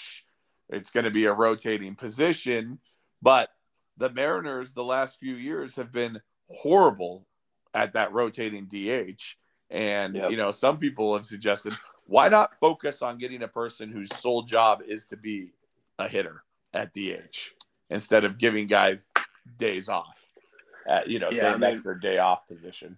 It's 0.70 0.90
going 0.90 1.04
to 1.04 1.10
be 1.10 1.26
a 1.26 1.32
rotating 1.32 1.94
position, 1.94 2.78
but 3.20 3.50
the 3.98 4.10
Mariners 4.10 4.72
the 4.72 4.84
last 4.84 5.18
few 5.18 5.34
years 5.34 5.76
have 5.76 5.92
been 5.92 6.20
horrible 6.48 7.26
at 7.74 7.92
that 7.94 8.12
rotating 8.12 8.66
DH. 8.66 9.36
And 9.70 10.14
yep. 10.14 10.30
you 10.30 10.36
know, 10.36 10.52
some 10.52 10.78
people 10.78 11.16
have 11.16 11.26
suggested 11.26 11.76
why 12.06 12.28
not 12.28 12.52
focus 12.60 13.02
on 13.02 13.18
getting 13.18 13.42
a 13.42 13.48
person 13.48 13.90
whose 13.90 14.14
sole 14.16 14.42
job 14.42 14.80
is 14.86 15.06
to 15.06 15.16
be 15.16 15.52
a 15.98 16.08
hitter 16.08 16.42
at 16.72 16.92
DH 16.94 17.50
instead 17.90 18.24
of 18.24 18.38
giving 18.38 18.66
guys 18.66 19.06
days 19.58 19.88
off. 19.88 20.22
At, 20.88 21.08
you 21.08 21.18
know, 21.18 21.30
yeah, 21.32 21.40
saying 21.40 21.46
I 21.46 21.52
mean, 21.52 21.60
that's 21.60 21.84
their 21.84 21.96
day 21.96 22.18
off 22.18 22.46
position. 22.46 22.96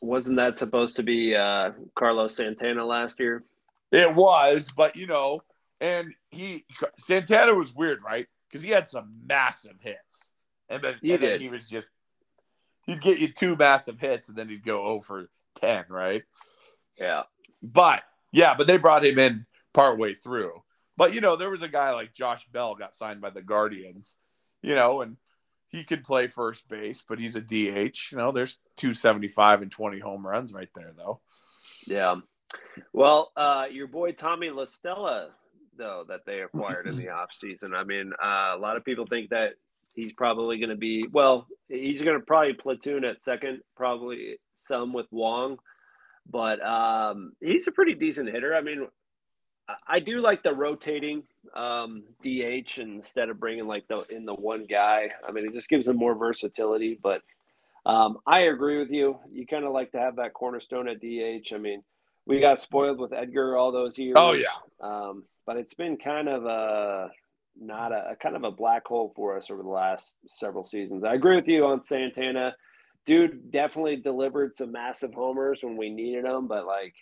Wasn't 0.00 0.36
that 0.36 0.58
supposed 0.58 0.96
to 0.96 1.02
be 1.02 1.36
uh, 1.36 1.72
Carlos 1.94 2.34
Santana 2.34 2.84
last 2.84 3.20
year? 3.20 3.44
It 3.92 4.14
was, 4.14 4.70
but 4.74 4.96
you 4.96 5.06
know, 5.06 5.42
and 5.80 6.12
he 6.30 6.64
Santana 6.98 7.54
was 7.54 7.74
weird, 7.74 8.02
right? 8.02 8.26
Because 8.48 8.62
he 8.62 8.70
had 8.70 8.88
some 8.88 9.12
massive 9.26 9.76
hits 9.80 10.29
and 10.70 10.82
then, 10.82 10.94
he, 11.02 11.12
and 11.12 11.22
then 11.22 11.40
he 11.40 11.48
was 11.48 11.66
just 11.66 11.90
he'd 12.86 13.02
get 13.02 13.18
you 13.18 13.28
two 13.28 13.56
massive 13.56 13.98
hits 13.98 14.28
and 14.28 14.38
then 14.38 14.48
he'd 14.48 14.64
go 14.64 14.84
over 14.84 15.30
10, 15.56 15.84
right? 15.88 16.22
Yeah. 16.98 17.22
But 17.62 18.02
yeah, 18.32 18.54
but 18.56 18.66
they 18.66 18.76
brought 18.76 19.04
him 19.04 19.18
in 19.18 19.46
partway 19.74 20.14
through. 20.14 20.62
But 20.96 21.12
you 21.14 21.20
know, 21.20 21.36
there 21.36 21.50
was 21.50 21.62
a 21.62 21.68
guy 21.68 21.92
like 21.92 22.14
Josh 22.14 22.46
Bell 22.52 22.74
got 22.74 22.94
signed 22.94 23.20
by 23.20 23.30
the 23.30 23.42
Guardians, 23.42 24.16
you 24.62 24.74
know, 24.74 25.02
and 25.02 25.16
he 25.68 25.84
could 25.84 26.04
play 26.04 26.26
first 26.26 26.68
base, 26.68 27.02
but 27.06 27.18
he's 27.18 27.36
a 27.36 27.40
DH. 27.40 28.12
You 28.12 28.18
know, 28.18 28.32
there's 28.32 28.58
275 28.76 29.62
and 29.62 29.70
20 29.70 29.98
home 30.00 30.26
runs 30.26 30.52
right 30.52 30.68
there, 30.74 30.92
though. 30.96 31.20
Yeah. 31.86 32.16
Well, 32.92 33.30
uh, 33.36 33.66
your 33.70 33.86
boy 33.86 34.12
Tommy 34.12 34.50
La 34.50 34.64
Stella, 34.64 35.30
though, 35.76 36.04
that 36.08 36.26
they 36.26 36.40
acquired 36.40 36.88
in 36.88 36.96
the 36.96 37.06
offseason. 37.44 37.74
I 37.74 37.84
mean, 37.84 38.12
uh, 38.22 38.56
a 38.56 38.58
lot 38.58 38.76
of 38.76 38.84
people 38.84 39.06
think 39.06 39.30
that 39.30 39.54
he's 39.94 40.12
probably 40.12 40.58
going 40.58 40.70
to 40.70 40.76
be 40.76 41.06
well. 41.10 41.46
He's 41.68 42.02
going 42.02 42.18
to 42.18 42.24
probably 42.24 42.54
platoon 42.54 43.04
at 43.04 43.20
second, 43.20 43.60
probably 43.76 44.38
some 44.62 44.92
with 44.92 45.06
Wong, 45.10 45.58
but 46.28 46.62
um, 46.64 47.32
he's 47.40 47.66
a 47.66 47.72
pretty 47.72 47.94
decent 47.94 48.28
hitter. 48.28 48.54
I 48.54 48.60
mean, 48.60 48.86
I 49.86 50.00
do 50.00 50.20
like 50.20 50.42
the 50.42 50.54
rotating 50.54 51.22
um, 51.54 52.04
DH 52.22 52.78
instead 52.78 53.28
of 53.28 53.38
bringing 53.40 53.66
like 53.66 53.86
the 53.88 54.02
in 54.10 54.24
the 54.24 54.34
one 54.34 54.66
guy. 54.68 55.10
I 55.26 55.32
mean, 55.32 55.46
it 55.46 55.54
just 55.54 55.68
gives 55.68 55.86
him 55.86 55.96
more 55.96 56.14
versatility. 56.14 56.98
But 57.00 57.22
um, 57.86 58.18
I 58.26 58.40
agree 58.40 58.78
with 58.78 58.90
you. 58.90 59.18
You 59.30 59.46
kind 59.46 59.64
of 59.64 59.72
like 59.72 59.92
to 59.92 59.98
have 59.98 60.16
that 60.16 60.34
cornerstone 60.34 60.88
at 60.88 61.00
DH. 61.00 61.54
I 61.54 61.58
mean, 61.58 61.82
we 62.26 62.40
got 62.40 62.60
spoiled 62.60 62.98
with 62.98 63.12
Edgar 63.12 63.56
all 63.56 63.72
those 63.72 63.98
years. 63.98 64.16
Oh 64.16 64.32
yeah. 64.32 64.48
Um, 64.80 65.24
but 65.46 65.56
it's 65.56 65.74
been 65.74 65.96
kind 65.96 66.28
of 66.28 66.44
a 66.44 67.10
not 67.60 67.92
a, 67.92 68.10
a, 68.12 68.16
kind 68.16 68.36
of 68.36 68.44
a 68.44 68.50
black 68.50 68.86
hole 68.86 69.12
for 69.14 69.36
us 69.36 69.50
over 69.50 69.62
the 69.62 69.68
last 69.68 70.14
several 70.28 70.66
seasons. 70.66 71.04
I 71.04 71.14
agree 71.14 71.36
with 71.36 71.48
you 71.48 71.66
on 71.66 71.82
Santana. 71.82 72.54
Dude 73.06 73.50
definitely 73.50 73.96
delivered 73.96 74.56
some 74.56 74.72
massive 74.72 75.14
homers 75.14 75.60
when 75.62 75.76
we 75.76 75.90
needed 75.90 76.24
them, 76.24 76.48
but 76.48 76.66
like 76.66 76.94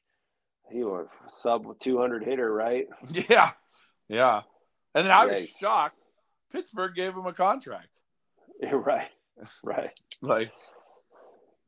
he 0.70 0.82
was 0.84 1.06
sub 1.28 1.78
200 1.80 2.24
hitter, 2.24 2.52
right? 2.52 2.86
Yeah. 3.28 3.52
Yeah. 4.08 4.42
And 4.94 5.06
then 5.06 5.12
I 5.12 5.26
was 5.26 5.40
Yikes. 5.40 5.58
shocked. 5.58 6.04
Pittsburgh 6.52 6.94
gave 6.94 7.14
him 7.14 7.26
a 7.26 7.32
contract. 7.32 7.88
Right. 8.72 9.08
Right. 9.62 10.00
like, 10.20 10.50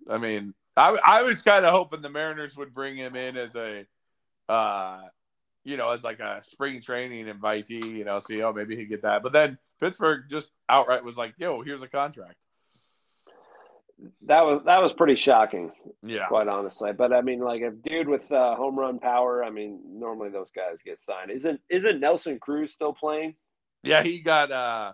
I 0.09 0.19
mean, 0.19 0.55
I, 0.77 0.99
I 1.07 1.23
was 1.23 1.41
kind 1.41 1.65
of 1.65 1.71
hoping 1.71 2.03
the 2.03 2.09
Mariners 2.09 2.57
would 2.57 2.75
bring 2.75 2.97
him 2.97 3.15
in 3.15 3.37
as 3.37 3.55
a, 3.55 3.85
uh, 4.49 5.03
you 5.65 5.77
know, 5.77 5.91
it's 5.91 6.05
like 6.05 6.21
a 6.21 6.43
spring 6.43 6.81
training 6.81 7.27
invitee, 7.27 7.85
you 7.85 8.05
know, 8.05 8.19
see, 8.19 8.43
oh, 8.43 8.53
maybe 8.53 8.77
he'd 8.77 8.87
get 8.87 9.03
that. 9.03 9.23
But 9.23 9.33
then 9.33 9.59
Pittsburgh 9.81 10.25
just 10.29 10.51
outright 10.69 11.05
was 11.05 11.17
like, 11.17 11.35
yo, 11.39 11.63
here's 11.63 11.83
a 11.83 11.89
contract. 11.89 12.37
That 14.23 14.43
was 14.43 14.63
that 14.65 14.83
was 14.83 14.95
pretty 14.95 15.17
shocking. 15.17 15.73
Yeah. 16.03 16.27
Quite 16.29 16.49
honestly. 16.49 16.93
But 16.95 17.13
I 17.13 17.21
mean, 17.21 17.41
like 17.41 17.61
a 17.61 17.71
dude 17.71 18.09
with 18.09 18.31
uh, 18.33 18.55
home 18.57 18.79
run 18.79 18.99
power, 18.99 19.45
I 19.45 19.51
mean, 19.51 19.79
normally 19.87 20.31
those 20.31 20.51
guys 20.51 20.79
get 20.83 21.03
signed. 21.03 21.31
Isn't 21.31 21.61
isn't 21.69 22.01
Nelson 22.01 22.39
Cruz 22.39 22.73
still 22.73 22.95
playing? 22.95 23.35
Yeah, 23.83 24.03
he 24.03 24.21
got 24.21 24.51
uh 24.51 24.93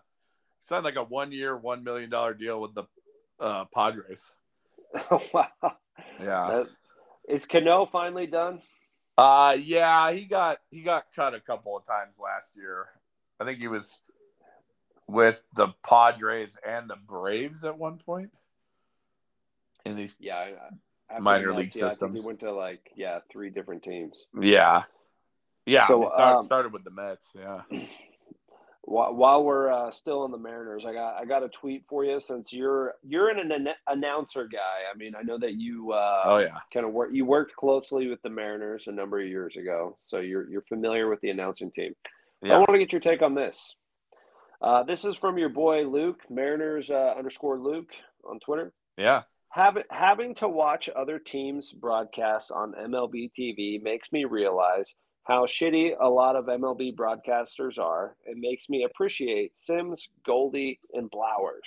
signed 0.63 0.85
like 0.85 0.97
a 0.97 1.05
one 1.05 1.31
year, 1.31 1.57
one 1.57 1.85
million 1.85 2.11
dollar 2.11 2.35
deal 2.35 2.61
with 2.61 2.75
the 2.75 2.85
uh 3.39 3.67
Padres. 3.73 4.33
wow. 5.33 5.47
Yeah. 6.21 6.65
is 7.29 7.47
Cano 7.47 7.87
finally 7.87 8.27
done? 8.27 8.61
Uh 9.19 9.57
yeah, 9.59 10.13
he 10.13 10.25
got 10.27 10.59
he 10.71 10.83
got 10.83 11.07
cut 11.15 11.35
a 11.35 11.41
couple 11.41 11.77
of 11.77 11.87
times 11.87 12.19
last 12.23 12.55
year. 12.57 12.87
I 13.41 13.45
think 13.45 13.61
he 13.61 13.69
was 13.69 14.01
with 15.09 15.43
the 15.55 15.69
Padres 15.89 16.57
and 16.67 16.89
the 16.91 16.97
Braves 16.97 17.65
at 17.65 17.79
one 17.79 17.97
point 17.99 18.31
in 19.85 19.97
these 19.97 20.17
Yeah, 20.21 20.37
I- 20.39 20.53
after 21.09 21.23
Minor 21.23 21.51
league 21.55 21.67
Mets, 21.69 21.77
yeah, 21.77 21.89
systems. 21.91 22.21
he 22.21 22.27
went 22.27 22.41
to 22.41 22.53
like 22.53 22.91
yeah 22.97 23.21
three 23.31 23.49
different 23.51 23.83
teams. 23.85 24.15
yeah 24.39 24.83
yeah 25.65 25.87
So, 25.87 26.05
it 26.07 26.13
started, 26.13 26.39
um, 26.39 26.45
started 26.45 26.73
with 26.73 26.85
the 26.85 26.91
Mets 26.91 27.35
yeah 27.39 27.63
While, 28.89 29.43
we're 29.43 29.73
uh, 29.73 29.91
still 29.91 30.25
in 30.27 30.31
the 30.31 30.39
Mariners, 30.39 30.85
I 30.87 30.93
got 30.93 31.17
I 31.17 31.25
got 31.25 31.43
a 31.43 31.49
tweet 31.49 31.85
for 31.89 32.05
you 32.05 32.21
since 32.21 32.53
you're 32.53 32.95
you're 33.03 33.31
an, 33.31 33.51
an 33.51 33.69
announcer 33.89 34.47
guy. 34.47 34.85
I 34.93 34.97
mean, 34.97 35.15
I 35.19 35.23
know 35.23 35.37
that 35.39 35.55
you 35.55 35.91
uh, 35.91 36.23
oh 36.25 36.39
yeah 36.39 36.59
kind 36.73 36.87
of 36.87 36.93
work 36.93 37.11
you 37.13 37.25
worked 37.25 37.57
closely 37.57 38.07
with 38.07 38.23
the 38.23 38.31
Mariners 38.31 38.85
a 38.87 38.93
number 38.93 39.21
of 39.21 39.27
years 39.27 39.57
ago, 39.57 39.99
so 40.07 40.19
you're 40.19 40.49
you're 40.49 40.63
familiar 40.63 41.11
with 41.11 41.21
the 41.21 41.31
announcing 41.31 41.73
team. 41.73 41.95
I 42.45 42.59
want 42.59 42.69
to 42.69 42.79
get 42.79 42.93
your 42.93 43.01
take 43.01 43.23
on 43.23 43.35
this. 43.35 43.75
Uh, 44.63 44.85
this 44.85 45.05
is 45.05 45.17
from 45.17 45.37
your 45.37 45.49
boy 45.49 45.83
Luke 45.83 46.21
Mariners 46.31 46.89
uh, 46.89 47.15
underscore 47.19 47.59
Luke 47.59 47.91
on 48.25 48.39
Twitter. 48.39 48.73
yeah 48.97 49.23
Having 49.49 49.85
having 49.91 50.35
to 50.37 50.49
watch 50.49 50.89
other 50.95 51.19
teams 51.19 51.73
broadcast 51.73 52.53
on 52.53 52.73
MLB 52.73 53.33
TV 53.37 53.83
makes 53.83 54.13
me 54.13 54.27
realize 54.27 54.95
how 55.27 55.45
shitty 55.45 55.93
a 55.99 56.09
lot 56.09 56.37
of 56.37 56.47
MLB 56.47 56.95
broadcasters 56.95 57.79
are. 57.79 58.17
It 58.25 58.37
makes 58.39 58.69
me 58.69 58.85
appreciate 58.85 59.57
Sims, 59.57 60.09
Goldie, 60.25 60.79
and 60.93 61.11
Blowers. 61.11 61.67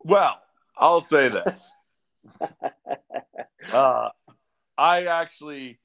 well 0.00 0.38
I'll 0.76 1.00
say 1.00 1.28
this 1.30 1.72
uh, 3.72 4.10
I 4.76 5.04
actually 5.04 5.80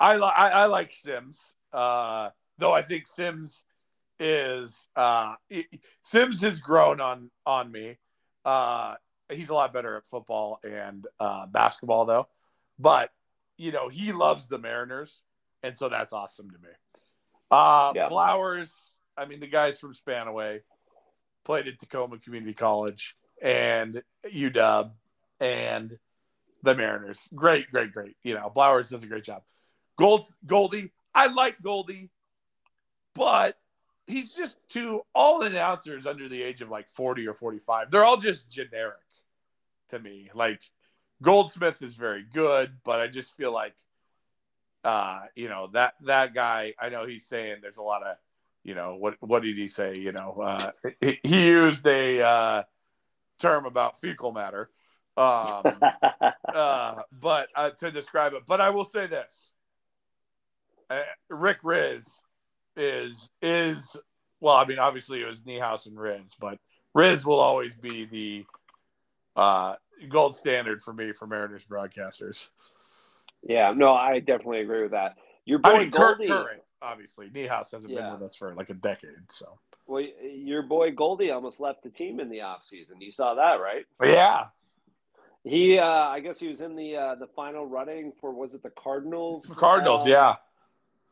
I, 0.00 0.16
li- 0.16 0.32
I 0.34 0.48
I 0.50 0.64
like 0.66 0.94
Sims 0.94 1.54
uh, 1.72 2.30
though 2.56 2.72
I 2.72 2.82
think 2.82 3.06
Sims 3.06 3.64
is 4.18 4.88
uh, 4.96 5.34
Sims 6.04 6.40
has 6.42 6.58
grown 6.58 7.00
on 7.00 7.30
on 7.44 7.70
me 7.70 7.98
uh, 8.46 8.94
he's 9.30 9.50
a 9.50 9.54
lot 9.54 9.74
better 9.74 9.96
at 9.96 10.06
football 10.06 10.58
and 10.64 11.06
uh, 11.20 11.46
basketball 11.46 12.06
though 12.06 12.28
but 12.78 13.10
you 13.58 13.72
know 13.72 13.88
he 13.88 14.12
loves 14.12 14.48
the 14.48 14.58
Mariners 14.58 15.22
and 15.62 15.76
so 15.76 15.88
that's 15.90 16.14
awesome 16.14 16.50
to 16.50 16.58
me 16.58 16.68
uh, 17.50 17.92
Yeah. 17.94 18.08
Blowers 18.08 18.92
I 19.16 19.26
mean 19.26 19.40
the 19.40 19.46
guys 19.46 19.78
from 19.78 19.92
Spanaway 19.94 20.60
played 21.44 21.68
at 21.68 21.78
Tacoma 21.78 22.18
Community 22.18 22.54
College 22.54 23.16
and 23.42 24.02
UW 24.26 24.90
and 25.40 25.98
the 26.62 26.74
Mariners. 26.74 27.28
Great, 27.34 27.70
great, 27.70 27.92
great. 27.92 28.16
You 28.22 28.34
know, 28.34 28.50
Blowers 28.54 28.90
does 28.90 29.02
a 29.02 29.06
great 29.06 29.24
job. 29.24 29.42
Gold 29.96 30.26
Goldie, 30.46 30.92
I 31.14 31.26
like 31.26 31.60
Goldie, 31.62 32.10
but 33.14 33.56
he's 34.06 34.34
just 34.34 34.56
too 34.68 35.02
all 35.14 35.42
announcers 35.42 36.06
under 36.06 36.28
the 36.28 36.42
age 36.42 36.62
of 36.62 36.70
like 36.70 36.88
40 36.90 37.26
or 37.26 37.34
45. 37.34 37.90
They're 37.90 38.04
all 38.04 38.16
just 38.16 38.50
generic 38.50 38.96
to 39.90 39.98
me. 39.98 40.30
Like 40.34 40.62
Goldsmith 41.22 41.82
is 41.82 41.96
very 41.96 42.24
good, 42.32 42.72
but 42.84 43.00
I 43.00 43.08
just 43.08 43.36
feel 43.36 43.52
like 43.52 43.74
uh, 44.84 45.22
you 45.34 45.48
know, 45.48 45.68
that 45.72 45.94
that 46.02 46.34
guy, 46.34 46.74
I 46.78 46.88
know 46.88 47.04
he's 47.04 47.26
saying 47.26 47.56
there's 47.60 47.78
a 47.78 47.82
lot 47.82 48.02
of 48.02 48.16
you 48.64 48.74
know 48.74 48.96
what 48.96 49.16
what 49.20 49.42
did 49.42 49.56
he 49.56 49.68
say? 49.68 49.96
You 49.96 50.12
know 50.12 50.40
uh 50.42 50.70
he, 51.00 51.18
he 51.22 51.46
used 51.46 51.86
a 51.86 52.20
uh 52.20 52.62
term 53.40 53.66
about 53.66 54.00
fecal 54.00 54.32
matter 54.32 54.68
um 55.16 55.62
uh 56.54 57.02
but 57.12 57.48
uh, 57.54 57.70
to 57.70 57.90
describe 57.90 58.34
it. 58.34 58.42
But 58.46 58.60
i 58.60 58.70
will 58.70 58.84
say 58.84 59.06
this. 59.06 59.52
Uh, 60.90 61.02
Rick 61.28 61.62
Rizzs 61.62 62.22
is 62.76 63.30
is 63.42 63.96
well 64.40 64.56
i 64.56 64.64
mean 64.64 64.78
obviously 64.78 65.20
it 65.20 65.26
was 65.26 65.42
niehaus 65.42 65.86
and 65.86 65.96
Rizzs 65.96 66.34
but 66.38 66.58
Rizzs 66.96 67.24
will 67.24 67.40
always 67.40 67.74
be 67.74 68.04
the 68.06 68.46
uh 69.38 69.74
gold 70.08 70.34
standard 70.36 70.82
for 70.82 70.92
me 70.92 71.12
for 71.12 71.26
mariners 71.26 71.64
broadcasters 71.64 72.48
yeah, 73.44 73.72
no, 73.74 73.94
I 73.94 74.18
definitely 74.18 74.62
agree 74.62 74.82
with 74.82 74.90
that. 74.90 75.14
Your 75.44 75.60
boy 75.60 75.68
i 75.70 75.78
mean 75.78 75.90
Kurt, 75.92 76.18
Goldie, 76.18 76.28
current 76.32 76.62
obviously 76.82 77.28
niehaus 77.30 77.70
hasn't 77.72 77.92
Yeah. 77.92 78.02
been 78.02 78.12
with 78.14 78.22
us 78.22 78.34
for 78.34 78.52
like 78.54 78.68
a 78.70 78.74
decade 78.74 79.30
so 79.30 79.58
well, 79.86 80.04
your 80.22 80.62
boy 80.62 80.90
Goldie 80.90 81.30
almost 81.30 81.60
left 81.60 81.82
the 81.82 81.88
team 81.88 82.20
in 82.20 82.28
the 82.28 82.38
offseason. 82.38 83.00
You 83.00 83.10
saw 83.10 83.34
that, 83.34 83.54
right? 83.54 83.86
yeah 84.02 84.46
He, 85.44 85.78
uh, 85.78 85.84
I 85.84 86.20
guess 86.20 86.38
he 86.38 86.48
was 86.48 86.60
in 86.60 86.76
the 86.76 86.96
uh, 86.96 87.14
the 87.14 87.28
final 87.28 87.64
running 87.64 88.12
for 88.20 88.32
was 88.32 88.52
it 88.54 88.62
the 88.62 88.70
Cardinals? 88.70 89.46
cardinals 89.56 90.02
Um, 90.02 90.10
yeah 90.10 90.34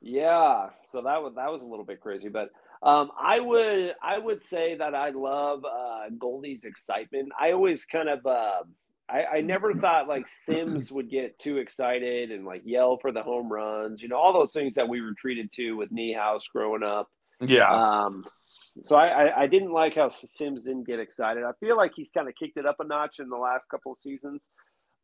Yeah, 0.02 0.70
so 0.92 1.02
that 1.02 1.22
was 1.22 1.34
that 1.36 1.50
was 1.50 1.62
a 1.62 1.66
little 1.66 1.84
bit 1.84 2.00
crazy, 2.00 2.28
but 2.28 2.50
um, 2.82 3.10
I 3.20 3.40
would 3.40 3.94
I 4.02 4.18
would 4.18 4.42
say 4.44 4.76
that 4.76 4.94
I 4.94 5.10
love 5.10 5.64
uh, 5.64 6.10
Goldie's 6.18 6.64
excitement. 6.64 7.30
I 7.40 7.52
always 7.52 7.84
kind 7.84 8.08
of 8.08 8.24
uh, 8.26 8.62
I, 9.08 9.24
I 9.36 9.40
never 9.40 9.72
thought 9.74 10.08
like 10.08 10.26
Sims 10.28 10.90
would 10.92 11.10
get 11.10 11.38
too 11.38 11.58
excited 11.58 12.30
and 12.30 12.44
like 12.44 12.62
yell 12.64 12.98
for 12.98 13.12
the 13.12 13.22
home 13.22 13.52
runs, 13.52 14.02
you 14.02 14.08
know, 14.08 14.16
all 14.16 14.32
those 14.32 14.52
things 14.52 14.74
that 14.74 14.88
we 14.88 15.00
were 15.00 15.14
treated 15.16 15.52
to 15.54 15.72
with 15.72 15.92
Niehaus 15.92 16.40
growing 16.52 16.82
up. 16.82 17.08
yeah 17.40 17.70
Um, 17.70 18.24
so 18.84 18.96
I, 18.96 19.06
I, 19.28 19.42
I 19.42 19.46
didn't 19.46 19.72
like 19.72 19.94
how 19.94 20.08
Sims 20.08 20.64
didn't 20.64 20.86
get 20.86 20.98
excited. 21.00 21.44
I 21.44 21.52
feel 21.60 21.76
like 21.76 21.92
he's 21.94 22.10
kind 22.10 22.28
of 22.28 22.34
kicked 22.34 22.56
it 22.58 22.66
up 22.66 22.76
a 22.80 22.84
notch 22.84 23.20
in 23.20 23.28
the 23.28 23.36
last 23.36 23.68
couple 23.70 23.92
of 23.92 23.98
seasons. 23.98 24.42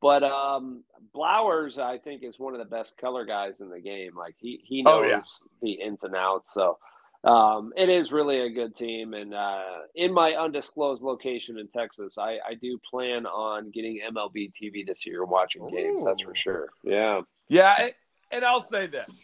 But 0.03 0.25
um, 0.25 0.83
Blowers, 1.15 1.79
I 1.79 1.97
think, 1.99 2.25
is 2.25 2.39
one 2.39 2.55
of 2.55 2.59
the 2.59 2.65
best 2.77 2.99
color 2.99 3.25
guys 3.25 3.61
in 3.61 3.71
the 3.71 3.81
game. 3.81 4.17
Like 4.17 4.35
he 4.37 4.61
he 4.65 4.83
knows 4.83 5.05
Oh, 5.05 5.07
yeah. 5.07 5.23
the 5.63 5.73
ins 5.75 6.03
and 6.03 6.17
outs. 6.17 6.53
So 6.55 6.77
um, 7.25 7.73
it 7.77 7.89
is 7.89 8.13
really 8.13 8.41
a 8.41 8.51
good 8.51 8.75
team. 8.75 9.15
And 9.15 9.35
uh, 9.35 9.63
in 9.95 10.13
my 10.13 10.33
undisclosed 10.33 11.03
location 11.03 11.59
in 11.59 11.69
Texas, 11.69 12.19
I, 12.19 12.39
I 12.47 12.55
do 12.61 12.79
plan 12.91 13.27
on 13.27 13.71
getting 13.71 14.01
MLB 14.13 14.53
TV 14.53 14.87
this 14.87 15.07
year, 15.07 15.23
and 15.23 15.31
watching 15.31 15.67
games. 15.67 16.05
That's 16.05 16.23
for 16.23 16.35
sure. 16.35 16.71
Yeah. 16.85 17.23
Yeah, 17.49 17.75
and, 17.79 17.93
and 18.31 18.45
I'll 18.45 18.63
say 18.63 18.87
this: 18.87 19.15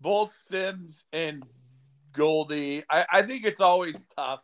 both 0.00 0.34
Sims 0.34 1.04
and 1.12 1.42
Goldie. 2.12 2.84
I, 2.90 3.06
I 3.10 3.22
think 3.22 3.44
it's 3.44 3.60
always 3.60 4.04
tough 4.16 4.42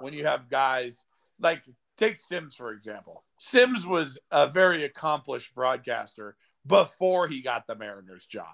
when 0.00 0.12
you 0.12 0.26
have 0.26 0.48
guys 0.48 1.04
like 1.40 1.62
take 1.96 2.20
Sims 2.20 2.54
for 2.54 2.72
example. 2.72 3.24
Sims 3.40 3.86
was 3.86 4.18
a 4.30 4.48
very 4.48 4.84
accomplished 4.84 5.54
broadcaster 5.54 6.36
before 6.66 7.28
he 7.28 7.42
got 7.42 7.66
the 7.66 7.74
Mariners 7.74 8.26
job. 8.26 8.46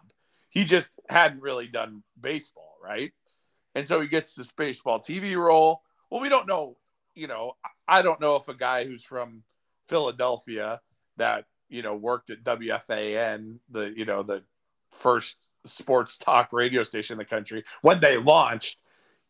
He 0.50 0.64
just 0.64 0.90
hadn't 1.08 1.40
really 1.40 1.66
done 1.68 2.02
baseball, 2.20 2.76
right? 2.82 3.12
And 3.74 3.86
so 3.86 4.00
he 4.00 4.08
gets 4.08 4.34
this 4.34 4.50
baseball 4.52 5.00
TV 5.00 5.36
role. 5.36 5.82
Well, 6.10 6.20
we 6.20 6.28
don't 6.28 6.46
know, 6.46 6.76
you 7.14 7.26
know, 7.26 7.56
I 7.88 8.02
don't 8.02 8.20
know 8.20 8.36
if 8.36 8.48
a 8.48 8.54
guy 8.54 8.84
who's 8.84 9.02
from 9.02 9.42
Philadelphia 9.88 10.80
that, 11.16 11.46
you 11.68 11.82
know, 11.82 11.94
worked 11.94 12.30
at 12.30 12.44
WFAN, 12.44 13.58
the, 13.70 13.92
you 13.96 14.04
know, 14.04 14.22
the 14.22 14.42
first 14.90 15.48
sports 15.64 16.18
talk 16.18 16.52
radio 16.52 16.82
station 16.82 17.14
in 17.14 17.18
the 17.18 17.24
country 17.24 17.64
when 17.80 18.00
they 18.00 18.16
launched. 18.16 18.78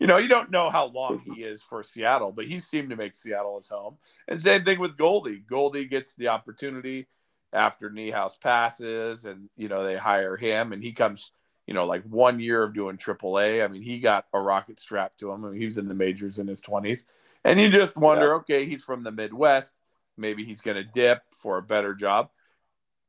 You 0.00 0.08
know, 0.08 0.16
you 0.16 0.26
don't 0.26 0.50
know 0.50 0.68
how 0.68 0.86
long 0.86 1.22
he 1.32 1.44
is 1.44 1.62
for 1.62 1.84
Seattle, 1.84 2.32
but 2.32 2.46
he 2.46 2.58
seemed 2.58 2.90
to 2.90 2.96
make 2.96 3.14
Seattle 3.14 3.58
his 3.58 3.68
home. 3.68 3.98
And 4.26 4.40
same 4.40 4.64
thing 4.64 4.80
with 4.80 4.96
Goldie. 4.96 5.44
Goldie 5.48 5.84
gets 5.84 6.14
the 6.14 6.28
opportunity 6.28 7.06
after 7.52 7.88
Niehaus 7.88 8.40
passes, 8.40 9.26
and 9.26 9.48
you 9.56 9.68
know 9.68 9.84
they 9.84 9.96
hire 9.96 10.36
him, 10.36 10.72
and 10.72 10.82
he 10.82 10.92
comes, 10.92 11.30
you 11.66 11.74
know, 11.74 11.86
like 11.86 12.02
one 12.04 12.40
year 12.40 12.62
of 12.62 12.74
doing 12.74 12.96
AAA. 12.96 13.64
I 13.64 13.68
mean, 13.68 13.82
he 13.82 14.00
got 14.00 14.26
a 14.32 14.40
rocket 14.40 14.80
strapped 14.80 15.20
to 15.20 15.30
him. 15.30 15.44
I 15.44 15.48
mean, 15.50 15.58
he 15.60 15.64
was 15.64 15.78
in 15.78 15.88
the 15.88 15.94
majors 15.94 16.38
in 16.38 16.46
his 16.46 16.60
twenties, 16.60 17.06
and 17.44 17.60
you 17.60 17.68
just 17.68 17.96
wonder, 17.96 18.28
Yeah. 18.28 18.34
okay, 18.34 18.66
he's 18.66 18.84
from 18.84 19.02
the 19.04 19.12
Midwest, 19.12 19.74
maybe 20.16 20.44
he's 20.44 20.60
going 20.60 20.76
to 20.76 20.84
dip 20.84 21.22
for 21.40 21.58
a 21.58 21.62
better 21.62 21.94
job, 21.94 22.30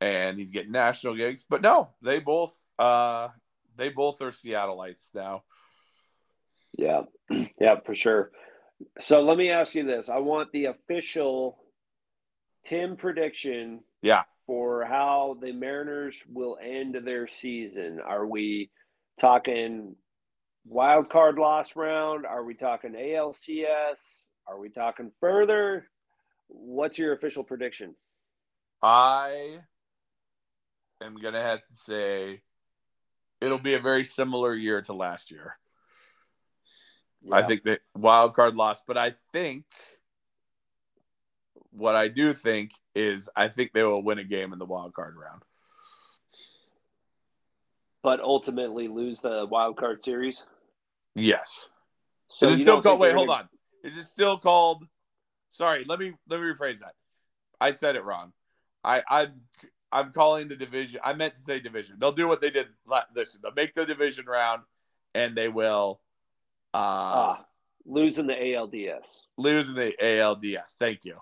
and 0.01 0.37
he's 0.37 0.51
getting 0.51 0.71
national 0.71 1.15
gigs. 1.15 1.45
But 1.49 1.61
no, 1.61 1.89
they 2.01 2.19
both, 2.19 2.55
uh, 2.79 3.29
they 3.75 3.89
both 3.89 4.21
are 4.21 4.31
Seattleites 4.31 5.13
now. 5.15 5.43
Yeah, 6.77 7.03
yeah, 7.59 7.79
for 7.85 7.95
sure. 7.95 8.31
So 8.99 9.21
let 9.21 9.37
me 9.37 9.49
ask 9.49 9.75
you 9.75 9.85
this: 9.85 10.09
I 10.09 10.17
want 10.17 10.51
the 10.51 10.65
official 10.65 11.57
Tim 12.65 12.95
prediction. 12.95 13.81
Yeah. 14.01 14.23
For 14.47 14.83
how 14.83 15.37
the 15.41 15.53
Mariners 15.53 16.15
will 16.29 16.57
end 16.61 16.97
their 17.05 17.27
season. 17.27 17.99
Are 18.05 18.25
we 18.25 18.71
talking 19.19 19.95
wild 20.65 21.09
card 21.09 21.37
loss 21.37 21.75
round? 21.75 22.25
Are 22.25 22.43
we 22.43 22.53
talking 22.53 22.91
ALCS? 22.91 24.27
Are 24.47 24.59
we 24.59 24.69
talking 24.69 25.11
further? 25.19 25.87
What's 26.47 26.97
your 26.97 27.13
official 27.13 27.43
prediction? 27.43 27.95
I 28.81 29.59
am 31.01 31.15
gonna 31.15 31.41
have 31.41 31.65
to 31.65 31.73
say 31.73 32.41
it'll 33.39 33.59
be 33.59 33.75
a 33.75 33.79
very 33.79 34.03
similar 34.03 34.53
year 34.53 34.81
to 34.83 34.93
last 34.93 35.31
year. 35.31 35.57
I 37.31 37.43
think 37.43 37.63
that 37.63 37.79
wild 37.95 38.33
card 38.35 38.55
lost, 38.55 38.83
but 38.85 38.97
I 38.97 39.15
think 39.31 39.63
what 41.75 41.95
I 41.95 42.07
do 42.07 42.33
think 42.33 42.71
is 42.95 43.29
I 43.35 43.47
think 43.47 43.73
they 43.73 43.83
will 43.83 44.03
win 44.03 44.19
a 44.19 44.23
game 44.23 44.53
in 44.53 44.59
the 44.59 44.65
wild 44.65 44.93
card 44.93 45.15
round. 45.15 45.41
but 48.03 48.19
ultimately 48.19 48.87
lose 48.89 49.21
the 49.21 49.47
wild 49.49 49.77
card 49.77 50.03
series. 50.03 50.45
Yes. 51.15 51.69
So 52.29 52.47
is 52.47 52.59
it 52.59 52.63
still 52.63 52.81
called? 52.81 52.99
Wait, 52.99 53.13
hold 53.13 53.27
gonna- 53.29 53.43
on. 53.43 53.49
Is 53.89 53.95
it 53.97 54.05
still 54.07 54.37
called? 54.37 54.85
Sorry, 55.51 55.85
let 55.87 55.99
me 55.99 56.13
let 56.27 56.39
me 56.41 56.45
rephrase 56.47 56.79
that. 56.79 56.95
I 57.61 57.71
said 57.71 57.95
it 57.95 58.03
wrong. 58.03 58.33
I 58.83 59.01
I'm 59.07 59.41
I'm 59.91 60.11
calling 60.11 60.47
the 60.49 60.55
division. 60.55 60.99
I 61.03 61.13
meant 61.13 61.35
to 61.35 61.41
say 61.41 61.59
division. 61.59 61.95
They'll 61.99 62.11
do 62.11 62.27
what 62.27 62.41
they 62.41 62.49
did. 62.49 62.67
Listen, 63.15 63.39
they'll 63.43 63.53
make 63.53 63.73
the 63.73 63.85
division 63.85 64.25
round, 64.25 64.63
and 65.15 65.35
they 65.35 65.47
will 65.47 66.01
uh, 66.73 66.77
Ah, 66.77 67.45
losing 67.85 68.27
the 68.27 68.33
ALDS. 68.33 69.05
lose 69.37 69.69
in 69.69 69.75
the 69.75 69.93
ALDS. 70.01 70.75
Thank 70.79 71.05
you. 71.05 71.19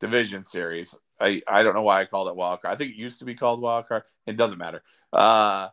Division 0.00 0.44
series. 0.44 0.96
I, 1.20 1.42
I 1.48 1.62
don't 1.62 1.74
know 1.74 1.82
why 1.82 2.00
I 2.00 2.04
called 2.04 2.28
it 2.28 2.36
wild 2.36 2.62
card. 2.62 2.74
I 2.74 2.76
think 2.78 2.92
it 2.92 2.96
used 2.96 3.18
to 3.18 3.24
be 3.24 3.34
called 3.34 3.60
wild 3.60 3.88
card. 3.88 4.04
It 4.26 4.36
doesn't 4.36 4.58
matter. 4.58 4.82
Uh, 5.12 5.68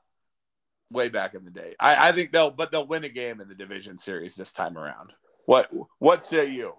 way 0.92 1.10
back 1.10 1.34
in 1.34 1.44
the 1.44 1.52
day. 1.52 1.76
I, 1.80 2.10
I 2.10 2.12
think 2.12 2.32
they'll 2.32 2.52
but 2.52 2.72
they'll 2.72 2.88
win 2.88 3.04
a 3.04 3.10
game 3.10 3.42
in 3.42 3.48
the 3.48 3.56
division 3.56 3.98
series 3.98 4.36
this 4.36 4.52
time 4.52 4.78
around. 4.78 5.14
What 5.46 5.70
what 6.00 6.26
say 6.26 6.50
you? 6.50 6.74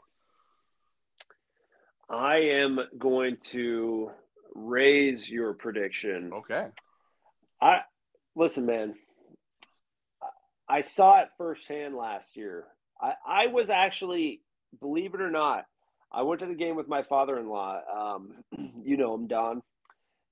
I 2.09 2.36
am 2.36 2.81
going 2.98 3.36
to 3.51 4.10
raise 4.55 5.28
your 5.28 5.55
prediction. 5.55 6.32
Okay. 6.32 6.68
I 7.60 7.81
listen, 8.35 8.66
man. 8.66 8.94
I 10.68 10.81
saw 10.81 11.20
it 11.20 11.28
firsthand 11.39 11.94
last 11.97 12.36
year. 12.36 12.64
I, 13.01 13.12
I 13.27 13.47
was 13.48 13.70
actually, 13.70 14.40
believe 14.81 15.14
it 15.14 15.20
or 15.20 15.31
not, 15.31 15.66
I 16.12 16.23
went 16.23 16.41
to 16.41 16.47
the 16.47 16.55
game 16.55 16.77
with 16.77 16.89
my 16.89 17.03
father-in-law. 17.03 17.81
Um, 17.95 18.33
you 18.85 18.97
know 18.97 19.15
him, 19.15 19.27
Don, 19.27 19.62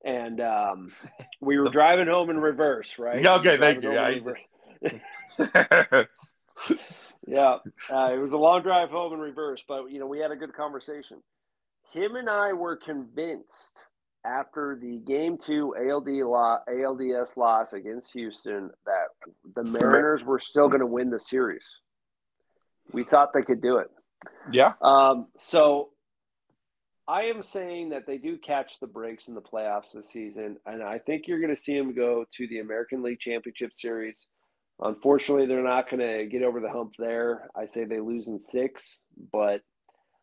and 0.04 0.40
um, 0.40 0.92
we 1.40 1.58
were 1.58 1.68
driving 1.68 2.06
home 2.06 2.30
in 2.30 2.38
reverse, 2.38 2.98
right? 2.98 3.22
Yeah, 3.22 3.34
okay, 3.36 3.58
thank 3.58 3.82
you. 3.82 3.92
Yeah. 3.92 6.04
Yeah, 7.26 7.56
uh, 7.90 8.10
it 8.12 8.18
was 8.18 8.32
a 8.32 8.36
long 8.36 8.62
drive 8.62 8.90
home 8.90 9.12
in 9.14 9.18
reverse, 9.18 9.64
but 9.66 9.90
you 9.90 9.98
know 9.98 10.06
we 10.06 10.18
had 10.18 10.30
a 10.30 10.36
good 10.36 10.52
conversation. 10.52 11.22
Him 11.92 12.16
and 12.16 12.28
I 12.28 12.52
were 12.52 12.76
convinced 12.76 13.78
after 14.26 14.78
the 14.80 14.98
game 14.98 15.38
two 15.38 15.74
ALD 15.76 16.08
lo- 16.08 16.58
ALDS 16.68 17.36
loss 17.36 17.72
against 17.72 18.12
Houston 18.12 18.70
that 18.84 19.54
the 19.54 19.70
Mariners 19.70 20.24
were 20.24 20.38
still 20.38 20.68
going 20.68 20.80
to 20.80 20.86
win 20.86 21.10
the 21.10 21.20
series. 21.20 21.80
We 22.92 23.04
thought 23.04 23.32
they 23.32 23.42
could 23.42 23.62
do 23.62 23.78
it. 23.78 23.88
Yeah. 24.52 24.74
Um, 24.80 25.28
so 25.38 25.90
I 27.06 27.24
am 27.24 27.42
saying 27.42 27.90
that 27.90 28.06
they 28.06 28.18
do 28.18 28.38
catch 28.38 28.80
the 28.80 28.86
breaks 28.86 29.28
in 29.28 29.34
the 29.34 29.42
playoffs 29.42 29.92
this 29.92 30.08
season, 30.10 30.56
and 30.66 30.82
I 30.82 30.98
think 30.98 31.26
you're 31.26 31.40
going 31.40 31.54
to 31.54 31.60
see 31.60 31.76
them 31.76 31.94
go 31.94 32.24
to 32.34 32.48
the 32.48 32.60
American 32.60 33.02
League 33.02 33.20
Championship 33.20 33.72
Series. 33.76 34.26
Unfortunately, 34.80 35.46
they're 35.46 35.62
not 35.62 35.88
going 35.90 36.00
to 36.00 36.26
get 36.26 36.42
over 36.42 36.60
the 36.60 36.70
hump 36.70 36.94
there. 36.98 37.48
I 37.54 37.66
say 37.66 37.84
they 37.84 38.00
lose 38.00 38.26
in 38.26 38.40
six, 38.40 39.02
but 39.32 39.60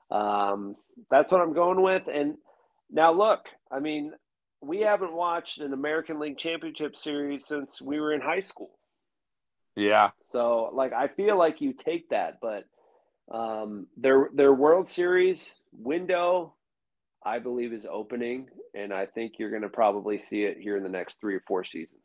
um, 0.10 0.76
that's 1.10 1.32
what 1.32 1.42
I'm 1.42 1.54
going 1.54 1.82
with. 1.82 2.08
And 2.12 2.36
now, 2.90 3.14
look, 3.14 3.46
I 3.72 3.80
mean, 3.80 4.14
we 4.62 4.82
haven't 4.82 5.14
watched 5.14 5.60
an 5.62 5.74
American 5.74 6.20
League 6.20 6.38
Championship 6.38 6.96
Series 6.96 7.46
since 7.46 7.82
we 7.82 8.00
were 8.00 8.12
in 8.12 8.22
high 8.22 8.42
school. 8.42 8.72
Yeah. 9.76 10.10
So, 10.32 10.72
like, 10.74 10.94
I 10.94 11.08
feel 11.08 11.38
like 11.38 11.62
you 11.62 11.74
take 11.74 12.10
that, 12.10 12.40
but 12.42 12.66
um, 13.32 13.88
their 13.98 14.30
their 14.34 14.54
World 14.54 14.88
Series 14.88 15.56
window, 15.72 16.54
I 17.24 17.40
believe, 17.40 17.74
is 17.74 17.86
opening, 17.90 18.48
and 18.76 18.94
I 18.94 19.06
think 19.06 19.34
you're 19.38 19.50
going 19.50 19.62
to 19.62 19.70
probably 19.70 20.20
see 20.20 20.44
it 20.44 20.58
here 20.60 20.78
in 20.78 20.84
the 20.84 20.90
next 20.90 21.20
three 21.20 21.36
or 21.36 21.44
four 21.48 21.64
seasons. 21.64 22.02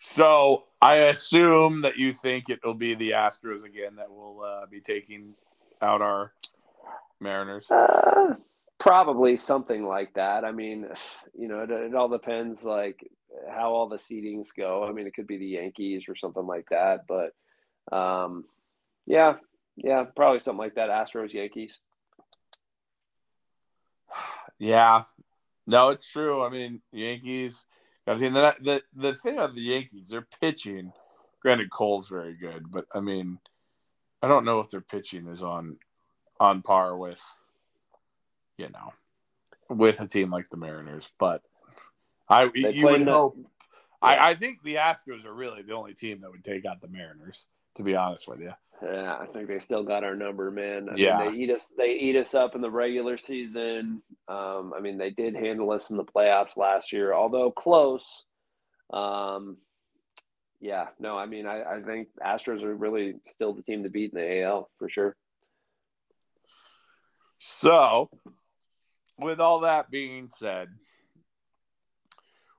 So 0.00 0.64
I 0.80 0.94
assume 0.96 1.82
that 1.82 1.96
you 1.96 2.12
think 2.12 2.48
it'll 2.48 2.74
be 2.74 2.94
the 2.94 3.10
Astros 3.10 3.62
again 3.64 3.96
that 3.96 4.10
will 4.10 4.42
uh, 4.42 4.66
be 4.66 4.80
taking 4.80 5.34
out 5.80 6.02
our 6.02 6.32
Mariners. 7.20 7.70
Uh, 7.70 8.34
probably 8.80 9.36
something 9.36 9.86
like 9.86 10.12
that. 10.14 10.44
I 10.44 10.50
mean, 10.50 10.88
you 11.38 11.46
know, 11.46 11.60
it, 11.60 11.70
it 11.70 11.94
all 11.94 12.08
depends, 12.08 12.64
like 12.64 13.08
how 13.48 13.72
all 13.72 13.88
the 13.88 13.96
seedings 13.96 14.48
go. 14.56 14.84
I 14.84 14.90
mean, 14.90 15.06
it 15.06 15.14
could 15.14 15.28
be 15.28 15.38
the 15.38 15.46
Yankees 15.46 16.04
or 16.08 16.16
something 16.16 16.46
like 16.46 16.66
that, 16.70 17.06
but 17.06 17.32
um, 17.96 18.44
yeah, 19.06 19.34
yeah, 19.76 20.04
probably 20.16 20.40
something 20.40 20.58
like 20.58 20.74
that. 20.76 20.90
Astros, 20.90 21.32
Yankees. 21.32 21.78
Yeah. 24.58 25.04
No, 25.66 25.88
it's 25.90 26.08
true. 26.08 26.42
I 26.44 26.48
mean, 26.50 26.80
Yankees. 26.92 27.66
I 28.06 28.14
mean, 28.14 28.32
the 28.32 28.54
the 28.60 28.82
the 28.94 29.14
thing 29.14 29.34
about 29.34 29.54
the 29.54 29.60
Yankees, 29.62 30.08
they're 30.08 30.26
pitching. 30.40 30.92
Granted, 31.40 31.70
Cole's 31.70 32.08
very 32.08 32.34
good, 32.34 32.70
but 32.70 32.86
I 32.94 33.00
mean, 33.00 33.38
I 34.22 34.28
don't 34.28 34.44
know 34.44 34.60
if 34.60 34.70
their 34.70 34.80
pitching 34.80 35.26
is 35.28 35.42
on 35.42 35.78
on 36.38 36.62
par 36.62 36.96
with, 36.96 37.20
you 38.56 38.68
know, 38.68 38.92
with 39.68 40.00
a 40.00 40.06
team 40.06 40.30
like 40.30 40.48
the 40.50 40.56
Mariners. 40.56 41.10
But 41.18 41.42
I 42.28 42.46
They 42.46 42.72
you 42.72 42.84
would 42.86 43.04
the- 43.06 43.12
hope. 43.12 43.36
I, 44.00 44.30
I 44.30 44.34
think 44.34 44.62
the 44.64 44.76
Astros 44.76 45.24
are 45.24 45.32
really 45.34 45.62
the 45.62 45.74
only 45.74 45.94
team 45.94 46.20
that 46.20 46.30
would 46.30 46.42
take 46.44 46.64
out 46.66 46.80
the 46.80 46.88
Mariners. 46.88 47.46
To 47.76 47.82
be 47.84 47.94
honest 47.96 48.28
with 48.28 48.40
you. 48.40 48.52
Yeah, 48.82 49.16
I 49.16 49.26
think 49.26 49.46
they 49.46 49.60
still 49.60 49.84
got 49.84 50.02
our 50.02 50.16
number, 50.16 50.50
man. 50.50 50.88
I 50.88 50.96
Yeah. 50.96 51.18
mean, 51.18 51.34
they 51.34 51.38
eat 51.38 51.50
us. 51.50 51.68
They 51.76 51.92
eat 51.92 52.16
us 52.16 52.34
up 52.34 52.56
in 52.56 52.60
the 52.60 52.70
regular 52.70 53.16
season. 53.16 54.02
Um, 54.26 54.72
I 54.76 54.80
mean, 54.80 54.98
they 54.98 55.10
did 55.10 55.36
handle 55.36 55.70
us 55.70 55.90
in 55.90 55.96
the 55.96 56.04
playoffs 56.04 56.56
last 56.56 56.92
year, 56.92 57.14
although 57.14 57.52
close. 57.52 58.24
Um, 58.92 59.58
yeah, 60.60 60.88
no, 60.98 61.16
I 61.16 61.26
mean, 61.26 61.46
I, 61.46 61.62
I 61.62 61.82
think 61.82 62.08
Astros 62.24 62.62
are 62.62 62.74
really 62.74 63.14
still 63.26 63.52
the 63.52 63.62
team 63.62 63.84
to 63.84 63.90
beat 63.90 64.12
in 64.12 64.20
the 64.20 64.42
AL 64.42 64.70
for 64.78 64.88
sure. 64.88 65.16
So, 67.38 68.10
with 69.18 69.40
all 69.40 69.60
that 69.60 69.90
being 69.90 70.28
said, 70.28 70.68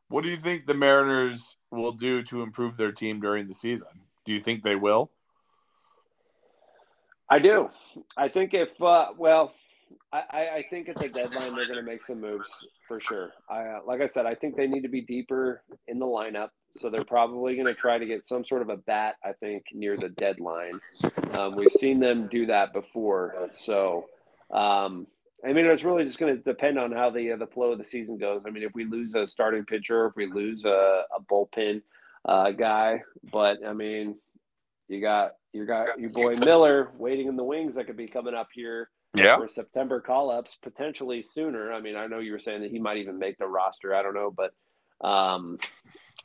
what 0.10 0.24
do 0.24 0.30
you 0.30 0.38
think 0.38 0.66
the 0.66 0.74
Mariners 0.74 1.58
will 1.72 1.94
do 1.94 2.24
to 2.24 2.44
improve 2.44 2.78
their 2.78 2.91
team 2.91 3.20
during 3.22 3.48
the 3.48 3.54
season? 3.54 3.88
Do 4.26 4.34
you 4.34 4.41
think 4.41 4.64
they 4.64 4.76
will? 4.76 5.12
I 7.30 7.40
do. 7.40 7.70
I 8.18 8.28
think 8.30 8.54
if 8.54 8.70
uh, 8.82 9.08
well, 9.18 9.54
I, 10.12 10.48
I- 10.58 10.66
think 10.70 10.90
at 10.90 10.98
the 10.98 11.10
deadline 11.10 11.56
they're 11.56 11.68
going 11.68 11.78
to 11.78 11.84
make 11.84 12.06
some 12.06 12.20
moves 12.22 12.50
for 12.88 13.00
sure. 13.00 13.32
I 13.50 13.62
uh, 13.64 13.80
like 13.86 14.02
I 14.02 14.08
said, 14.08 14.26
I 14.26 14.36
think 14.36 14.56
they 14.56 14.68
need 14.68 14.82
to 14.82 14.90
be 14.90 15.02
deeper 15.02 15.64
in 15.88 16.00
the 16.00 16.06
lineup, 16.06 16.50
so 16.78 16.90
they're 16.90 17.04
probably 17.06 17.56
going 17.56 17.68
to 17.68 17.74
try 17.74 17.98
to 17.98 18.06
get 18.06 18.28
some 18.28 18.44
sort 18.44 18.62
of 18.62 18.70
a 18.70 18.78
bat. 18.78 19.16
I 19.24 19.34
think 19.34 19.64
near 19.74 19.95
the 19.98 20.10
deadline. 20.10 20.80
Um, 21.36 21.56
we've 21.56 21.72
seen 21.74 22.00
them 22.00 22.28
do 22.28 22.45
that 22.48 22.74
before, 22.74 23.50
so 23.58 24.06
um, 24.52 25.08
I 25.45 25.54
mean 25.54 25.66
it's 25.66 25.84
really 25.84 26.06
just 26.06 26.20
going 26.20 26.36
to 26.36 26.41
depend 26.41 26.78
on 26.80 26.91
how 26.91 27.10
the 27.10 27.32
uh, 27.32 27.38
the 27.38 27.48
flow 27.48 27.72
of 27.72 27.78
the 27.78 27.86
season 27.86 28.18
goes. 28.18 28.44
I 28.45 28.50
mean, 28.50 28.64
if 28.64 28.74
we 28.74 28.86
lose 28.86 29.14
a 29.16 29.28
starting 29.28 29.66
pitcher, 29.66 30.08
if 30.08 30.16
we 30.16 30.28
lose 30.28 30.66
a, 30.66 31.04
a 31.18 31.22
bullpen 31.32 31.82
uh, 32.26 32.52
guy, 32.52 33.02
but 33.32 33.58
I 33.66 33.74
mean, 33.74 34.16
you 34.88 35.02
got 35.02 35.32
you 35.54 35.66
got 35.66 36.00
your 36.00 36.10
boy 36.10 36.36
Miller 36.36 36.92
waiting 36.98 37.28
in 37.28 37.36
the 37.36 37.44
wings 37.44 37.76
that 37.76 37.86
could 37.86 37.98
be 37.98 38.08
coming 38.08 38.34
up 38.34 38.50
here 38.54 38.90
Yeah. 39.16 39.38
for 39.38 39.48
September 39.48 40.02
call 40.02 40.32
ups, 40.32 40.58
potentially 40.62 41.22
sooner. 41.22 41.72
I 41.72 41.80
mean, 41.80 41.96
I 41.96 42.08
know 42.08 42.20
you 42.20 42.32
were 42.32 42.40
saying 42.40 42.62
that 42.64 42.72
he 42.72 42.80
might 42.80 42.98
even 42.98 43.20
make 43.20 43.38
the 43.38 43.48
roster. 43.48 43.94
I 43.96 44.02
don't 44.02 44.16
know, 44.16 44.32
but 44.36 44.54
um, 45.08 45.60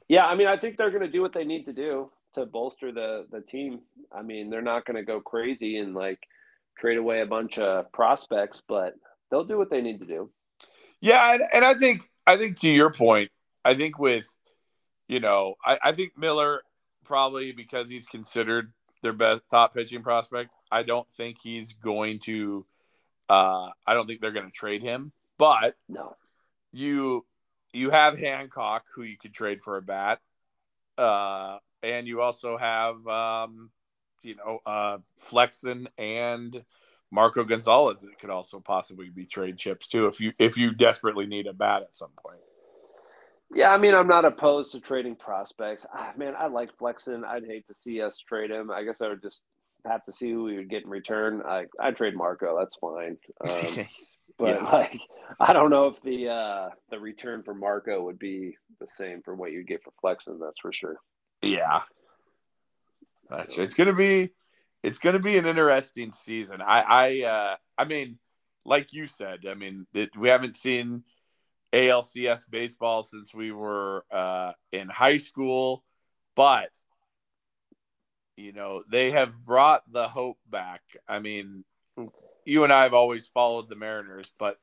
yeah, 0.09 0.27
I 0.27 0.35
mean, 0.35 0.49
I 0.49 0.57
think 0.57 0.77
they're 0.77 0.91
going 0.91 1.03
to 1.03 1.11
do 1.11 1.21
what 1.21 1.33
they 1.35 1.45
need 1.45 1.65
to 1.67 1.73
do 1.73 2.11
to 2.35 2.47
bolster 2.47 2.93
the 2.93 3.27
the 3.31 3.41
team. 3.43 3.81
I 4.13 4.23
mean, 4.23 4.51
they're 4.51 4.63
not 4.63 4.87
going 4.87 4.97
to 4.97 5.03
go 5.05 5.21
crazy 5.21 5.79
and 5.79 5.95
like 5.95 6.21
trade 6.79 6.97
away 6.99 7.21
a 7.21 7.27
bunch 7.27 7.59
of 7.59 7.91
prospects, 7.93 8.63
but 8.67 8.95
they'll 9.31 9.45
do 9.45 9.59
what 9.59 9.71
they 9.71 9.83
need 9.83 10.01
to 10.01 10.07
do. 10.07 10.31
Yeah, 11.01 11.35
and, 11.35 11.43
and 11.53 11.65
I 11.65 11.75
think 11.75 12.09
I 12.27 12.37
think 12.37 12.59
to 12.61 12.71
your 12.71 12.93
point, 12.93 13.31
I 13.65 13.75
think 13.75 13.99
with 13.99 14.27
you 15.09 15.21
know, 15.21 15.55
I, 15.65 15.79
I 15.83 15.93
think 15.93 16.17
Miller 16.17 16.63
probably 17.05 17.53
because 17.53 17.91
he's 17.91 18.07
considered 18.07 18.73
their 19.03 19.13
best 19.13 19.43
top 19.51 19.75
pitching 19.75 20.03
prospect. 20.03 20.51
I 20.71 20.83
don't 20.83 21.09
think 21.13 21.39
he's 21.43 21.73
going 21.73 22.21
to. 22.21 22.67
Uh, 23.29 23.71
I 23.87 23.95
don't 23.95 24.07
think 24.07 24.21
they're 24.21 24.33
going 24.33 24.47
to 24.47 24.53
trade 24.53 24.83
him, 24.83 25.13
but 25.37 25.77
No, 25.89 26.17
you 26.73 27.27
you 27.73 27.91
have 27.91 28.19
Hancock 28.19 28.85
who 28.95 29.03
you 29.03 29.19
could 29.19 29.35
trade 29.35 29.61
for 29.61 29.77
a 29.77 29.83
bat, 29.83 30.21
uh, 30.97 31.59
and 31.83 32.07
you 32.07 32.21
also 32.23 32.57
have 32.57 33.07
um, 33.07 33.71
you 34.23 34.35
know 34.35 34.61
uh, 34.65 34.99
Flexen 35.19 35.89
and 35.99 36.65
Marco 37.11 37.45
Gonzalez 37.45 38.03
that 38.03 38.19
could 38.19 38.31
also 38.31 38.61
possibly 38.61 39.11
be 39.11 39.27
trade 39.27 39.59
chips 39.59 39.89
too 39.89 40.07
if 40.07 40.21
you 40.21 40.33
if 40.39 40.57
you 40.57 40.73
desperately 40.73 41.27
need 41.27 41.47
a 41.47 41.53
bat 41.53 41.83
at 41.83 41.97
some 41.97 42.11
point. 42.25 42.41
Yeah, 43.55 43.73
I 43.73 43.79
mean, 43.79 43.95
I'm 43.95 44.09
not 44.09 44.25
opposed 44.27 44.73
to 44.73 44.81
trading 44.81 45.17
prospects. 45.17 45.87
Ah, 45.93 46.13
man, 46.17 46.35
I 46.39 46.49
like 46.49 46.77
Flexen. 46.79 47.25
I'd 47.25 47.47
hate 47.47 47.67
to 47.69 47.75
see 47.75 48.03
us 48.03 48.19
trade 48.19 48.51
him. 48.51 48.71
I 48.71 48.85
guess 48.85 49.01
I 49.01 49.09
would 49.09 49.23
just 49.23 49.43
have 49.87 50.05
to 50.05 50.13
see 50.13 50.31
who 50.31 50.45
we 50.45 50.57
would 50.57 50.69
get 50.69 50.85
in 50.85 50.91
return. 50.91 51.43
I 51.47 51.67
I'd 51.81 51.97
trade 51.97 52.15
Marco. 52.17 52.59
That's 52.59 52.77
fine. 52.77 53.17
Um, 53.41 53.83
but 54.39 54.61
Yeah. 54.61 54.63
like, 54.63 55.01
I 55.41 55.53
don't 55.53 55.71
know 55.71 55.87
if 55.89 56.03
the 56.03 56.29
uh, 56.29 56.69
the 56.91 56.99
return 57.01 57.43
for 57.43 57.55
Marco 57.55 58.03
would 58.05 58.19
be 58.19 58.57
the 58.81 58.89
same 58.89 59.23
for 59.23 59.35
what 59.35 59.53
you'd 59.53 59.67
get 59.67 59.83
for 59.83 59.93
Flexen. 60.01 60.39
That's 60.41 60.61
for 60.61 60.73
sure. 60.73 60.97
yeah, 61.43 61.83
That's, 63.31 63.59
it's 63.59 63.75
gonna 63.75 63.93
be 63.95 64.31
it's 64.83 64.99
going 64.99 65.15
to 65.15 65.19
be 65.21 65.37
an 65.37 65.47
interesting 65.47 66.13
season. 66.13 66.63
I, 66.63 66.83
I, 66.83 67.23
uh, 67.25 67.57
I 67.77 67.85
mean, 67.85 68.19
like 68.65 68.93
you 68.93 69.09
said, 69.09 69.41
I 69.49 69.55
mean, 69.55 69.87
it, 69.93 70.17
we 70.17 70.29
haven't 70.29 70.55
seen 70.55 71.03
ALCS 71.73 72.49
baseball 72.49 73.03
since 73.03 73.35
we 73.35 73.53
were 73.53 74.05
uh, 74.11 74.53
in 74.73 74.89
high 74.89 75.19
school, 75.19 75.85
but 76.35 76.71
you 78.37 78.53
know 78.53 78.83
they 78.91 79.11
have 79.11 79.45
brought 79.45 79.83
the 79.93 80.09
hope 80.09 80.39
back. 80.49 80.81
I 81.09 81.19
mean, 81.19 81.65
you 82.45 82.65
and 82.65 82.73
I 82.73 82.85
have 82.85 82.95
always 82.95 83.27
followed 83.27 83.69
the 83.69 83.77
Mariners, 83.77 84.33
but 84.39 84.59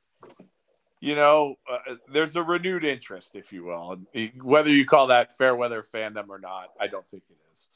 you 1.00 1.16
know, 1.16 1.60
uh, 1.72 1.78
there's 2.12 2.36
a 2.36 2.42
renewed 2.42 2.84
interest, 2.84 3.36
if 3.36 3.54
you 3.54 3.64
will. 3.64 4.02
Whether 4.42 4.72
you 4.72 4.88
call 4.88 5.06
that 5.08 5.38
fair 5.38 5.56
weather 5.56 5.84
fandom 5.84 6.30
or 6.30 6.40
not, 6.40 6.70
I 6.80 6.88
don't 6.88 7.08
think 7.08 7.26
it 7.30 7.38
is. 7.54 7.70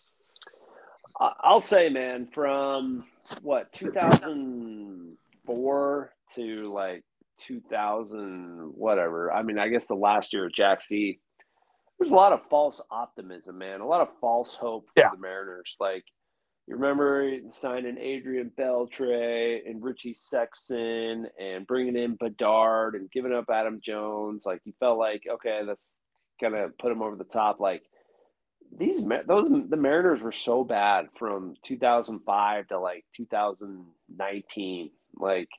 I'll 1.19 1.61
say, 1.61 1.89
man, 1.89 2.27
from 2.33 3.03
what 3.41 3.71
2004 3.73 6.13
to 6.35 6.73
like 6.73 7.03
2000, 7.39 8.71
whatever. 8.73 9.31
I 9.31 9.43
mean, 9.43 9.59
I 9.59 9.67
guess 9.69 9.87
the 9.87 9.95
last 9.95 10.33
year 10.33 10.45
of 10.45 10.53
Jack 10.53 10.83
Z. 10.83 11.19
There's 11.97 12.11
a 12.11 12.15
lot 12.15 12.31
of 12.31 12.41
false 12.49 12.79
optimism, 12.89 13.57
man. 13.57 13.81
A 13.81 13.87
lot 13.87 14.01
of 14.01 14.07
false 14.21 14.55
hope 14.55 14.85
for 14.87 14.93
yeah. 15.03 15.09
the 15.13 15.19
Mariners. 15.19 15.75
Like 15.79 16.05
you 16.69 16.75
remember 16.75 17.29
signing 17.59 17.97
Adrian 17.97 18.51
Beltre 18.57 19.67
and 19.67 19.83
Richie 19.83 20.15
Sexson 20.15 21.25
and 21.39 21.67
bringing 21.67 21.97
in 21.97 22.15
Bedard 22.15 22.95
and 22.95 23.11
giving 23.11 23.33
up 23.33 23.49
Adam 23.51 23.81
Jones. 23.83 24.45
Like 24.45 24.61
you 24.65 24.73
felt 24.79 24.99
like, 24.99 25.23
okay, 25.29 25.61
that's 25.65 25.81
gonna 26.39 26.67
put 26.79 26.91
him 26.91 27.01
over 27.01 27.15
the 27.15 27.23
top. 27.23 27.59
Like 27.59 27.83
these 28.77 29.01
those 29.27 29.49
the 29.67 29.77
Mariners 29.77 30.21
were 30.21 30.31
so 30.31 30.63
bad 30.63 31.07
from 31.17 31.55
2005 31.63 32.67
to 32.67 32.79
like 32.79 33.03
2019. 33.17 34.91
Like 35.15 35.49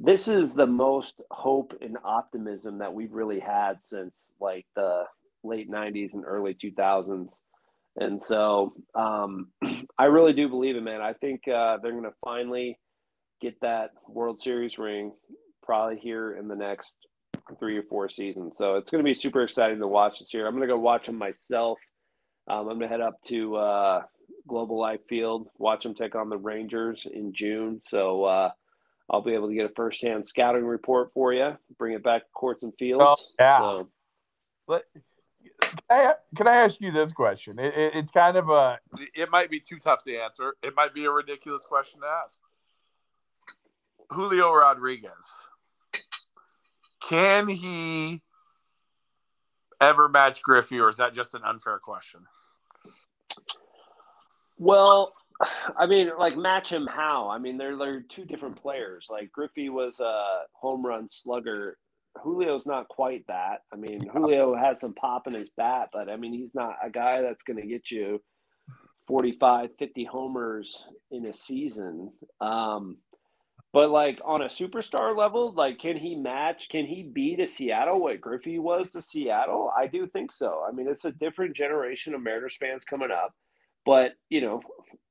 this 0.00 0.28
is 0.28 0.54
the 0.54 0.66
most 0.66 1.20
hope 1.30 1.74
and 1.82 1.98
optimism 2.02 2.78
that 2.78 2.92
we've 2.92 3.12
really 3.12 3.38
had 3.38 3.74
since 3.82 4.30
like 4.40 4.64
the 4.74 5.04
late 5.44 5.70
90s 5.70 6.14
and 6.14 6.24
early 6.26 6.54
2000s. 6.54 7.34
And 7.96 8.22
so 8.22 8.72
um, 8.94 9.48
I 9.98 10.04
really 10.04 10.32
do 10.32 10.48
believe 10.48 10.76
it, 10.76 10.82
man. 10.82 11.02
I 11.02 11.12
think 11.12 11.46
uh, 11.46 11.76
they're 11.82 11.92
going 11.92 12.04
to 12.04 12.14
finally 12.24 12.78
get 13.42 13.60
that 13.60 13.90
World 14.08 14.40
Series 14.40 14.78
ring 14.78 15.12
probably 15.62 15.98
here 15.98 16.32
in 16.32 16.48
the 16.48 16.56
next 16.56 16.92
three 17.58 17.76
or 17.76 17.82
four 17.82 18.08
seasons. 18.08 18.54
So 18.56 18.76
it's 18.76 18.90
going 18.90 19.04
to 19.04 19.08
be 19.08 19.14
super 19.14 19.42
exciting 19.42 19.80
to 19.80 19.86
watch 19.86 20.18
this 20.18 20.32
year. 20.32 20.46
I'm 20.46 20.54
going 20.54 20.66
to 20.66 20.74
go 20.74 20.78
watch 20.78 21.06
them 21.06 21.18
myself. 21.18 21.78
Um, 22.48 22.60
I'm 22.60 22.78
going 22.78 22.80
to 22.80 22.88
head 22.88 23.02
up 23.02 23.22
to 23.26 23.56
uh, 23.56 24.02
Globe 24.48 24.70
Life 24.70 25.00
Field, 25.08 25.48
watch 25.58 25.82
them 25.82 25.94
take 25.94 26.14
on 26.14 26.30
the 26.30 26.38
Rangers 26.38 27.06
in 27.12 27.34
June. 27.34 27.82
So 27.86 28.24
uh, 28.24 28.50
I'll 29.10 29.22
be 29.22 29.34
able 29.34 29.48
to 29.48 29.54
get 29.54 29.66
a 29.66 29.74
firsthand 29.74 30.26
scouting 30.26 30.64
report 30.64 31.12
for 31.12 31.32
you, 31.32 31.56
bring 31.78 31.94
it 31.94 32.02
back 32.04 32.22
to 32.22 32.30
courts 32.32 32.62
and 32.62 32.72
fields. 32.78 33.04
Oh, 33.04 33.16
yeah. 33.40 33.58
So. 33.58 33.88
But 34.68 34.84
can 35.60 35.80
I, 35.90 36.14
can 36.36 36.46
I 36.46 36.56
ask 36.56 36.80
you 36.80 36.92
this 36.92 37.10
question? 37.10 37.58
It, 37.58 37.74
it, 37.74 37.92
it's 37.96 38.12
kind 38.12 38.36
of 38.36 38.48
a. 38.48 38.78
It 39.14 39.28
might 39.30 39.50
be 39.50 39.58
too 39.58 39.78
tough 39.80 40.04
to 40.04 40.16
answer. 40.16 40.54
It 40.62 40.76
might 40.76 40.94
be 40.94 41.06
a 41.06 41.10
ridiculous 41.10 41.64
question 41.64 42.00
to 42.02 42.06
ask. 42.06 42.38
Julio 44.10 44.52
Rodriguez. 44.52 45.10
Can 47.02 47.48
he 47.48 48.22
ever 49.80 50.08
match 50.08 50.42
Griffey, 50.42 50.78
or 50.78 50.88
is 50.88 50.98
that 50.98 51.14
just 51.14 51.34
an 51.34 51.42
unfair 51.44 51.80
question? 51.80 52.20
Well, 54.58 55.12
I 55.76 55.86
mean, 55.86 56.10
like 56.18 56.36
match 56.36 56.70
him 56.70 56.86
how? 56.86 57.28
I 57.28 57.38
mean, 57.38 57.56
they're 57.56 57.76
they're 57.76 58.02
two 58.02 58.24
different 58.24 58.60
players. 58.60 59.06
Like 59.08 59.32
Griffey 59.32 59.68
was 59.68 60.00
a 60.00 60.42
home 60.52 60.84
run 60.84 61.08
slugger 61.10 61.76
Julio's 62.22 62.66
not 62.66 62.88
quite 62.88 63.26
that. 63.28 63.62
I 63.72 63.76
mean, 63.76 64.06
Julio 64.08 64.54
has 64.56 64.80
some 64.80 64.94
pop 64.94 65.26
in 65.26 65.34
his 65.34 65.48
bat, 65.56 65.90
but 65.92 66.08
I 66.08 66.16
mean, 66.16 66.32
he's 66.32 66.54
not 66.54 66.76
a 66.84 66.90
guy 66.90 67.22
that's 67.22 67.42
going 67.42 67.60
to 67.60 67.66
get 67.66 67.90
you 67.90 68.20
45, 69.06 69.70
50 69.78 70.04
homers 70.04 70.84
in 71.10 71.26
a 71.26 71.32
season. 71.32 72.12
Um, 72.40 72.98
but 73.72 73.90
like 73.90 74.20
on 74.24 74.42
a 74.42 74.46
superstar 74.46 75.16
level, 75.16 75.52
like 75.52 75.78
can 75.78 75.96
he 75.96 76.16
match? 76.16 76.68
Can 76.70 76.86
he 76.86 77.04
be 77.04 77.36
to 77.36 77.46
Seattle 77.46 78.00
what 78.00 78.20
Griffey 78.20 78.58
was 78.58 78.90
to 78.90 79.02
Seattle? 79.02 79.70
I 79.76 79.86
do 79.86 80.08
think 80.08 80.32
so. 80.32 80.64
I 80.68 80.72
mean, 80.72 80.88
it's 80.88 81.04
a 81.04 81.12
different 81.12 81.54
generation 81.54 82.14
of 82.14 82.22
Mariners 82.22 82.56
fans 82.58 82.84
coming 82.84 83.12
up, 83.12 83.32
but 83.84 84.12
you 84.28 84.40
know, 84.40 84.62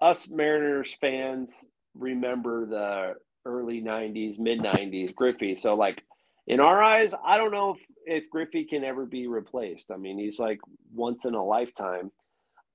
us 0.02 0.28
Mariners 0.28 0.96
fans 1.00 1.66
remember 1.96 2.66
the 2.66 3.14
early 3.46 3.82
'90s, 3.82 4.40
mid 4.40 4.60
'90s 4.60 5.14
Griffey. 5.16 5.56
So 5.56 5.76
like 5.76 6.02
in 6.48 6.60
our 6.60 6.82
eyes, 6.82 7.14
I 7.26 7.38
don't 7.38 7.52
know 7.52 7.76
if, 7.76 7.80
if 8.06 8.30
Griffey 8.30 8.66
can 8.66 8.84
ever 8.84 9.06
be 9.06 9.28
replaced. 9.28 9.92
I 9.92 9.98
mean, 9.98 10.18
he's 10.18 10.40
like 10.40 10.60
once 10.94 11.26
in 11.26 11.36
a 11.36 11.44
lifetime. 11.44 12.12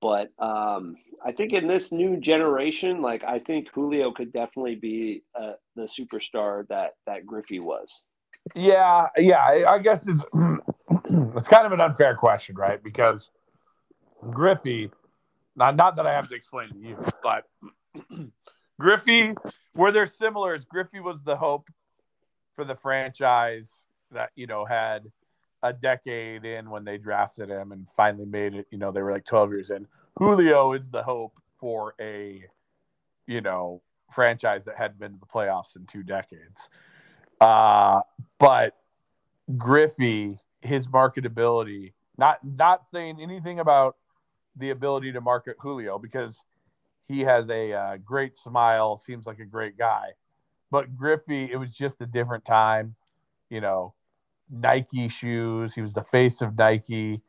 But 0.01 0.29
um, 0.39 0.95
I 1.25 1.31
think 1.31 1.53
in 1.53 1.67
this 1.67 1.91
new 1.91 2.17
generation, 2.17 3.01
like 3.01 3.23
I 3.23 3.39
think 3.39 3.67
Julio 3.73 4.11
could 4.11 4.31
definitely 4.31 4.75
be 4.75 5.23
uh, 5.39 5.53
the 5.75 5.83
superstar 5.83 6.67
that 6.67 6.91
that 7.05 7.25
Griffey 7.25 7.59
was. 7.59 8.03
Yeah, 8.53 9.07
yeah. 9.17 9.39
I, 9.39 9.73
I 9.73 9.79
guess 9.79 10.07
it's 10.07 10.23
it's 11.35 11.47
kind 11.47 11.65
of 11.65 11.71
an 11.71 11.81
unfair 11.81 12.15
question, 12.15 12.55
right? 12.55 12.83
Because 12.83 13.29
Griffey, 14.29 14.91
not 15.55 15.75
not 15.75 15.95
that 15.95 16.05
I 16.05 16.13
have 16.13 16.27
to 16.29 16.35
explain 16.35 16.69
to 16.69 16.77
you, 16.77 16.97
but 17.23 17.45
Griffey, 18.79 19.35
where 19.73 19.91
they're 19.91 20.05
similar, 20.07 20.53
is 20.55 20.65
Griffey 20.65 20.99
was 20.99 21.23
the 21.23 21.35
hope 21.35 21.69
for 22.55 22.65
the 22.65 22.75
franchise 22.75 23.71
that 24.11 24.31
you 24.35 24.47
know 24.47 24.65
had 24.65 25.11
a 25.63 25.73
decade 25.73 26.45
in 26.45 26.69
when 26.69 26.85
they 26.85 26.97
drafted 26.97 27.49
him 27.49 27.71
and 27.71 27.87
finally 27.97 28.25
made 28.25 28.53
it. 28.53 28.67
You 28.69 28.77
know, 28.77 28.91
they 28.91 29.01
were 29.01 29.11
like 29.11 29.25
12 29.25 29.51
years 29.51 29.69
in. 29.71 29.87
Julio 30.17 30.73
is 30.73 30.89
the 30.89 31.01
hope 31.01 31.33
for 31.59 31.95
a, 31.99 32.43
you 33.25 33.41
know, 33.41 33.81
franchise 34.13 34.65
that 34.65 34.77
hadn't 34.77 34.99
been 34.99 35.13
to 35.13 35.19
the 35.19 35.25
playoffs 35.25 35.75
in 35.75 35.85
two 35.87 36.03
decades. 36.03 36.69
Uh, 37.41 38.01
but 38.39 38.75
Griffey, 39.57 40.39
his 40.61 40.87
marketability, 40.87 41.93
not 42.17 42.39
not 42.43 42.87
saying 42.89 43.17
anything 43.19 43.59
about 43.59 43.97
the 44.57 44.69
ability 44.71 45.11
to 45.11 45.21
market 45.21 45.57
Julio 45.59 45.99
because 45.99 46.43
he 47.07 47.21
has 47.21 47.49
a 47.49 47.73
uh, 47.73 47.97
great 47.97 48.37
smile, 48.37 48.97
seems 48.97 49.25
like 49.25 49.39
a 49.39 49.45
great 49.45 49.77
guy. 49.77 50.09
But 50.71 50.95
Griffey, 50.97 51.51
it 51.51 51.57
was 51.57 51.73
just 51.73 52.01
a 52.01 52.05
different 52.05 52.45
time. 52.45 52.95
You 53.49 53.61
know, 53.61 53.93
Nike 54.49 55.07
shoes. 55.07 55.73
He 55.73 55.81
was 55.81 55.93
the 55.93 56.03
face 56.03 56.41
of 56.41 56.57
Nike 56.57 57.21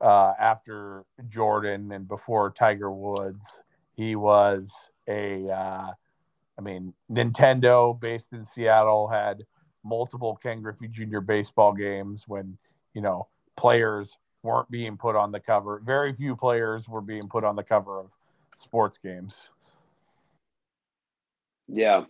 uh, 0.00 0.32
after 0.38 1.04
Jordan 1.28 1.92
and 1.92 2.06
before 2.06 2.50
Tiger 2.50 2.90
Woods. 2.90 3.60
He 3.96 4.14
was 4.14 4.72
a, 5.08 5.48
uh, 5.50 5.90
I 6.56 6.62
mean, 6.62 6.94
Nintendo 7.10 7.98
based 7.98 8.32
in 8.32 8.44
Seattle 8.44 9.08
had 9.08 9.44
multiple 9.84 10.38
Ken 10.40 10.62
Griffey 10.62 10.88
Jr. 10.88 11.20
baseball 11.20 11.72
games 11.72 12.24
when, 12.28 12.56
you 12.94 13.00
know, 13.00 13.26
players 13.56 14.16
weren't 14.48 14.70
being 14.70 14.96
put 14.96 15.14
on 15.14 15.30
the 15.30 15.40
cover. 15.40 15.82
Very 15.84 16.14
few 16.14 16.34
players 16.34 16.88
were 16.88 17.02
being 17.02 17.28
put 17.28 17.44
on 17.44 17.54
the 17.54 17.62
cover 17.62 18.00
of 18.00 18.06
sports 18.56 18.98
games. 19.02 19.50
Yeah. 21.68 22.04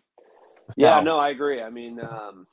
Yeah, 0.77 1.01
no, 1.01 1.19
I 1.19 1.31
agree. 1.31 1.63
I 1.63 1.71
mean, 1.71 1.99
um, 2.01 2.47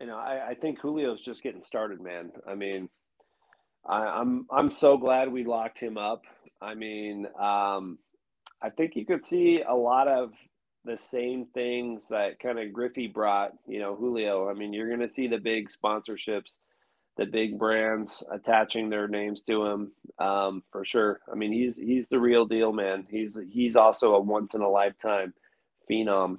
you 0.00 0.06
know, 0.06 0.16
I, 0.16 0.48
I 0.50 0.54
think 0.54 0.80
Julio's 0.80 1.20
just 1.20 1.42
getting 1.42 1.62
started, 1.62 2.00
man. 2.00 2.32
I 2.48 2.54
mean, 2.54 2.88
I, 3.86 3.98
I'm 3.98 4.46
I'm 4.50 4.70
so 4.70 4.96
glad 4.96 5.30
we 5.30 5.44
locked 5.44 5.78
him 5.78 5.98
up. 5.98 6.22
I 6.60 6.74
mean, 6.74 7.26
um, 7.38 7.98
I 8.62 8.70
think 8.76 8.96
you 8.96 9.04
could 9.04 9.24
see 9.24 9.62
a 9.62 9.74
lot 9.74 10.08
of 10.08 10.32
the 10.84 10.96
same 10.96 11.46
things 11.52 12.08
that 12.08 12.38
kind 12.40 12.58
of 12.58 12.72
Griffey 12.72 13.06
brought, 13.06 13.52
you 13.66 13.78
know, 13.80 13.94
Julio. 13.94 14.48
I 14.48 14.54
mean, 14.54 14.72
you're 14.72 14.88
going 14.88 15.06
to 15.06 15.14
see 15.14 15.28
the 15.28 15.38
big 15.38 15.68
sponsorships, 15.70 16.58
the 17.16 17.26
big 17.26 17.58
brands 17.58 18.22
attaching 18.30 18.90
their 18.90 19.08
names 19.08 19.40
to 19.42 19.64
him 19.64 19.92
um, 20.18 20.62
for 20.70 20.84
sure. 20.84 21.20
I 21.30 21.34
mean, 21.34 21.52
he's 21.52 21.76
he's 21.76 22.08
the 22.08 22.20
real 22.20 22.46
deal, 22.46 22.72
man. 22.72 23.06
He's 23.10 23.36
he's 23.50 23.76
also 23.76 24.14
a 24.14 24.20
once 24.20 24.54
in 24.54 24.60
a 24.60 24.68
lifetime 24.68 25.32
phenom. 25.90 26.38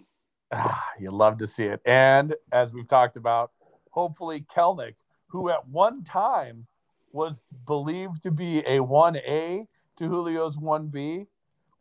Ah, 0.51 0.83
you 0.99 1.11
love 1.11 1.39
to 1.39 1.47
see 1.47 1.65
it. 1.65 1.81
And 1.85 2.35
as 2.51 2.71
we've 2.71 2.87
talked 2.87 3.17
about, 3.17 3.51
hopefully 3.91 4.45
Kelenic, 4.55 4.95
who 5.27 5.49
at 5.49 5.67
one 5.67 6.03
time 6.03 6.67
was 7.11 7.41
believed 7.65 8.23
to 8.23 8.31
be 8.31 8.59
a 8.59 8.79
1A 8.79 9.65
to 9.97 10.07
Julio's 10.07 10.55
1B, 10.55 11.25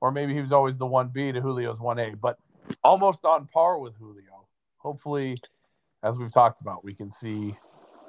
or 0.01 0.11
maybe 0.11 0.35
he 0.35 0.41
was 0.41 0.53
always 0.53 0.77
the 0.77 0.87
1B 0.87 1.35
to 1.35 1.41
Julio's 1.41 1.79
1A, 1.79 2.19
but 2.21 2.39
almost 2.83 3.25
on 3.25 3.47
par 3.47 3.79
with 3.79 3.95
Julio. 3.99 4.47
Hopefully, 4.79 5.37
as 6.03 6.17
we've 6.17 6.33
talked 6.33 6.61
about, 6.61 6.83
we 6.83 6.95
can 6.95 7.13
see 7.13 7.57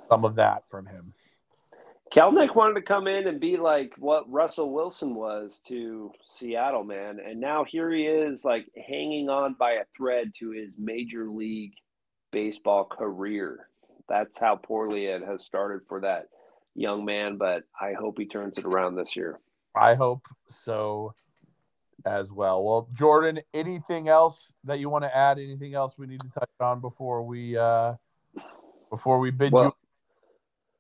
some 0.10 0.26
of 0.26 0.36
that 0.36 0.64
from 0.70 0.86
him. 0.86 1.14
Kelenic 2.14 2.56
wanted 2.56 2.76
to 2.76 2.82
come 2.82 3.08
in 3.08 3.28
and 3.28 3.40
be 3.40 3.58
like 3.58 3.94
what 3.98 4.32
Russell 4.32 4.72
Wilson 4.72 5.14
was 5.14 5.62
to 5.68 6.12
Seattle, 6.30 6.84
man. 6.84 7.20
And 7.24 7.40
now 7.40 7.66
here 7.66 7.92
he 7.92 8.04
is, 8.04 8.46
like 8.46 8.66
hanging 8.76 9.30
on 9.30 9.56
by 9.60 9.74
a 9.74 9.84
thread 9.96 10.32
to 10.40 10.52
his 10.52 10.72
major 10.78 11.30
league 11.30 11.74
baseball 12.32 12.86
career. 12.86 13.68
That's 14.08 14.40
how 14.40 14.56
poorly 14.56 15.06
it 15.08 15.22
has 15.24 15.44
started 15.44 15.82
for 15.90 16.02
that 16.02 16.30
young 16.76 17.04
man, 17.04 17.38
but 17.38 17.64
I 17.80 17.94
hope 17.94 18.18
he 18.18 18.26
turns 18.26 18.58
it 18.58 18.66
around 18.66 18.96
this 18.96 19.16
year. 19.16 19.40
I 19.76 19.96
hope 19.96 20.22
so 20.50 21.14
as 22.06 22.32
well. 22.32 22.64
Well, 22.64 22.88
Jordan, 22.94 23.42
anything 23.54 24.08
else 24.08 24.52
that 24.64 24.80
you 24.80 24.90
want 24.90 25.04
to 25.04 25.16
add? 25.16 25.40
Anything 25.40 25.74
else 25.74 25.94
we 25.98 26.08
need 26.08 26.22
to 26.22 26.30
touch 26.30 26.50
on 26.62 26.80
before 26.80 27.24
we 27.24 27.58
uh 27.58 27.96
before 28.90 29.20
we 29.20 29.32
bid 29.32 29.52
well, 29.52 29.66
you 29.66 29.74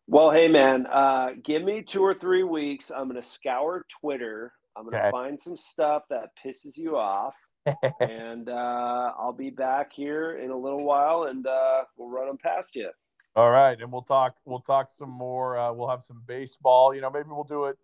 well, 0.07 0.31
hey 0.31 0.47
man, 0.47 0.85
uh, 0.87 1.31
give 1.43 1.63
me 1.63 1.81
two 1.81 2.01
or 2.01 2.13
three 2.13 2.43
weeks. 2.43 2.91
I'm 2.91 3.07
gonna 3.07 3.21
scour 3.21 3.85
Twitter. 4.01 4.53
I'm 4.75 4.85
gonna 4.85 4.97
Okay. 4.97 5.11
find 5.11 5.39
some 5.39 5.57
stuff 5.57 6.03
that 6.09 6.29
pisses 6.43 6.77
you 6.77 6.97
off, 6.97 7.35
and 7.99 8.47
uh, 8.47 9.13
I'll 9.17 9.33
be 9.33 9.49
back 9.49 9.91
here 9.91 10.37
in 10.37 10.49
a 10.49 10.57
little 10.57 10.83
while, 10.83 11.23
and 11.23 11.45
uh, 11.45 11.83
we'll 11.97 12.09
run 12.09 12.27
them 12.27 12.37
past 12.37 12.75
you. 12.75 12.89
All 13.35 13.51
right, 13.51 13.79
and 13.79 13.91
we'll 13.91 14.01
talk. 14.03 14.35
We'll 14.45 14.61
talk 14.61 14.91
some 14.91 15.09
more. 15.09 15.57
Uh, 15.57 15.73
we'll 15.73 15.89
have 15.89 16.03
some 16.05 16.23
baseball. 16.25 16.95
You 16.95 17.01
know, 17.01 17.09
maybe 17.09 17.29
we'll 17.29 17.43
do 17.43 17.65
it 17.65 17.77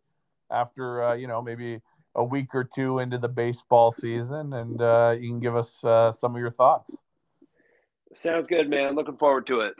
after. 0.49 1.03
Uh, 1.03 1.13
you 1.15 1.27
know, 1.27 1.41
maybe 1.41 1.81
a 2.15 2.23
week 2.23 2.55
or 2.55 2.63
two 2.63 2.99
into 2.99 3.17
the 3.17 3.27
baseball 3.27 3.91
season, 3.91 4.53
and 4.53 4.81
uh, 4.81 5.15
you 5.19 5.29
can 5.29 5.39
give 5.39 5.55
us 5.55 5.83
uh, 5.83 6.11
some 6.11 6.35
of 6.35 6.39
your 6.39 6.51
thoughts. 6.51 6.95
Sounds 8.13 8.47
good, 8.47 8.69
man. 8.69 8.95
Looking 8.95 9.17
forward 9.17 9.47
to 9.47 9.61
it. 9.61 9.73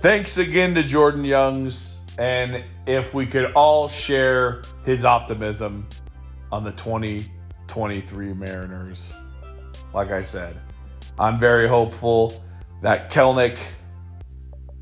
Thanks 0.00 0.38
again 0.38 0.76
to 0.76 0.84
Jordan 0.84 1.24
Youngs. 1.24 1.98
And 2.18 2.62
if 2.86 3.14
we 3.14 3.26
could 3.26 3.52
all 3.54 3.88
share 3.88 4.62
his 4.84 5.04
optimism 5.04 5.88
on 6.52 6.62
the 6.62 6.70
2023 6.70 8.32
Mariners, 8.32 9.12
like 9.92 10.12
I 10.12 10.22
said, 10.22 10.56
I'm 11.18 11.40
very 11.40 11.66
hopeful 11.66 12.44
that 12.80 13.10
Kelenic 13.10 13.58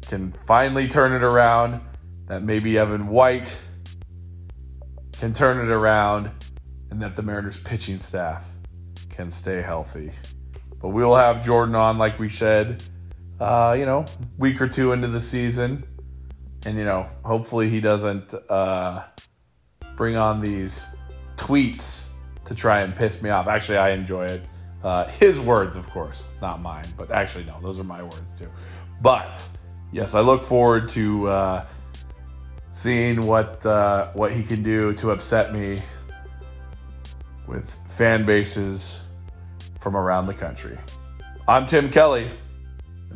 can 0.03 0.33
finally 0.33 0.87
turn 0.87 1.13
it 1.13 1.23
around, 1.23 1.81
that 2.27 2.43
maybe 2.43 2.77
Evan 2.77 3.07
White 3.09 3.59
can 5.13 5.33
turn 5.33 5.67
it 5.67 5.73
around, 5.73 6.31
and 6.91 7.01
that 7.01 7.17
the 7.17 7.23
Mariners 7.23 7.59
pitching 7.59 8.01
staff 8.01 8.47
can 9.09 9.31
stay 9.31 9.63
healthy. 9.63 10.11
But 10.79 10.89
we 10.89 11.03
will 11.03 11.17
have 11.17 11.43
Jordan 11.43 11.75
on, 11.75 11.97
like 11.97 12.19
we 12.19 12.29
said, 12.29 12.83
uh, 13.41 13.77
you 13.79 13.87
know, 13.87 14.05
week 14.39 14.61
or 14.61 14.69
two 14.69 14.93
into 14.93 15.09
the 15.09 15.21
season. 15.21 15.85
And, 16.65 16.77
you 16.77 16.85
know, 16.85 17.07
hopefully 17.25 17.69
he 17.69 17.81
doesn't 17.81 18.35
uh, 18.49 19.05
bring 19.97 20.17
on 20.17 20.41
these 20.41 20.87
tweets 21.37 22.09
to 22.45 22.55
try 22.55 22.81
and 22.81 22.95
piss 22.95 23.23
me 23.23 23.31
off. 23.31 23.47
Actually, 23.47 23.79
I 23.79 23.91
enjoy 23.91 24.27
it. 24.27 24.43
Uh, 24.83 25.07
his 25.07 25.41
words, 25.41 25.77
of 25.77 25.89
course, 25.91 26.29
not 26.41 26.61
mine, 26.61 26.85
but 26.97 27.11
actually, 27.11 27.45
no, 27.45 27.59
those 27.61 27.79
are 27.81 27.85
my 27.85 28.03
words 28.03 28.39
too. 28.39 28.49
But 29.01 29.47
yes, 29.93 30.15
I 30.15 30.21
look 30.21 30.43
forward 30.43 30.89
to 30.91 31.29
uh, 31.29 31.67
seeing 32.71 33.27
what 33.27 33.65
uh, 33.67 34.13
what 34.13 34.33
he 34.33 34.43
can 34.45 34.63
do 34.63 34.93
to 34.95 35.11
upset 35.11 35.53
me 35.53 35.81
with 37.47 37.77
fan 37.87 38.25
bases 38.25 39.03
from 39.81 39.97
around 39.97 40.27
the 40.27 40.35
country. 40.35 40.79
I'm 41.49 41.67
Tim 41.67 41.91
Kelly. 41.91 42.31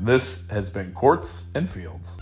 This 0.03 0.49
has 0.49 0.71
been 0.71 0.93
Courts 0.95 1.51
and 1.55 1.69
Fields. 1.69 2.17